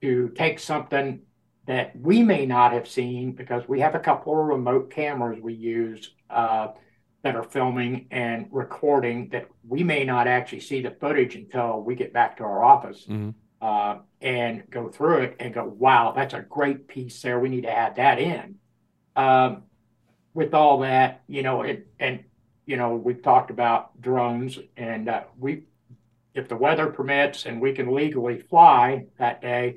to 0.01 0.29
take 0.35 0.59
something 0.59 1.21
that 1.69 1.95
we 1.95 2.23
may 2.23 2.47
not 2.47 2.73
have 2.73 2.87
seen 2.87 3.31
because 3.31 3.61
we 3.67 3.79
have 3.79 3.93
a 3.93 3.99
couple 3.99 4.33
of 4.33 4.47
remote 4.47 4.89
cameras 4.89 5.39
we 5.39 5.53
use 5.53 6.15
uh, 6.31 6.69
that 7.21 7.35
are 7.35 7.43
filming 7.43 8.07
and 8.09 8.47
recording 8.49 9.29
that 9.29 9.47
we 9.67 9.83
may 9.83 10.03
not 10.03 10.25
actually 10.25 10.61
see 10.61 10.81
the 10.81 10.89
footage 10.99 11.35
until 11.35 11.79
we 11.83 11.93
get 11.93 12.11
back 12.11 12.35
to 12.35 12.43
our 12.43 12.63
office 12.63 13.05
Mhm. 13.07 13.35
uh, 13.61 13.99
and 14.19 14.63
go 14.71 14.89
through 14.89 15.19
it 15.19 15.35
and 15.39 15.53
go, 15.53 15.63
wow, 15.63 16.11
that's 16.15 16.33
a 16.33 16.41
great 16.41 16.87
piece 16.87 17.21
there. 17.21 17.39
We 17.39 17.49
need 17.49 17.65
to 17.65 17.71
add 17.77 17.97
that 17.97 18.17
in. 18.17 18.55
Um, 19.15 19.65
with 20.33 20.55
all 20.55 20.79
that, 20.79 21.21
you 21.27 21.43
know, 21.43 21.61
it, 21.61 21.87
and, 21.99 22.23
you 22.65 22.77
know, 22.77 22.95
we've 22.95 23.21
talked 23.21 23.51
about 23.51 24.01
drones 24.01 24.57
and 24.75 25.07
uh, 25.07 25.21
we, 25.37 25.65
if 26.33 26.47
the 26.47 26.55
weather 26.55 26.87
permits 26.87 27.45
and 27.45 27.61
we 27.61 27.73
can 27.73 27.93
legally 27.93 28.39
fly 28.39 29.05
that 29.19 29.39
day, 29.39 29.75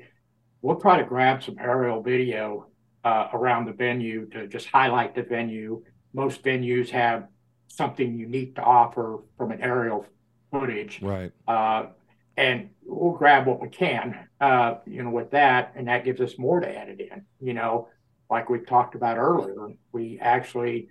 we'll 0.63 0.79
try 0.79 0.97
to 0.97 1.03
grab 1.03 1.43
some 1.43 1.57
aerial 1.59 2.01
video 2.01 2.65
uh, 3.03 3.27
around 3.33 3.65
the 3.65 3.73
venue 3.73 4.25
to 4.29 4.47
just 4.47 4.65
highlight 4.67 5.13
the 5.13 5.21
venue. 5.21 5.83
Most 6.13 6.41
venues 6.43 6.89
have 6.89 7.27
something 7.67 8.17
unique 8.17 8.55
to 8.55 8.63
offer 8.63 9.19
from 9.37 9.51
an 9.51 9.61
aerial 9.61 10.05
footage, 10.51 11.01
Right. 11.01 11.31
uh, 11.47 11.87
and 12.37 12.69
we'll 12.85 13.11
grab 13.11 13.45
what 13.45 13.61
we 13.61 13.67
can, 13.69 14.27
uh, 14.39 14.75
you 14.87 15.03
know, 15.03 15.09
with 15.09 15.31
that, 15.31 15.73
and 15.75 15.87
that 15.87 16.05
gives 16.05 16.21
us 16.21 16.37
more 16.39 16.59
to 16.61 16.67
edit 16.67 16.99
in. 17.01 17.25
You 17.41 17.53
know, 17.53 17.89
like 18.29 18.49
we 18.49 18.59
talked 18.59 18.95
about 18.95 19.17
earlier, 19.17 19.67
we 19.91 20.17
actually 20.19 20.87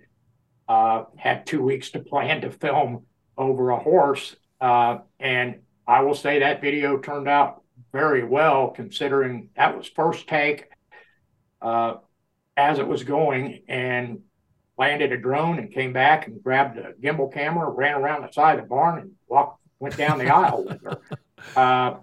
uh, 0.69 1.05
had 1.17 1.45
two 1.45 1.61
weeks 1.61 1.89
to 1.91 1.99
plan 1.99 2.41
to 2.41 2.51
film 2.51 3.05
over 3.37 3.71
a 3.71 3.79
horse 3.79 4.35
Uh, 4.61 4.99
and 5.19 5.55
I 5.85 6.01
will 6.01 6.13
say 6.15 6.39
that 6.39 6.61
video 6.61 6.97
turned 6.97 7.27
out 7.27 7.62
very 7.93 8.23
well 8.23 8.69
considering 8.69 9.49
that 9.55 9.77
was 9.77 9.87
first 9.87 10.27
take 10.27 10.67
uh, 11.61 11.95
as 12.57 12.79
it 12.79 12.87
was 12.87 13.03
going 13.03 13.61
and 13.69 14.19
landed 14.77 15.11
a 15.11 15.17
drone 15.17 15.59
and 15.59 15.71
came 15.71 15.93
back 15.93 16.27
and 16.27 16.43
grabbed 16.43 16.77
a 16.77 16.93
gimbal 16.93 17.31
camera, 17.31 17.69
ran 17.69 17.95
around 17.95 18.23
the 18.23 18.31
side 18.31 18.57
of 18.57 18.65
the 18.65 18.69
barn 18.69 18.99
and 18.99 19.11
walked, 19.27 19.61
went 19.79 19.95
down 19.95 20.17
the 20.17 20.27
aisle 20.27 20.65
with 20.65 20.81
her. 20.83 20.99
Uh, 21.57 21.97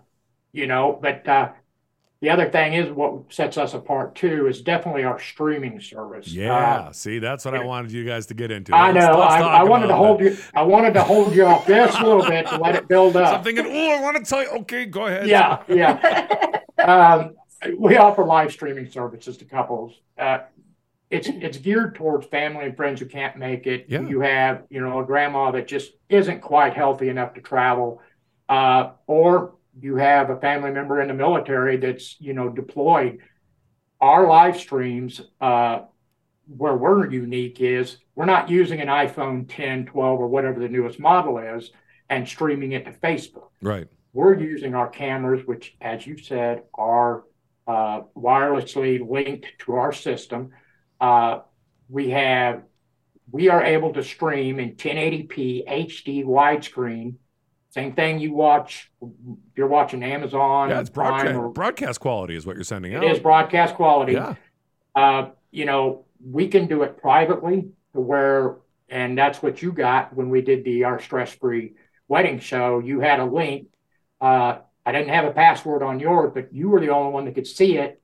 you 0.52 0.66
know, 0.66 0.98
but 1.00 1.26
uh, 1.26 1.50
the 2.20 2.28
other 2.30 2.50
thing 2.50 2.74
is 2.74 2.90
what 2.90 3.32
sets 3.32 3.56
us 3.56 3.72
apart 3.74 4.14
too 4.14 4.46
is 4.46 4.60
definitely 4.62 5.04
our 5.04 5.18
streaming 5.18 5.80
service. 5.80 6.28
Yeah, 6.28 6.54
Uh, 6.88 6.92
see, 6.92 7.18
that's 7.18 7.44
what 7.44 7.54
I 7.54 7.64
wanted 7.64 7.92
you 7.92 8.04
guys 8.04 8.26
to 8.26 8.34
get 8.34 8.50
into. 8.50 8.74
I 8.74 8.92
Let's- 8.92 9.06
know. 9.06 9.18
let's 9.18 9.32
I, 9.34 9.40
I 9.40 9.62
wanted 9.64 9.86
to 9.88 9.96
hold 9.96 10.20
that. 10.20 10.24
you. 10.32 10.36
I 10.54 10.62
wanted 10.62 10.94
to 10.94 11.02
hold 11.02 11.34
you 11.34 11.46
off 11.46 11.66
just 11.66 11.98
a 11.98 12.06
little 12.06 12.26
bit 12.28 12.46
to 12.48 12.58
let 12.58 12.76
it 12.76 12.88
build 12.88 13.14
So 13.14 13.24
I'm 13.24 13.42
thinking, 13.42 13.66
oh, 13.66 13.96
I 13.98 14.00
want 14.02 14.16
to 14.18 14.22
tell 14.24 14.42
you. 14.42 14.48
Okay, 14.60 14.84
go 14.86 15.06
ahead. 15.06 15.26
Yeah, 15.28 15.62
yeah. 15.68 16.60
um, 16.84 17.34
we 17.78 17.96
offer 17.96 18.24
live 18.24 18.52
streaming 18.52 18.90
services 18.90 19.36
to 19.38 19.44
couples. 19.44 19.94
Uh, 20.18 20.40
it's 21.10 21.26
it's 21.28 21.58
geared 21.58 21.94
towards 21.96 22.26
family 22.26 22.66
and 22.66 22.76
friends 22.76 23.00
who 23.00 23.06
can't 23.06 23.36
make 23.36 23.66
it. 23.66 23.86
Yeah. 23.88 24.02
You 24.02 24.20
have 24.20 24.62
you 24.70 24.80
know 24.80 25.00
a 25.00 25.04
grandma 25.04 25.50
that 25.52 25.66
just 25.66 25.92
isn't 26.08 26.40
quite 26.40 26.74
healthy 26.74 27.08
enough 27.08 27.34
to 27.34 27.40
travel, 27.40 28.00
uh, 28.48 28.90
or 29.06 29.54
you 29.78 29.96
have 29.96 30.30
a 30.30 30.36
family 30.40 30.70
member 30.70 31.00
in 31.00 31.08
the 31.08 31.14
military 31.14 31.76
that's 31.76 32.16
you 32.20 32.32
know 32.32 32.48
deployed. 32.48 33.18
Our 34.00 34.26
live 34.26 34.56
streams, 34.58 35.20
uh, 35.40 35.80
where 36.46 36.76
we're 36.76 37.10
unique 37.10 37.60
is 37.60 37.98
we're 38.14 38.24
not 38.24 38.48
using 38.48 38.80
an 38.80 38.88
iPhone 38.88 39.46
10, 39.48 39.86
12, 39.86 40.20
or 40.20 40.26
whatever 40.26 40.58
the 40.58 40.68
newest 40.68 40.98
model 40.98 41.38
is 41.38 41.70
and 42.08 42.26
streaming 42.26 42.72
it 42.72 42.84
to 42.86 42.92
Facebook 42.92 43.50
Right. 43.62 43.86
we're 44.12 44.38
using 44.38 44.74
our 44.74 44.88
cameras, 44.88 45.46
which, 45.46 45.76
as 45.80 46.06
you 46.06 46.18
said, 46.18 46.62
are 46.74 47.24
uh, 47.68 48.00
wirelessly 48.16 49.06
linked 49.08 49.46
to 49.60 49.74
our 49.74 49.92
system. 49.92 50.50
Uh, 51.00 51.40
we 51.88 52.10
have, 52.10 52.62
we 53.30 53.48
are 53.48 53.62
able 53.62 53.92
to 53.92 54.02
stream 54.02 54.58
in 54.58 54.74
1080p 54.74 55.68
HD 55.68 56.24
widescreen. 56.24 57.14
Same 57.70 57.92
thing 57.92 58.18
you 58.18 58.32
watch. 58.34 58.90
If 59.00 59.08
you're 59.56 59.68
watching 59.68 60.02
Amazon, 60.02 60.70
Yeah, 60.70 60.80
it's 60.80 60.90
broadcast, 60.90 61.36
or- 61.36 61.48
broadcast 61.50 62.00
quality 62.00 62.34
is 62.36 62.44
what 62.46 62.56
you're 62.56 62.64
sending 62.64 62.94
out. 62.94 63.04
it 63.04 63.10
is 63.12 63.20
broadcast 63.20 63.74
quality. 63.76 64.14
Yeah. 64.14 64.34
Uh, 64.94 65.30
you 65.52 65.64
know, 65.64 66.04
we 66.24 66.48
can 66.48 66.66
do 66.66 66.82
it 66.82 66.96
privately 66.98 67.68
to 67.94 68.00
where, 68.00 68.56
and 68.88 69.16
that's 69.16 69.40
what 69.42 69.62
you 69.62 69.72
got 69.72 70.14
when 70.14 70.30
we 70.30 70.42
did 70.42 70.64
the 70.64 70.82
our 70.84 71.00
stress 71.00 71.32
free 71.32 71.74
wedding 72.08 72.40
show. 72.40 72.80
You 72.80 73.00
had 73.00 73.20
a 73.20 73.24
link. 73.24 73.68
Uh, 74.20 74.58
I 74.84 74.92
didn't 74.92 75.10
have 75.10 75.24
a 75.26 75.30
password 75.30 75.82
on 75.84 76.00
yours, 76.00 76.32
but 76.34 76.52
you 76.52 76.68
were 76.70 76.80
the 76.80 76.88
only 76.88 77.12
one 77.12 77.24
that 77.26 77.34
could 77.36 77.46
see 77.46 77.76
it 77.78 78.02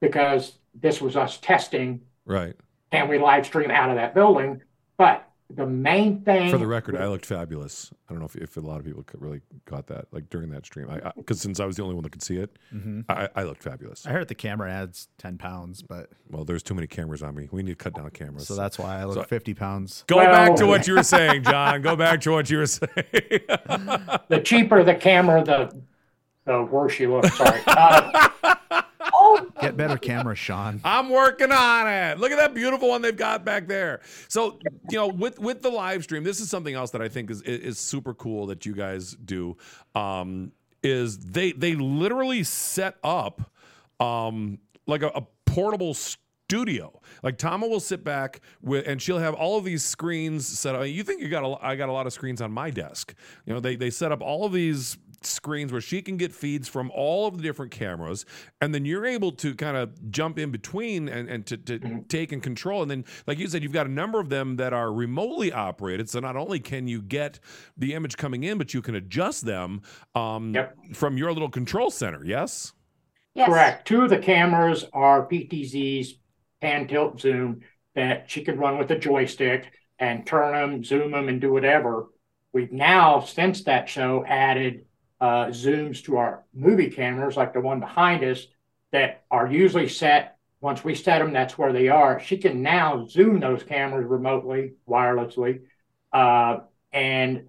because 0.00 0.58
this 0.74 1.00
was 1.00 1.16
us 1.16 1.38
testing. 1.38 2.00
Right. 2.24 2.56
Can 2.90 3.08
we 3.08 3.18
live 3.18 3.46
stream 3.46 3.70
out 3.70 3.90
of 3.90 3.96
that 3.96 4.14
building? 4.14 4.62
But 4.96 5.27
the 5.50 5.66
main 5.66 6.20
thing 6.22 6.50
For 6.50 6.58
the 6.58 6.66
record, 6.66 6.94
I 6.96 7.06
looked 7.08 7.24
fabulous. 7.24 7.90
I 8.08 8.12
don't 8.12 8.20
know 8.20 8.26
if, 8.26 8.36
if 8.36 8.56
a 8.58 8.60
lot 8.60 8.78
of 8.80 8.84
people 8.84 9.02
could 9.02 9.22
really 9.22 9.40
got 9.64 9.86
that, 9.86 10.04
like 10.12 10.28
during 10.28 10.50
that 10.50 10.66
stream. 10.66 10.90
I 10.90 11.10
because 11.16 11.40
since 11.40 11.58
I 11.58 11.64
was 11.64 11.76
the 11.76 11.82
only 11.82 11.94
one 11.94 12.02
that 12.04 12.12
could 12.12 12.22
see 12.22 12.36
it, 12.36 12.58
hmm 12.70 13.00
I, 13.08 13.28
I 13.34 13.42
looked 13.44 13.62
fabulous. 13.62 14.06
I 14.06 14.10
heard 14.10 14.28
the 14.28 14.34
camera 14.34 14.70
adds 14.70 15.08
10 15.16 15.38
pounds, 15.38 15.80
but 15.82 16.10
Well, 16.30 16.44
there's 16.44 16.62
too 16.62 16.74
many 16.74 16.86
cameras 16.86 17.22
on 17.22 17.34
me. 17.34 17.48
We 17.50 17.62
need 17.62 17.72
to 17.78 17.82
cut 17.82 17.94
down 17.94 18.10
cameras. 18.10 18.46
so 18.46 18.56
that's 18.56 18.78
why 18.78 19.00
I 19.00 19.04
look 19.04 19.14
So- 19.16 19.22
50 19.22 19.54
pounds. 19.54 20.04
Go 20.06 20.16
Well- 20.16 20.26
back 20.32 20.54
to 20.56 20.66
what 20.66 20.86
you 20.86 20.94
were 20.94 21.02
saying, 21.16 21.44
John. 21.44 21.80
Go 21.80 21.96
back 21.96 22.20
to 22.22 22.30
what 22.32 22.50
you 22.50 22.58
were 22.58 22.66
saying. 22.66 22.92
the 24.28 24.40
cheaper 24.44 24.84
the 24.84 24.94
camera, 24.94 25.42
the 25.44 25.74
the 26.44 26.62
worse 26.62 26.98
you 27.00 27.12
look. 27.12 27.26
Sorry. 27.26 27.60
Uh, 27.66 28.28
Get 29.60 29.76
better 29.76 29.96
camera, 29.96 30.34
Sean. 30.34 30.80
I'm 30.84 31.10
working 31.10 31.52
on 31.52 31.88
it. 31.88 32.18
Look 32.18 32.30
at 32.32 32.38
that 32.38 32.54
beautiful 32.54 32.88
one 32.88 33.02
they've 33.02 33.16
got 33.16 33.44
back 33.44 33.66
there. 33.66 34.00
So, 34.28 34.58
you 34.90 34.98
know, 34.98 35.08
with 35.08 35.38
with 35.38 35.62
the 35.62 35.70
live 35.70 36.04
stream, 36.04 36.24
this 36.24 36.40
is 36.40 36.50
something 36.50 36.74
else 36.74 36.90
that 36.92 37.02
I 37.02 37.08
think 37.08 37.30
is 37.30 37.42
is, 37.42 37.60
is 37.60 37.78
super 37.78 38.14
cool 38.14 38.46
that 38.46 38.66
you 38.66 38.74
guys 38.74 39.12
do. 39.12 39.56
Um, 39.94 40.52
is 40.82 41.18
they 41.18 41.52
they 41.52 41.74
literally 41.74 42.44
set 42.44 42.96
up 43.02 43.50
um 44.00 44.58
like 44.86 45.02
a, 45.02 45.08
a 45.08 45.22
portable 45.44 45.94
studio. 45.94 47.00
Like 47.22 47.36
Tomma 47.36 47.68
will 47.68 47.80
sit 47.80 48.04
back 48.04 48.40
with, 48.62 48.86
and 48.86 49.02
she'll 49.02 49.18
have 49.18 49.34
all 49.34 49.58
of 49.58 49.64
these 49.64 49.84
screens 49.84 50.46
set 50.46 50.74
up. 50.74 50.86
You 50.86 51.02
think 51.02 51.20
you 51.20 51.28
got 51.28 51.44
a, 51.44 51.64
I 51.64 51.76
got 51.76 51.88
a 51.88 51.92
lot 51.92 52.06
of 52.06 52.12
screens 52.12 52.40
on 52.40 52.52
my 52.52 52.70
desk. 52.70 53.14
You 53.44 53.54
know, 53.54 53.60
they 53.60 53.76
they 53.76 53.90
set 53.90 54.12
up 54.12 54.22
all 54.22 54.44
of 54.44 54.52
these 54.52 54.96
screens 55.22 55.72
where 55.72 55.80
she 55.80 56.00
can 56.02 56.16
get 56.16 56.32
feeds 56.32 56.68
from 56.68 56.90
all 56.94 57.26
of 57.26 57.36
the 57.36 57.42
different 57.42 57.70
cameras 57.72 58.24
and 58.60 58.74
then 58.74 58.84
you're 58.84 59.06
able 59.06 59.32
to 59.32 59.54
kind 59.54 59.76
of 59.76 60.10
jump 60.10 60.38
in 60.38 60.50
between 60.50 61.08
and, 61.08 61.28
and 61.28 61.46
to, 61.46 61.56
to 61.56 62.04
take 62.08 62.32
and 62.32 62.42
control 62.42 62.82
and 62.82 62.90
then 62.90 63.04
like 63.26 63.38
you 63.38 63.46
said 63.48 63.62
you've 63.62 63.72
got 63.72 63.86
a 63.86 63.90
number 63.90 64.20
of 64.20 64.28
them 64.28 64.56
that 64.56 64.72
are 64.72 64.92
remotely 64.92 65.52
operated 65.52 66.08
so 66.08 66.20
not 66.20 66.36
only 66.36 66.60
can 66.60 66.86
you 66.86 67.02
get 67.02 67.40
the 67.76 67.94
image 67.94 68.16
coming 68.16 68.44
in 68.44 68.58
but 68.58 68.72
you 68.72 68.80
can 68.82 68.94
adjust 68.94 69.44
them 69.44 69.80
um, 70.14 70.54
Yep. 70.54 70.76
from 70.94 71.16
your 71.18 71.32
little 71.32 71.50
control 71.50 71.90
center 71.90 72.24
yes 72.24 72.72
yes. 73.34 73.48
Correct. 73.48 73.86
Two 73.86 74.02
of 74.02 74.10
the 74.10 74.18
cameras 74.18 74.84
are 74.92 75.26
PTZ's 75.26 76.18
pan 76.60 76.88
tilt 76.88 77.20
zoom 77.20 77.60
that 77.94 78.30
she 78.30 78.42
can 78.44 78.58
run 78.58 78.78
with 78.78 78.90
a 78.90 78.98
joystick 78.98 79.72
and 79.98 80.26
turn 80.26 80.52
them, 80.52 80.84
zoom 80.84 81.12
them, 81.12 81.28
and 81.28 81.40
do 81.40 81.52
whatever. 81.52 82.06
We've 82.52 82.72
now, 82.72 83.20
since 83.20 83.64
that 83.64 83.88
show, 83.88 84.24
added 84.26 84.86
uh, 85.20 85.46
zooms 85.46 86.02
to 86.04 86.16
our 86.16 86.44
movie 86.54 86.90
cameras, 86.90 87.36
like 87.36 87.52
the 87.52 87.60
one 87.60 87.80
behind 87.80 88.22
us, 88.24 88.46
that 88.92 89.24
are 89.30 89.46
usually 89.50 89.88
set. 89.88 90.36
Once 90.60 90.82
we 90.82 90.94
set 90.94 91.18
them, 91.20 91.32
that's 91.32 91.56
where 91.56 91.72
they 91.72 91.88
are. 91.88 92.18
She 92.20 92.36
can 92.38 92.62
now 92.62 93.06
zoom 93.06 93.38
those 93.40 93.62
cameras 93.62 94.06
remotely, 94.06 94.72
wirelessly, 94.88 95.60
uh, 96.12 96.58
and 96.92 97.48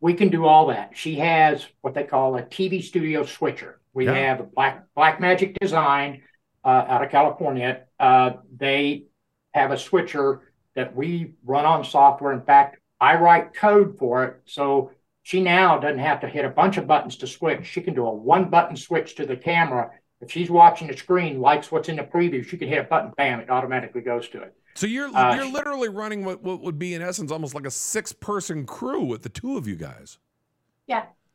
we 0.00 0.14
can 0.14 0.28
do 0.28 0.44
all 0.44 0.66
that. 0.68 0.96
She 0.96 1.16
has 1.16 1.66
what 1.80 1.94
they 1.94 2.04
call 2.04 2.36
a 2.36 2.42
TV 2.42 2.82
studio 2.82 3.24
switcher. 3.24 3.80
We 3.92 4.06
Yeah. 4.06 4.14
have 4.14 4.40
a 4.40 4.44
Black 4.44 4.84
Blackmagic 4.96 5.56
Design 5.58 6.22
uh, 6.64 6.84
out 6.88 7.02
of 7.02 7.10
California. 7.10 7.86
Uh, 7.98 8.34
they 8.56 9.06
have 9.54 9.72
a 9.72 9.78
switcher 9.78 10.52
that 10.74 10.94
we 10.94 11.32
run 11.44 11.64
on 11.64 11.82
software. 11.84 12.32
In 12.32 12.42
fact, 12.42 12.78
I 13.00 13.16
write 13.16 13.54
code 13.54 13.98
for 13.98 14.24
it, 14.24 14.40
so 14.44 14.92
she 15.28 15.42
now 15.42 15.76
doesn't 15.78 15.98
have 15.98 16.20
to 16.20 16.26
hit 16.26 16.46
a 16.46 16.48
bunch 16.48 16.78
of 16.78 16.86
buttons 16.86 17.16
to 17.18 17.26
switch. 17.26 17.66
She 17.66 17.82
can 17.82 17.92
do 17.92 18.06
a 18.06 18.10
one 18.10 18.48
button 18.48 18.74
switch 18.74 19.14
to 19.16 19.26
the 19.26 19.36
camera. 19.36 19.90
If 20.22 20.30
she's 20.30 20.48
watching 20.48 20.88
the 20.88 20.96
screen, 20.96 21.38
likes 21.38 21.70
what's 21.70 21.90
in 21.90 21.96
the 21.96 22.02
preview, 22.02 22.42
she 22.42 22.56
can 22.56 22.66
hit 22.66 22.78
a 22.78 22.84
button, 22.84 23.12
bam, 23.14 23.40
it 23.40 23.50
automatically 23.50 24.00
goes 24.00 24.26
to 24.30 24.40
it. 24.40 24.54
so 24.74 24.86
you're 24.86 25.14
Uh, 25.14 25.34
you're 25.36 25.52
literally 25.52 25.90
running 25.90 26.24
what, 26.24 26.42
what 26.42 26.62
would 26.62 26.78
be 26.78 26.94
in 26.94 27.02
essence 27.02 27.30
almost 27.30 27.54
like 27.54 27.66
a 27.66 27.70
six 27.70 28.10
person 28.10 28.64
crew 28.64 29.04
with 29.04 29.20
the 29.20 29.28
two 29.28 29.58
of 29.58 29.68
you 29.68 29.76
guys 29.76 30.16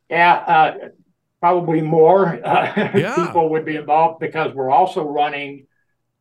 Yeah, 0.10 0.34
uh, 0.38 0.90
probably 1.40 1.82
more 1.82 2.44
uh, 2.44 2.90
Yeah. 2.96 3.16
people 3.16 3.50
would 3.50 3.64
be 3.64 3.76
involved 3.76 4.20
because 4.20 4.56
we're 4.56 4.72
also 4.72 5.08
running 5.08 5.68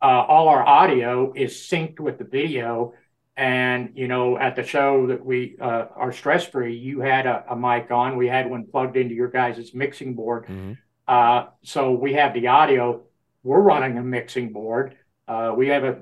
uh, 0.02 0.26
all 0.28 0.48
our 0.48 0.62
audio 0.62 1.32
is 1.34 1.54
synced 1.54 2.00
with 2.00 2.18
the 2.18 2.24
video. 2.24 2.92
And 3.37 3.91
you 3.95 4.09
know, 4.09 4.37
at 4.39 4.57
the 4.57 4.62
show 4.62 5.07
that 5.07 5.24
we 5.24 5.57
uh, 5.61 5.87
are 5.97 6.12
stress 6.12 6.47
free, 6.47 6.76
you 6.76 7.01
had 7.01 7.26
a, 7.26 7.45
a 7.51 7.57
mic 7.57 7.91
on. 7.91 8.16
We 8.16 8.28
had 8.28 8.49
one 8.51 8.66
plugged 8.66 8.97
into 8.97 9.14
your 9.14 9.28
guys' 9.28 9.72
mixing 9.74 10.14
board. 10.14 10.47
Mhm. 10.47 10.76
Uh, 11.09 11.47
so 11.62 11.93
we 11.93 12.12
have 12.14 12.35
the 12.35 12.49
audio. 12.49 13.03
We're 13.43 13.61
running 13.61 13.97
a 13.99 14.03
mixing 14.03 14.53
board. 14.53 14.97
Uh, 15.26 15.55
we 15.57 15.68
have 15.68 15.85
a. 15.85 15.99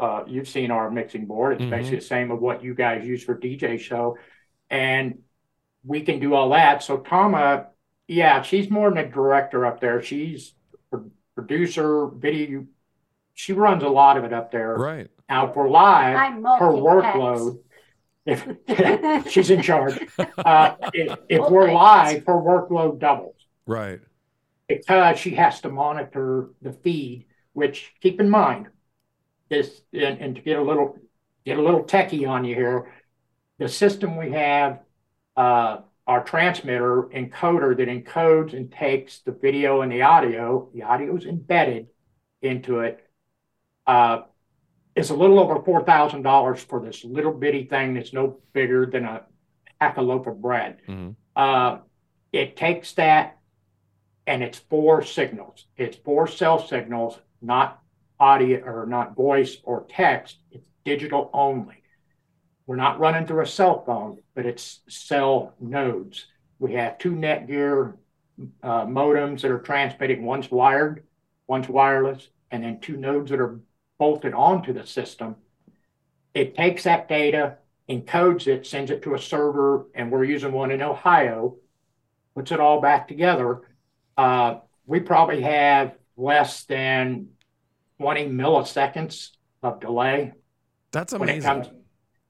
Uh, 0.00 0.24
you've 0.26 0.48
seen 0.48 0.70
our 0.70 0.90
mixing 0.90 1.26
board. 1.26 1.54
It's 1.54 1.62
Mhm. 1.64 1.70
basically 1.70 1.98
the 1.98 2.04
same 2.04 2.30
of 2.32 2.40
what 2.40 2.62
you 2.62 2.74
guys 2.74 3.06
use 3.06 3.22
for 3.24 3.34
DJ 3.38 3.78
show, 3.78 4.16
and 4.68 5.20
we 5.84 6.02
can 6.02 6.18
do 6.18 6.34
all 6.34 6.50
that. 6.50 6.82
So 6.82 6.98
Tomma, 6.98 7.66
yeah, 8.08 8.42
she's 8.42 8.68
more 8.68 8.90
than 8.90 8.98
a 8.98 9.08
director 9.08 9.64
up 9.64 9.80
there. 9.80 10.02
She's 10.02 10.54
pro- 10.90 11.10
producer, 11.36 12.08
video. 12.08 12.66
She 13.34 13.52
runs 13.52 13.84
a 13.84 13.88
lot 13.88 14.16
of 14.16 14.24
it 14.24 14.32
up 14.32 14.50
there. 14.50 14.74
right 14.74 15.08
Now 15.28 15.52
for 15.52 15.68
live, 15.68 16.16
I'm 16.16 16.42
her 16.42 16.72
workload. 16.72 17.60
If 18.30 19.30
she's 19.30 19.48
in 19.48 19.62
charge, 19.62 19.98
uh, 20.36 20.74
if, 20.92 21.18
if 21.30 21.50
we're 21.50 21.72
live, 21.72 22.26
her 22.26 22.34
workload 22.34 22.98
doubles 22.98 23.36
right 23.66 24.00
because 24.68 25.18
she 25.18 25.30
has 25.30 25.62
to 25.62 25.70
monitor 25.70 26.50
the 26.60 26.72
feed. 26.72 27.24
Which 27.54 27.92
keep 28.02 28.20
in 28.20 28.28
mind, 28.28 28.68
this 29.48 29.80
and, 29.94 30.20
and 30.20 30.36
to 30.36 30.42
get 30.42 30.58
a 30.58 30.62
little 30.62 30.96
get 31.46 31.58
a 31.58 31.62
little 31.62 31.84
techie 31.84 32.28
on 32.28 32.44
you 32.44 32.54
here, 32.54 32.92
the 33.58 33.68
system 33.68 34.16
we 34.16 34.32
have, 34.32 34.80
uh, 35.36 35.78
our 36.06 36.22
transmitter 36.22 37.04
encoder 37.14 37.76
that 37.76 37.88
encodes 37.88 38.54
and 38.54 38.70
takes 38.70 39.20
the 39.20 39.32
video 39.32 39.80
and 39.80 39.90
the 39.90 40.02
audio. 40.02 40.68
The 40.74 40.82
audio 40.82 41.16
is 41.16 41.24
embedded 41.24 41.88
into 42.42 42.80
it. 42.80 43.04
Uh, 43.86 44.22
it's 44.98 45.10
a 45.10 45.14
little 45.14 45.38
over 45.38 45.62
four 45.62 45.84
thousand 45.84 46.22
dollars 46.22 46.60
for 46.62 46.80
this 46.80 47.04
little 47.04 47.32
bitty 47.32 47.64
thing 47.64 47.94
that's 47.94 48.12
no 48.12 48.40
bigger 48.52 48.84
than 48.84 49.04
a 49.04 49.22
half 49.80 49.96
a 49.96 50.02
loaf 50.02 50.26
of 50.26 50.42
bread. 50.42 50.78
Mhm. 50.88 51.14
Uh, 51.36 51.78
it 52.32 52.56
takes 52.56 52.92
that 52.94 53.38
and 54.26 54.42
it's 54.42 54.58
four 54.58 55.02
signals. 55.02 55.66
It's 55.76 55.96
four 55.96 56.26
cell 56.26 56.58
signals, 56.58 57.18
not 57.40 57.80
audio 58.18 58.60
or 58.64 58.86
not 58.86 59.14
voice 59.14 59.58
or 59.62 59.86
text. 59.88 60.38
It's 60.50 60.68
digital 60.84 61.30
only. 61.32 61.76
We're 62.66 62.76
not 62.76 62.98
running 62.98 63.24
through 63.26 63.42
a 63.42 63.46
cell 63.46 63.84
phone, 63.84 64.18
but 64.34 64.44
it's 64.46 64.80
cell 64.88 65.54
nodes. 65.60 66.26
We 66.58 66.74
have 66.74 66.98
two 66.98 67.12
Netgear 67.12 67.94
uh, 68.62 68.84
modems 68.84 69.42
that 69.42 69.50
are 69.52 69.60
transmitting. 69.60 70.24
One's 70.24 70.50
wired, 70.50 71.04
one's 71.46 71.68
wireless, 71.68 72.28
and 72.50 72.64
then 72.64 72.80
two 72.80 72.96
nodes 72.96 73.30
that 73.30 73.40
are 73.40 73.60
bolted 73.98 74.32
onto 74.34 74.72
the 74.72 74.86
system. 74.86 75.36
It 76.34 76.54
takes 76.56 76.84
that 76.84 77.08
data, 77.08 77.56
encodes 77.88 78.46
it, 78.46 78.66
sends 78.66 78.90
it 78.90 79.02
to 79.02 79.14
a 79.14 79.18
server, 79.18 79.86
and 79.94 80.10
we're 80.10 80.24
using 80.24 80.52
one 80.52 80.70
in 80.70 80.82
Ohio, 80.82 81.56
puts 82.34 82.52
it 82.52 82.60
all 82.60 82.80
back 82.80 83.08
together. 83.08 83.62
Uh, 84.16 84.56
we 84.86 85.00
probably 85.00 85.42
have 85.42 85.94
less 86.16 86.64
than 86.64 87.28
20 88.00 88.26
milliseconds 88.28 89.30
of 89.62 89.80
delay 89.80 90.32
That's 90.92 91.12
amazing. 91.12 91.42
comes. 91.42 91.68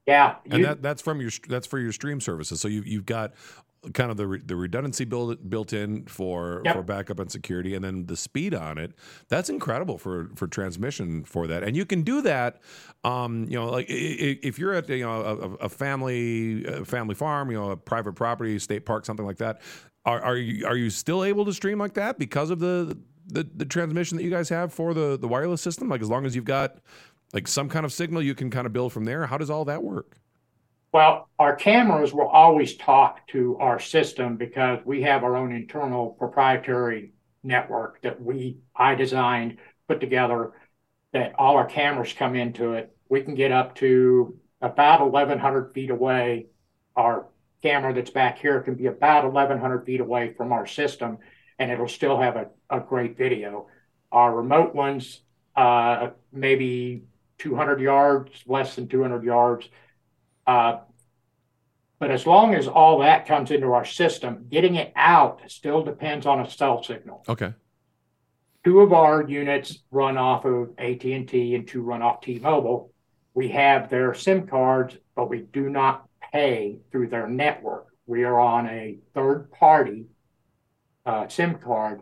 Yeah, 0.07 0.35
and 0.45 0.59
you- 0.59 0.65
that, 0.65 0.81
that's 0.81 1.03
from 1.03 1.21
your 1.21 1.29
that's 1.47 1.67
for 1.67 1.77
your 1.77 1.91
stream 1.91 2.19
services. 2.19 2.59
So 2.59 2.67
you 2.67 2.81
you've 2.83 3.05
got 3.05 3.33
kind 3.93 4.11
of 4.11 4.17
the 4.17 4.27
re- 4.27 4.41
the 4.45 4.55
redundancy 4.55 5.05
built 5.05 5.49
built 5.49 5.71
in 5.73 6.05
for 6.05 6.61
Yep. 6.65 6.75
for 6.75 6.83
backup 6.83 7.19
and 7.19 7.31
security, 7.31 7.75
and 7.75 7.83
then 7.83 8.05
the 8.07 8.17
speed 8.17 8.53
on 8.53 8.77
it. 8.77 8.93
That's 9.29 9.49
incredible 9.49 9.97
for 9.97 10.29
for 10.35 10.47
transmission 10.47 11.23
for 11.23 11.47
that, 11.47 11.63
and 11.63 11.75
you 11.75 11.85
can 11.85 12.01
do 12.03 12.21
that. 12.23 12.61
Um, 13.03 13.45
you 13.45 13.57
know, 13.57 13.69
like 13.69 13.85
if 13.89 14.59
you're 14.59 14.73
at 14.73 14.89
you 14.89 15.03
know 15.05 15.21
a, 15.21 15.65
a 15.65 15.69
family 15.69 16.65
a 16.65 16.83
family 16.85 17.15
farm, 17.15 17.51
you 17.51 17.57
know, 17.57 17.71
a 17.71 17.77
private 17.77 18.13
property, 18.13 18.59
state 18.59 18.85
park, 18.85 19.05
something 19.05 19.25
like 19.25 19.37
that. 19.37 19.61
Are 20.05 20.19
are 20.21 20.37
you 20.37 20.65
are 20.65 20.75
you 20.77 20.89
still 20.89 21.23
able 21.23 21.45
to 21.45 21.53
stream 21.53 21.77
like 21.79 21.93
that 21.93 22.17
because 22.19 22.49
of 22.49 22.59
the 22.59 22.97
the, 23.27 23.47
the 23.55 23.65
transmission 23.65 24.17
that 24.17 24.23
you 24.23 24.29
guys 24.31 24.49
have 24.49 24.73
for 24.73 24.93
the 24.93 25.17
the 25.17 25.27
wireless 25.27 25.61
system? 25.61 25.87
Like 25.89 26.01
as 26.01 26.09
long 26.09 26.25
as 26.25 26.35
you've 26.35 26.45
got 26.45 26.77
like 27.33 27.47
some 27.47 27.69
kind 27.69 27.85
of 27.85 27.93
signal, 27.93 28.21
you 28.21 28.33
can 28.35 28.49
kind 28.49 28.65
of 28.65 28.73
build 28.73 28.91
from 28.91 29.05
there. 29.05 29.25
How 29.27 29.37
does 29.37 29.49
all 29.49 29.65
that 29.65 29.83
work? 29.83 30.17
Well, 30.91 31.29
our 31.37 31.55
cameras 31.55 32.13
will 32.13 32.27
always 32.27 32.75
talk 32.75 33.27
to 33.27 33.57
our 33.57 33.79
system 33.79 34.37
because 34.37 34.79
we 34.85 35.03
have 35.03 35.23
our 35.23 35.35
own 35.35 35.51
internal 35.51 36.11
proprietary 36.11 37.11
network 37.43 38.01
that 38.01 38.21
we 38.21 38.57
I 38.75 38.95
designed, 38.95 39.57
put 39.87 39.99
together, 39.99 40.51
that 41.13 41.33
all 41.37 41.57
our 41.57 41.67
cameras 41.67 42.13
come 42.13 42.35
into 42.35 42.73
it. 42.73 42.95
We 43.07 43.21
can 43.21 43.35
get 43.35 43.51
up 43.51 43.75
to 43.75 44.37
about 44.61 45.01
1,100 45.01 45.73
feet 45.73 45.91
away. 45.91 46.47
Our 46.95 47.27
camera 47.61 47.93
that's 47.93 48.09
back 48.09 48.39
here 48.39 48.61
can 48.61 48.75
be 48.75 48.87
about 48.87 49.25
1,100 49.25 49.85
feet 49.85 50.01
away 50.01 50.33
from 50.33 50.51
our 50.51 50.65
system, 50.65 51.19
and 51.59 51.71
it'll 51.71 51.87
still 51.87 52.19
have 52.19 52.35
a, 52.35 52.47
a 52.69 52.79
great 52.79 53.15
video. 53.15 53.67
Our 54.11 54.35
remote 54.35 54.73
ones, 54.73 55.21
uh, 55.55 56.09
maybe 56.31 57.03
200 57.37 57.79
yards, 57.79 58.43
less 58.47 58.75
than 58.75 58.87
200 58.87 59.23
yards. 59.23 59.69
Uh, 60.49 60.79
but 61.99 62.09
as 62.09 62.25
long 62.25 62.55
as 62.55 62.67
all 62.67 62.99
that 62.99 63.27
comes 63.27 63.51
into 63.51 63.71
our 63.71 63.85
system, 63.85 64.47
getting 64.49 64.75
it 64.75 64.91
out 64.95 65.41
still 65.47 65.83
depends 65.83 66.25
on 66.25 66.39
a 66.39 66.49
cell 66.49 66.81
signal. 66.81 67.23
Okay. 67.29 67.53
Two 68.63 68.79
of 68.79 68.91
our 68.91 69.27
units 69.29 69.83
run 69.91 70.17
off 70.17 70.45
of 70.45 70.69
AT&T 70.79 71.55
and 71.55 71.67
two 71.67 71.81
run 71.83 72.01
off 72.01 72.21
T-Mobile. 72.21 72.91
We 73.35 73.49
have 73.49 73.89
their 73.89 74.13
SIM 74.15 74.47
cards, 74.47 74.97
but 75.15 75.29
we 75.29 75.41
do 75.41 75.69
not 75.69 76.07
pay 76.33 76.79
through 76.91 77.09
their 77.09 77.27
network. 77.27 77.85
We 78.07 78.23
are 78.23 78.39
on 78.39 78.65
a 78.67 78.97
third 79.13 79.51
party 79.51 80.05
uh, 81.05 81.27
SIM 81.27 81.59
card 81.59 82.01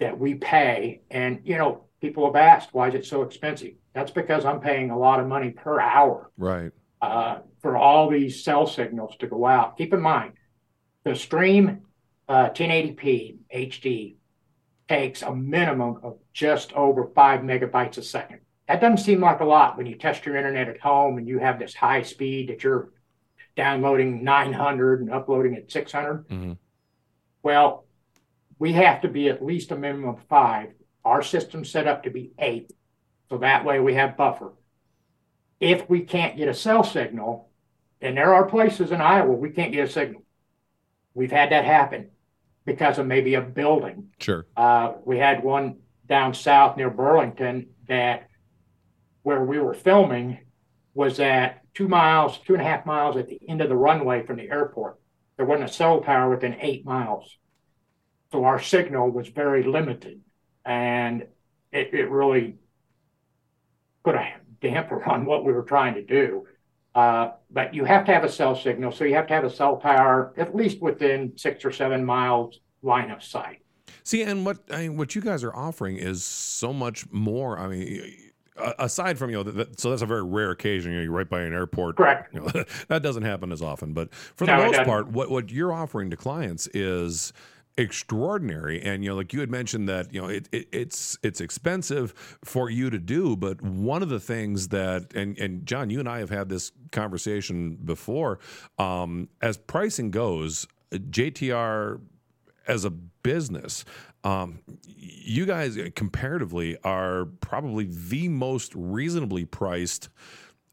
that 0.00 0.18
we 0.18 0.36
pay. 0.36 1.02
And, 1.10 1.40
you 1.44 1.58
know, 1.58 1.84
people 2.00 2.24
have 2.24 2.36
asked, 2.36 2.70
why 2.72 2.88
is 2.88 2.94
it 2.94 3.04
so 3.04 3.22
expensive? 3.22 3.74
That's 3.92 4.10
because 4.10 4.46
I'm 4.46 4.60
paying 4.60 4.90
a 4.90 4.98
lot 4.98 5.20
of 5.20 5.26
money 5.26 5.50
per 5.50 5.78
hour 5.80 6.30
Right. 6.38 6.70
uh, 7.02 7.38
for 7.60 7.76
all 7.76 8.08
these 8.08 8.42
cell 8.42 8.66
signals 8.66 9.16
to 9.18 9.26
go 9.26 9.46
out. 9.46 9.76
Keep 9.76 9.94
in 9.94 10.00
mind, 10.00 10.32
the 11.04 11.14
stream 11.14 11.82
uh, 12.28 12.50
1080p 12.50 13.36
HD 13.54 14.16
takes 14.88 15.22
a 15.22 15.34
minimum 15.34 15.98
of 16.02 16.18
just 16.32 16.72
over 16.72 17.10
five 17.14 17.40
megabytes 17.40 17.98
a 17.98 18.02
second. 18.02 18.40
That 18.68 18.80
doesn't 18.80 18.98
seem 18.98 19.20
like 19.20 19.40
a 19.40 19.44
lot 19.44 19.76
when 19.76 19.86
you 19.86 19.96
test 19.96 20.26
your 20.26 20.36
internet 20.36 20.68
at 20.68 20.80
home 20.80 21.18
and 21.18 21.26
you 21.26 21.38
have 21.38 21.58
this 21.58 21.74
high 21.74 22.02
speed 22.02 22.50
that 22.50 22.62
you're 22.62 22.90
downloading 23.56 24.22
900 24.22 25.00
and 25.00 25.10
uploading 25.10 25.56
at 25.56 25.70
600. 25.70 26.28
Mhm. 26.28 26.58
Well, 27.42 27.86
we 28.58 28.72
have 28.72 29.00
to 29.02 29.08
be 29.08 29.28
at 29.28 29.44
least 29.44 29.72
a 29.72 29.76
minimum 29.76 30.10
of 30.10 30.22
five. 30.28 30.72
Our 31.04 31.22
system's 31.22 31.70
set 31.70 31.86
up 31.86 32.02
to 32.02 32.10
be 32.10 32.32
eight. 32.38 32.72
So 33.30 33.38
that 33.38 33.64
way 33.64 33.80
we 33.80 33.94
have 33.94 34.16
buffer 34.16 34.52
if 35.60 35.88
we 35.90 36.00
can't 36.02 36.36
get 36.36 36.48
a 36.48 36.54
cell 36.54 36.84
signal, 36.84 37.47
and 38.00 38.16
there 38.16 38.34
are 38.34 38.46
places 38.46 38.92
in 38.92 39.00
Iowa 39.00 39.32
we 39.32 39.50
can't 39.50 39.72
get 39.72 39.88
a 39.88 39.90
signal. 39.90 40.22
We've 41.14 41.32
had 41.32 41.50
that 41.50 41.64
happen 41.64 42.10
because 42.64 42.98
of 42.98 43.06
maybe 43.06 43.34
a 43.34 43.40
building. 43.40 44.10
Sure. 44.20 44.46
Uh, 44.56 44.94
we 45.04 45.18
had 45.18 45.42
one 45.42 45.78
down 46.06 46.34
south 46.34 46.76
near 46.76 46.90
Burlington 46.90 47.68
that 47.88 48.28
where 49.22 49.44
we 49.44 49.58
were 49.58 49.74
filming 49.74 50.38
was 50.94 51.20
at 51.20 51.62
two 51.74 51.88
miles, 51.88 52.38
two 52.38 52.54
and 52.54 52.62
a 52.62 52.64
half 52.64 52.84
miles 52.86 53.16
at 53.16 53.28
the 53.28 53.40
end 53.48 53.60
of 53.60 53.68
the 53.68 53.76
runway 53.76 54.24
from 54.26 54.36
the 54.36 54.50
airport. 54.50 54.98
There 55.36 55.46
wasn't 55.46 55.70
a 55.70 55.72
cell 55.72 56.00
tower 56.00 56.28
within 56.28 56.56
eight 56.60 56.84
miles. 56.84 57.36
So 58.32 58.44
our 58.44 58.60
signal 58.60 59.10
was 59.10 59.28
very 59.28 59.62
limited 59.62 60.20
and 60.64 61.22
it, 61.72 61.94
it 61.94 62.10
really 62.10 62.56
put 64.04 64.16
a 64.16 64.34
damper 64.60 65.04
on 65.08 65.24
what 65.24 65.44
we 65.44 65.52
were 65.52 65.62
trying 65.62 65.94
to 65.94 66.02
do. 66.02 66.47
Uh, 66.98 67.30
but 67.52 67.72
you 67.72 67.84
have 67.84 68.04
to 68.04 68.12
have 68.12 68.24
a 68.24 68.28
cell 68.28 68.56
signal, 68.56 68.90
so 68.90 69.04
you 69.04 69.14
have 69.14 69.28
to 69.28 69.32
have 69.32 69.44
a 69.44 69.50
cell 69.50 69.76
tower 69.76 70.34
at 70.36 70.56
least 70.56 70.82
within 70.82 71.32
six 71.36 71.64
or 71.64 71.70
seven 71.70 72.04
miles 72.04 72.58
line 72.82 73.12
of 73.12 73.22
sight. 73.22 73.60
See, 74.02 74.22
and 74.22 74.44
what 74.44 74.58
I 74.68 74.88
mean, 74.88 74.96
what 74.96 75.14
you 75.14 75.20
guys 75.20 75.44
are 75.44 75.54
offering 75.54 75.96
is 75.96 76.24
so 76.24 76.72
much 76.72 77.08
more. 77.12 77.56
I 77.56 77.68
mean, 77.68 78.14
aside 78.80 79.16
from 79.16 79.30
you 79.30 79.36
know, 79.36 79.42
that, 79.44 79.78
so 79.78 79.90
that's 79.90 80.02
a 80.02 80.06
very 80.06 80.24
rare 80.24 80.50
occasion. 80.50 80.90
You 80.90 80.98
know, 80.98 81.04
you're 81.04 81.12
right 81.12 81.30
by 81.30 81.42
an 81.42 81.52
airport. 81.52 81.98
Correct. 81.98 82.34
You 82.34 82.40
know, 82.40 82.64
that 82.88 83.00
doesn't 83.04 83.22
happen 83.22 83.52
as 83.52 83.62
often. 83.62 83.92
But 83.92 84.12
for 84.12 84.46
the 84.46 84.56
No, 84.56 84.64
it 84.64 84.72
most 84.72 84.82
part, 84.84 85.06
what 85.06 85.30
what 85.30 85.52
you're 85.52 85.72
offering 85.72 86.10
to 86.10 86.16
clients 86.16 86.66
is 86.74 87.32
extraordinary 87.78 88.82
and 88.82 89.04
you 89.04 89.10
know 89.10 89.16
like 89.16 89.32
you 89.32 89.40
had 89.40 89.50
mentioned 89.50 89.88
that 89.88 90.12
you 90.12 90.20
know 90.20 90.28
it, 90.28 90.48
it 90.52 90.68
it's 90.72 91.16
it's 91.22 91.40
expensive 91.40 92.12
for 92.44 92.68
you 92.68 92.90
to 92.90 92.98
do 92.98 93.36
but 93.36 93.62
one 93.62 94.02
of 94.02 94.08
the 94.08 94.20
things 94.20 94.68
that 94.68 95.14
and 95.14 95.38
and 95.38 95.64
John 95.64 95.88
you 95.88 96.00
and 96.00 96.08
I 96.08 96.18
have 96.18 96.30
had 96.30 96.48
this 96.48 96.72
conversation 96.92 97.76
before 97.76 98.40
um 98.78 99.28
as 99.40 99.56
pricing 99.56 100.10
goes 100.10 100.66
JTR 100.92 102.00
as 102.66 102.84
a 102.84 102.90
business, 102.90 103.84
um, 104.24 104.60
you 104.86 105.46
guys 105.46 105.78
comparatively 105.94 106.76
are 106.84 107.24
probably 107.40 107.88
the 107.90 108.28
most 108.28 108.72
reasonably 108.74 109.44
priced 109.44 110.08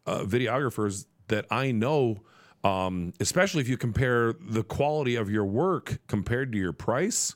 uh, 0.05 0.19
videographers 0.19 1.05
that 1.29 1.45
I 1.49 1.71
know. 1.71 2.21
Um, 2.65 3.13
especially 3.19 3.61
if 3.61 3.69
you 3.69 3.77
compare 3.77 4.33
the 4.33 4.63
quality 4.63 5.15
of 5.17 5.29
your 5.29 5.45
work 5.45 5.99
compared 6.07 6.51
to 6.53 6.57
your 6.57 6.73
price. 6.73 7.35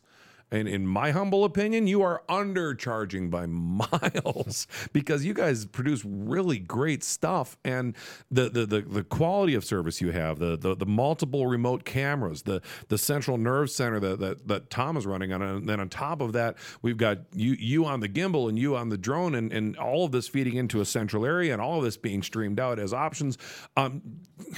And 0.51 0.67
in 0.67 0.87
my 0.87 1.11
humble 1.11 1.43
opinion, 1.43 1.87
you 1.87 2.01
are 2.01 2.23
undercharging 2.27 3.29
by 3.29 3.45
miles 3.47 4.67
because 4.93 5.23
you 5.25 5.33
guys 5.33 5.65
produce 5.65 6.03
really 6.03 6.59
great 6.59 7.03
stuff, 7.03 7.57
and 7.63 7.95
the 8.31 8.49
the 8.49 8.65
the, 8.65 8.81
the 8.81 9.03
quality 9.03 9.53
of 9.55 9.63
service 9.63 10.01
you 10.01 10.11
have, 10.11 10.39
the, 10.39 10.57
the 10.57 10.75
the 10.75 10.85
multiple 10.85 11.47
remote 11.47 11.85
cameras, 11.85 12.43
the 12.43 12.61
the 12.87 12.97
central 12.97 13.37
nerve 13.37 13.69
center 13.69 13.99
that 13.99 14.19
that, 14.19 14.47
that 14.47 14.69
Tom 14.69 14.97
is 14.97 15.05
running 15.05 15.31
on, 15.33 15.41
and 15.41 15.69
then 15.69 15.79
on 15.79 15.89
top 15.89 16.21
of 16.21 16.33
that, 16.33 16.55
we've 16.81 16.97
got 16.97 17.19
you 17.33 17.53
you 17.53 17.85
on 17.85 17.99
the 17.99 18.09
gimbal 18.09 18.49
and 18.49 18.57
you 18.57 18.75
on 18.75 18.89
the 18.89 18.97
drone, 18.97 19.35
and 19.35 19.51
and 19.53 19.77
all 19.77 20.05
of 20.05 20.11
this 20.11 20.27
feeding 20.27 20.55
into 20.55 20.81
a 20.81 20.85
central 20.85 21.25
area, 21.25 21.53
and 21.53 21.61
all 21.61 21.77
of 21.77 21.83
this 21.83 21.97
being 21.97 22.23
streamed 22.23 22.59
out 22.59 22.79
as 22.79 22.93
options. 22.93 23.37
Um, 23.77 24.01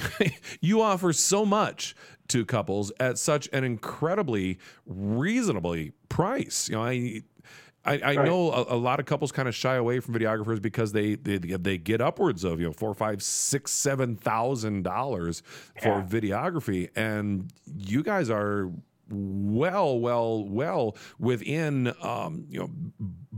you 0.60 0.80
offer 0.80 1.12
so 1.12 1.44
much 1.44 1.94
to 2.28 2.44
couples 2.44 2.92
at 3.00 3.18
such 3.18 3.48
an 3.52 3.64
incredibly 3.64 4.58
reasonably 4.86 5.92
price. 6.08 6.68
You 6.68 6.76
know, 6.76 6.84
I 6.84 7.22
I, 7.84 7.94
I 7.94 7.98
Right. 8.16 8.24
know 8.24 8.52
a, 8.52 8.76
a 8.76 8.78
lot 8.78 9.00
of 9.00 9.06
couples 9.06 9.32
kind 9.32 9.48
of 9.48 9.56
shy 9.56 9.74
away 9.74 9.98
from 9.98 10.14
videographers 10.14 10.62
because 10.62 10.92
they 10.92 11.16
they, 11.16 11.38
they 11.38 11.78
get 11.78 12.00
upwards 12.00 12.44
of 12.44 12.60
you 12.60 12.66
know 12.66 12.72
four, 12.72 12.94
five, 12.94 13.22
six, 13.22 13.72
seven 13.72 14.16
thousand 14.16 14.82
dollars 14.84 15.42
for 15.80 15.98
Yeah. 15.98 16.04
videography, 16.06 16.90
and 16.94 17.52
you 17.66 18.02
guys 18.04 18.30
are 18.30 18.70
well, 19.10 19.98
well, 19.98 20.44
well 20.48 20.96
within 21.18 21.92
um, 22.02 22.46
you 22.48 22.60
know 22.60 22.70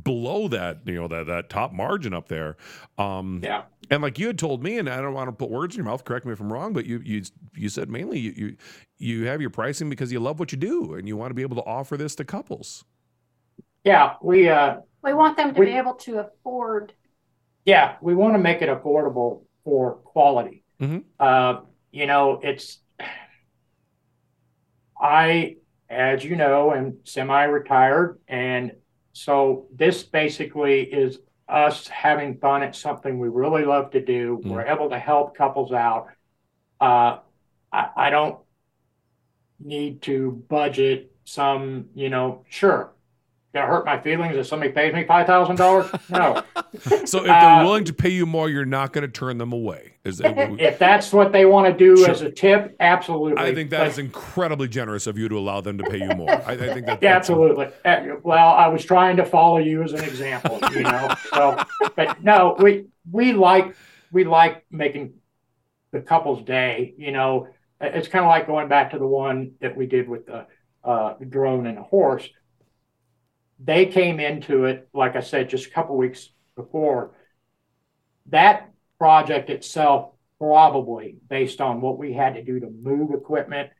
below 0.02 0.46
that 0.48 0.80
you 0.84 0.94
know 0.94 1.08
that 1.08 1.26
that 1.26 1.48
top 1.48 1.72
margin 1.72 2.12
up 2.12 2.28
there. 2.28 2.56
Um, 2.98 3.40
Yeah. 3.42 3.62
And 3.90 4.02
like 4.02 4.18
you 4.18 4.26
had 4.28 4.38
told 4.38 4.62
me, 4.62 4.78
and 4.78 4.88
I 4.88 5.00
don't 5.00 5.12
want 5.14 5.28
to 5.28 5.32
put 5.32 5.50
words 5.50 5.74
in 5.74 5.78
your 5.78 5.90
mouth. 5.90 6.04
Correct 6.04 6.24
me 6.24 6.32
if 6.32 6.40
I'm 6.40 6.52
wrong, 6.52 6.72
but 6.72 6.86
you 6.86 7.00
you 7.04 7.22
you 7.54 7.68
said 7.68 7.88
mainly 7.90 8.18
you 8.18 8.32
you, 8.36 8.56
you 8.98 9.26
have 9.26 9.40
your 9.40 9.50
pricing 9.50 9.90
because 9.90 10.10
you 10.12 10.20
love 10.20 10.38
what 10.38 10.52
you 10.52 10.58
do 10.58 10.94
and 10.94 11.06
you 11.06 11.16
want 11.16 11.30
to 11.30 11.34
be 11.34 11.42
able 11.42 11.56
to 11.56 11.64
offer 11.64 11.96
this 11.96 12.14
to 12.16 12.24
couples. 12.24 12.84
Yeah, 13.84 14.14
we 14.22 14.48
uh, 14.48 14.76
We 15.02 15.12
want 15.12 15.36
them 15.36 15.52
to 15.54 15.60
We- 15.60 15.66
be 15.66 15.72
able 15.72 15.94
to 15.94 16.20
afford. 16.20 16.94
yeah, 17.66 17.96
we 18.00 18.14
want 18.14 18.34
to 18.34 18.38
make 18.38 18.62
it 18.62 18.68
affordable 18.70 19.42
for 19.64 19.96
quality. 19.96 20.64
Mhm. 20.80 21.04
Uh, 21.20 21.60
you 21.92 22.06
know, 22.06 22.40
it's 22.42 22.80
I, 25.00 25.56
as 25.90 26.24
you 26.24 26.36
know, 26.36 26.72
am 26.72 26.98
semi-retired, 27.04 28.18
and 28.28 28.72
so 29.12 29.66
this 29.74 30.02
basically 30.02 30.82
is 30.82 31.18
us 31.48 31.86
having 31.88 32.38
fun 32.38 32.62
at 32.62 32.74
something 32.74 33.18
we 33.18 33.28
really 33.28 33.64
love 33.64 33.90
to 33.90 34.00
do. 34.00 34.40
Mm. 34.42 34.50
We're 34.50 34.66
able 34.66 34.90
to 34.90 34.98
help 34.98 35.36
couples 35.36 35.72
out. 35.72 36.08
Uh, 36.80 37.18
I, 37.72 37.88
I 37.96 38.10
don't 38.10 38.38
need 39.60 40.02
to 40.02 40.42
budget 40.48 41.12
some, 41.24 41.86
you 41.94 42.08
know, 42.10 42.44
sure. 42.48 42.93
Gonna 43.54 43.66
hurt 43.68 43.86
my 43.86 44.00
feelings 44.00 44.34
if 44.36 44.48
somebody 44.48 44.72
pays 44.72 44.92
me 44.92 45.04
five 45.04 45.28
thousand 45.28 45.56
dollars? 45.56 45.88
No. 46.10 46.42
So 47.06 47.18
if 47.20 47.24
they're 47.26 47.32
Uh, 47.32 47.64
willing 47.64 47.84
to 47.84 47.92
pay 47.94 48.08
you 48.08 48.26
more, 48.26 48.50
you're 48.50 48.64
not 48.64 48.92
going 48.92 49.02
to 49.02 49.08
turn 49.10 49.38
them 49.38 49.52
away. 49.52 49.92
Is 50.04 50.18
that? 50.18 50.36
if 50.60 50.76
that's 50.78 51.12
what 51.12 51.30
they 51.30 51.44
want 51.44 51.72
to 51.72 51.72
do 51.78 51.96
Sure. 51.96 52.10
as 52.10 52.20
a 52.22 52.30
tip, 52.30 52.74
absolutely. 52.80 53.40
I 53.40 53.54
think 53.54 53.70
that 53.70 53.78
But- 53.78 53.86
is 53.88 53.98
incredibly 53.98 54.66
generous 54.66 55.06
of 55.06 55.16
you 55.16 55.28
to 55.28 55.38
allow 55.38 55.60
them 55.60 55.78
to 55.78 55.84
pay 55.84 55.98
you 56.00 56.08
more. 56.16 56.30
I, 56.30 56.52
I 56.52 56.56
think 56.74 56.86
that 56.86 56.98
Yeah, 57.02 57.14
absolutely. 57.14 57.68
Uh, 57.84 58.16
Well, 58.24 58.48
I 58.54 58.66
was 58.66 58.84
trying 58.84 59.16
to 59.18 59.24
follow 59.24 59.58
you 59.58 59.84
as 59.84 59.92
an 59.92 60.02
example, 60.02 60.58
you 60.72 60.82
know. 60.82 61.14
So, 61.32 61.62
but 61.94 62.22
no, 62.24 62.56
we 62.58 62.86
we 63.12 63.32
like 63.32 63.76
we 64.10 64.24
like 64.24 64.64
making 64.72 65.14
the 65.92 66.00
couple's 66.00 66.42
day. 66.42 66.94
You 66.98 67.12
know, 67.12 67.46
it's 67.80 68.08
kind 68.08 68.24
of 68.24 68.28
like 68.28 68.48
going 68.48 68.66
back 68.66 68.90
to 68.90 68.98
the 68.98 69.06
one 69.06 69.52
that 69.60 69.76
we 69.76 69.86
did 69.86 70.08
with 70.08 70.26
the 70.26 70.46
uh, 70.82 71.14
drone 71.28 71.66
and 71.68 71.78
a 71.78 71.82
horse. 71.84 72.28
They 73.58 73.86
came 73.86 74.20
into 74.20 74.64
it, 74.64 74.88
like 74.92 75.16
I 75.16 75.20
said, 75.20 75.48
just 75.48 75.66
a 75.66 75.70
couple 75.70 75.96
weeks 75.96 76.28
before. 76.56 77.12
That 78.26 78.70
project 78.98 79.50
itself, 79.50 80.12
probably 80.38 81.16
based 81.28 81.60
on 81.60 81.80
what 81.80 81.98
we 81.98 82.12
had 82.12 82.34
to 82.34 82.42
do 82.42 82.60
to 82.60 82.70
move 82.70 83.12
equipment, 83.12 83.70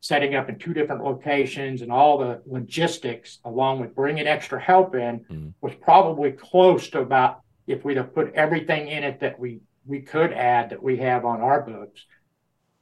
setting 0.00 0.34
up 0.34 0.48
in 0.48 0.58
two 0.58 0.74
different 0.74 1.02
locations 1.02 1.82
and 1.82 1.90
all 1.90 2.18
the 2.18 2.42
logistics 2.46 3.38
along 3.44 3.80
with 3.80 3.94
bringing 3.94 4.26
extra 4.26 4.60
help 4.60 4.94
in 4.94 5.20
Mhm. 5.30 5.54
was 5.60 5.74
probably 5.76 6.30
close 6.32 6.90
to 6.90 7.00
about 7.00 7.40
if 7.66 7.84
we'd 7.84 7.96
have 7.96 8.14
put 8.14 8.32
everything 8.34 8.88
in 8.88 9.02
it 9.02 9.20
that 9.20 9.38
we 9.38 9.60
we 9.86 10.02
could 10.02 10.32
add 10.32 10.70
that 10.70 10.82
we 10.82 10.96
have 10.98 11.24
on 11.24 11.40
our 11.40 11.62
books 11.62 12.04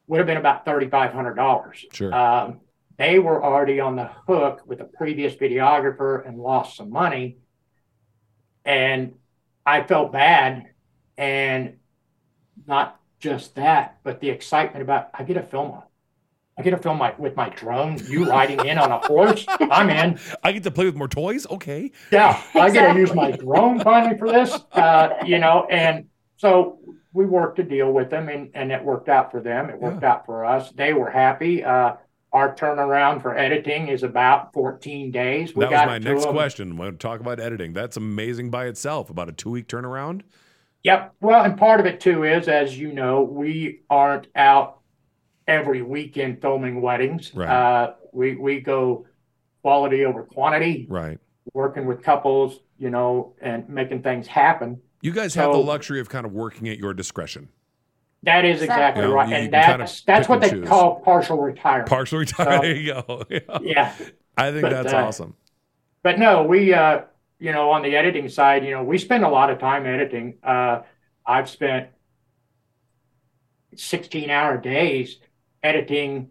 would 0.06 0.18
have 0.18 0.26
been 0.26 0.38
about 0.38 0.64
$3500 0.64 1.86
Sure. 1.92 2.12
um, 2.14 2.60
they 2.96 3.18
were 3.18 3.42
already 3.42 3.80
on 3.80 3.96
the 3.96 4.10
hook 4.26 4.62
with 4.66 4.80
a 4.80 4.84
previous 4.84 5.34
videographer 5.34 6.26
and 6.26 6.38
lost 6.38 6.76
some 6.76 6.90
money 6.90 7.38
and 8.64 9.14
i 9.66 9.82
felt 9.82 10.12
bad 10.12 10.70
and 11.16 11.76
not 12.66 13.00
just 13.20 13.54
that 13.54 13.98
but 14.02 14.20
the 14.20 14.30
excitement 14.30 14.82
about 14.82 15.10
i 15.14 15.22
get 15.22 15.36
a 15.36 15.42
film 15.42 15.70
on 15.70 15.82
I 16.56 16.62
get 16.62 16.70
to 16.70 16.78
film 16.78 16.98
my 16.98 17.14
with 17.18 17.34
my 17.36 17.48
drone, 17.48 17.98
you 18.06 18.28
riding 18.28 18.64
in 18.64 18.78
on 18.78 18.92
a 18.92 18.98
horse. 18.98 19.44
I'm 19.48 19.90
in. 19.90 20.20
I 20.42 20.52
get 20.52 20.62
to 20.62 20.70
play 20.70 20.84
with 20.84 20.94
more 20.94 21.08
toys. 21.08 21.46
Okay. 21.48 21.90
Yeah, 22.12 22.40
I 22.54 22.70
get 22.70 22.92
to 22.92 22.98
use 22.98 23.12
my 23.12 23.32
drone 23.32 23.80
finally 23.80 24.16
for 24.16 24.30
this. 24.30 24.52
Uh, 24.72 25.14
you 25.26 25.38
know, 25.38 25.66
and 25.68 26.06
so 26.36 26.78
we 27.12 27.26
worked 27.26 27.58
a 27.58 27.64
deal 27.64 27.92
with 27.92 28.08
them, 28.08 28.28
and 28.28 28.50
and 28.54 28.70
it 28.70 28.84
worked 28.84 29.08
out 29.08 29.32
for 29.32 29.40
them. 29.40 29.68
It 29.68 29.80
worked 29.80 30.04
out 30.04 30.26
for 30.26 30.44
us. 30.44 30.70
They 30.70 30.92
were 30.92 31.10
happy. 31.10 31.64
Uh, 31.64 31.94
our 32.34 32.52
turnaround 32.54 33.22
for 33.22 33.38
editing 33.38 33.86
is 33.88 34.02
about 34.02 34.52
14 34.52 35.12
days. 35.12 35.54
We 35.54 35.60
that 35.60 35.70
was 35.70 35.78
got 35.78 35.86
my 35.86 35.98
next 35.98 36.24
them- 36.24 36.34
question. 36.34 36.76
When 36.76 36.90
we 36.90 36.96
talk 36.98 37.20
about 37.20 37.38
editing, 37.38 37.72
that's 37.72 37.96
amazing 37.96 38.50
by 38.50 38.66
itself. 38.66 39.08
About 39.08 39.28
a 39.28 39.32
two 39.32 39.50
week 39.50 39.68
turnaround. 39.68 40.22
Yep. 40.82 41.14
Well, 41.20 41.44
and 41.44 41.56
part 41.56 41.78
of 41.80 41.86
it 41.86 42.00
too 42.00 42.24
is, 42.24 42.48
as 42.48 42.76
you 42.76 42.92
know, 42.92 43.22
we 43.22 43.82
aren't 43.88 44.26
out 44.34 44.80
every 45.46 45.80
weekend 45.80 46.42
filming 46.42 46.82
weddings. 46.82 47.32
Right. 47.34 47.48
Uh, 47.48 47.94
we 48.12 48.34
we 48.34 48.60
go 48.60 49.06
quality 49.62 50.04
over 50.04 50.24
quantity, 50.24 50.86
Right. 50.90 51.18
working 51.54 51.86
with 51.86 52.02
couples, 52.02 52.60
you 52.78 52.90
know, 52.90 53.34
and 53.40 53.66
making 53.68 54.02
things 54.02 54.26
happen. 54.26 54.80
You 55.00 55.12
guys 55.12 55.34
have 55.36 55.52
the 55.52 55.58
luxury 55.58 56.00
of 56.00 56.08
kind 56.08 56.26
of 56.26 56.32
working 56.32 56.68
at 56.68 56.78
your 56.78 56.92
discretion. 56.94 57.48
That 58.24 58.44
is 58.44 58.62
exactly 58.62 59.02
You 59.02 59.08
know, 59.08 59.14
right, 59.14 59.28
you- 59.28 59.34
you 59.36 59.40
and 59.42 59.52
can 59.52 59.62
kind 59.62 59.80
that's 59.82 60.00
of 60.00 60.06
that's 60.06 60.28
what 60.28 60.40
they 60.40 60.50
choose. 60.50 60.68
call 60.68 61.00
partial 61.00 61.38
retirement. 61.40 61.88
Partial 61.88 62.18
retirement. 62.20 62.62
there 62.62 62.76
you 62.76 62.92
go. 62.94 63.22
Yeah. 63.30 63.58
yeah, 63.62 63.94
I 64.36 64.50
think 64.50 64.62
But, 64.62 64.70
that's 64.70 64.92
uh, 64.92 64.96
awesome. 65.06 65.34
but 66.02 66.18
no, 66.18 66.42
we 66.44 66.72
uh, 66.74 67.02
you 67.38 67.52
know, 67.52 67.70
on 67.70 67.82
the 67.82 67.96
editing 67.96 68.28
side, 68.28 68.64
you 68.64 68.70
know, 68.70 68.82
we 68.84 68.98
spend 68.98 69.24
a 69.24 69.28
lot 69.28 69.50
of 69.50 69.58
time 69.58 69.86
editing. 69.86 70.38
Uh, 70.42 70.82
I've 71.26 71.48
spent 71.50 71.88
16 73.76 74.30
hour 74.30 74.56
days 74.58 75.18
editing 75.62 76.28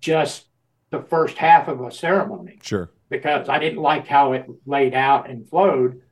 just 0.00 0.46
the 0.90 1.00
first 1.00 1.38
half 1.38 1.68
of 1.68 1.80
a 1.80 1.90
ceremony 1.92 2.58
Sure. 2.62 2.90
because 3.08 3.48
I 3.48 3.58
didn't 3.58 3.80
like 3.80 4.06
how 4.06 4.32
it 4.32 4.46
laid 4.66 4.94
out 4.94 5.30
and 5.30 5.48
flowed. 5.48 6.02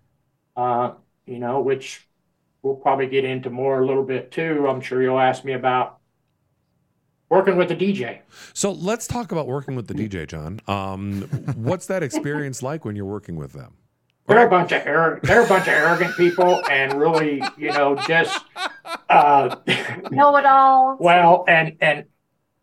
Uh, 0.57 0.93
you 1.27 1.39
know, 1.39 1.61
which 1.61 2.07
we'll 2.63 2.75
probably 2.77 3.07
get 3.07 3.25
into 3.25 3.51
more 3.51 3.81
a 3.83 3.87
little 3.87 4.05
bit 4.05 4.31
too. 4.31 4.67
I'm 4.69 4.81
sure 4.81 5.03
you'll 5.03 5.19
ask 5.19 5.45
me 5.45 5.53
about 5.53 5.99
working 7.29 7.57
with 7.57 7.69
the 7.69 7.77
DJ. 7.77 8.21
So 8.53 8.73
let's 8.73 9.07
talk 9.07 9.33
about 9.33 9.47
working 9.47 9.77
with 9.77 9.87
the 9.87 9.95
DJ, 9.95 10.27
John. 10.27 10.61
Um, 10.67 11.23
what's 11.57 11.87
that 11.87 12.03
experience 12.03 12.63
like 12.63 12.85
when 12.85 12.97
you're 12.97 13.05
working 13.05 13.37
with 13.37 13.53
them? 13.53 13.75
They're 14.27 14.47
a 14.47 14.51
bunch 14.51 14.71
of 14.71 14.87
arrogant, 14.87 15.25
they're 15.25 15.45
a 15.45 15.49
bunch 15.49 15.63
of 15.67 15.73
arrogant 15.75 16.17
people, 16.17 16.63
and 16.71 16.93
really, 16.95 17.43
you 17.59 17.73
know, 17.73 17.97
just 18.07 18.45
uh, 19.09 19.57
Know 20.13 20.37
it 20.37 20.47
all. 20.47 20.97
well, 21.01 21.45
and 21.49 21.77
and 21.81 22.05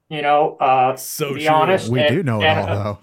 you 0.09 0.21
know, 0.21 0.55
uh, 0.61 0.95
So 0.95 1.33
be 1.33 1.41
true. 1.45 1.49
honest, 1.53 1.89
We 1.89 1.99
and- 1.99 2.15
do 2.15 2.23
know 2.23 2.39
it 2.39 2.45
and, 2.45 2.69
all, 2.69 2.77
uh, 2.77 2.83
though. 2.83 2.99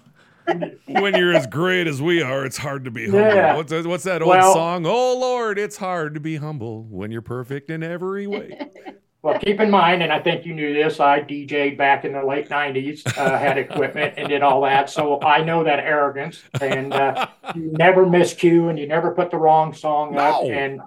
When 0.87 1.15
you're 1.15 1.33
as 1.35 1.47
great 1.47 1.87
as 1.87 2.01
we 2.01 2.21
are, 2.21 2.45
it's 2.45 2.57
hard 2.57 2.85
to 2.85 2.91
be 2.91 3.05
humble. 3.05 3.19
Yeah. 3.19 3.55
What's, 3.55 3.71
that- 3.71 3.85
what's 3.85 4.03
that 4.03 4.21
old 4.21 4.29
Well- 4.29 4.53
song? 4.53 4.85
Oh 4.85 5.17
Lord, 5.19 5.57
it's 5.57 5.77
hard 5.77 6.13
to 6.13 6.19
be 6.19 6.37
humble 6.37 6.83
when 6.83 7.11
you're 7.11 7.21
perfect 7.21 7.69
in 7.69 7.83
every 7.83 8.27
way. 8.27 8.69
Well, 9.21 9.39
keep 9.39 9.59
in 9.59 9.71
mind, 9.71 10.03
and 10.03 10.13
I 10.13 10.19
think 10.19 10.45
you 10.45 10.53
knew 10.53 10.71
this, 10.71 10.99
I 10.99 11.19
DJ'd 11.19 11.79
back 11.79 12.05
in 12.05 12.13
the 12.13 12.23
late 12.23 12.47
90s, 12.47 13.01
uh, 13.17 13.39
had 13.39 13.57
equipment 13.57 14.13
and 14.17 14.29
did 14.29 14.43
all 14.43 14.61
that. 14.61 14.87
So 14.87 15.19
I 15.19 15.43
know 15.43 15.63
that 15.63 15.79
arrogance. 15.79 16.43
And 16.61 16.93
uh, 16.93 17.25
you 17.55 17.71
never 17.71 18.05
miscue 18.05 18.69
and 18.69 18.77
you 18.77 18.85
never 18.87 19.15
put 19.15 19.31
the 19.31 19.37
wrong 19.37 19.73
song 19.73 20.15
up. 20.15 20.43
And, 20.43 20.79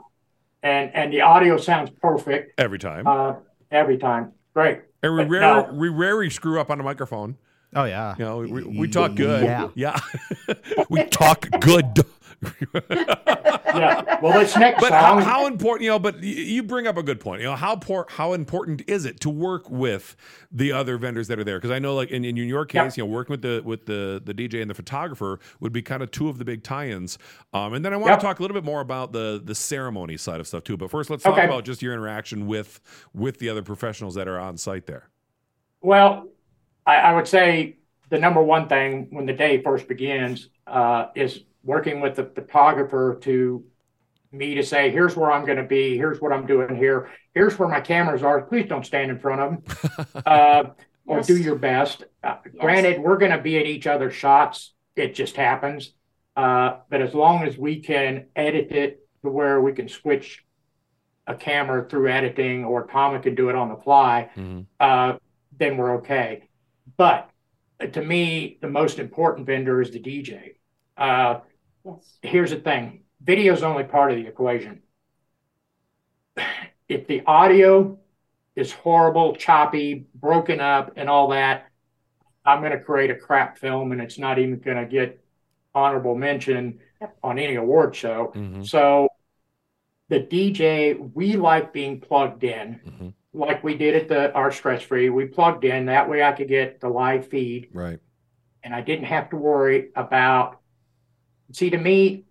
and, 0.62 0.94
and 0.94 1.12
the 1.12 1.22
audio 1.22 1.56
sounds 1.56 1.90
perfect 2.00 2.52
Every 2.60 2.78
time. 2.78 3.08
uh, 3.08 3.34
every 3.72 3.98
time. 3.98 4.30
Great. 4.54 4.82
and 5.02 5.16
we, 5.16 5.24
but 5.24 5.30
rare, 5.30 5.40
no. 5.40 5.72
we 5.72 5.88
rarely 5.88 6.30
screw 6.30 6.60
up 6.60 6.70
on 6.70 6.78
a 6.78 6.84
microphone. 6.84 7.36
Oh 7.74 7.84
yeah. 7.84 8.14
You 8.18 8.24
know, 8.24 8.38
we, 8.38 8.62
we 8.64 8.88
talk 8.88 9.14
good. 9.14 9.44
Yeah. 9.44 9.68
Yeah. 9.74 9.98
we 10.88 11.04
talk 11.04 11.46
good. 11.60 12.04
Yeah. 13.74 14.18
Well, 14.22 14.38
this 14.40 14.56
next 14.56 14.80
But 14.80 14.92
how, 14.92 15.20
song. 15.20 15.22
how 15.22 15.46
important, 15.46 15.82
you 15.84 15.90
know, 15.90 15.98
but 15.98 16.22
you 16.22 16.62
bring 16.62 16.86
up 16.86 16.96
a 16.96 17.02
good 17.02 17.20
point. 17.20 17.42
You 17.42 17.48
know, 17.48 17.54
how 17.54 17.76
por- 17.76 18.06
how 18.08 18.32
important 18.32 18.82
is 18.88 19.04
it 19.04 19.20
to 19.20 19.30
work 19.30 19.68
with 19.70 20.16
the 20.50 20.72
other 20.72 20.96
vendors 20.98 21.28
that 21.28 21.38
are 21.38 21.44
there? 21.44 21.58
Because 21.58 21.70
I 21.70 21.78
know, 21.78 21.94
like 21.94 22.10
in, 22.10 22.24
in 22.24 22.36
your 22.36 22.64
case, 22.64 22.78
Yep. 22.78 22.96
you 22.96 23.02
know, 23.04 23.10
working 23.10 23.32
with 23.34 23.42
the 23.42 23.62
with 23.64 23.86
the 23.86 24.20
the 24.24 24.32
DJ 24.34 24.62
and 24.62 24.70
the 24.70 24.74
photographer 24.74 25.38
would 25.60 25.72
be 25.72 25.82
kind 25.82 26.02
of 26.02 26.10
two 26.10 26.28
of 26.28 26.38
the 26.38 26.44
big 26.44 26.62
tie-ins. 26.64 27.18
Um, 27.52 27.74
and 27.74 27.84
then 27.84 27.92
I 27.92 27.96
want 27.96 28.10
Yep. 28.10 28.20
to 28.20 28.24
talk 28.26 28.38
a 28.38 28.42
little 28.42 28.54
bit 28.56 28.64
more 28.64 28.80
about 28.80 29.12
the 29.12 29.40
the 29.44 29.54
ceremony 29.54 30.16
side 30.16 30.40
of 30.40 30.46
stuff 30.48 30.64
too. 30.64 30.76
But 30.76 30.90
first, 30.90 31.10
let's 31.10 31.22
talk 31.22 31.34
Okay. 31.34 31.44
about 31.44 31.64
just 31.64 31.82
your 31.82 31.92
interaction 31.92 32.46
with 32.46 32.80
with 33.12 33.38
the 33.38 33.48
other 33.50 33.62
professionals 33.62 34.14
that 34.14 34.26
are 34.26 34.38
on 34.38 34.56
site 34.56 34.86
there. 34.86 35.08
Well, 35.82 36.28
I, 36.88 36.96
I 36.96 37.12
would 37.14 37.28
say 37.28 37.76
the 38.08 38.18
number 38.18 38.42
one 38.42 38.66
thing 38.68 39.08
when 39.10 39.26
the 39.26 39.34
day 39.34 39.62
first 39.62 39.86
begins 39.86 40.48
uh, 40.66 41.08
is 41.14 41.40
working 41.62 42.00
with 42.00 42.16
the 42.16 42.24
photographer 42.24 43.18
to 43.22 43.62
me 44.32 44.54
to 44.54 44.62
say, 44.62 44.90
here's 44.90 45.14
where 45.16 45.30
I'm 45.30 45.44
going 45.44 45.58
to 45.58 45.64
be, 45.64 45.96
here's 45.96 46.20
what 46.20 46.32
I'm 46.32 46.46
doing 46.46 46.76
here, 46.76 47.10
here's 47.34 47.58
where 47.58 47.68
my 47.68 47.80
cameras 47.80 48.22
are. 48.22 48.40
Please 48.42 48.66
don't 48.68 48.84
stand 48.86 49.10
in 49.10 49.18
front 49.18 49.40
of 49.40 49.50
them, 49.50 50.22
uh, 50.26 50.64
or 51.06 51.18
Yes. 51.18 51.26
do 51.26 51.36
your 51.36 51.56
best. 51.56 52.04
Uh, 52.24 52.36
Granted, 52.58 53.00
we're 53.00 53.16
going 53.18 53.32
to 53.32 53.38
be 53.38 53.58
at 53.58 53.66
each 53.66 53.86
other's 53.86 54.14
shots. 54.14 54.72
It 54.96 55.14
just 55.14 55.36
happens. 55.36 55.92
Uh, 56.36 56.76
but 56.88 57.02
as 57.02 57.14
long 57.14 57.42
as 57.44 57.56
we 57.58 57.80
can 57.80 58.26
edit 58.36 58.70
it 58.72 59.06
to 59.22 59.30
where 59.30 59.60
we 59.60 59.72
can 59.72 59.88
switch 59.88 60.44
a 61.26 61.34
camera 61.34 61.86
through 61.88 62.08
editing, 62.10 62.64
or 62.64 62.86
Tom 62.86 63.20
can 63.22 63.34
do 63.34 63.48
it 63.50 63.54
on 63.56 63.68
the 63.68 63.76
fly, 63.76 64.30
uh, 64.80 65.16
then 65.58 65.76
we're 65.76 65.96
okay. 65.96 66.47
But 66.98 67.30
uh, 67.80 67.86
to 67.86 68.02
me, 68.04 68.58
the 68.60 68.68
most 68.68 68.98
important 68.98 69.46
vendor 69.46 69.80
is 69.80 69.90
the 69.90 70.00
DJ. 70.00 70.56
Uh, 70.98 71.40
Yes. 71.84 72.18
here's 72.20 72.50
the 72.50 72.56
thing: 72.60 73.04
video 73.22 73.54
is 73.54 73.62
only 73.62 73.84
part 73.84 74.10
of 74.10 74.18
the 74.18 74.26
equation. 74.26 74.82
if 76.88 77.06
the 77.06 77.22
audio 77.24 77.98
is 78.56 78.72
horrible, 78.72 79.36
choppy, 79.36 80.06
broken 80.14 80.60
up, 80.60 80.92
and 80.96 81.08
all 81.08 81.28
that, 81.28 81.68
I'm 82.44 82.60
going 82.60 82.72
to 82.72 82.80
create 82.80 83.10
a 83.10 83.14
crap 83.14 83.58
film, 83.58 83.92
and 83.92 84.02
it's 84.02 84.18
not 84.18 84.38
even 84.38 84.58
going 84.58 84.76
to 84.76 84.86
get 84.86 85.24
honorable 85.74 86.16
mention 86.16 86.80
on 87.22 87.38
any 87.38 87.54
award 87.54 87.94
show. 87.94 88.32
Mhm. 88.34 88.66
So 88.66 89.08
the 90.08 90.20
DJ, 90.20 90.94
we 90.94 91.36
like 91.36 91.72
being 91.72 92.00
plugged 92.00 92.42
in, 92.42 92.80
Mhm. 92.84 93.14
Like 93.38 93.62
we 93.62 93.76
did 93.76 93.94
at 93.94 94.08
the 94.08 94.32
our 94.34 94.50
stress 94.50 94.82
free. 94.82 95.08
We 95.10 95.26
plugged 95.26 95.64
in 95.64 95.86
that 95.86 96.08
way 96.10 96.22
I 96.22 96.32
could 96.32 96.48
get 96.48 96.80
the 96.80 96.88
live 96.88 97.28
feed, 97.28 97.68
Right. 97.72 98.00
and 98.64 98.74
I 98.74 98.80
didn't 98.80 99.06
have 99.06 99.30
to 99.30 99.36
worry 99.36 99.90
about. 99.94 100.60
See, 101.52 101.70
to 101.70 101.78
me, 101.78 102.24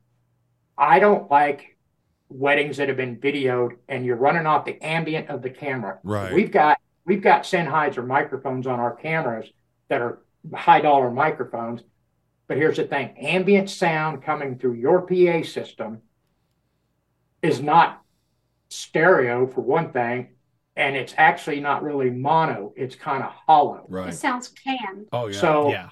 I 0.77 0.99
don't 0.99 1.31
like 1.31 1.77
weddings 2.29 2.77
that 2.77 2.89
have 2.89 2.97
been 2.97 3.15
videoed 3.15 3.77
and 3.87 4.05
you're 4.05 4.17
running 4.17 4.45
off 4.45 4.65
the 4.65 4.79
ambient 4.83 5.29
of 5.29 5.41
the 5.41 5.49
camera. 5.49 5.99
Right. 6.03 6.33
We've 6.33 6.51
got 6.51 6.77
we've 7.05 7.21
got 7.21 7.43
Sennheiser 7.43 8.05
microphones 8.05 8.67
on 8.67 8.79
our 8.79 8.93
cameras 8.95 9.49
that 9.87 10.01
are 10.01 10.19
high 10.53 10.81
dollar 10.81 11.09
microphones. 11.09 11.81
But 12.47 12.57
here's 12.57 12.77
the 12.77 12.83
thing: 12.83 13.15
ambient 13.17 13.69
sound 13.69 14.23
coming 14.23 14.57
through 14.57 14.73
your 14.73 15.01
PA 15.03 15.43
system 15.47 16.01
is 17.41 17.61
not 17.61 18.01
stereo 18.69 19.47
for 19.47 19.61
one 19.61 19.91
thing, 19.93 20.29
and 20.77 20.95
it's 20.95 21.13
actually 21.17 21.59
not 21.59 21.83
really 21.83 22.09
mono. 22.11 22.71
It's 22.77 22.95
kind 22.95 23.23
of 23.23 23.31
hollow. 23.31 23.85
Right. 23.89 24.09
It 24.09 24.13
sounds 24.15 24.47
canned. 24.49 25.07
Oh 25.11 25.27
yeah. 25.27 25.39
So 25.39 25.69
Yeah. 25.71 25.89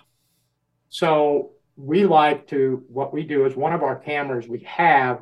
so 0.89 1.51
we 1.75 2.05
like 2.05 2.47
to 2.47 2.83
what 2.87 3.11
we 3.11 3.23
do 3.23 3.45
is 3.45 3.55
one 3.55 3.73
of 3.73 3.83
our 3.83 3.97
cameras 3.97 4.47
we 4.47 4.59
have 4.59 5.21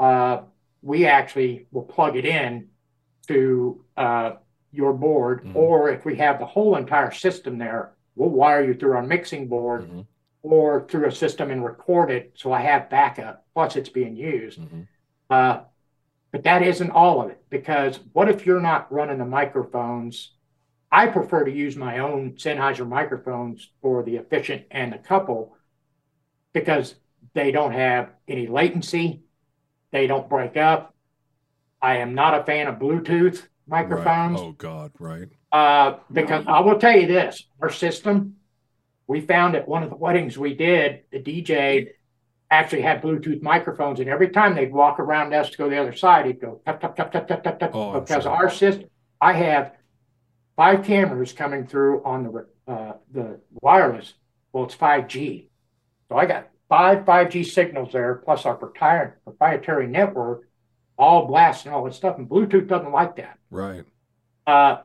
uh, 0.00 0.40
we 0.82 1.06
actually 1.06 1.66
will 1.70 1.84
plug 1.84 2.16
it 2.16 2.24
in 2.24 2.68
to 3.28 3.84
uh, 3.96 4.32
your 4.72 4.92
board 4.92 5.44
Mhm. 5.44 5.54
or 5.56 5.90
if 5.90 6.04
we 6.04 6.16
have 6.16 6.38
the 6.38 6.46
whole 6.46 6.76
entire 6.76 7.10
system 7.12 7.58
there 7.58 7.92
we'll 8.16 8.30
wire 8.30 8.64
you 8.64 8.74
through 8.74 8.92
our 8.96 9.02
mixing 9.02 9.46
board 9.48 9.82
Mhm. 9.88 10.06
or 10.42 10.86
through 10.88 11.06
a 11.06 11.12
system 11.12 11.50
and 11.50 11.64
record 11.64 12.10
it 12.10 12.32
so 12.34 12.52
i 12.52 12.60
have 12.60 12.90
backup 12.90 13.44
plus 13.54 13.76
it's 13.76 13.88
being 13.88 14.16
used 14.16 14.60
Mhm. 14.60 14.86
uh, 15.30 15.60
but 16.36 16.44
that 16.44 16.62
isn't 16.62 16.90
all 16.90 17.22
of 17.22 17.30
it 17.30 17.42
because 17.48 17.98
what 18.12 18.28
if 18.28 18.44
you're 18.44 18.60
not 18.60 18.92
running 18.92 19.16
the 19.16 19.24
microphones? 19.24 20.32
I 20.92 21.06
prefer 21.06 21.44
to 21.46 21.50
use 21.50 21.76
my 21.76 22.00
own 22.00 22.32
Sennheiser 22.32 22.86
microphones 22.86 23.70
for 23.80 24.02
the 24.02 24.16
officiant 24.16 24.66
and 24.70 24.92
the 24.92 24.98
couple 24.98 25.56
because 26.52 26.94
they 27.32 27.52
don't 27.52 27.72
have 27.72 28.10
any 28.28 28.48
latency, 28.48 29.22
they 29.92 30.06
don't 30.06 30.28
break 30.28 30.58
up. 30.58 30.94
I 31.80 31.96
am 31.98 32.14
not 32.14 32.38
a 32.38 32.44
fan 32.44 32.66
of 32.66 32.74
Bluetooth 32.74 33.46
Right. 33.66 33.88
microphones. 33.88 34.38
Oh 34.38 34.52
God. 34.52 34.92
Right. 34.98 35.28
Uh, 35.50 36.00
because 36.12 36.44
I 36.46 36.60
will 36.60 36.78
tell 36.78 37.00
you 37.00 37.06
this, 37.06 37.46
our 37.62 37.70
system, 37.70 38.34
we 39.06 39.22
found 39.22 39.56
at 39.56 39.66
one 39.66 39.82
of 39.82 39.88
the 39.88 39.96
weddings 39.96 40.36
we 40.36 40.52
did, 40.52 41.04
the 41.10 41.18
DJ 41.18 41.92
actually 42.50 42.82
had 42.82 43.02
Bluetooth 43.02 43.42
microphones, 43.42 44.00
and 44.00 44.08
every 44.08 44.28
time 44.30 44.54
they'd 44.54 44.72
walk 44.72 45.00
around 45.00 45.34
us 45.34 45.50
to 45.50 45.58
go 45.58 45.68
the 45.68 45.80
other 45.80 45.94
side, 45.94 46.26
he'd 46.26 46.40
go 46.40 46.60
tap 46.64 46.80
tap 46.80 46.96
tap 46.96 47.12
tap 47.12 47.28
tap 47.28 47.42
tap 47.42 47.58
tap. 47.58 47.70
Oh, 47.74 48.00
because 48.00 48.22
sure. 48.22 48.32
our 48.32 48.50
system, 48.50 48.88
I 49.20 49.32
have 49.32 49.72
five 50.56 50.84
cameras 50.84 51.32
coming 51.32 51.66
through 51.66 52.04
on 52.04 52.24
the 52.24 52.72
uh, 52.72 52.92
the 53.12 53.40
wireless. 53.62 54.14
Well, 54.52 54.64
it's 54.64 54.74
five 54.74 55.08
G, 55.08 55.50
so 56.08 56.16
I 56.16 56.26
got 56.26 56.48
five 56.68 57.04
five 57.04 57.30
G 57.30 57.42
signals 57.42 57.92
there, 57.92 58.16
plus 58.16 58.46
our 58.46 58.54
proprietary 58.54 59.12
proprietary 59.24 59.86
network, 59.86 60.48
all 60.98 61.26
blasting 61.26 61.72
all 61.72 61.84
this 61.84 61.96
stuff, 61.96 62.18
and 62.18 62.28
Bluetooth 62.28 62.68
doesn't 62.68 62.92
like 62.92 63.16
that. 63.16 63.38
Right. 63.50 63.84
Uh, 64.46 64.78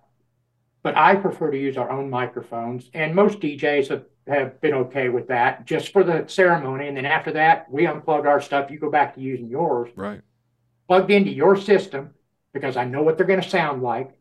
but 0.83 0.97
I 0.97 1.15
prefer 1.15 1.51
to 1.51 1.57
use 1.57 1.77
our 1.77 1.91
own 1.91 2.09
microphones, 2.09 2.89
and 2.93 3.13
most 3.13 3.39
DJs 3.39 3.89
have, 3.89 4.05
have 4.27 4.61
been 4.61 4.73
okay 4.73 5.09
with 5.09 5.27
that 5.27 5.65
just 5.65 5.91
for 5.91 6.03
the 6.03 6.25
ceremony. 6.27 6.87
And 6.87 6.95
then 6.95 7.05
after 7.05 7.31
that, 7.33 7.69
we 7.71 7.83
unplug 7.83 8.25
our 8.25 8.41
stuff. 8.41 8.69
You 8.69 8.79
go 8.79 8.91
back 8.91 9.15
to 9.15 9.21
using 9.21 9.47
yours, 9.47 9.89
Right. 9.95 10.21
plugged 10.87 11.11
into 11.11 11.31
your 11.31 11.55
system 11.55 12.11
because 12.53 12.77
I 12.77 12.85
know 12.85 13.01
what 13.01 13.17
they're 13.17 13.27
going 13.27 13.41
to 13.41 13.49
sound 13.49 13.81
like. 13.81 14.11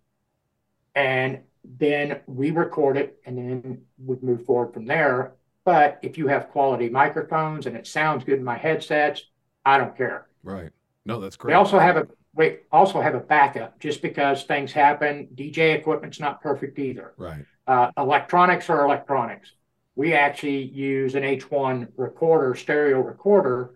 And 0.94 1.40
then 1.64 2.20
we 2.26 2.50
record 2.50 2.96
it, 2.96 3.20
and 3.26 3.36
then 3.36 3.82
we 4.04 4.16
move 4.22 4.44
forward 4.44 4.72
from 4.72 4.86
there. 4.86 5.34
But 5.64 5.98
if 6.02 6.16
you 6.16 6.26
have 6.28 6.48
quality 6.50 6.88
microphones 6.88 7.66
and 7.66 7.76
it 7.76 7.86
sounds 7.86 8.24
good 8.24 8.38
in 8.38 8.44
my 8.44 8.56
headsets, 8.56 9.22
I 9.64 9.78
don't 9.78 9.96
care. 9.96 10.26
Right. 10.42 10.70
No, 11.04 11.20
that's 11.20 11.36
great. 11.36 11.52
We 11.52 11.54
also 11.54 11.78
have 11.78 11.96
a 11.96 12.08
we 12.34 12.58
also 12.70 13.00
have 13.00 13.14
a 13.14 13.20
backup 13.20 13.78
just 13.80 14.02
because 14.02 14.44
things 14.44 14.72
happen. 14.72 15.28
DJ 15.34 15.74
equipment's 15.74 16.20
not 16.20 16.40
perfect 16.40 16.78
either. 16.78 17.12
Right. 17.16 17.44
Uh, 17.66 17.90
electronics 17.98 18.70
are 18.70 18.84
electronics. 18.84 19.52
We 19.96 20.14
actually 20.14 20.62
use 20.62 21.14
an 21.14 21.22
H1 21.22 21.88
recorder, 21.96 22.54
stereo 22.54 23.00
recorder, 23.00 23.74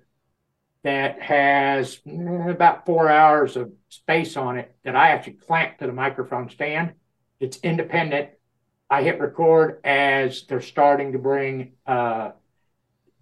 that 0.84 1.20
has 1.20 2.00
mm, 2.06 2.50
about 2.50 2.86
four 2.86 3.08
hours 3.08 3.56
of 3.56 3.72
space 3.88 4.36
on 4.36 4.58
it 4.58 4.74
that 4.84 4.94
I 4.94 5.08
actually 5.08 5.34
clamp 5.34 5.78
to 5.78 5.86
the 5.86 5.92
microphone 5.92 6.50
stand. 6.50 6.92
It's 7.40 7.56
independent. 7.58 8.30
I 8.90 9.02
hit 9.02 9.18
record 9.18 9.80
as 9.82 10.44
they're 10.44 10.60
starting 10.60 11.12
to 11.12 11.18
bring 11.18 11.72
uh, 11.86 12.32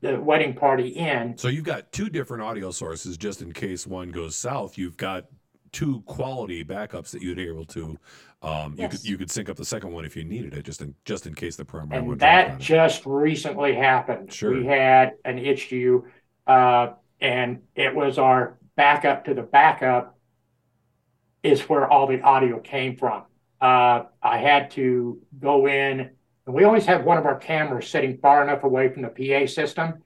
the 0.00 0.20
wedding 0.20 0.54
party 0.54 0.88
in. 0.88 1.38
So 1.38 1.48
you've 1.48 1.64
got 1.64 1.92
two 1.92 2.10
different 2.10 2.42
audio 2.42 2.72
sources 2.72 3.16
just 3.16 3.40
in 3.40 3.52
case 3.52 3.86
one 3.86 4.10
goes 4.10 4.34
south. 4.34 4.76
You've 4.76 4.96
got 4.96 5.26
two 5.70 6.02
quality 6.02 6.64
backups 6.64 7.10
that 7.12 7.22
you'd 7.22 7.36
be 7.36 7.48
able 7.48 7.64
to. 7.66 7.98
Um, 8.42 8.74
you 8.76 8.88
could 8.88 9.04
you 9.04 9.16
could 9.16 9.30
sync 9.30 9.48
up 9.48 9.56
the 9.56 9.64
second 9.64 9.92
one 9.92 10.04
if 10.04 10.16
you 10.16 10.24
needed 10.24 10.54
it, 10.54 10.64
just 10.64 10.80
in 10.80 10.94
just 11.04 11.26
in 11.26 11.34
case 11.34 11.56
the 11.56 11.64
primary 11.64 12.00
And 12.02 12.18
that 12.20 12.58
just 12.58 13.06
recently 13.06 13.74
happened. 13.74 14.32
Sure. 14.32 14.52
We 14.52 14.66
had 14.66 15.12
an 15.24 15.38
issue, 15.38 16.02
uh, 16.46 16.94
and 17.20 17.60
it 17.76 17.94
was 17.94 18.18
our 18.18 18.58
backup 18.74 19.24
to 19.26 19.34
the 19.34 19.42
backup 19.42 20.18
is 21.42 21.62
where 21.68 21.88
all 21.90 22.06
the 22.06 22.20
audio 22.20 22.58
came 22.58 22.96
from. 22.96 23.24
Uh, 23.60 24.04
I 24.22 24.38
had 24.38 24.72
to 24.72 25.20
go 25.38 25.66
in, 25.66 26.00
and 26.00 26.54
we 26.54 26.64
always 26.64 26.86
have 26.86 27.04
one 27.04 27.18
of 27.18 27.26
our 27.26 27.36
cameras 27.38 27.88
sitting 27.88 28.18
far 28.18 28.42
enough 28.42 28.64
away 28.64 28.88
from 28.92 29.02
the 29.02 29.08
PA 29.08 29.46
system 29.46 30.02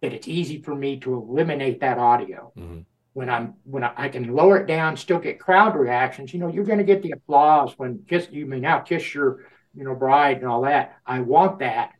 that 0.00 0.12
it's 0.12 0.28
easy 0.28 0.62
for 0.62 0.74
me 0.74 0.98
to 1.00 1.14
eliminate 1.14 1.80
that 1.80 1.98
audio. 1.98 2.52
Mhm. 2.56 2.84
When 3.18 3.28
I'm 3.28 3.54
when 3.64 3.82
I, 3.82 3.92
I 3.96 4.08
can 4.10 4.32
lower 4.32 4.58
it 4.58 4.68
down, 4.68 4.96
still 4.96 5.18
get 5.18 5.40
crowd 5.40 5.74
reactions. 5.74 6.32
You 6.32 6.38
know, 6.38 6.46
you're 6.46 6.64
going 6.64 6.78
to 6.78 6.84
get 6.84 7.02
the 7.02 7.10
applause 7.10 7.76
when 7.76 8.04
kiss 8.08 8.28
you 8.30 8.46
may 8.46 8.60
now 8.60 8.78
kiss 8.78 9.12
your 9.12 9.40
you 9.74 9.82
know 9.82 9.96
bride 9.96 10.36
and 10.36 10.46
all 10.46 10.62
that. 10.62 10.96
I 11.04 11.18
want 11.18 11.58
that, 11.58 11.94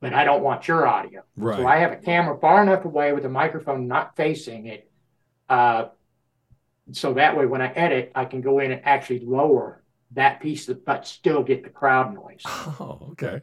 but 0.00 0.14
I 0.14 0.24
don't 0.24 0.42
want 0.42 0.66
your 0.66 0.86
audio. 0.86 1.20
Right. 1.36 1.58
So 1.58 1.66
I 1.66 1.76
have 1.76 1.92
a 1.92 1.96
camera 1.96 2.38
far 2.40 2.62
enough 2.62 2.86
away 2.86 3.12
with 3.12 3.24
the 3.24 3.28
microphone 3.28 3.88
not 3.88 4.16
facing 4.16 4.68
it. 4.68 4.90
Uh, 5.50 5.88
so 6.92 7.12
that 7.12 7.36
way, 7.36 7.44
when 7.44 7.60
I 7.60 7.68
edit, 7.68 8.12
I 8.14 8.24
can 8.24 8.40
go 8.40 8.60
in 8.60 8.72
and 8.72 8.80
actually 8.86 9.20
lower 9.20 9.82
that 10.12 10.40
piece, 10.40 10.66
of, 10.70 10.82
but 10.82 11.06
still 11.06 11.42
get 11.42 11.62
the 11.62 11.70
crowd 11.70 12.14
noise. 12.14 12.42
Oh, 12.80 13.08
okay. 13.12 13.42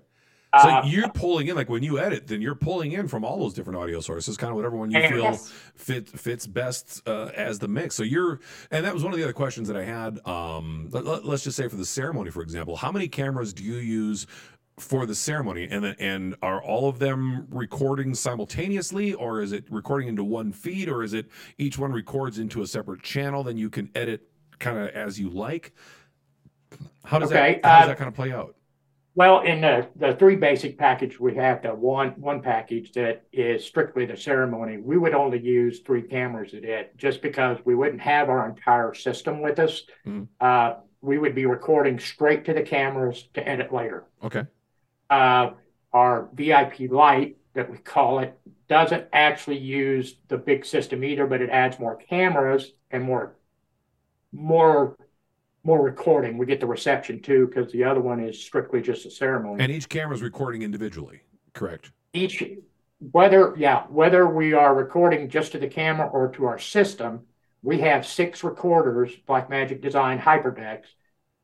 So 0.62 0.70
Uh, 0.70 0.84
you're 0.86 1.10
pulling 1.10 1.48
in 1.48 1.56
like 1.56 1.70
when 1.70 1.84
you 1.84 2.00
edit, 2.00 2.28
then 2.28 2.42
you're 2.42 2.56
pulling 2.56 2.92
in 2.94 3.08
from 3.08 3.26
all 3.26 3.38
those 3.40 3.54
different 3.54 3.78
audio 3.80 4.00
sources, 4.00 4.38
kind 4.38 4.52
of 4.52 4.56
whatever 4.56 4.76
one 4.78 4.92
you 4.92 5.02
feel 5.08 5.24
Yes. 5.24 5.52
fit 5.76 6.08
fits 6.08 6.48
best 6.48 7.02
uh, 7.08 7.32
as 7.36 7.60
the 7.60 7.68
mix. 7.68 7.96
So 7.96 8.04
you're, 8.04 8.40
and 8.72 8.86
that 8.86 8.94
was 8.94 9.04
one 9.04 9.12
of 9.12 9.18
the 9.18 9.24
other 9.24 9.34
questions 9.34 9.68
that 9.68 9.76
I 9.78 9.84
had. 9.84 10.26
Um, 10.28 10.88
let, 10.92 11.06
let, 11.06 11.26
us 11.26 11.44
just 11.44 11.58
say 11.58 11.68
for 11.68 11.76
the 11.76 11.86
ceremony, 11.86 12.32
for 12.32 12.42
example, 12.42 12.76
how 12.76 12.92
many 12.92 13.08
cameras 13.08 13.54
do 13.54 13.64
you 13.64 13.76
use 13.78 14.28
for 14.78 15.06
the 15.06 15.16
ceremony, 15.16 15.68
and 15.72 15.84
then 15.84 15.96
and 16.00 16.36
are 16.42 16.62
all 16.62 16.90
of 16.90 17.00
them 17.00 17.48
recording 17.50 18.14
simultaneously, 18.14 19.14
or 19.14 19.42
is 19.42 19.52
it 19.54 19.66
recording 19.70 20.08
into 20.10 20.24
one 20.24 20.52
feed, 20.52 20.90
or 20.90 21.02
is 21.02 21.14
it 21.14 21.28
each 21.58 21.78
one 21.78 21.92
records 21.94 22.40
into 22.40 22.62
a 22.62 22.68
separate 22.68 23.02
channel? 23.02 23.42
Then 23.44 23.58
you 23.58 23.70
can 23.70 23.90
edit 23.96 24.28
kind 24.60 24.78
of 24.78 24.90
as 24.90 25.18
you 25.20 25.30
like. 25.30 25.74
How 27.06 27.20
does 27.20 27.32
Okay, 27.32 27.60
that 27.64 27.66
how 27.70 27.80
does 27.80 27.86
uh, 27.86 27.88
that 27.90 27.98
kind 27.98 28.08
of 28.10 28.14
play 28.16 28.34
out? 28.34 28.56
Well, 29.16 29.42
in 29.42 29.62
the, 29.62 29.88
the 29.96 30.14
three 30.16 30.36
basic 30.36 30.78
package, 30.78 31.20
we 31.20 31.36
have 31.36 31.62
the 31.62 31.74
one 31.74 32.10
one 32.18 32.42
package 32.42 32.92
that 32.94 33.24
is 33.32 33.66
strictly 33.66 34.06
the 34.06 34.18
ceremony. 34.18 34.78
We 34.78 34.98
would 34.98 35.14
only 35.14 35.40
use 35.40 35.80
three 35.80 36.02
cameras 36.02 36.54
at 36.54 36.66
it, 36.66 36.98
just 36.98 37.22
because 37.22 37.58
we 37.64 37.76
wouldn't 37.76 38.02
have 38.02 38.30
our 38.30 38.48
entire 38.48 38.94
system 38.94 39.42
with 39.42 39.58
us. 39.60 39.84
Mhm. 40.06 40.28
Uh, 40.42 40.76
we 41.00 41.18
would 41.18 41.34
be 41.34 41.46
recording 41.46 41.98
straight 41.98 42.44
to 42.46 42.54
the 42.54 42.62
cameras 42.62 43.30
to 43.36 43.48
edit 43.48 43.72
later. 43.72 44.04
Okay. 44.22 44.44
Uh, 45.10 45.52
our 45.94 46.28
VIP 46.34 46.90
light 46.90 47.38
that 47.54 47.70
we 47.70 47.78
call 47.78 48.20
it 48.20 48.38
doesn't 48.68 49.08
actually 49.14 49.60
use 49.60 50.18
the 50.28 50.38
big 50.38 50.66
system 50.66 51.06
either, 51.06 51.26
but 51.26 51.42
it 51.42 51.50
adds 51.50 51.80
more 51.80 51.96
cameras 51.96 52.74
and 52.92 53.04
more 53.04 53.36
more 54.34 54.98
more 55.66 55.82
recording. 55.82 56.38
We 56.38 56.46
get 56.46 56.60
the 56.60 56.68
reception 56.68 57.22
too 57.22 57.48
because 57.48 57.72
the 57.72 57.84
other 57.84 58.00
one 58.00 58.20
is 58.20 58.42
strictly 58.42 58.82
just 58.82 59.06
a 59.06 59.12
ceremony. 59.12 59.64
And 59.64 59.72
each 59.72 59.90
camera 59.90 60.16
is 60.16 60.22
recording 60.22 60.62
individually, 60.62 61.22
correct? 61.54 61.92
Each 62.14 62.44
whether 63.12 63.54
yeah 63.58 63.84
whether 63.90 64.26
we 64.28 64.54
are 64.54 64.74
recording 64.74 65.28
just 65.28 65.52
to 65.52 65.60
the 65.60 65.68
camera 65.68 66.08
or 66.08 66.32
to 66.34 66.46
our 66.46 66.60
system, 66.60 67.22
we 67.64 67.80
have 67.80 68.06
six 68.06 68.44
recorders, 68.44 69.12
Blackmagic 69.28 69.82
Design 69.82 70.20
Hyperdecks, 70.20 70.86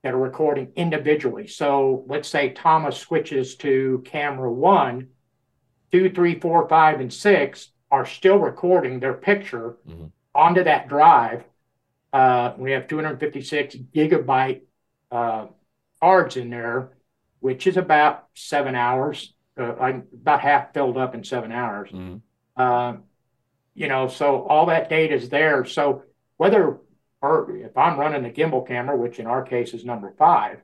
that 0.04 0.14
are 0.14 0.20
recording 0.20 0.72
individually. 0.76 1.48
So 1.48 2.06
let's 2.08 2.30
say 2.30 2.52
Thomas 2.52 2.98
switches 2.98 3.56
to 3.58 4.04
camera 4.06 4.52
one, 4.54 5.08
two, 5.92 6.12
three, 6.12 6.40
four, 6.40 6.70
five, 6.70 7.00
and 7.02 7.12
six 7.12 7.70
are 7.90 8.06
still 8.06 8.38
recording 8.38 9.00
their 9.00 9.14
picture 9.14 9.78
Mhm. 9.88 10.12
onto 10.34 10.64
that 10.64 10.88
drive. 10.88 11.44
Uh, 12.14 12.54
we 12.58 12.72
have 12.72 12.88
256 12.88 13.76
gigabyte 13.96 14.62
uh, 15.12 15.48
cards 16.00 16.38
in 16.38 16.50
there, 16.50 16.92
which 17.40 17.68
is 17.68 17.78
about 17.78 18.28
seven 18.34 18.76
hours. 18.76 19.34
Uh, 19.58 19.74
I'm 19.80 20.08
about 20.14 20.42
half 20.42 20.74
filled 20.74 20.98
up 20.98 21.16
in 21.16 21.24
seven 21.24 21.52
hours. 21.52 21.90
Mhm. 21.92 22.22
Uh, 22.56 22.98
you 23.74 23.88
know, 23.88 24.08
so 24.08 24.44
all 24.48 24.66
that 24.68 24.90
data 24.90 25.14
is 25.16 25.30
there. 25.30 25.64
So 25.66 26.04
whether 26.38 26.80
or 27.22 27.56
if 27.56 27.78
I'm 27.78 28.00
running 28.00 28.24
the 28.24 28.32
gimbal 28.32 28.68
camera, 28.68 28.98
which 28.98 29.20
in 29.20 29.28
our 29.28 29.44
case 29.44 29.74
is 29.74 29.86
number 29.86 30.12
five, 30.18 30.62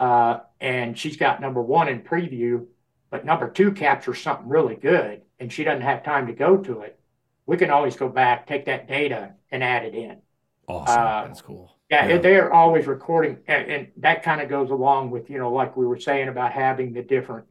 uh, 0.00 0.40
and 0.60 0.96
she's 0.96 1.16
got 1.16 1.40
number 1.40 1.60
one 1.60 1.88
in 1.88 2.02
preview, 2.02 2.66
but 3.10 3.24
number 3.24 3.50
two 3.50 3.72
captures 3.72 4.20
something 4.20 4.48
really 4.48 4.76
good, 4.76 5.22
and 5.38 5.52
she 5.52 5.64
doesn't 5.64 5.82
have 5.82 6.02
time 6.02 6.28
to 6.28 6.32
go 6.32 6.56
to 6.56 6.80
it, 6.80 6.98
we 7.46 7.56
can 7.56 7.70
always 7.70 7.96
go 7.96 8.08
back, 8.08 8.46
take 8.46 8.64
that 8.66 8.88
data, 8.88 9.34
and 9.50 9.62
add 9.62 9.84
it 9.84 9.94
in. 9.94 10.22
Awesome. 10.68 10.98
Uh, 11.00 11.26
That's 11.26 11.42
cool. 11.42 11.76
yeah, 11.90 12.06
Yeah. 12.06 12.18
they're 12.18 12.52
always 12.52 12.86
recording, 12.86 13.38
and, 13.48 13.70
and 13.70 13.88
that 13.98 14.22
kind 14.22 14.40
of 14.40 14.48
goes 14.48 14.70
along 14.70 15.10
with 15.10 15.28
you 15.30 15.38
know, 15.38 15.52
like 15.52 15.76
we 15.76 15.86
were 15.86 15.98
saying 15.98 16.28
about 16.28 16.52
having 16.52 16.92
the 16.92 17.02
different 17.02 17.46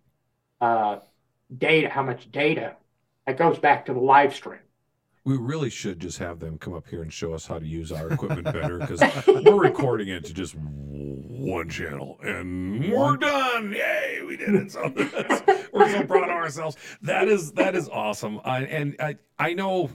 uh, 0.61 0.99
data, 1.57 1.89
how 1.89 2.03
much 2.03 2.31
data. 2.31 2.75
That 3.27 3.37
goes 3.37 3.59
back 3.59 3.85
to 3.85 3.93
the 3.93 3.99
live 3.99 4.33
stream. 4.33 4.59
we 5.25 5.37
really 5.37 5.69
should 5.69 5.99
just 5.99 6.17
have 6.17 6.39
them 6.39 6.57
come 6.57 6.73
up 6.73 6.87
here 6.87 7.03
and 7.03 7.13
show 7.13 7.33
us 7.33 7.45
how 7.45 7.59
to 7.59 7.65
use 7.65 7.91
our 7.91 8.09
equipment 8.11 8.43
better 8.51 8.79
because 8.79 8.99
we're 9.27 9.61
recording 9.61 10.07
it 10.07 10.25
to 10.25 10.33
just 10.33 10.55
one 10.55 11.69
channel 11.69 12.17
and 12.23 12.91
we're 12.91 13.17
done. 13.17 13.71
Yay, 13.73 14.21
we 14.25 14.37
did 14.37 14.55
it! 14.55 14.71
So 14.71 14.91
we're 15.73 15.89
so 15.91 16.03
proud 16.03 16.23
of 16.23 16.29
ourselves. 16.35 16.77
That 17.03 17.27
is 17.27 17.51
that 17.53 17.75
is 17.75 17.87
awesome. 17.89 18.39
I, 18.43 18.61
and 18.63 18.95
I 18.99 19.17
I 19.37 19.53
know. 19.53 19.91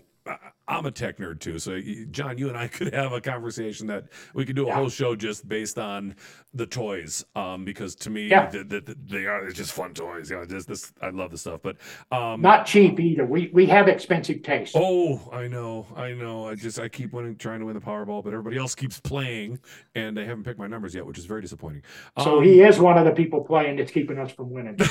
I'm 0.68 0.84
a 0.86 0.90
tech 0.90 1.18
nerd 1.18 1.38
too, 1.40 1.58
so 1.60 1.80
John, 2.10 2.38
you 2.38 2.48
and 2.48 2.56
I 2.58 2.66
could 2.76 2.92
have 2.92 3.12
a 3.12 3.20
conversation 3.20 3.86
that 3.86 4.06
we 4.34 4.44
could 4.44 4.56
do 4.56 4.64
a 4.64 4.68
Yeah. 4.68 4.74
whole 4.74 4.88
show 4.88 5.14
just 5.14 5.48
based 5.48 5.78
on 5.78 6.16
the 6.54 6.66
toys, 6.66 7.24
um, 7.36 7.64
because 7.64 7.94
to 7.96 8.10
me, 8.10 8.28
Yeah. 8.28 8.46
th- 8.46 8.68
th- 8.68 8.84
th- 8.86 8.98
they 9.06 9.26
are 9.26 9.48
just 9.50 9.72
fun 9.72 9.94
toys. 9.94 10.30
You 10.30 10.36
know, 10.36 10.44
just 10.44 10.66
this, 10.66 10.92
I 11.00 11.10
love 11.10 11.30
the 11.30 11.38
stuff, 11.38 11.60
but 11.62 11.76
um, 12.10 12.40
Not 12.40 12.66
cheap 12.66 12.98
either. 12.98 13.24
We 13.24 13.50
we 13.52 13.66
have 13.66 13.86
expensive 13.88 14.42
taste. 14.42 14.74
Oh, 14.76 15.20
I 15.32 15.46
know, 15.46 15.86
I 15.96 16.12
know. 16.12 16.48
I 16.48 16.54
just 16.56 16.80
I 16.80 16.88
keep 16.88 17.12
winning, 17.12 17.36
trying 17.36 17.60
to 17.60 17.66
win 17.66 17.74
the 17.74 17.80
Powerball, 17.80 18.24
but 18.24 18.32
everybody 18.32 18.56
else 18.56 18.74
keeps 18.74 18.98
playing, 18.98 19.58
and 19.94 20.16
they 20.16 20.24
haven't 20.24 20.44
picked 20.44 20.58
my 20.58 20.66
numbers 20.66 20.94
yet, 20.94 21.06
which 21.06 21.18
is 21.18 21.26
very 21.26 21.42
disappointing. 21.42 21.82
so 22.18 22.38
Um, 22.38 22.44
he 22.44 22.60
is 22.62 22.80
one 22.80 22.98
of 22.98 23.04
the 23.04 23.12
people 23.12 23.44
playing 23.44 23.76
that's 23.76 23.92
keeping 23.92 24.18
us 24.18 24.32
from 24.32 24.50
winning. 24.50 24.76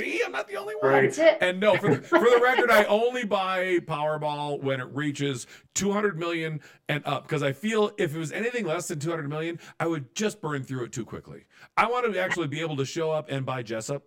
see, 0.00 0.22
I'm 0.24 0.32
not 0.32 0.48
the 0.48 0.56
only 0.56 0.74
one. 0.74 0.92
Right. 0.92 1.18
And 1.40 1.60
no, 1.60 1.76
for 1.76 1.94
the, 1.94 2.02
for 2.02 2.18
the 2.18 2.40
record, 2.42 2.70
I 2.70 2.84
only 2.84 3.24
buy 3.24 3.78
Powerball 3.80 4.62
when 4.62 4.80
it 4.80 4.88
reaches 4.94 5.46
200 5.74 6.18
million 6.18 6.60
and 6.88 7.06
up 7.06 7.24
because 7.24 7.42
I 7.42 7.52
feel 7.52 7.92
if 7.98 8.14
it 8.14 8.18
was 8.18 8.32
anything 8.32 8.66
less 8.66 8.88
than 8.88 8.98
200 8.98 9.28
million, 9.28 9.58
I 9.78 9.86
would 9.86 10.14
just 10.14 10.40
burn 10.40 10.62
through 10.64 10.84
it 10.84 10.92
too 10.92 11.04
quickly. 11.04 11.44
I 11.76 11.86
want 11.86 12.12
to 12.12 12.18
actually 12.20 12.48
be 12.48 12.60
able 12.60 12.76
to 12.76 12.84
show 12.84 13.10
up 13.10 13.30
and 13.30 13.46
buy 13.46 13.62
Jesup. 13.62 14.02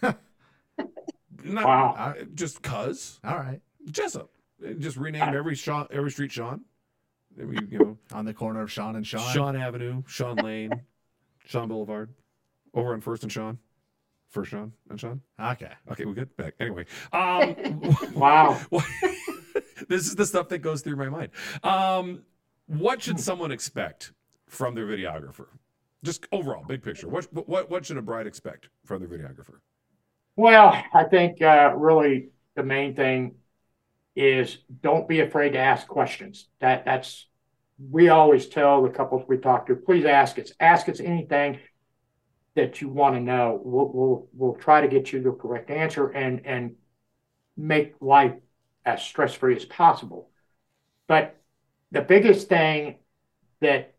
Not 0.02 1.64
Wow. 1.64 1.94
Uh, 1.96 2.14
just 2.34 2.62
cause 2.62 3.20
All 3.24 3.36
right. 3.36 3.60
Jesup. 3.90 4.28
Just 4.78 4.96
rename 4.96 5.22
uh, 5.22 5.34
every 5.34 5.54
Sean, 5.54 5.88
every 5.90 6.10
street 6.10 6.30
Sean. 6.32 6.62
Every, 7.40 7.58
you 7.68 7.78
know, 7.78 7.98
On 8.12 8.24
the 8.24 8.34
corner 8.34 8.62
of 8.62 8.70
Sean 8.70 8.94
and 8.94 9.06
Sean. 9.06 9.32
Sean 9.32 9.56
Avenue, 9.56 10.02
Sean 10.06 10.36
Lane, 10.36 10.82
Sean 11.46 11.68
Boulevard, 11.68 12.10
over 12.74 12.92
on 12.92 13.00
First 13.00 13.22
and 13.22 13.32
Sean, 13.32 13.58
First 14.32 14.50
Sean 14.50 14.72
and 14.88 14.98
Sean. 14.98 15.20
Okay. 15.38 15.70
Okay, 15.90 16.06
we 16.06 16.14
good. 16.14 16.34
Back 16.36 16.54
anyway. 16.58 16.86
Um, 17.12 17.54
Wow. 18.14 18.58
this 19.88 20.06
is 20.06 20.16
the 20.16 20.24
stuff 20.24 20.48
that 20.48 20.58
goes 20.58 20.80
through 20.80 20.96
my 20.96 21.10
mind. 21.10 21.30
Um, 21.62 22.22
what 22.66 23.02
should 23.02 23.20
someone 23.20 23.52
expect 23.52 24.12
from 24.48 24.74
their 24.74 24.86
videographer? 24.86 25.48
Just 26.02 26.26
overall, 26.32 26.64
big 26.66 26.82
picture. 26.82 27.08
What 27.08 27.32
what 27.32 27.70
what 27.70 27.84
should 27.84 27.98
a 27.98 28.02
bride 28.02 28.26
expect 28.26 28.70
from 28.84 29.00
their 29.00 29.08
videographer? 29.08 29.60
Well, 30.34 30.82
I 30.94 31.04
think 31.04 31.42
uh, 31.42 31.74
really 31.76 32.30
the 32.56 32.62
main 32.62 32.96
thing 32.96 33.34
is 34.16 34.58
don't 34.82 35.06
be 35.06 35.20
afraid 35.20 35.50
to 35.50 35.58
ask 35.58 35.86
questions. 35.86 36.48
That 36.60 36.86
that's 36.86 37.26
we 37.90 38.08
always 38.08 38.46
tell 38.46 38.82
the 38.82 38.88
couples 38.88 39.24
we 39.28 39.36
talk 39.36 39.66
to, 39.66 39.76
please 39.76 40.06
ask 40.06 40.38
us. 40.38 40.52
Ask 40.58 40.88
us 40.88 41.00
anything 41.00 41.58
that 42.54 42.80
you 42.80 42.88
want 42.88 43.14
to 43.14 43.20
know. 43.20 43.60
We'll 43.62 43.90
we'll 43.92 44.28
we'll 44.32 44.54
try 44.54 44.80
to 44.80 44.88
get 44.88 45.12
you 45.12 45.22
the 45.22 45.32
correct 45.32 45.70
answer 45.70 46.08
and 46.08 46.44
and 46.46 46.74
make 47.56 47.94
life 48.00 48.34
as 48.84 49.02
stress 49.02 49.34
free 49.34 49.56
as 49.56 49.64
possible. 49.64 50.30
But 51.06 51.36
the 51.90 52.00
biggest 52.00 52.48
thing 52.48 52.96
that 53.60 53.94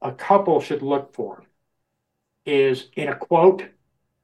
a 0.00 0.12
couple 0.12 0.60
should 0.60 0.82
look 0.82 1.14
for 1.14 1.44
is 2.44 2.88
in 2.94 3.08
a 3.08 3.16
quote 3.16 3.64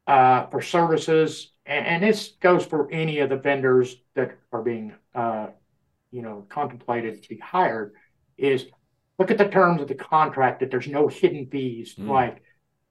uh, 0.07 0.47
for 0.47 0.61
services, 0.61 1.53
and, 1.64 1.87
and 1.87 2.03
this 2.03 2.35
goes 2.41 2.64
for 2.64 2.91
any 2.93 3.21
of 3.21 3.31
the 3.31 3.37
vendors 3.37 3.97
that 4.14 4.37
are 4.53 4.62
being, 4.62 4.93
uh, 5.14 5.49
you 6.11 6.21
know, 6.23 6.45
contemplated 6.49 7.23
to 7.23 7.29
be 7.29 7.39
hired, 7.39 7.95
is 8.37 8.66
look 9.18 9.31
at 9.31 9.39
the 9.39 9.49
terms 9.49 9.81
of 9.81 9.89
the 9.89 9.95
contract 9.95 10.61
that 10.61 10.71
there's 10.71 10.89
no 10.89 11.09
hidden 11.09 11.47
fees. 11.47 11.95
Mm. 11.95 12.09
Like 12.09 12.43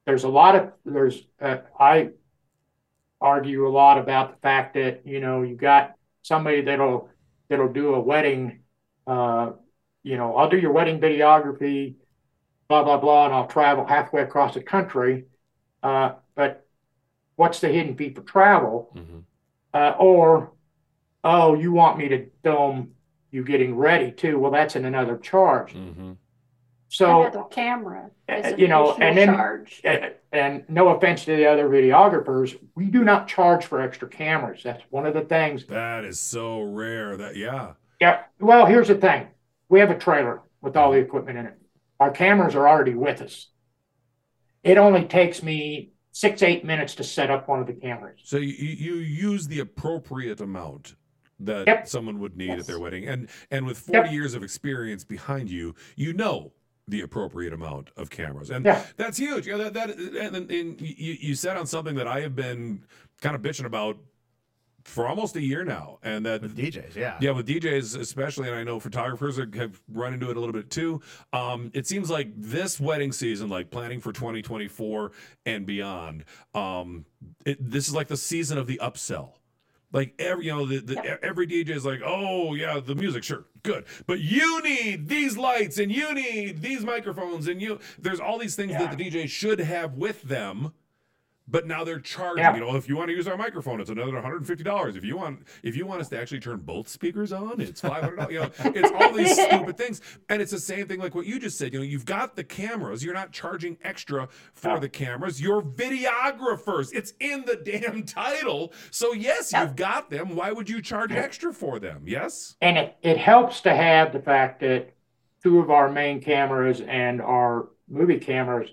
there's 0.10 0.24
a 0.24 0.30
lot 0.30 0.56
of 0.56 0.72
there's 0.86 1.22
uh, 1.40 1.58
I 1.80 2.10
argue 3.22 3.68
a 3.68 3.70
lot 3.70 4.00
about 4.00 4.32
the 4.32 4.38
fact 4.42 4.74
that 4.74 5.06
you 5.06 5.20
know 5.20 5.44
you 5.44 5.56
got 5.56 5.94
somebody 6.24 6.62
that'll 6.62 7.10
that'll 7.48 7.72
do 7.72 7.94
a 7.94 8.00
wedding, 8.00 8.62
uh, 9.06 9.52
you 10.02 10.18
know, 10.18 10.36
I'll 10.36 10.50
do 10.50 10.58
your 10.58 10.72
wedding 10.72 11.00
videography, 11.00 11.94
blah 12.68 12.84
blah 12.84 12.98
blah, 12.98 13.26
and 13.26 13.36
I'll 13.36 13.48
travel 13.48 13.86
halfway 13.86 14.24
across 14.24 14.56
the 14.56 14.64
country. 14.64 15.26
Uh, 15.84 16.14
but 16.34 16.66
what's 17.36 17.60
the 17.60 17.68
hidden 17.70 17.96
fee 17.96 18.10
for 18.10 18.22
travel? 18.22 18.92
Mhm. 18.96 19.24
Uh, 19.76 19.96
or, 20.00 20.52
oh, 21.24 21.54
you 21.54 21.72
want 21.72 22.00
me 22.00 22.08
to 22.10 22.26
film 22.42 22.96
you 23.30 23.44
getting 23.44 23.78
ready 23.78 24.12
too? 24.12 24.40
Well, 24.40 24.52
that's 24.52 24.76
in 24.76 24.86
another 24.86 25.18
charge. 25.18 25.76
Mhm. 25.76 26.18
So, 26.92 27.22
Another 27.22 27.44
camera 27.52 28.10
is 28.28 28.54
uh, 28.54 28.56
you 28.58 28.68
know, 28.68 28.94
and 28.96 29.16
then- 29.18 29.28
charge. 29.28 29.82
uh, 29.86 30.10
and 30.32 30.64
no 30.68 30.90
offense 30.90 31.24
to 31.26 31.36
the 31.36 31.46
other 31.46 31.70
videographers, 31.70 32.58
we 32.76 32.86
do 32.88 33.04
not 33.04 33.28
charge 33.28 33.66
for 33.66 33.80
extra 33.82 34.08
cameras. 34.08 34.62
That's 34.64 34.84
one 34.90 35.06
of 35.06 35.14
the 35.14 35.22
things. 35.22 35.66
That 35.68 36.04
is 36.04 36.20
so 36.20 36.62
rare. 36.62 37.16
That 37.18 37.36
yeah. 37.36 37.74
Yeah. 38.02 38.24
Well, 38.40 38.66
here's 38.66 38.88
the 38.90 38.96
thing: 38.96 39.28
we 39.70 39.80
have 39.80 39.92
a 39.92 39.98
trailer 39.98 40.42
with 40.62 40.76
all 40.76 40.92
the 40.92 40.98
equipment 40.98 41.38
in 41.38 41.46
it. 41.46 41.58
Our 42.00 42.12
cameras 42.12 42.56
are 42.56 42.68
already 42.68 42.96
with 42.96 43.22
us. 43.22 43.48
It 44.64 44.78
only 44.78 45.06
takes 45.06 45.42
me 45.44 45.92
six, 46.12 46.42
eight 46.42 46.66
minutes 46.66 46.96
to 46.96 47.04
set 47.04 47.30
up 47.30 47.48
one 47.48 47.60
of 47.60 47.68
the 47.68 47.74
cameras. 47.74 48.20
So 48.24 48.38
you, 48.38 48.52
you 48.54 48.96
use 48.96 49.48
the 49.48 49.60
appropriate 49.60 50.42
amount 50.42 50.96
that 51.40 51.66
Yep. 51.68 51.88
someone 51.88 52.20
would 52.20 52.36
need 52.36 52.52
at 52.52 52.68
their 52.68 52.80
wedding, 52.80 53.08
and 53.08 53.30
and 53.52 53.66
with 53.66 53.78
forty 53.78 54.08
Yep. 54.10 54.12
years 54.12 54.34
of 54.34 54.44
experience 54.44 55.04
behind 55.04 55.50
you, 55.50 55.76
you 55.96 56.14
know 56.14 56.52
the 56.90 57.02
appropriate 57.02 57.54
amount 57.54 57.92
of 57.98 58.10
cameras, 58.10 58.50
and 58.50 58.66
Yeah. 58.66 58.84
that's 58.98 59.18
huge. 59.18 59.48
Yeah, 59.48 59.58
that 59.58 59.74
that 59.74 59.90
and, 59.98 60.36
and, 60.36 60.52
and 60.52 60.82
you 60.82 61.14
you 61.20 61.36
said 61.36 61.58
on 61.58 61.66
something 61.68 61.96
that 61.96 62.08
I 62.08 62.22
have 62.22 62.36
been 62.36 62.84
kind 63.22 63.36
of 63.36 63.42
bitching 63.42 63.66
about 63.66 63.98
for 64.86 65.08
almost 65.08 65.36
a 65.36 65.42
year 65.42 65.64
now, 65.64 66.00
and 66.02 66.26
that 66.26 66.42
With 66.42 66.58
DJs, 66.58 66.96
yeah. 66.96 67.18
yeah, 67.22 67.32
with 67.32 67.48
DJs 67.48 68.00
especially, 68.00 68.48
and 68.48 68.58
I 68.58 68.64
know 68.64 68.80
photographers 68.80 69.38
are- 69.38 69.50
have 69.56 69.80
run 69.92 70.14
into 70.14 70.32
it 70.32 70.38
a 70.38 70.40
little 70.40 70.54
bit 70.54 70.72
too. 70.72 71.02
Um, 71.32 71.70
it 71.76 71.86
seems 71.86 72.10
like 72.10 72.30
this 72.36 72.80
wedding 72.80 73.12
season, 73.12 73.50
like 73.50 73.70
planning 73.70 74.00
for 74.00 74.12
2024 74.14 75.12
and 75.46 75.66
beyond, 75.66 76.24
um, 76.56 77.06
it, 77.46 77.58
this 77.70 77.88
is 77.88 77.94
like 77.94 78.08
the 78.08 78.18
season 78.18 78.58
of 78.58 78.66
the 78.68 78.80
upsell. 78.82 79.34
Like 79.92 80.14
every, 80.20 80.46
you 80.46 80.52
know, 80.56 80.66
the, 80.66 80.80
the, 80.80 80.94
Yeah. 81.04 81.18
every 81.24 81.48
DJ 81.48 81.70
is 81.70 81.86
like, 81.86 82.02
oh 82.06 82.54
yeah, 82.54 82.80
the 82.80 82.94
music, 82.96 83.24
sure, 83.24 83.46
good, 83.64 83.86
but 84.06 84.20
you 84.20 84.62
need 84.62 85.08
these 85.08 85.38
lights 85.38 85.80
and 85.80 85.92
you 85.92 86.14
need 86.14 86.62
these 86.62 86.84
microphones 86.86 87.48
and 87.48 87.62
you. 87.62 87.80
There's 87.98 88.20
all 88.20 88.38
these 88.38 88.56
things 88.56 88.74
that 88.74 88.96
the 88.96 89.04
DJ 89.04 89.28
should 89.28 89.60
have 89.60 89.96
with 89.96 90.22
them 90.22 90.74
but 91.50 91.66
now 91.68 91.84
they're 91.84 92.00
charging. 92.00 92.44
Yeah. 92.44 92.54
You 92.54 92.62
know, 92.62 92.76
if 92.76 92.88
you 92.88 92.96
want 92.98 93.10
to 93.10 93.16
use 93.16 93.28
our 93.28 93.38
microphone, 93.38 93.82
it's 93.82 93.90
another 93.90 94.14
one 94.14 94.22
hundred 94.24 94.38
and 94.38 94.48
fifty 94.48 94.64
dollars. 94.64 94.96
If 94.96 95.04
you 95.04 95.18
want, 95.18 95.48
if 95.64 95.76
you 95.76 95.86
want 95.86 96.02
us 96.02 96.10
to 96.10 96.20
actually 96.20 96.40
turn 96.40 96.58
both 96.58 96.88
speakers 96.88 97.32
on, 97.32 97.60
it's 97.60 97.82
five 97.82 98.04
hundred 98.04 98.18
dollars. 98.18 98.34
You 98.34 98.40
know, 98.42 98.52
it's 98.76 98.92
all 98.92 99.12
these 99.14 99.34
stupid 99.42 99.78
things, 99.78 100.02
and 100.30 100.42
it's 100.42 100.52
the 100.52 100.60
same 100.60 100.88
thing 100.88 101.00
like 101.00 101.16
what 101.16 101.26
you 101.26 101.40
just 101.40 101.58
said. 101.58 101.74
You 101.74 101.80
know, 101.80 101.86
you've 101.86 102.06
got 102.06 102.36
the 102.36 102.44
cameras. 102.44 103.04
You're 103.04 103.14
not 103.14 103.32
charging 103.32 103.78
extra 103.84 104.28
for 104.54 104.70
Yeah. 104.74 104.80
the 104.80 104.90
cameras. 104.90 105.42
You're 105.42 105.62
videographers. 105.62 106.94
It's 106.94 107.14
in 107.20 107.46
the 107.46 107.56
damn 107.56 108.04
title. 108.04 108.74
So 108.92 109.14
yes, 109.14 109.52
Yeah. 109.52 109.64
you've 109.64 109.76
got 109.76 110.10
them. 110.10 110.36
Why 110.36 110.52
would 110.52 110.70
you 110.70 110.82
charge 110.82 111.12
extra 111.12 111.54
for 111.54 111.80
them? 111.80 112.04
Yes. 112.06 112.56
And 112.62 112.78
it, 112.78 112.98
it 113.02 113.18
helps 113.18 113.62
to 113.62 113.76
have 113.76 114.14
the 114.14 114.20
fact 114.20 114.60
that 114.62 114.94
two 115.44 115.60
of 115.60 115.70
our 115.72 115.90
main 115.90 116.22
cameras 116.22 116.82
and 116.82 117.22
our 117.22 117.70
movie 117.88 118.20
cameras 118.20 118.70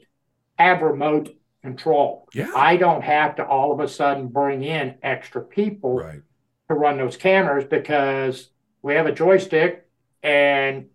have 0.59 0.83
remote 0.83 1.35
control. 1.63 2.29
Yeah. 2.33 2.51
I 2.55 2.77
don't 2.77 3.03
have 3.03 3.37
to 3.37 3.47
all 3.47 3.73
of 3.73 3.81
a 3.81 3.89
sudden 3.89 4.29
bring 4.29 4.63
in 4.63 4.97
extra 5.03 5.43
people 5.43 5.97
Right. 5.97 6.23
to 6.69 6.75
run 6.75 6.99
those 6.99 7.17
cameras 7.17 7.65
because 7.65 8.51
we 8.83 8.95
have 8.95 9.07
a 9.07 9.13
joystick 9.13 9.87
and 10.23 10.87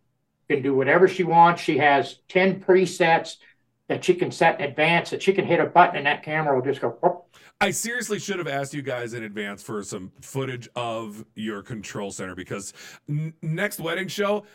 can 0.50 0.62
do 0.62 0.74
whatever 0.76 1.08
she 1.08 1.24
wants. 1.24 1.62
She 1.62 1.78
has 1.78 2.20
10 2.30 2.62
presets 2.62 3.36
that 3.88 4.04
she 4.04 4.14
can 4.14 4.32
set 4.32 4.60
in 4.62 4.70
advance 4.70 5.10
that 5.10 5.22
she 5.22 5.34
can 5.34 5.46
hit 5.46 5.60
a 5.60 5.66
button 5.66 5.98
and 5.98 6.06
that 6.06 6.24
camera 6.24 6.56
will 6.56 6.64
just 6.66 6.80
go 6.82 6.90
whoop. 7.02 7.26
I 7.60 7.72
seriously 7.72 8.18
should 8.18 8.40
have 8.40 8.48
asked 8.48 8.74
you 8.74 8.82
guys 8.82 9.14
in 9.14 9.24
advance 9.24 9.62
for 9.62 9.84
some 9.84 10.12
footage 10.22 10.68
of 10.76 11.24
your 11.36 11.62
control 11.62 12.10
center 12.12 12.34
because 12.34 12.74
n- 13.08 13.34
next 13.42 13.80
wedding 13.80 14.08
show, 14.08 14.46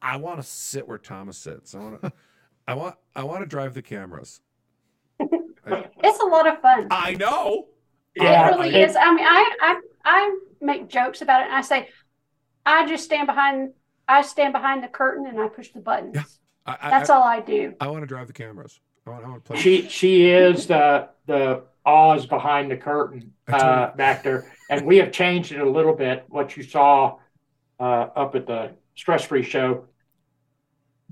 I 0.00 0.16
want 0.16 0.40
to 0.40 0.46
sit 0.46 0.86
where 0.88 0.98
Thomas 0.98 1.36
sits. 1.36 1.74
I 1.74 1.78
want 1.80 2.00
to, 2.02 2.12
I 2.68 2.74
want, 2.74 2.94
I 3.16 3.24
want 3.24 3.40
to 3.42 3.46
drive 3.46 3.74
the 3.74 3.82
cameras. 3.82 4.40
It's 6.02 6.20
a 6.20 6.26
lot 6.26 6.46
of 6.46 6.60
fun. 6.60 6.88
I 6.90 7.14
know. 7.14 7.66
Yeah, 8.14 8.48
it 8.48 8.50
really 8.50 8.74
is. 8.74 8.96
I 8.96 9.14
mean, 9.14 9.24
I, 9.24 9.56
I 9.60 9.80
I 10.04 10.38
make 10.60 10.88
jokes 10.88 11.22
about 11.22 11.42
it, 11.42 11.46
and 11.46 11.54
I 11.54 11.60
say, 11.60 11.88
I 12.66 12.86
just 12.86 13.04
stand 13.04 13.26
behind. 13.26 13.72
I 14.08 14.22
stand 14.22 14.52
behind 14.52 14.82
the 14.82 14.88
curtain 14.88 15.26
and 15.26 15.38
I 15.38 15.48
push 15.48 15.68
the 15.70 15.80
buttons. 15.80 16.14
Yeah. 16.14 16.22
I, 16.66 16.76
I, 16.80 16.90
That's 16.90 17.10
I, 17.10 17.16
all 17.16 17.22
I 17.22 17.40
do. 17.40 17.74
I 17.80 17.88
want 17.88 18.02
to 18.02 18.06
drive 18.06 18.26
the 18.26 18.32
cameras. 18.32 18.80
I 19.06 19.10
want, 19.10 19.24
I 19.24 19.28
want 19.28 19.44
to 19.44 19.48
play. 19.52 19.60
She 19.60 19.88
she 19.88 20.30
is 20.30 20.66
the 20.66 21.08
the 21.26 21.64
Oz 21.84 22.26
behind 22.26 22.70
the 22.70 22.76
curtain 22.76 23.32
uh, 23.48 23.92
back 23.96 24.22
there, 24.22 24.52
and 24.70 24.84
we 24.84 24.98
have 24.98 25.12
changed 25.12 25.52
it 25.52 25.60
a 25.60 25.68
little 25.68 25.94
bit. 25.94 26.24
What 26.28 26.56
you 26.56 26.62
saw 26.62 27.18
uh, 27.80 28.08
up 28.16 28.34
at 28.34 28.46
the 28.46 28.72
stress 28.94 29.24
free 29.24 29.42
show, 29.42 29.84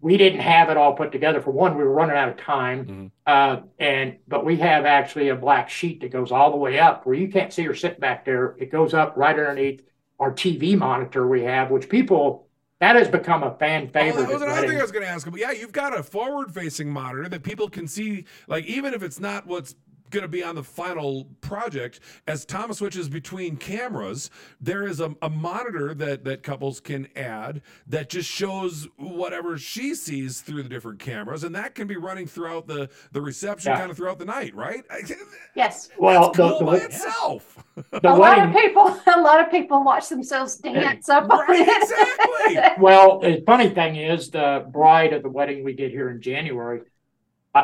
we 0.01 0.16
didn't 0.16 0.40
have 0.40 0.68
it 0.68 0.76
all 0.76 0.92
put 0.94 1.11
together. 1.12 1.40
For 1.40 1.51
one, 1.51 1.76
we 1.76 1.82
were 1.84 1.92
running 1.92 2.16
out 2.16 2.28
of 2.28 2.36
time, 2.36 2.86
Mhm. 2.86 3.11
uh, 3.26 3.61
and 3.78 4.16
but 4.28 4.44
we 4.44 4.57
have 4.57 4.84
actually 4.84 5.28
a 5.30 5.36
black 5.36 5.70
sheet 5.70 6.01
that 6.03 6.11
goes 6.11 6.30
all 6.32 6.51
the 6.51 6.57
way 6.57 6.78
up 6.78 7.07
where 7.07 7.14
you 7.16 7.28
can't 7.28 7.53
see 7.53 7.62
her 7.64 7.74
sitting 7.74 8.01
back 8.01 8.24
there. 8.24 8.55
It 8.59 8.70
goes 8.70 8.92
up 8.94 9.14
right 9.16 9.36
underneath 9.38 9.82
our 10.20 10.32
TV 10.32 10.76
monitor 10.76 11.26
we 11.26 11.42
have, 11.44 11.70
which 11.70 11.88
people 11.88 12.47
that 12.78 12.94
has 12.94 13.09
become 13.09 13.42
a 13.42 13.55
fan 13.57 13.84
Oh, 13.88 13.92
favorite. 13.92 14.26
that 14.26 14.32
was 14.34 14.42
at 14.42 14.49
another 14.49 14.68
thing 14.68 14.78
I 14.78 14.82
was 14.82 14.92
going 14.92 15.05
to 15.05 15.11
ask. 15.11 15.30
But 15.30 15.40
yeah, 15.40 15.51
you've 15.51 15.72
got 15.72 15.99
a 15.99 16.03
forward-facing 16.03 16.90
monitor 16.90 17.26
that 17.30 17.42
people 17.42 17.70
can 17.70 17.88
see. 17.88 18.26
Like 18.49 18.66
even 18.66 18.92
if 18.92 19.03
it's 19.03 19.18
not 19.18 19.47
what's 19.47 19.74
going 20.11 20.22
to 20.22 20.28
be 20.28 20.42
on 20.42 20.54
the 20.54 20.62
final 20.62 21.26
project, 21.40 22.00
as 22.26 22.44
Tomma 22.46 22.74
switches 22.74 23.09
between 23.09 23.57
cameras, 23.57 24.30
there 24.61 24.86
is 24.86 25.00
a, 25.00 25.14
a 25.22 25.30
monitor 25.30 25.94
that 25.94 26.24
that 26.24 26.42
couples 26.42 26.80
can 26.80 27.09
add 27.16 27.62
that 27.86 28.09
just 28.11 28.30
shows 28.30 28.88
whatever 28.96 29.59
she 29.59 29.94
sees 29.94 30.40
through 30.40 30.62
the 30.62 30.68
different 30.68 30.98
cameras, 30.98 31.44
and 31.44 31.54
that 31.54 31.74
can 31.74 31.86
be 31.86 31.96
running 31.96 32.26
throughout 32.26 32.66
the 32.66 32.88
the 33.12 33.20
reception, 33.20 33.72
Yeah. 33.72 33.78
kind 33.78 33.90
of 33.90 33.96
throughout 33.96 34.18
the 34.18 34.24
night, 34.24 34.54
right? 34.54 34.84
Yes. 35.54 35.88
Well, 35.98 36.32
That's 36.32 36.36
the, 36.36 36.48
cool 36.50 36.59
the, 36.59 36.64
by 36.66 36.76
itself. 36.76 37.64
the 37.90 38.12
a 38.12 38.14
lot 38.14 38.38
of 38.46 38.54
people. 38.54 39.00
A 39.16 39.20
lot 39.20 39.40
of 39.42 39.50
people 39.50 39.82
watch 39.82 40.09
themselves 40.11 40.57
dance 40.57 41.09
up 41.09 41.30
on 41.30 41.38
Right, 41.48 41.61
it. 41.66 41.82
exactly. 41.82 42.82
Well, 42.82 43.20
the 43.20 43.42
funny 43.46 43.70
thing 43.70 43.96
is, 43.96 44.30
the 44.30 44.66
bride 44.70 45.12
of 45.14 45.22
the 45.22 45.30
wedding 45.30 45.64
we 45.64 45.72
did 45.72 45.90
here 45.92 46.11
in 46.11 46.20
January, 46.20 46.82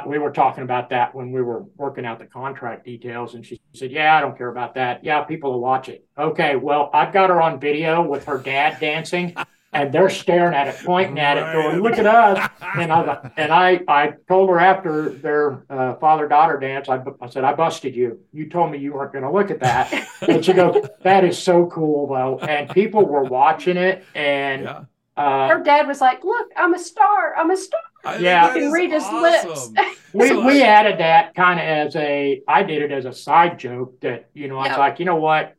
we 0.06 0.18
were 0.18 0.30
talking 0.30 0.64
about 0.64 0.90
that 0.90 1.14
when 1.14 1.32
we 1.32 1.42
were 1.42 1.64
working 1.76 2.04
out 2.06 2.18
the 2.18 2.26
contract 2.26 2.84
details, 2.84 3.34
and 3.34 3.44
she 3.44 3.60
said, 3.74 3.90
"Yeah, 3.90 4.16
I 4.16 4.20
don't 4.20 4.36
care 4.36 4.48
about 4.48 4.74
that. 4.74 5.04
Yeah, 5.04 5.22
people 5.24 5.52
will 5.52 5.60
watch 5.60 5.88
it." 5.88 6.04
Okay, 6.16 6.56
well, 6.56 6.90
I've 6.92 7.12
got 7.12 7.30
her 7.30 7.40
on 7.40 7.60
video 7.60 8.02
with 8.02 8.24
her 8.24 8.38
dad 8.38 8.78
dancing, 8.80 9.34
and 9.72 9.92
they're 9.92 10.10
staring 10.10 10.54
at 10.54 10.68
it, 10.68 10.76
pointing 10.84 11.18
at 11.18 11.38
it, 11.38 11.52
going, 11.52 11.80
"Look 11.80 11.98
at 11.98 12.06
us!" 12.06 12.50
And 12.76 12.92
I 12.92 13.30
and 13.36 13.52
I 13.52 13.80
I 13.88 14.12
told 14.28 14.50
her 14.50 14.58
after 14.58 15.10
their 15.10 15.64
uh, 15.70 15.94
father 15.96 16.28
daughter 16.28 16.58
dance, 16.58 16.88
I, 16.88 17.02
I 17.20 17.28
said, 17.28 17.44
"I 17.44 17.54
busted 17.54 17.94
you. 17.96 18.20
You 18.32 18.48
told 18.48 18.70
me 18.70 18.78
you 18.78 18.92
weren't 18.92 19.12
going 19.12 19.24
to 19.24 19.30
look 19.30 19.50
at 19.50 19.60
that." 19.60 19.92
And 20.28 20.44
she 20.44 20.52
goes, 20.52 20.86
"That 21.02 21.24
is 21.24 21.38
so 21.38 21.66
cool, 21.66 22.06
though." 22.06 22.38
And 22.38 22.68
people 22.70 23.04
were 23.06 23.24
watching 23.24 23.76
it, 23.76 24.04
and 24.14 24.64
yeah. 24.64 24.84
uh, 25.16 25.48
Her 25.48 25.62
dad 25.62 25.86
was 25.88 26.00
like, 26.00 26.22
"Look, 26.24 26.48
I'm 26.56 26.74
a 26.74 26.78
star. 26.78 27.34
I'm 27.36 27.50
a 27.50 27.56
star." 27.56 27.80
I 28.04 28.16
Yeah. 28.16 28.48
that 28.48 28.56
You 28.56 28.62
can 28.64 28.72
read 28.72 28.90
his 28.92 29.02
awesome. 29.04 29.50
lips. 29.50 29.70
we 30.12 30.28
So 30.28 30.44
we 30.44 30.62
I- 30.62 30.66
added 30.66 30.98
that 30.98 31.34
kind 31.34 31.58
of 31.60 31.64
as 31.66 31.96
a 31.96 32.42
I 32.48 32.62
did 32.62 32.82
it 32.82 32.92
as 32.92 33.04
a 33.04 33.12
side 33.12 33.58
joke 33.58 34.00
that 34.00 34.28
you 34.34 34.48
know 34.48 34.58
I 34.58 34.68
was 34.68 34.78
like 34.78 34.98
you 34.98 35.04
know 35.04 35.16
what 35.16 35.54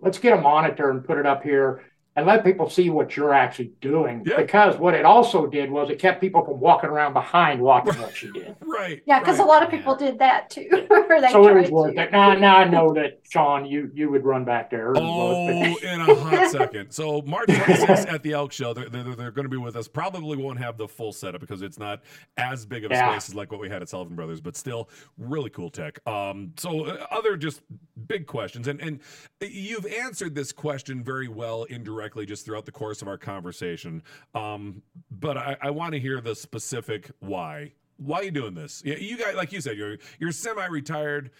let's 0.00 0.18
get 0.18 0.32
a 0.36 0.40
monitor 0.40 0.90
and 0.90 1.04
put 1.04 1.18
it 1.18 1.26
up 1.26 1.42
here 1.42 1.84
and 2.16 2.26
let 2.26 2.44
people 2.44 2.68
see 2.68 2.90
what 2.90 3.16
you're 3.16 3.32
actually 3.32 3.70
doing 3.80 4.22
Yeah. 4.26 4.36
because 4.36 4.76
what 4.78 4.94
it 4.94 5.04
also 5.04 5.46
did 5.46 5.70
was 5.70 5.90
it 5.90 5.98
kept 6.00 6.20
people 6.20 6.44
from 6.44 6.58
walking 6.58 6.90
around 6.90 7.12
behind 7.12 7.60
watching 7.60 8.00
what 8.00 8.16
she 8.16 8.30
did 8.32 8.56
Right. 8.66 9.00
Yeah, 9.06 9.20
because 9.20 9.38
right. 9.38 9.44
a 9.44 9.48
lot 9.48 9.62
of 9.62 9.70
people 9.70 9.94
did 9.94 10.18
that 10.18 10.50
too. 10.50 10.68
or 10.90 11.20
they 11.20 11.30
so 11.30 11.46
it 11.48 11.54
was 11.54 11.70
worth 11.70 11.94
to. 11.94 12.02
it 12.02 12.12
now 12.12 12.34
now 12.34 12.56
I 12.56 12.64
know 12.64 12.92
that 12.94 13.20
Sean 13.28 13.64
you 13.64 13.90
you 13.94 14.10
would 14.10 14.24
run 14.24 14.44
back 14.44 14.70
there 14.70 14.92
Oh, 14.96 15.48
in 15.82 16.00
a 16.00 16.14
hot 16.14 16.50
second. 16.50 16.90
So 16.90 17.22
March 17.22 17.48
26th 17.48 18.12
at 18.12 18.22
the 18.22 18.32
Elk 18.32 18.52
Show, 18.52 18.74
they're, 18.74 18.88
they're, 18.88 19.14
they're 19.14 19.30
going 19.30 19.44
to 19.44 19.48
be 19.50 19.56
with 19.56 19.76
us. 19.76 19.86
Probably 19.86 20.36
won't 20.36 20.58
have 20.58 20.76
the 20.78 20.88
full 20.88 21.12
setup 21.12 21.40
because 21.40 21.62
it's 21.62 21.78
not 21.78 22.02
as 22.36 22.66
big 22.66 22.84
of 22.84 22.90
a 22.90 22.94
Yeah. 22.94 23.10
space 23.12 23.28
as 23.30 23.34
like 23.34 23.52
what 23.52 23.60
we 23.60 23.68
had 23.68 23.82
at 23.82 23.88
Sullivan 23.88 24.16
Brothers, 24.16 24.40
but 24.40 24.56
still 24.56 24.88
really 25.16 25.50
cool 25.50 25.70
tech. 25.70 26.04
Um, 26.08 26.52
so 26.56 26.86
uh, 26.86 27.06
other 27.10 27.36
just 27.36 27.62
big 28.10 28.26
questions, 28.26 28.66
and 28.68 28.80
and 28.82 28.98
you've 29.40 29.86
answered 29.86 30.34
this 30.34 30.52
question 30.52 31.02
very 31.02 31.28
well 31.28 31.62
indirectly 31.64 32.26
just 32.26 32.44
throughout 32.44 32.66
the 32.66 32.72
course 32.72 33.00
of 33.02 33.08
our 33.08 33.16
conversation. 33.16 34.02
Um, 34.34 34.82
but 35.10 35.36
I, 35.38 35.56
I 35.62 35.70
want 35.70 35.92
to 35.92 36.00
hear 36.00 36.20
the 36.20 36.34
specific 36.34 37.10
why. 37.20 37.72
Why 37.98 38.18
are 38.20 38.24
you 38.24 38.30
doing 38.32 38.54
this? 38.54 38.82
Yeah, 38.84 38.96
You 38.96 39.16
guys, 39.16 39.34
like 39.36 39.52
you 39.52 39.60
said, 39.60 39.76
you're 39.78 39.96
you're 40.18 40.32
semi-retired. 40.32 41.30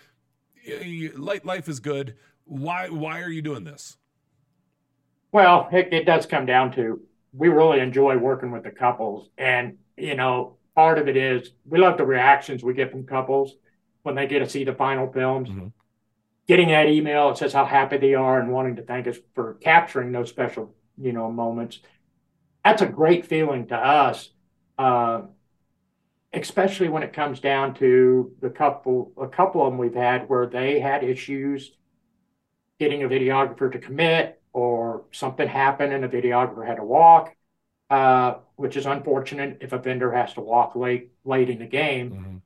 You- 0.64 1.12
Life 1.16 1.68
is 1.68 1.80
good. 1.80 2.16
Why 2.44 2.88
why 2.88 3.20
are 3.22 3.30
you 3.30 3.42
doing 3.42 3.64
this? 3.64 3.96
Well, 5.32 5.68
it, 5.72 5.92
it 5.92 6.04
does 6.06 6.24
come 6.26 6.46
down 6.46 6.72
to 6.72 7.00
we 7.32 7.48
really 7.48 7.80
enjoy 7.80 8.16
working 8.16 8.50
with 8.50 8.64
the 8.64 8.70
couples. 8.70 9.30
And, 9.38 9.78
you 9.96 10.16
know, 10.16 10.56
part 10.74 10.98
of 10.98 11.06
it 11.08 11.16
is 11.16 11.52
we 11.64 11.78
love 11.78 11.96
the 11.96 12.04
reactions 12.04 12.64
we 12.64 12.74
get 12.74 12.90
from 12.90 13.06
couples 13.06 13.54
when 14.02 14.16
they 14.16 14.26
get 14.26 14.40
to 14.40 14.48
see 14.48 14.64
the 14.64 14.74
final 14.74 15.10
films. 15.12 15.48
Mhm. 15.48 15.72
Getting 16.50 16.70
that 16.70 16.88
email 16.88 17.28
that 17.28 17.38
says 17.38 17.52
how 17.52 17.64
happy 17.64 17.96
they 17.98 18.14
are 18.14 18.40
and 18.40 18.50
wanting 18.50 18.74
to 18.74 18.82
thank 18.82 19.06
us 19.06 19.16
for 19.36 19.54
capturing 19.60 20.10
those 20.10 20.30
special, 20.30 20.74
you 21.00 21.12
know, 21.12 21.30
moments. 21.30 21.78
That's 22.64 22.82
a 22.82 22.86
great 22.86 23.24
feeling 23.24 23.68
to 23.68 23.76
us. 23.76 24.30
Uh, 24.76 25.22
especially 26.32 26.88
when 26.88 27.04
it 27.04 27.12
comes 27.12 27.38
down 27.38 27.74
to 27.74 28.32
the 28.40 28.50
couple, 28.50 29.12
a 29.16 29.28
couple 29.28 29.64
of 29.64 29.70
them 29.70 29.78
we've 29.78 29.94
had 29.94 30.28
where 30.28 30.44
they 30.44 30.80
had 30.80 31.04
issues 31.04 31.70
getting 32.80 33.04
a 33.04 33.08
videographer 33.08 33.70
to 33.70 33.78
commit 33.78 34.42
or 34.52 35.04
something 35.12 35.46
happened 35.46 35.92
and 35.92 36.04
a 36.04 36.08
videographer 36.08 36.66
had 36.66 36.78
to 36.78 36.84
walk, 36.84 37.32
uh, 37.90 38.34
which 38.56 38.76
is 38.76 38.86
unfortunate 38.86 39.58
if 39.60 39.72
a 39.72 39.78
vendor 39.78 40.10
has 40.10 40.34
to 40.34 40.40
walk 40.40 40.74
late 40.74 41.12
late 41.24 41.48
in 41.48 41.60
the 41.60 41.66
game. 41.66 42.42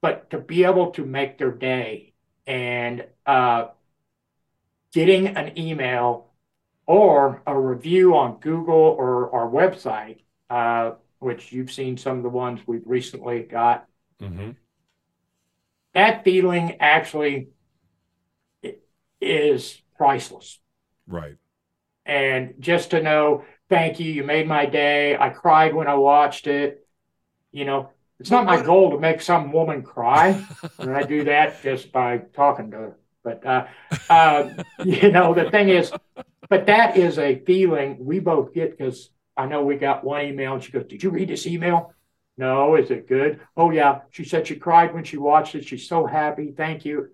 But 0.00 0.30
to 0.30 0.38
be 0.38 0.64
able 0.64 0.90
to 0.90 1.06
make 1.06 1.38
their 1.38 1.52
day 1.52 2.13
and 2.46 3.06
uh, 3.26 3.68
getting 4.92 5.28
an 5.28 5.58
email 5.58 6.30
or 6.86 7.42
a 7.46 7.58
review 7.58 8.16
on 8.16 8.38
Google 8.40 8.74
or 8.74 9.34
our 9.34 9.48
website, 9.48 10.20
uh, 10.50 10.92
which 11.18 11.52
you've 11.52 11.72
seen 11.72 11.96
some 11.96 12.18
of 12.18 12.22
the 12.22 12.28
ones 12.28 12.60
we've 12.66 12.86
recently 12.86 13.40
got, 13.42 13.86
Mm-hmm. 14.22 14.50
that 15.94 16.24
feeling 16.24 16.76
actually 16.80 17.48
is 19.20 19.80
priceless. 19.96 20.60
Right. 21.06 21.36
and 22.06 22.54
just 22.60 22.90
to 22.90 23.02
know 23.02 23.44
thank 23.68 23.98
you 24.00 24.10
you 24.12 24.24
made 24.24 24.46
my 24.46 24.66
day 24.66 25.16
i 25.16 25.28
cried 25.30 25.74
when 25.74 25.86
i 25.86 25.94
watched 25.94 26.46
it 26.46 26.86
you 27.52 27.64
know 27.64 27.90
it's 28.24 28.30
not 28.30 28.46
my 28.46 28.62
goal 28.62 28.90
to 28.90 28.98
make 28.98 29.20
some 29.20 29.52
woman 29.52 29.82
cry 29.82 30.42
and 30.78 30.96
i 30.96 31.02
do 31.02 31.24
that 31.24 31.62
just 31.62 31.92
by 31.92 32.18
talking 32.32 32.70
to 32.70 32.76
her 32.76 32.96
but 33.22 33.44
uh, 33.46 33.66
uh, 34.08 34.48
you 34.84 35.10
know 35.12 35.34
the 35.34 35.50
thing 35.50 35.68
is 35.68 35.92
but 36.48 36.66
that 36.66 36.96
is 36.96 37.18
a 37.18 37.36
feeling 37.46 37.96
we 38.00 38.18
both 38.20 38.54
get 38.54 38.76
because 38.76 39.10
i 39.36 39.44
know 39.46 39.62
we 39.62 39.76
got 39.76 40.04
one 40.04 40.22
email 40.24 40.54
and 40.54 40.62
she 40.64 40.72
goes 40.72 40.86
did 40.86 41.02
you 41.02 41.10
read 41.10 41.28
this 41.28 41.46
email 41.46 41.92
No, 42.36 42.74
is 42.74 42.90
it 42.90 43.06
good? 43.06 43.38
Oh, 43.56 43.70
yeah. 43.70 44.00
She 44.10 44.24
said 44.24 44.48
she 44.48 44.56
cried 44.56 44.92
when 44.92 45.04
she 45.04 45.18
watched 45.18 45.54
it. 45.54 45.64
She's 45.64 45.86
so 45.86 46.04
happy. 46.04 46.50
Thank 46.50 46.84
you. 46.84 47.10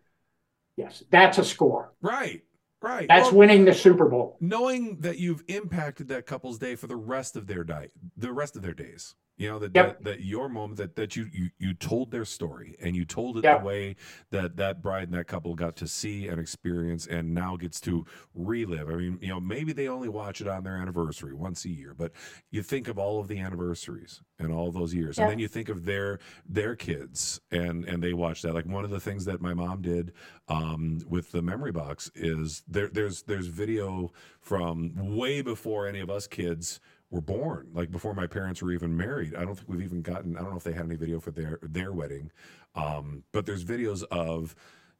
Yes, 0.76 1.04
that's 1.10 1.36
a 1.36 1.44
score. 1.44 1.92
Right. 2.00 2.40
Right. 2.80 3.06
That's 3.06 3.28
Well, 3.28 3.40
winning 3.40 3.66
the 3.66 3.74
Super 3.74 4.08
Bowl. 4.08 4.38
knowing 4.40 5.00
that 5.00 5.18
you've 5.18 5.44
impacted 5.48 6.08
that 6.08 6.24
couple's 6.24 6.58
day 6.58 6.74
for 6.74 6.86
the 6.86 6.96
rest 6.96 7.36
of 7.36 7.46
their 7.46 7.64
day, 7.64 7.90
the 8.16 8.32
rest 8.32 8.56
of 8.56 8.62
their 8.62 8.72
days. 8.72 9.14
You 9.40 9.48
know 9.50 9.60
that 9.60 9.74
Yep. 9.74 9.98
that, 9.98 10.04
that 10.04 10.20
your 10.22 10.50
moment 10.50 10.78
that 10.78 10.96
that 10.96 11.16
you, 11.16 11.28
you 11.32 11.50
you 11.58 11.74
told 11.74 12.12
their 12.12 12.26
story 12.26 12.76
and 12.82 12.96
you 12.96 13.06
told 13.06 13.38
it 13.38 13.42
Yep. 13.44 13.60
the 13.60 13.66
way 13.66 13.96
that 14.32 14.56
that 14.58 14.82
bride 14.82 15.04
and 15.04 15.14
that 15.14 15.28
couple 15.28 15.54
got 15.56 15.76
to 15.78 15.88
see 15.88 16.28
and 16.28 16.40
experience 16.40 17.06
and 17.08 17.34
now 17.34 17.56
gets 17.56 17.80
to 17.82 18.06
relive. 18.34 18.90
I 18.90 18.96
mean, 18.96 19.18
you 19.22 19.28
know, 19.30 19.40
maybe 19.40 19.72
they 19.72 19.88
only 19.88 20.10
watch 20.10 20.42
it 20.42 20.48
on 20.48 20.64
their 20.64 20.76
anniversary 20.76 21.34
once 21.34 21.64
a 21.64 21.70
year, 21.70 21.94
but 21.98 22.12
you 22.52 22.62
think 22.62 22.88
of 22.88 22.98
all 22.98 23.20
of 23.20 23.28
the 23.28 23.40
anniversaries 23.40 24.22
and 24.38 24.52
all 24.52 24.68
of 24.68 24.74
those 24.74 24.94
years, 24.94 25.18
and 25.20 25.28
then 25.28 25.40
you 25.40 25.48
think 25.48 25.70
of 25.70 25.86
their 25.86 26.20
their 26.48 26.76
kids 26.76 27.40
and 27.50 27.84
and 27.86 28.02
they 28.04 28.14
watch 28.14 28.42
that. 28.42 28.54
Like 28.54 28.66
one 28.66 28.84
of 28.84 28.90
the 28.90 29.00
things 29.00 29.24
that 29.26 29.42
my 29.42 29.54
mom 29.54 29.82
did 29.82 30.12
um, 30.48 31.00
with 31.08 31.32
the 31.32 31.42
memory 31.42 31.72
box 31.72 32.10
is 32.14 32.62
there 32.68 32.90
there's 32.92 33.22
there's 33.24 33.48
video 33.48 34.12
from 34.40 34.92
way 35.16 35.42
before 35.42 35.88
any 35.88 36.00
of 36.00 36.10
us 36.10 36.28
kids 36.28 36.80
were 37.10 37.20
born 37.20 37.68
like 37.72 37.90
before 37.90 38.14
my 38.14 38.26
parents 38.26 38.62
were 38.62 38.72
even 38.72 38.96
married 38.96 39.34
i 39.34 39.44
don't 39.44 39.56
think 39.56 39.68
we've 39.68 39.82
even 39.82 40.00
gotten 40.02 40.36
i 40.36 40.40
don't 40.40 40.50
know 40.50 40.56
if 40.56 40.64
they 40.64 40.72
had 40.72 40.84
any 40.84 40.96
video 40.96 41.18
for 41.18 41.30
their 41.32 41.58
their 41.62 41.92
wedding 41.92 42.30
um, 42.76 43.24
but 43.32 43.46
there's 43.46 43.64
videos 43.64 44.04
of 44.10 44.54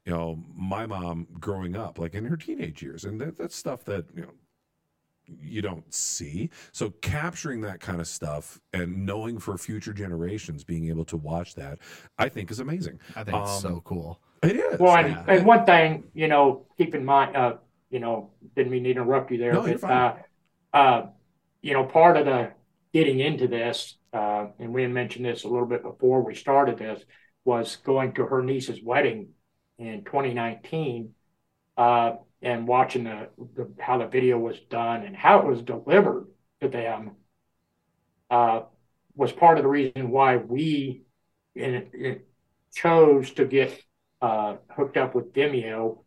you 0.05 0.11
know 0.11 0.43
my 0.53 0.85
mom 0.85 1.25
growing 1.39 1.75
up 1.75 1.97
like 1.97 2.13
in 2.13 2.25
her 2.25 2.35
teenage 2.35 2.81
years 2.83 3.05
and 3.05 3.19
that, 3.21 3.37
that's 3.37 3.55
stuff 3.55 3.85
that 3.85 4.05
you 4.13 4.21
know 4.23 4.31
you 5.25 5.61
don't 5.61 5.93
see 5.93 6.49
so 6.73 6.89
capturing 7.01 7.61
that 7.61 7.79
kind 7.79 8.01
of 8.01 8.07
stuff 8.07 8.59
and 8.73 9.05
knowing 9.05 9.39
for 9.39 9.57
future 9.57 9.93
generations 9.93 10.63
being 10.65 10.89
able 10.89 11.05
to 11.05 11.15
watch 11.15 11.55
that 11.55 11.79
i 12.17 12.27
think 12.27 12.51
is 12.51 12.59
amazing 12.59 12.99
I 13.15 13.23
think 13.23 13.37
it's 13.37 13.55
Um, 13.55 13.61
so 13.61 13.81
cool. 13.85 14.19
it 14.43 14.57
is 14.57 14.79
Well, 14.81 14.97
and, 14.97 15.11
Yeah. 15.11 15.23
and 15.27 15.45
one 15.45 15.65
thing, 15.65 16.03
you 16.13 16.27
know, 16.27 16.65
keep 16.77 16.95
in 16.95 17.05
mind, 17.05 17.37
uh, 17.37 17.57
you 17.91 17.99
know, 17.99 18.31
didn't 18.55 18.71
mean 18.71 18.83
to 18.85 18.89
interrupt 18.91 19.31
you 19.31 19.37
there, 19.37 19.53
No, 19.53 19.65
you're 19.65 19.77
but, 19.77 19.81
fine. 19.81 19.91
uh, 20.73 20.77
uh, 20.77 21.07
you 21.61 21.73
know, 21.73 21.83
part 21.83 22.17
of 22.17 22.25
the 22.25 22.51
getting 22.93 23.19
into 23.19 23.47
this, 23.47 23.97
uh, 24.13 24.47
and 24.59 24.73
we 24.73 24.81
had 24.81 24.91
mentioned 24.91 25.25
this 25.25 25.43
a 25.43 25.47
little 25.47 25.67
bit 25.67 25.83
before 25.83 26.21
we 26.21 26.35
started 26.35 26.77
this, 26.77 27.01
was 27.45 27.77
going 27.77 28.13
to 28.13 28.25
her 28.25 28.43
niece's 28.43 28.83
wedding 28.83 29.29
in 29.77 30.03
2019, 30.03 31.13
uh, 31.77 32.13
and 32.41 32.67
watching 32.67 33.05
the, 33.05 33.29
the 33.55 33.71
how 33.79 33.97
the 33.97 34.07
video 34.07 34.37
was 34.37 34.59
done 34.69 35.03
and 35.03 35.15
how 35.15 35.39
it 35.39 35.45
was 35.45 35.61
delivered 35.61 36.27
to 36.59 36.67
them, 36.67 37.11
uh, 38.29 38.61
was 39.15 39.31
part 39.31 39.57
of 39.57 39.63
the 39.63 39.69
reason 39.69 40.09
why 40.09 40.37
we 40.37 41.03
in, 41.55 41.87
in, 41.93 42.21
chose 42.73 43.31
to 43.31 43.45
get 43.45 43.79
uh, 44.21 44.55
hooked 44.75 44.97
up 44.97 45.15
with 45.15 45.33
Vimeo. 45.33 46.03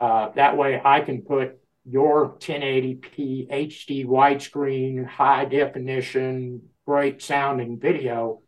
Uh, 0.00 0.30
that 0.36 0.56
way 0.56 0.80
I 0.82 1.00
can 1.00 1.22
put 1.22 1.58
your 1.90 2.36
1080p 2.38 3.48
HD 3.50 4.06
widescreen, 4.06 5.06
high 5.06 5.46
definition, 5.46 6.62
great 6.86 7.22
sounding 7.22 7.78
video 7.78 8.42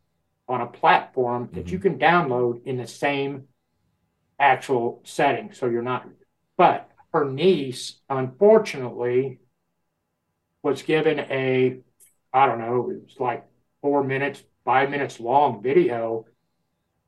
on 0.47 0.61
a 0.61 0.67
platform 0.67 1.49
that 1.53 1.71
you 1.71 1.79
mm-hmm. 1.79 1.97
can 1.97 1.99
download 1.99 2.65
in 2.65 2.77
the 2.77 2.87
same 2.87 3.45
actual 4.39 5.01
setting. 5.05 5.53
So 5.53 5.67
you're 5.67 5.81
not, 5.81 6.07
but 6.57 6.89
her 7.13 7.25
niece, 7.25 7.99
unfortunately, 8.09 9.39
was 10.61 10.83
given 10.83 11.19
a, 11.19 11.79
I 12.33 12.45
don't 12.45 12.59
know, 12.59 12.91
it 12.91 13.03
was 13.03 13.15
like 13.19 13.45
four 13.81 14.03
minutes, 14.03 14.43
five 14.65 14.89
minutes 14.89 15.19
long 15.19 15.63
video 15.63 16.25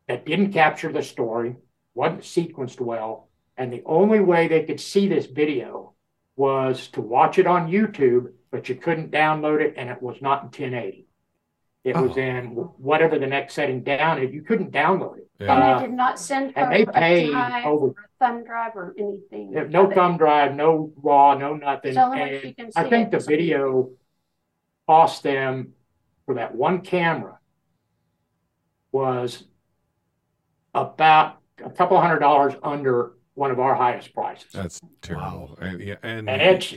that 0.08 0.26
didn't 0.26 0.54
capture 0.54 0.92
the 0.92 1.04
story, 1.04 1.56
wasn't 1.94 2.22
sequenced 2.22 2.82
well, 2.82 3.30
and 3.56 3.72
the 3.72 3.84
only 3.86 4.20
way 4.20 4.48
they 4.48 4.64
could 4.64 4.80
see 4.80 5.08
this 5.08 5.28
video 5.28 5.94
was 6.36 6.88
to 6.90 7.02
watch 7.02 7.38
it 7.38 7.48
on 7.48 7.70
YouTube, 7.70 8.32
but 8.52 8.70
you 8.70 8.76
couldn't 8.76 9.12
download 9.12 9.62
it, 9.62 9.76
and 9.78 9.90
it 9.90 10.02
was 10.02 10.22
not 10.22 10.44
in 10.44 10.50
1080. 10.50 11.08
It 11.84 11.96
was 11.98 12.12
Oh. 12.18 12.22
in 12.22 12.48
whatever 12.78 13.20
the 13.20 13.28
next 13.28 13.54
setting 13.56 13.84
down 13.84 14.22
is. 14.22 14.34
You 14.34 14.42
couldn't 14.42 14.72
download 14.72 15.18
it. 15.18 15.30
Yeah. 15.40 15.54
And 15.54 15.64
Uh, 15.64 15.80
they 15.80 15.86
did 15.88 15.96
not 15.96 16.18
send 16.20 16.56
her 16.56 16.62
And 16.64 16.72
they 16.72 16.84
a 16.84 16.92
paid 16.92 17.32
drive 17.32 17.66
over 17.66 17.86
or 17.88 17.90
a 17.92 18.26
thumb 18.26 18.44
drive 18.46 18.76
or 18.76 18.96
anything. 18.98 19.52
no 19.70 19.88
They- 19.88 19.96
thumb 19.96 20.18
drive, 20.18 20.56
no 20.56 20.92
raw, 20.96 21.34
no 21.36 21.56
nothing. 21.56 21.94
The 21.96 22.04
only 22.04 22.18
way 22.22 22.34
And 22.36 22.42
she 22.42 22.54
can 22.54 22.70
I 22.76 22.90
think 22.90 23.08
it 23.14 23.20
the 23.20 23.26
video 23.26 23.90
cost 24.88 25.24
them 25.24 25.74
for 26.26 26.36
that 26.36 26.56
one 26.56 26.82
camera 26.82 27.40
was 28.92 29.44
about 30.74 31.40
a 31.64 31.70
couple 31.70 32.00
hundred 32.00 32.20
dollars 32.20 32.54
under 32.64 33.14
one 33.36 33.52
of 33.52 33.60
our 33.60 33.76
highest 33.76 34.14
prices. 34.14 34.52
that's 34.52 34.80
terrible 35.02 35.58
and, 35.62 35.80
yeah, 35.82 35.96
and, 36.04 36.30
And 36.30 36.42
it's 36.42 36.76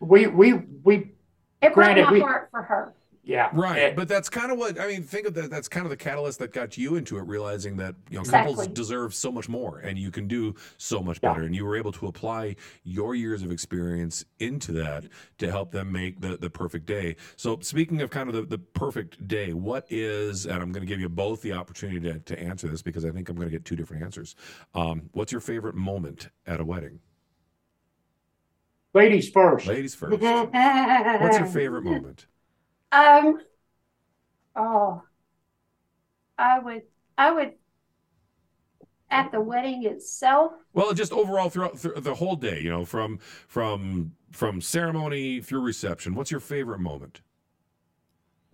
we 0.00 0.26
we 0.26 0.52
we 0.84 0.94
It 0.96 1.12
broke 1.60 1.74
granted, 1.74 2.04
my 2.06 2.12
we- 2.12 2.20
heart 2.20 2.48
for 2.50 2.62
her. 2.62 2.94
Yeah 3.24 3.50
Right, 3.52 3.78
it- 3.78 3.96
but 3.96 4.08
that's 4.08 4.28
kind 4.28 4.50
of 4.50 4.58
what 4.58 4.80
I 4.80 4.86
mean. 4.88 5.02
Think 5.02 5.26
of 5.26 5.34
that. 5.34 5.50
That's 5.50 5.68
kind 5.68 5.86
of 5.86 5.90
the 5.90 5.96
catalyst 5.96 6.38
that 6.40 6.52
got 6.52 6.76
you 6.76 6.96
into 6.96 7.18
it, 7.18 7.22
realizing 7.22 7.76
that 7.76 7.94
you 8.10 8.16
know 8.16 8.20
Exactly. 8.22 8.54
couples 8.54 8.68
deserve 8.68 9.14
so 9.14 9.30
much 9.30 9.48
more, 9.48 9.78
and 9.78 9.96
you 9.98 10.10
can 10.10 10.26
do 10.26 10.54
so 10.76 11.00
much 11.00 11.20
Yeah. 11.22 11.32
better. 11.32 11.44
And 11.44 11.54
you 11.54 11.64
were 11.64 11.76
able 11.76 11.92
to 11.92 12.06
apply 12.08 12.56
your 12.82 13.14
years 13.14 13.42
of 13.42 13.52
experience 13.52 14.24
into 14.40 14.72
that 14.72 15.04
to 15.38 15.50
help 15.50 15.70
them 15.70 15.92
make 15.92 16.20
the 16.20 16.36
the 16.36 16.50
perfect 16.50 16.86
day. 16.86 17.14
So, 17.36 17.58
speaking 17.60 18.00
of 18.02 18.10
kind 18.10 18.28
of 18.28 18.34
the, 18.34 18.42
the 18.42 18.58
perfect 18.58 19.28
day, 19.28 19.52
what 19.52 19.86
is? 19.90 20.46
And 20.46 20.60
I'm 20.62 20.72
going 20.72 20.84
to 20.84 20.92
give 20.92 20.98
you 21.00 21.08
both 21.08 21.42
the 21.42 21.52
opportunity 21.52 22.00
to, 22.12 22.18
to 22.18 22.40
answer 22.40 22.66
this 22.68 22.82
because 22.82 23.04
I 23.04 23.10
think 23.10 23.28
I'm 23.28 23.36
going 23.36 23.48
to 23.48 23.52
get 23.52 23.64
two 23.64 23.76
different 23.76 24.02
answers. 24.02 24.34
Um, 24.74 25.10
what's 25.12 25.30
your 25.30 25.40
favorite 25.40 25.74
moment 25.76 26.28
at 26.46 26.58
a 26.60 26.64
wedding? 26.64 26.98
ladies 28.94 29.30
first. 29.30 29.66
Ladies 29.66 29.94
first. 29.94 30.20
What's 30.20 31.38
your 31.38 31.46
favorite 31.46 31.82
moment? 31.84 32.26
Um. 32.92 33.38
Oh. 34.54 35.02
I 36.38 36.58
would. 36.58 36.82
I 37.18 37.30
would. 37.32 37.52
At 39.10 39.30
the 39.30 39.40
wedding 39.42 39.84
itself, 39.84 40.52
Well, 40.72 40.94
just 40.94 41.12
overall 41.12 41.50
throughout 41.50 41.78
th- 41.78 41.96
the 41.98 42.14
whole 42.14 42.34
day, 42.34 42.60
you 42.62 42.70
know, 42.70 42.86
from 42.86 43.18
from 43.46 44.12
from 44.30 44.62
ceremony 44.62 45.42
through 45.42 45.60
reception. 45.60 46.14
What's 46.14 46.30
your 46.30 46.40
favorite 46.40 46.80
moment? 46.80 47.20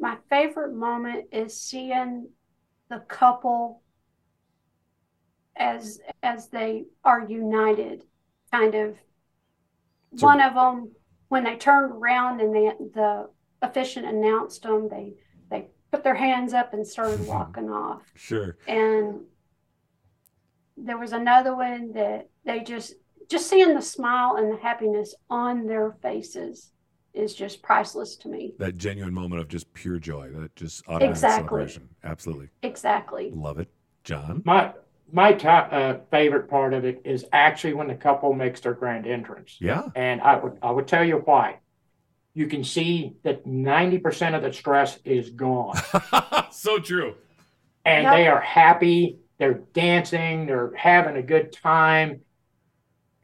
my 0.00 0.16
favorite 0.30 0.74
moment 0.74 1.26
is 1.32 1.60
seeing 1.60 2.28
the 2.88 2.98
couple 3.08 3.82
as 5.56 6.00
as 6.24 6.48
they 6.48 6.84
are 7.04 7.24
united. 7.28 8.02
Kind 8.52 8.74
of. 8.74 8.96
So- 10.16 10.26
One 10.26 10.40
of 10.40 10.54
them, 10.54 10.90
when 11.28 11.44
they 11.44 11.56
turned 11.56 11.92
around 11.92 12.40
and 12.40 12.52
they, 12.54 12.72
the 12.94 13.28
officiant 13.62 14.06
announced 14.06 14.62
them, 14.62 14.88
they 14.88 15.14
they 15.50 15.68
put 15.90 16.04
their 16.04 16.14
hands 16.14 16.52
up 16.52 16.72
and 16.74 16.86
started 16.86 17.26
walking 17.26 17.68
off. 17.70 18.02
Sure. 18.14 18.56
and 18.66 19.20
there 20.76 20.98
was 20.98 21.12
another 21.12 21.54
one 21.56 21.92
that 21.92 22.28
they 22.44 22.60
just 22.60 22.94
just 23.28 23.48
seeing 23.50 23.74
the 23.74 23.82
smile 23.82 24.36
and 24.36 24.50
the 24.52 24.56
happiness 24.56 25.14
on 25.28 25.66
their 25.66 25.96
faces 26.02 26.70
is 27.14 27.34
just 27.34 27.62
priceless 27.62 28.16
to 28.16 28.28
me 28.28 28.54
That 28.58 28.76
genuine 28.76 29.12
moment 29.12 29.40
of 29.42 29.48
just 29.48 29.72
pure 29.74 29.98
joy. 29.98 30.30
That 30.30 30.54
just 30.54 30.86
automatic 30.86 31.10
Exactly. 31.10 31.38
celebration. 31.48 31.88
Absolutely. 32.04 32.48
exactly 32.62 33.32
Love 33.34 33.58
it. 33.58 33.68
John. 34.04 34.42
My 34.44 34.72
my 35.12 35.32
top, 35.32 35.70
uh, 35.72 35.94
favorite 36.10 36.48
part 36.50 36.74
of 36.74 36.84
it 36.84 37.00
is 37.04 37.24
actually 37.32 37.72
when 37.72 37.88
the 37.88 37.94
couple 37.94 38.32
makes 38.34 38.60
their 38.60 38.74
grand 38.74 39.06
entrance. 39.06 39.56
Yeah. 39.58 39.84
And 39.96 40.20
I 40.20 40.36
would 40.36 40.58
I 40.62 40.70
would 40.70 40.86
tell 40.86 41.04
you 41.04 41.16
why. 41.24 41.58
You 42.38 42.46
can 42.46 42.62
see 42.62 43.14
that 43.24 43.46
90% 43.46 44.36
of 44.36 44.44
the 44.44 44.52
stress 44.52 44.96
is 45.04 45.30
gone. 45.30 45.74
so 46.52 46.78
true. 46.78 47.16
and 47.84 48.04
Yep. 48.04 48.12
they 48.14 48.28
are 48.28 48.40
happy. 48.40 49.18
They're 49.38 49.62
dancing. 49.74 50.46
They're 50.46 50.72
having 50.76 51.16
a 51.16 51.22
good 51.22 51.50
time, 51.52 52.20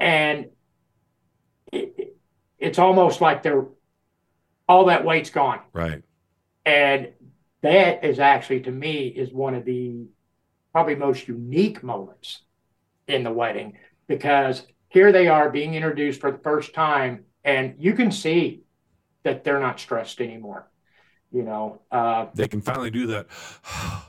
and 0.00 0.46
it, 1.72 1.94
it- 1.96 2.16
it's 2.58 2.78
almost 2.80 3.20
like 3.20 3.42
they're 3.44 3.66
all 4.68 4.86
that 4.86 5.04
weight's 5.04 5.30
gone. 5.30 5.60
Right. 5.72 6.02
And 6.66 7.10
that 7.60 8.04
is 8.04 8.18
actually, 8.18 8.62
to 8.62 8.70
me, 8.72 9.06
is 9.06 9.32
one 9.32 9.54
of 9.54 9.64
the 9.64 10.06
probably 10.72 10.94
most 10.96 11.28
unique 11.28 11.82
moments 11.84 12.40
in 13.06 13.22
the 13.22 13.30
wedding 13.32 13.76
because 14.08 14.66
here 14.88 15.12
they 15.12 15.28
are 15.28 15.50
being 15.50 15.74
introduced 15.74 16.20
for 16.20 16.32
the 16.32 16.38
first 16.38 16.74
time, 16.74 17.26
and 17.44 17.74
you 17.78 17.92
can 17.92 18.10
see 18.10 18.62
that 19.24 19.44
they're 19.44 19.60
not 19.60 19.80
stressed 19.80 20.20
anymore. 20.20 20.66
You 21.32 21.42
know, 21.42 21.80
uh, 21.90 22.26
They 22.34 22.46
can 22.48 22.60
finally 22.62 22.90
do 22.90 23.06
that. 23.08 23.26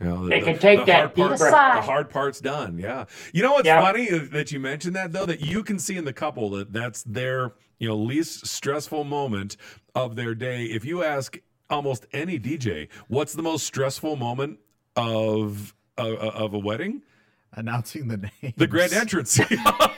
You 0.00 0.08
know, 0.08 0.24
the- 0.24 0.30
They 0.30 0.40
the- 0.40 0.46
can 0.46 0.58
take 0.58 0.78
the 0.80 0.84
that 0.86 1.00
hard 1.16 1.38
part. 1.38 1.38
The 1.38 1.80
hard 1.82 2.10
part's 2.10 2.40
done. 2.40 2.76
Yeah. 2.76 3.04
You 3.32 3.42
know 3.44 3.52
what's 3.52 3.66
Yeah. 3.66 3.80
funny 3.80 4.08
that 4.10 4.50
you 4.50 4.58
mentioned 4.58 4.96
that 4.96 5.12
though, 5.12 5.26
that 5.26 5.40
you 5.40 5.62
can 5.62 5.78
see 5.78 5.96
in 5.96 6.04
the 6.04 6.12
couple 6.12 6.50
that 6.50 6.72
that's 6.72 7.04
their 7.04 7.52
you 7.78 7.86
know 7.86 7.94
least 7.96 8.48
stressful 8.48 9.04
moment 9.04 9.56
of 9.94 10.16
their 10.16 10.34
day. 10.34 10.64
If 10.64 10.84
you 10.84 11.04
ask 11.04 11.38
almost 11.70 12.06
any 12.12 12.38
DJ. 12.40 12.88
What's 13.06 13.32
the 13.32 13.42
most 13.42 13.64
stressful 13.64 14.16
moment 14.16 14.58
of 14.96 15.72
uh, 15.96 16.16
of 16.16 16.52
a 16.52 16.58
wedding? 16.58 17.02
Announcing 17.52 18.08
the 18.08 18.16
name. 18.16 18.54
The 18.56 18.66
grand 18.66 18.92
entrance. 18.92 19.38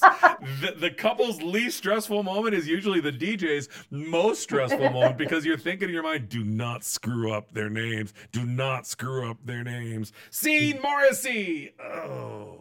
the, 0.00 0.74
the 0.78 0.90
couple's 0.90 1.42
least 1.42 1.78
stressful 1.78 2.22
moment 2.22 2.54
is 2.54 2.66
usually 2.66 3.00
the 3.00 3.12
DJ's 3.12 3.68
most 3.90 4.42
stressful 4.42 4.90
moment 4.90 5.16
because 5.18 5.44
you're 5.44 5.58
thinking 5.58 5.88
in 5.88 5.94
your 5.94 6.02
mind, 6.02 6.28
do 6.28 6.44
not 6.44 6.84
screw 6.84 7.32
up 7.32 7.52
their 7.52 7.70
names. 7.70 8.12
Do 8.32 8.44
not 8.44 8.86
screw 8.86 9.30
up 9.30 9.38
their 9.44 9.64
names. 9.64 10.12
Scene 10.30 10.80
Morrissey. 10.82 11.72
Oh. 11.80 12.60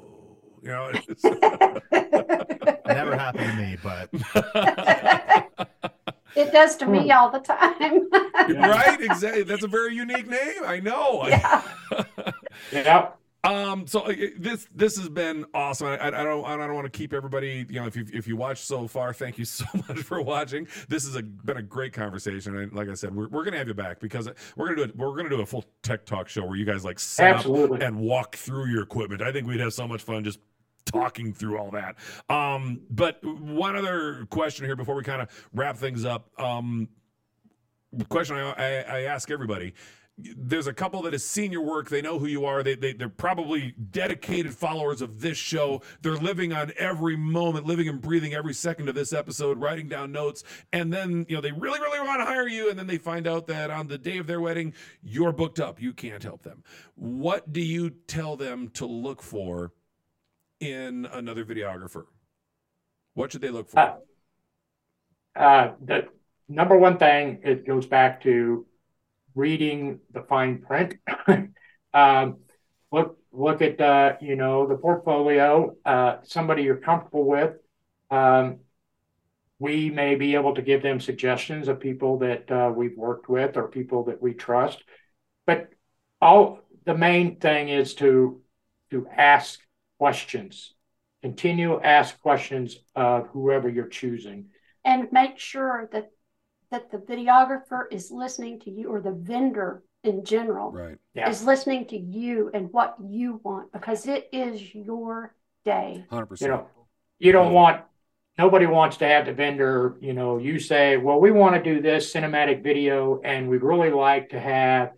You 0.62 0.72
know, 0.72 0.92
Never 2.88 3.16
happened 3.16 3.52
to 3.52 3.56
me, 3.56 3.78
but 3.84 4.10
It 6.36 6.52
does 6.52 6.76
to 6.78 6.88
me 6.88 7.04
hmm. 7.04 7.12
all 7.12 7.30
the 7.30 7.40
time. 7.40 8.10
right? 8.60 9.00
Exactly. 9.00 9.44
That's 9.44 9.64
a 9.64 9.68
very 9.68 9.96
unique 9.96 10.28
name. 10.28 10.64
I 10.66 10.80
know. 10.80 11.28
Yeah. 11.28 11.62
Yeah. 12.72 13.10
Um, 13.46 13.86
so 13.86 14.02
uh, 14.02 14.14
this 14.40 14.68
this 14.74 14.98
has 14.98 15.08
been 15.08 15.46
awesome. 15.54 15.88
I, 15.88 16.08
I 16.08 16.10
don't 16.24 16.44
I 16.46 16.58
don't 16.58 16.74
want 16.74 16.92
to 16.92 16.98
keep 16.98 17.14
everybody. 17.14 17.66
You 17.70 17.80
know, 17.80 17.86
if 17.86 17.96
you 17.96 18.06
if 18.12 18.28
you 18.28 18.36
watched 18.36 18.66
so 18.66 18.88
far, 18.88 19.14
thank 19.14 19.38
you 19.38 19.46
so 19.46 19.66
much 19.88 20.00
for 20.00 20.20
watching. 20.22 20.68
This 20.90 21.06
has 21.06 21.16
a, 21.16 21.22
been 21.22 21.58
a 21.58 21.62
great 21.62 21.94
conversation, 21.94 22.58
and 22.58 22.74
like 22.74 22.90
I 22.90 22.96
said, 22.96 23.16
we're, 23.16 23.28
we're 23.28 23.44
gonna 23.44 23.58
have 23.58 23.68
you 23.68 23.76
back 23.76 24.00
because 24.00 24.28
we're 24.56 24.66
gonna 24.66 24.78
do 24.78 24.84
it. 24.84 24.98
We're 24.98 25.16
gonna 25.16 25.30
do 25.30 25.42
a 25.42 25.46
full 25.46 25.64
tech 25.84 26.06
talk 26.06 26.28
show 26.28 26.44
where 26.44 26.56
you 26.56 26.66
guys 26.66 26.84
like 26.84 27.00
set 27.00 27.36
Absolutely. 27.36 27.78
up 27.78 27.84
and 27.84 28.00
walk 28.00 28.36
through 28.36 28.66
your 28.66 28.82
equipment. 28.82 29.22
I 29.22 29.32
think 29.32 29.46
we'd 29.46 29.60
have 29.60 29.74
so 29.74 29.88
much 29.88 30.02
fun 30.02 30.24
just 30.24 30.40
talking 30.86 31.32
through 31.32 31.60
all 31.60 31.70
that. 31.72 31.98
Um, 32.30 32.82
but 32.90 33.24
one 33.24 33.76
other 33.76 34.26
question 34.32 34.66
here 34.66 34.76
before 34.76 34.96
we 34.96 35.04
kind 35.04 35.22
of 35.22 35.30
wrap 35.54 35.78
things 35.78 36.04
up. 36.04 36.30
Um, 36.40 36.90
question 38.10 38.36
I, 38.36 38.52
I, 38.52 38.82
I 38.82 39.02
ask 39.04 39.30
everybody 39.32 39.74
there's 40.18 40.68
a 40.68 40.74
couple 40.74 41.02
that 41.02 41.14
has 41.14 41.26
seen 41.26 41.52
your 41.52 41.64
work. 41.64 41.90
They 41.90 42.02
know 42.02 42.20
who 42.20 42.28
you 42.28 42.46
are. 42.46 42.64
They, 42.64 42.76
they, 42.76 42.94
they're 42.94 43.10
probably 43.10 43.76
dedicated 43.92 44.54
followers 44.54 45.02
of 45.02 45.20
this 45.20 45.38
show. 45.38 45.82
They're 46.02 46.16
living 46.16 46.54
on 46.54 46.72
every 46.78 47.18
moment, 47.18 47.66
living 47.66 47.90
and 47.90 48.02
breathing 48.02 48.34
every 48.34 48.54
second 48.54 48.88
of 48.88 48.96
this 48.96 49.12
episode, 49.12 49.60
writing 49.60 49.90
down 49.90 50.14
notes. 50.14 50.44
And 50.72 50.94
then, 50.94 51.26
you 51.28 51.36
know, 51.36 51.42
they 51.42 51.52
really, 51.52 51.82
really 51.82 52.00
want 52.00 52.22
to 52.22 52.26
hire 52.26 52.48
you. 52.48 52.70
And 52.70 52.80
then 52.80 52.88
they 52.88 52.98
find 52.98 53.28
out 53.28 53.48
that 53.48 53.70
on 53.70 53.88
the 53.88 53.98
day 53.98 54.18
of 54.18 54.26
their 54.26 54.40
wedding, 54.40 54.74
you're 55.04 55.34
booked 55.34 55.60
up. 55.60 55.82
You 55.82 55.92
can't 55.92 56.24
help 56.24 56.44
them. 56.44 56.64
What 56.96 57.52
do 57.52 57.60
you 57.60 57.90
tell 57.90 58.38
them 58.38 58.70
to 58.70 58.86
look 58.86 59.22
for 59.22 59.74
in 60.62 61.08
another 61.12 61.44
videographer? 61.44 62.06
What 63.16 63.34
should 63.34 63.42
they 63.42 63.50
look 63.50 63.70
for? 63.70 63.80
Uh, 63.80 63.96
uh, 65.36 65.74
the 65.84 66.08
number 66.48 66.78
one 66.78 66.98
thing, 66.98 67.42
it 67.44 67.68
goes 67.68 67.86
back 67.86 68.24
to 68.24 68.66
reading 69.36 70.00
the 70.14 70.22
fine 70.22 70.62
print. 70.62 70.96
um, 71.94 72.38
look, 72.92 73.18
look 73.32 73.62
at 73.62 73.80
uh, 73.80 74.14
you 74.22 74.36
know 74.36 74.66
the 74.66 74.76
portfolio. 74.76 75.76
Uh, 75.86 76.18
somebody 76.24 76.64
you're 76.64 76.78
comfortable 76.78 77.26
with. 77.26 77.54
Um, 78.10 78.60
we 79.60 79.90
may 79.90 80.16
be 80.16 80.36
able 80.36 80.54
to 80.56 80.62
give 80.62 80.82
them 80.82 81.00
suggestions 81.00 81.68
of 81.68 81.80
people 81.80 82.20
that 82.20 82.52
uh, 82.52 82.72
we've 82.76 82.98
worked 82.98 83.30
with 83.30 83.56
or 83.56 83.68
people 83.68 84.06
that 84.06 84.22
we 84.22 84.34
trust. 84.34 84.84
But 85.46 85.70
all 86.22 86.60
the 86.86 86.96
main 86.96 87.38
thing 87.38 87.70
is 87.70 87.94
to 87.96 88.42
to 88.92 89.08
ask 89.16 89.60
questions. 89.98 90.74
Continue 91.22 91.82
ask 91.82 92.20
questions 92.22 92.78
of 92.96 93.28
whoever 93.28 93.68
you're 93.68 93.88
choosing. 93.88 94.50
and 94.84 95.12
make 95.12 95.40
sure 95.40 95.90
that 95.92 96.12
that 96.76 96.92
the 96.92 96.98
videographer 96.98 97.86
is 97.90 98.12
listening 98.12 98.60
to 98.60 98.70
you 98.70 98.90
or 98.90 99.00
the 99.00 99.12
vendor 99.12 99.84
in 100.04 100.26
general 100.26 100.72
right. 100.72 100.98
Yeah. 101.14 101.30
is 101.30 101.44
listening 101.44 101.88
to 101.88 101.98
you 101.98 102.52
and 102.54 102.72
what 102.72 102.96
you 103.02 103.40
want 103.44 103.72
because 103.72 104.08
it 104.08 104.28
is 104.34 104.76
your 104.76 105.34
day. 105.64 106.06
100%. 106.12 106.42
You 106.42 106.48
know, 106.50 106.68
you 107.18 107.32
don't 107.32 107.54
want 107.54 107.82
nobody 108.38 108.66
wants 108.66 108.98
to 108.98 109.08
have 109.08 109.26
the 109.26 109.34
vendor, 109.34 109.96
you 110.02 110.14
know, 110.14 110.38
you 110.38 110.60
say, 110.60 110.98
well, 110.98 111.20
we 111.20 111.32
want 111.32 111.56
to 111.56 111.64
do 111.64 111.82
this 111.82 112.14
cinematic 112.14 112.62
video 112.62 113.22
and 113.24 113.50
we'd 113.50 113.64
really 113.64 113.92
like 113.92 114.30
to 114.30 114.40
have 114.40 114.92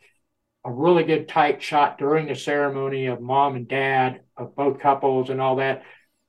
a 0.66 0.72
really 0.72 1.04
good 1.04 1.28
tight 1.30 1.62
shot 1.62 2.00
during 2.00 2.28
the 2.28 2.36
ceremony 2.36 3.06
of 3.06 3.22
mom 3.22 3.56
and 3.56 3.68
dad 3.68 4.22
of 4.36 4.56
both 4.56 4.80
couples 4.80 5.30
and 5.30 5.40
all 5.40 5.58
that. 5.58 5.84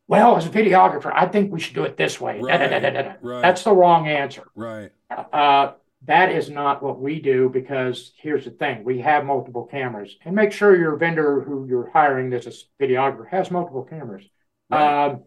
Well, 0.06 0.36
as 0.36 0.46
a 0.46 0.50
videographer, 0.50 1.10
I 1.12 1.26
think 1.26 1.50
we 1.52 1.60
should 1.60 1.74
do 1.74 1.84
it 1.84 1.96
this 1.96 2.20
way. 2.20 2.40
Da, 2.40 2.58
da, 2.58 2.68
da, 2.68 2.78
da, 2.78 2.90
da, 2.90 3.02
da. 3.02 3.14
Right. 3.20 3.42
That's 3.42 3.62
the 3.62 3.72
wrong 3.72 4.08
answer. 4.08 4.44
right. 4.54 4.90
Uh, 5.10 5.72
that 6.06 6.30
is 6.30 6.48
not 6.50 6.82
what 6.82 7.00
we 7.00 7.20
do 7.20 7.48
because 7.48 8.12
here's 8.16 8.44
the 8.44 8.50
thing 8.52 8.84
we 8.84 9.00
have 9.00 9.24
multiple 9.24 9.64
cameras 9.64 10.16
and 10.24 10.34
make 10.34 10.52
sure 10.52 10.76
your 10.76 10.94
vendor 10.96 11.40
who 11.40 11.66
you're 11.66 11.90
hiring 11.90 12.30
that's 12.30 12.46
a 12.46 12.52
videographer 12.82 13.28
has 13.28 13.50
multiple 13.50 13.82
cameras. 13.82 14.24
Right. 14.70 15.06
Um, 15.06 15.22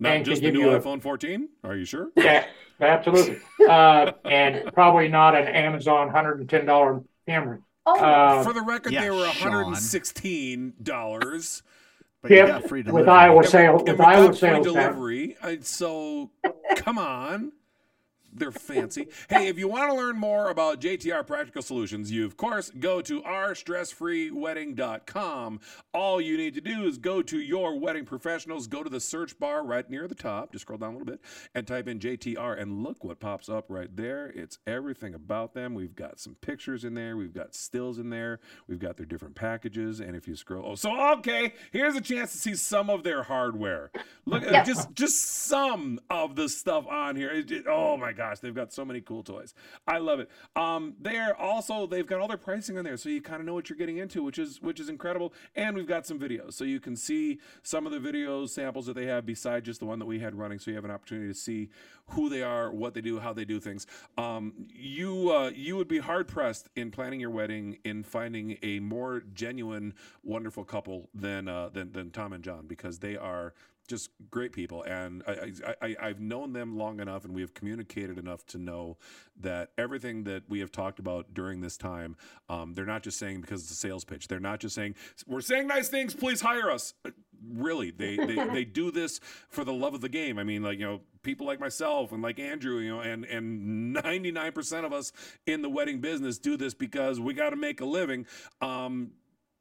Not 0.00 0.24
just 0.24 0.40
the 0.42 0.48
give 0.48 0.54
new 0.54 0.70
you 0.70 0.70
a- 0.74 0.80
iPhone 0.80 1.00
14? 1.00 1.48
Are 1.62 1.76
you 1.76 1.84
sure? 1.84 2.08
yeah, 2.16 2.46
absolutely. 2.80 3.38
Uh, 3.68 4.12
and 4.26 4.70
probably 4.74 5.08
not 5.08 5.34
an 5.34 5.46
Amazon 5.48 6.10
$110 6.10 7.04
camera. 7.26 7.58
Oh, 7.86 7.98
Uh, 7.98 8.42
For 8.42 8.52
the 8.52 8.60
record, 8.60 8.92
yeah, 8.92 9.00
they 9.02 9.10
were 9.10 9.26
Sean. 9.28 9.52
$116. 9.74 11.62
but 12.20 12.30
you 12.30 12.36
Yep, 12.38 12.46
got 12.48 12.68
free 12.68 12.80
with 12.80 12.86
delivery. 12.88 13.10
Iowa 13.10 13.38
And- 13.38 13.48
sales, 13.48 13.82
and 13.86 13.90
with 13.90 13.98
we 14.00 14.04
Iowa 14.04 14.26
got 14.28 14.38
free 14.38 14.38
sales 14.48 14.66
tax. 14.66 14.74
delivery. 14.74 15.36
I, 15.42 15.58
so 15.60 16.30
come 16.76 16.98
on. 16.98 17.52
They're 18.34 18.52
fancy. 18.52 19.08
hey, 19.30 19.48
if 19.48 19.58
you 19.58 19.68
want 19.68 19.90
to 19.90 19.96
learn 19.96 20.18
more 20.18 20.50
about 20.50 20.80
JTR 20.80 21.26
Practical 21.26 21.62
Solutions, 21.62 22.10
you 22.10 22.24
of 22.26 22.36
course 22.36 22.70
go 22.78 23.00
to 23.02 23.22
ourstressfreewedding.com. 23.22 25.60
All 25.92 26.20
you 26.20 26.36
need 26.36 26.54
to 26.54 26.60
do 26.60 26.84
is 26.84 26.98
go 26.98 27.22
to 27.22 27.38
your 27.38 27.78
wedding 27.78 28.04
professionals, 28.04 28.66
go 28.66 28.82
to 28.82 28.90
the 28.90 29.00
search 29.00 29.38
bar 29.38 29.64
right 29.64 29.88
near 29.88 30.08
the 30.08 30.14
top, 30.14 30.52
just 30.52 30.62
scroll 30.62 30.78
down 30.78 30.90
a 30.94 30.98
little 30.98 31.06
bit, 31.06 31.20
and 31.54 31.66
type 31.66 31.86
in 31.88 31.98
JTR, 32.00 32.60
and 32.60 32.82
look 32.82 33.04
what 33.04 33.20
pops 33.20 33.48
up 33.48 33.66
right 33.68 33.94
there. 33.94 34.32
It's 34.34 34.58
everything 34.66 35.14
about 35.14 35.54
them. 35.54 35.74
We've 35.74 35.94
got 35.94 36.18
some 36.18 36.34
pictures 36.40 36.84
in 36.84 36.94
there, 36.94 37.16
we've 37.16 37.34
got 37.34 37.54
stills 37.54 37.98
in 37.98 38.10
there, 38.10 38.40
we've 38.66 38.78
got 38.80 38.96
their 38.96 39.06
different 39.06 39.34
packages, 39.36 40.00
and 40.00 40.16
if 40.16 40.26
you 40.26 40.34
scroll, 40.36 40.72
oh, 40.72 40.74
so 40.74 41.12
okay, 41.18 41.52
here's 41.72 41.94
a 41.96 42.00
chance 42.00 42.32
to 42.32 42.38
see 42.38 42.54
some 42.54 42.90
of 42.90 43.04
their 43.04 43.22
hardware. 43.22 43.90
Look 44.26 44.42
Yeah. 44.44 44.64
just 44.64 44.92
just 44.94 45.20
some 45.46 46.00
of 46.10 46.34
the 46.36 46.48
stuff 46.48 46.86
on 46.88 47.16
here. 47.16 47.30
It- 47.30 47.50
it- 47.50 47.66
oh 47.68 47.96
my 47.96 48.12
gosh, 48.24 48.40
they've 48.40 48.54
got 48.54 48.72
so 48.72 48.84
many 48.84 49.00
cool 49.00 49.22
toys. 49.22 49.54
I 49.86 49.98
love 49.98 50.20
it. 50.20 50.30
Um, 50.56 50.94
they're 51.00 51.38
also 51.38 51.86
they've 51.86 52.06
got 52.06 52.20
all 52.20 52.28
their 52.28 52.36
pricing 52.36 52.78
on 52.78 52.84
there, 52.84 52.96
so 52.96 53.08
you 53.08 53.20
kind 53.20 53.40
of 53.40 53.46
know 53.46 53.54
what 53.54 53.68
you're 53.68 53.78
getting 53.78 53.98
into, 53.98 54.22
which 54.22 54.38
is 54.38 54.60
which 54.62 54.80
is 54.80 54.88
incredible. 54.88 55.32
And 55.54 55.76
we've 55.76 55.86
got 55.86 56.06
some 56.06 56.18
videos, 56.18 56.54
so 56.54 56.64
you 56.64 56.80
can 56.80 56.96
see 56.96 57.38
some 57.62 57.86
of 57.86 57.92
the 57.92 57.98
videos 57.98 58.50
samples 58.50 58.86
that 58.86 58.94
they 58.94 59.06
have 59.06 59.26
beside 59.26 59.64
just 59.64 59.80
the 59.80 59.86
one 59.86 59.98
that 59.98 60.06
we 60.06 60.20
had 60.20 60.34
running, 60.34 60.58
so 60.58 60.70
you 60.70 60.76
have 60.76 60.84
an 60.84 60.90
opportunity 60.90 61.28
to 61.28 61.38
see 61.38 61.68
who 62.08 62.28
they 62.28 62.42
are, 62.42 62.70
what 62.70 62.94
they 62.94 63.00
do, 63.00 63.18
how 63.18 63.32
they 63.32 63.44
do 63.44 63.60
things. 63.60 63.86
Um, 64.18 64.52
you 64.68 65.30
uh, 65.30 65.50
you 65.54 65.76
would 65.76 65.88
be 65.88 65.98
hard 65.98 66.28
pressed 66.28 66.68
in 66.76 66.90
planning 66.90 67.20
your 67.20 67.30
wedding 67.30 67.78
in 67.84 68.02
finding 68.02 68.58
a 68.62 68.80
more 68.80 69.22
genuine, 69.34 69.94
wonderful 70.22 70.64
couple 70.64 71.10
than 71.14 71.48
uh, 71.48 71.68
than 71.68 71.92
than 71.92 72.10
Tom 72.10 72.32
and 72.32 72.42
John 72.42 72.66
because 72.66 72.98
they 72.98 73.16
are 73.16 73.54
just 73.88 74.10
great 74.30 74.52
people. 74.52 74.82
And 74.82 75.22
I, 75.26 75.52
I, 75.66 75.74
I 75.80 75.96
i've 76.00 76.20
known 76.20 76.52
them 76.52 76.76
long 76.76 77.00
enough 77.00 77.24
and 77.24 77.34
we 77.34 77.40
have 77.40 77.54
communicated 77.54 78.18
enough 78.18 78.44
to 78.46 78.58
know 78.58 78.96
that 79.40 79.70
everything 79.76 80.24
that 80.24 80.44
we 80.48 80.60
have 80.60 80.72
talked 80.72 80.98
about 80.98 81.34
during 81.34 81.60
this 81.60 81.76
time 81.76 82.16
um, 82.48 82.74
they're 82.74 82.86
not 82.86 83.02
just 83.02 83.18
saying 83.18 83.40
because 83.40 83.62
it's 83.62 83.70
a 83.70 83.74
sales 83.74 84.04
pitch. 84.04 84.28
They're 84.28 84.40
not 84.40 84.60
just 84.60 84.74
saying 84.74 84.94
we're 85.26 85.40
saying 85.40 85.66
nice 85.66 85.88
things 85.88 86.14
please 86.14 86.40
hire 86.40 86.70
us. 86.70 86.94
Uh, 87.04 87.10
really 87.52 87.90
they 87.90 88.16
they, 88.16 88.34
they 88.52 88.64
do 88.64 88.90
this 88.90 89.20
for 89.48 89.64
the 89.64 89.72
love 89.72 89.94
of 89.94 90.00
the 90.00 90.08
game. 90.08 90.38
I 90.38 90.44
mean 90.44 90.62
like 90.62 90.78
you 90.78 90.86
know 90.86 91.00
people 91.22 91.46
like 91.46 91.60
myself 91.60 92.12
and 92.12 92.22
like 92.22 92.38
andrew 92.38 92.78
you 92.78 92.90
know 92.90 93.00
and 93.00 93.24
and 93.24 93.96
99% 93.96 94.84
of 94.84 94.92
us 94.92 95.12
in 95.46 95.62
the 95.62 95.70
wedding 95.70 96.00
business 96.00 96.38
do 96.38 96.56
this 96.56 96.74
because 96.74 97.18
we 97.20 97.34
got 97.34 97.50
to 97.50 97.56
make 97.56 97.80
a 97.80 97.86
living. 97.86 98.26
Um 98.60 99.12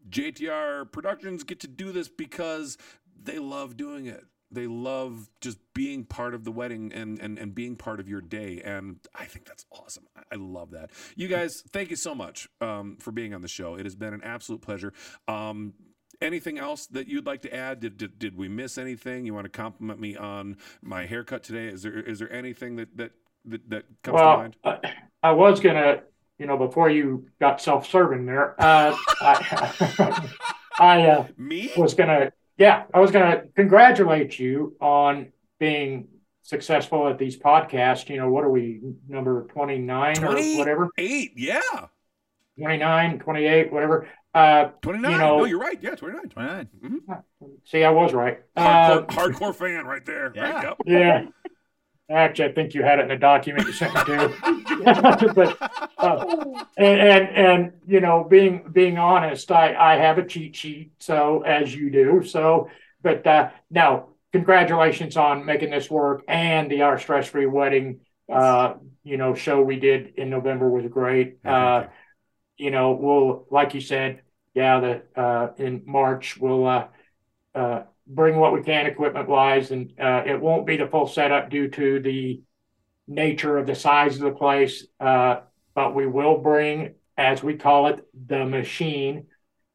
JTR 0.09 0.91
Productions 0.91 1.43
get 1.43 1.59
to 1.61 1.67
do 1.67 1.91
this 1.91 2.07
because 2.09 2.77
they 3.23 3.39
love 3.39 3.77
doing 3.77 4.05
it. 4.05 4.25
They 4.51 4.67
love 4.67 5.29
just 5.41 5.57
being 5.73 6.05
part 6.05 6.35
of 6.35 6.43
the 6.43 6.51
wedding 6.51 6.91
and, 6.93 7.19
and, 7.19 7.39
and 7.39 7.55
being 7.55 7.75
part 7.75 7.99
of 7.99 8.07
your 8.07 8.21
day. 8.21 8.61
And 8.63 8.97
I 9.15 9.25
think 9.25 9.45
that's 9.45 9.65
awesome. 9.71 10.05
I, 10.15 10.21
I 10.33 10.35
love 10.35 10.71
that. 10.71 10.91
You 11.15 11.27
guys, 11.27 11.63
thank 11.71 11.89
you 11.89 11.95
so 11.95 12.13
much 12.13 12.47
um, 12.61 12.97
for 12.99 13.11
being 13.11 13.33
on 13.33 13.41
the 13.41 13.47
show. 13.47 13.75
It 13.75 13.85
has 13.85 13.95
been 13.95 14.13
an 14.13 14.21
absolute 14.23 14.61
pleasure. 14.61 14.93
Um, 15.27 15.73
anything 16.21 16.59
else 16.59 16.85
that 16.87 17.07
you'd 17.07 17.25
like 17.25 17.41
to 17.43 17.53
add? 17.55 17.79
Did, 17.79 17.97
did, 17.97 18.19
did 18.19 18.37
we 18.37 18.47
miss 18.47 18.77
anything? 18.77 19.25
You 19.25 19.33
want 19.33 19.45
to 19.45 19.49
compliment 19.49 19.99
me 19.99 20.15
on 20.15 20.57
my 20.81 21.05
haircut 21.05 21.43
today? 21.43 21.65
Is 21.67 21.81
there 21.81 21.99
is 21.99 22.19
there 22.19 22.31
anything 22.31 22.75
that 22.75 22.95
that, 22.97 23.11
that, 23.45 23.69
that 23.69 23.85
comes 24.03 24.19
to 24.19 24.25
mind? 24.25 24.57
uh, 24.63 24.77
I 25.23 25.31
was 25.31 25.59
going 25.59 25.75
to, 25.75 26.03
you 26.37 26.45
know, 26.45 26.57
before 26.57 26.89
you 26.89 27.27
got 27.39 27.61
self 27.61 27.89
serving 27.89 28.25
there, 28.25 28.59
uh, 28.61 28.95
I, 29.21 30.29
I 30.79 31.01
uh, 31.07 31.27
Me? 31.37 31.71
was 31.77 31.93
going 31.93 32.09
to, 32.09 32.33
yeah, 32.57 32.84
I 32.93 32.99
was 32.99 33.11
going 33.11 33.30
to 33.31 33.47
congratulate 33.55 34.38
you 34.39 34.75
on 34.80 35.31
being 35.59 36.07
successful 36.41 37.07
at 37.07 37.17
these 37.17 37.38
podcasts. 37.38 38.09
You 38.09 38.17
know, 38.17 38.30
what 38.30 38.43
are 38.43 38.49
we 38.49 38.81
number 39.07 39.43
twenty 39.47 39.77
nine 39.80 40.23
or 40.23 40.35
whatever? 40.57 40.89
Eight, 40.97 41.34
yeah. 41.35 41.61
29, 42.59 43.17
28, 43.19 43.73
whatever. 43.73 44.07
Uh, 44.35 44.65
29. 44.84 45.11
You 45.11 45.17
know- 45.17 45.38
no, 45.39 45.45
you're 45.45 45.59
right. 45.59 45.80
Yeah, 45.81 45.95
29. 45.95 46.30
29. 46.30 47.23
see, 47.65 47.84
I 47.84 47.89
was 47.89 48.13
right. 48.13 48.41
Hardcore, 48.55 49.03
Uh, 49.03 49.05
hardcore 49.07 49.55
fan 49.55 49.85
right 49.85 50.05
there. 50.05 50.31
Yeah. 50.35 50.51
Right, 50.51 50.63
yep. 50.63 50.77
yeah. 50.85 51.25
Actually, 52.09 52.49
I 52.49 52.51
think 52.51 52.73
you 52.73 52.84
had 52.84 52.99
it 52.99 53.03
in 53.03 53.07
the 53.07 53.15
document 53.15 53.65
you 53.65 53.73
sent 53.73 53.93
me 53.95 54.03
to. 54.03 55.31
but 55.35 55.57
uh, 55.97 56.25
and, 56.77 56.99
and 56.99 57.30
and 57.30 57.73
you 57.88 58.01
know, 58.01 58.25
being 58.30 58.65
being 58.71 58.97
honest, 58.97 59.49
I 59.51 59.73
I 59.73 59.95
have 59.95 60.17
a 60.17 60.25
cheat 60.25 60.55
sheet, 60.55 60.91
so 60.99 61.41
as 61.41 61.73
you 61.73 61.89
do. 61.89 62.23
So, 62.23 62.69
but 63.01 63.25
uh, 63.25 63.51
no, 63.71 64.09
congratulations 64.34 65.15
on 65.15 65.45
making 65.45 65.69
this 65.71 65.89
work 65.89 66.23
and 66.27 66.69
the 66.69 66.81
our 66.81 66.99
stress 66.99 67.27
free 67.30 67.45
wedding. 67.45 68.01
Uh, 68.30 68.75
you 69.03 69.17
know, 69.17 69.34
show 69.34 69.61
we 69.61 69.80
did 69.80 70.15
in 70.17 70.30
November 70.30 70.69
was 70.69 70.85
great. 70.91 71.38
Uh, 71.45 71.85
you 72.57 72.69
know, 72.69 72.91
we'll 72.91 73.45
like 73.49 73.73
you 73.73 73.81
said, 73.81 74.21
yeah, 74.53 74.80
the 74.80 75.21
uh, 75.21 75.53
in 75.57 75.84
March 75.85 76.38
we'll 76.38 76.67
uh, 76.67 76.88
uh, 77.55 77.84
bring 78.07 78.38
what 78.38 78.53
we 78.53 78.61
can 78.63 78.85
equipment 78.85 79.27
wise, 79.30 79.71
and 79.71 79.91
uh, 79.99 80.23
it 80.25 80.39
won't 80.39 80.65
be 80.65 80.77
the 80.77 80.88
full 80.88 81.07
setup 81.07 81.49
due 81.49 81.69
to 81.69 81.99
the 81.99 82.41
nature 83.07 83.57
of 83.57 83.67
the 83.67 83.75
size 83.75 84.15
of 84.15 84.21
the 84.21 84.31
place. 84.31 84.85
Uh, 84.99 85.41
but 85.75 85.95
we 85.95 86.05
will 86.05 86.38
bring, 86.38 86.95
as 87.17 87.41
we 87.43 87.55
call 87.55 87.88
it, 87.88 88.05
the 88.27 88.45
machine, 88.45 89.25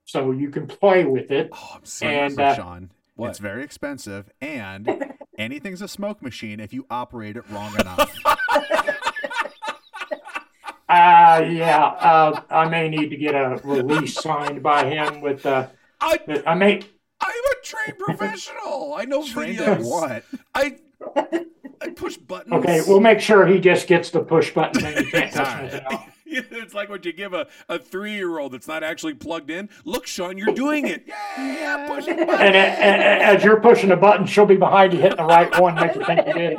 so 0.05 0.31
you 0.31 0.51
can 0.51 0.67
play 0.67 1.05
with 1.05 1.31
it. 1.31 1.51
Oh, 1.53 1.73
I'm 1.77 1.85
sorry. 1.85 2.15
And, 2.17 2.35
So, 2.35 2.43
uh, 2.45 2.55
Sean, 2.55 2.91
What? 3.17 3.31
it's 3.31 3.39
very 3.39 3.63
expensive, 3.65 4.31
and 4.41 5.05
anything's 5.39 5.83
a 5.83 5.89
smoke 5.89 6.23
machine 6.23 6.61
if 6.61 6.73
you 6.73 6.87
operate 6.91 7.37
it 7.37 7.45
wrong 7.51 7.75
enough. 7.81 8.15
Uh, 10.91 11.45
yeah, 11.51 11.85
uh, 11.85 12.41
I 12.49 12.67
may 12.67 12.89
need 12.89 13.11
to 13.11 13.17
get 13.19 13.35
a 13.35 13.61
release 13.63 14.15
signed 14.15 14.63
by 14.63 14.87
him 14.89 15.21
with 15.21 15.45
uh, 15.45 15.67
I, 16.01 16.19
I 16.47 16.55
may. 16.55 16.81
I'm 17.21 17.31
a 17.31 17.65
trained 17.65 17.99
professional. 17.99 18.95
I 18.97 19.05
know 19.05 19.25
Trained 19.27 19.59
videos. 19.59 19.85
what? 19.85 20.25
I, 20.55 20.77
I 21.81 21.91
push 21.91 22.17
buttons. 22.17 22.55
Okay, 22.55 22.81
we'll 22.87 23.01
make 23.01 23.21
sure 23.21 23.47
he 23.47 23.59
just 23.59 23.87
gets 23.87 24.11
the 24.11 24.21
push 24.21 24.53
button 24.53 24.85
and 24.85 25.05
he 25.05 25.11
can't 25.11 25.33
touch 25.33 25.73
All 25.85 25.91
right. 25.99 26.09
it's 26.27 26.75
like 26.75 26.89
what 26.91 27.05
you 27.07 27.13
give 27.13 27.33
a, 27.33 27.47
a 27.69 27.79
three 27.79 28.13
year 28.13 28.39
old 28.39 28.53
that's 28.53 28.69
not 28.69 28.83
actually 28.83 29.15
plugged 29.15 29.51
in. 29.51 29.69
Look, 29.85 30.07
Sean, 30.07 30.37
you're 30.37 30.55
doing 30.55 30.87
it. 30.87 31.05
Yeah, 31.07 31.87
pushing 31.89 32.17
buttons. 32.17 32.41
And, 32.41 32.55
a- 32.55 32.59
and 32.59 33.23
as 33.37 33.43
you're 33.45 33.61
pushing 33.61 33.91
a 33.93 33.97
button, 33.97 34.27
she'll 34.27 34.45
be 34.47 34.57
behind 34.57 34.93
you 34.93 35.01
hitting 35.01 35.17
the 35.17 35.25
right 35.25 35.59
one, 35.61 35.75
make 35.77 35.95
you 35.95 36.05
think 36.05 36.27
you 36.27 36.33
did 36.35 36.53
it. 36.55 36.59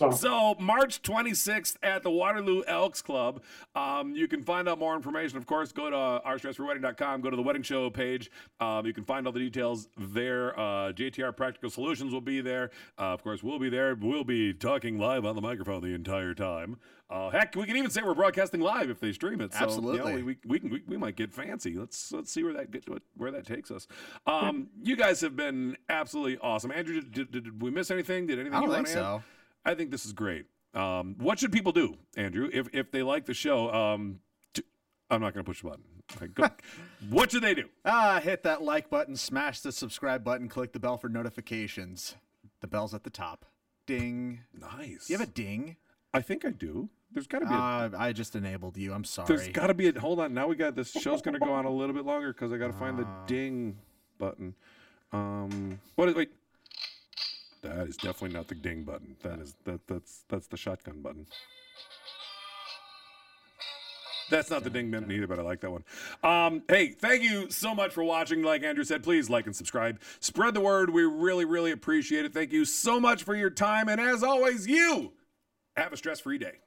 So, 0.00 0.10
So 0.10 0.56
March 0.58 1.02
26th 1.02 1.76
at 1.82 2.02
the 2.02 2.10
Waterloo 2.10 2.62
Elks 2.66 3.02
Club. 3.02 3.42
Um, 3.74 4.14
you 4.14 4.28
can 4.28 4.42
find 4.42 4.66
out 4.66 4.78
more 4.78 4.96
information. 4.96 5.36
Of 5.36 5.44
course, 5.44 5.72
go 5.72 5.90
to 5.90 5.96
uh, 5.96 6.20
ourstressfreewedding.com. 6.22 7.20
Go 7.20 7.28
to 7.28 7.36
the 7.36 7.42
wedding 7.42 7.62
show 7.62 7.90
page. 7.90 8.30
Um, 8.60 8.86
you 8.86 8.94
can 8.94 9.04
find 9.04 9.26
all 9.26 9.32
the 9.32 9.40
details 9.40 9.88
there. 9.98 10.58
Uh, 10.58 10.92
JTR 10.92 11.36
Practical 11.36 11.68
Solutions 11.68 12.14
will 12.14 12.22
be 12.22 12.40
there. 12.40 12.70
Uh, 12.98 13.12
of 13.12 13.22
course, 13.22 13.42
we'll 13.42 13.58
be 13.58 13.68
there. 13.68 13.94
We'll 13.94 14.24
be 14.24 14.54
talking 14.54 14.98
live 14.98 15.26
on 15.26 15.34
the 15.34 15.42
microphone 15.42 15.82
the 15.82 15.94
entire 15.94 16.32
time. 16.32 16.78
Uh, 17.10 17.28
heck, 17.28 17.54
we 17.54 17.66
can 17.66 17.76
even 17.76 17.90
say 17.90 18.00
we're 18.02 18.14
broadcasting 18.14 18.60
live 18.60 18.88
if 18.88 19.00
they 19.00 19.12
stream 19.12 19.42
it. 19.42 19.52
So, 19.52 19.58
you 19.58 19.66
know, 19.66 19.72
Absolutely. 19.72 20.22
we, 20.22 20.36
we, 20.46 20.60
can, 20.60 20.70
we, 20.70 20.82
we 20.86 20.96
might 20.96 21.16
get 21.16 21.30
fancy. 21.30 21.74
Let's 21.74 22.12
let's 22.12 22.32
see 22.32 22.44
where 22.44 22.54
that 22.54 22.70
get 22.70 22.84
where 23.16 23.32
that 23.32 23.44
takes 23.44 23.70
us. 23.70 23.86
Um, 24.26 24.68
you 24.80 24.96
guys 24.96 25.20
have 25.20 25.36
been 25.36 25.76
absolutely 25.88 26.38
awesome. 26.38 26.70
Andrew, 26.70 27.00
did, 27.02 27.32
did, 27.32 27.32
did 27.32 27.60
we 27.60 27.70
miss 27.70 27.90
anything? 27.90 28.28
Did 28.28 28.38
anything 28.38 28.56
I 28.56 28.60
don't 28.60 28.72
think 28.72 28.86
to 28.86 29.04
add? 29.04 29.22
I 29.64 29.74
think 29.74 29.90
this 29.90 30.06
is 30.06 30.12
great. 30.12 30.46
Um, 30.74 31.16
what 31.18 31.38
should 31.38 31.52
people 31.52 31.72
do, 31.72 31.96
Andrew, 32.16 32.48
if 32.52 32.68
if 32.72 32.90
they 32.92 33.02
like 33.02 33.26
the 33.26 33.34
show? 33.34 33.72
Um, 33.72 34.20
to, 34.54 34.64
I'm 35.10 35.20
not 35.20 35.34
going 35.34 35.44
to 35.44 35.48
push 35.50 35.62
the 35.62 35.68
button. 35.70 35.84
Okay, 36.16 36.26
go. 36.28 36.48
what 37.10 37.30
should 37.32 37.42
they 37.42 37.54
do? 37.54 37.68
Ah, 37.84 38.20
hit 38.22 38.42
that 38.44 38.62
like 38.62 38.88
button, 38.90 39.16
smash 39.16 39.60
the 39.60 39.72
subscribe 39.72 40.22
button, 40.24 40.48
click 40.48 40.72
the 40.72 40.80
bell 40.80 40.96
for 40.96 41.08
notifications. 41.08 42.14
The 42.60 42.66
bell's 42.68 42.94
at 42.94 43.04
the 43.04 43.10
top. 43.10 43.46
Ding. 43.86 44.40
Nice. 44.54 45.06
Do 45.06 45.12
you 45.12 45.18
have 45.18 45.28
a 45.28 45.30
ding? 45.30 45.76
I 46.14 46.20
think 46.20 46.44
I 46.44 46.50
do. 46.50 46.88
There's 47.12 47.26
got 47.26 47.40
to 47.40 47.46
be. 47.46 47.52
A, 47.54 47.56
Uh, 47.56 47.90
I 47.98 48.12
just 48.12 48.36
enabled 48.36 48.76
you. 48.76 48.92
I'm 48.92 49.04
sorry. 49.04 49.26
there's 49.28 49.48
got 49.48 49.66
to 49.68 49.74
be 49.74 49.88
a. 49.88 49.98
Hold 49.98 50.20
on. 50.20 50.32
Now 50.34 50.46
we 50.46 50.54
got 50.56 50.76
this 50.76 50.90
show's 50.92 51.22
going 51.22 51.34
to 51.34 51.40
go 51.40 51.52
on 51.52 51.64
a 51.64 51.70
little 51.70 51.94
bit 51.94 52.04
longer 52.04 52.32
because 52.32 52.52
I 52.52 52.56
got 52.56 52.68
to 52.68 52.72
find 52.78 52.96
the 52.98 53.04
Ah. 53.04 53.24
ding 53.26 53.76
button. 54.18 54.54
Um, 55.12 55.80
what 55.96 56.08
is 56.08 56.14
wait? 56.14 56.30
That 57.62 57.88
is 57.88 57.96
definitely 57.96 58.36
not 58.36 58.48
the 58.48 58.54
ding 58.54 58.84
button. 58.84 59.16
That 59.22 59.38
is 59.38 59.54
that 59.64 59.86
that's 59.86 60.24
that's 60.28 60.46
the 60.46 60.56
shotgun 60.56 61.02
button. 61.02 61.26
That's 64.30 64.48
not 64.48 64.62
the 64.62 64.70
ding 64.70 64.90
button 64.90 65.10
either, 65.10 65.26
but 65.26 65.40
I 65.40 65.42
like 65.42 65.60
that 65.60 65.70
one. 65.72 65.84
Um, 66.22 66.62
hey, 66.68 66.90
thank 66.90 67.22
you 67.24 67.50
so 67.50 67.74
much 67.74 67.92
for 67.92 68.04
watching. 68.04 68.42
Like 68.42 68.62
Andrew 68.62 68.84
said, 68.84 69.02
please 69.02 69.28
like 69.28 69.46
and 69.46 69.56
subscribe. 69.56 70.00
Spread 70.20 70.54
the 70.54 70.60
word. 70.60 70.90
We 70.90 71.02
really, 71.02 71.44
really 71.44 71.72
appreciate 71.72 72.24
it. 72.24 72.32
Thank 72.32 72.52
you 72.52 72.64
so 72.64 73.00
much 73.00 73.24
for 73.24 73.34
your 73.34 73.50
time. 73.50 73.88
And 73.88 74.00
as 74.00 74.22
always, 74.22 74.68
you 74.68 75.12
have 75.76 75.92
a 75.92 75.96
stress 75.96 76.20
free 76.20 76.38
day. 76.38 76.58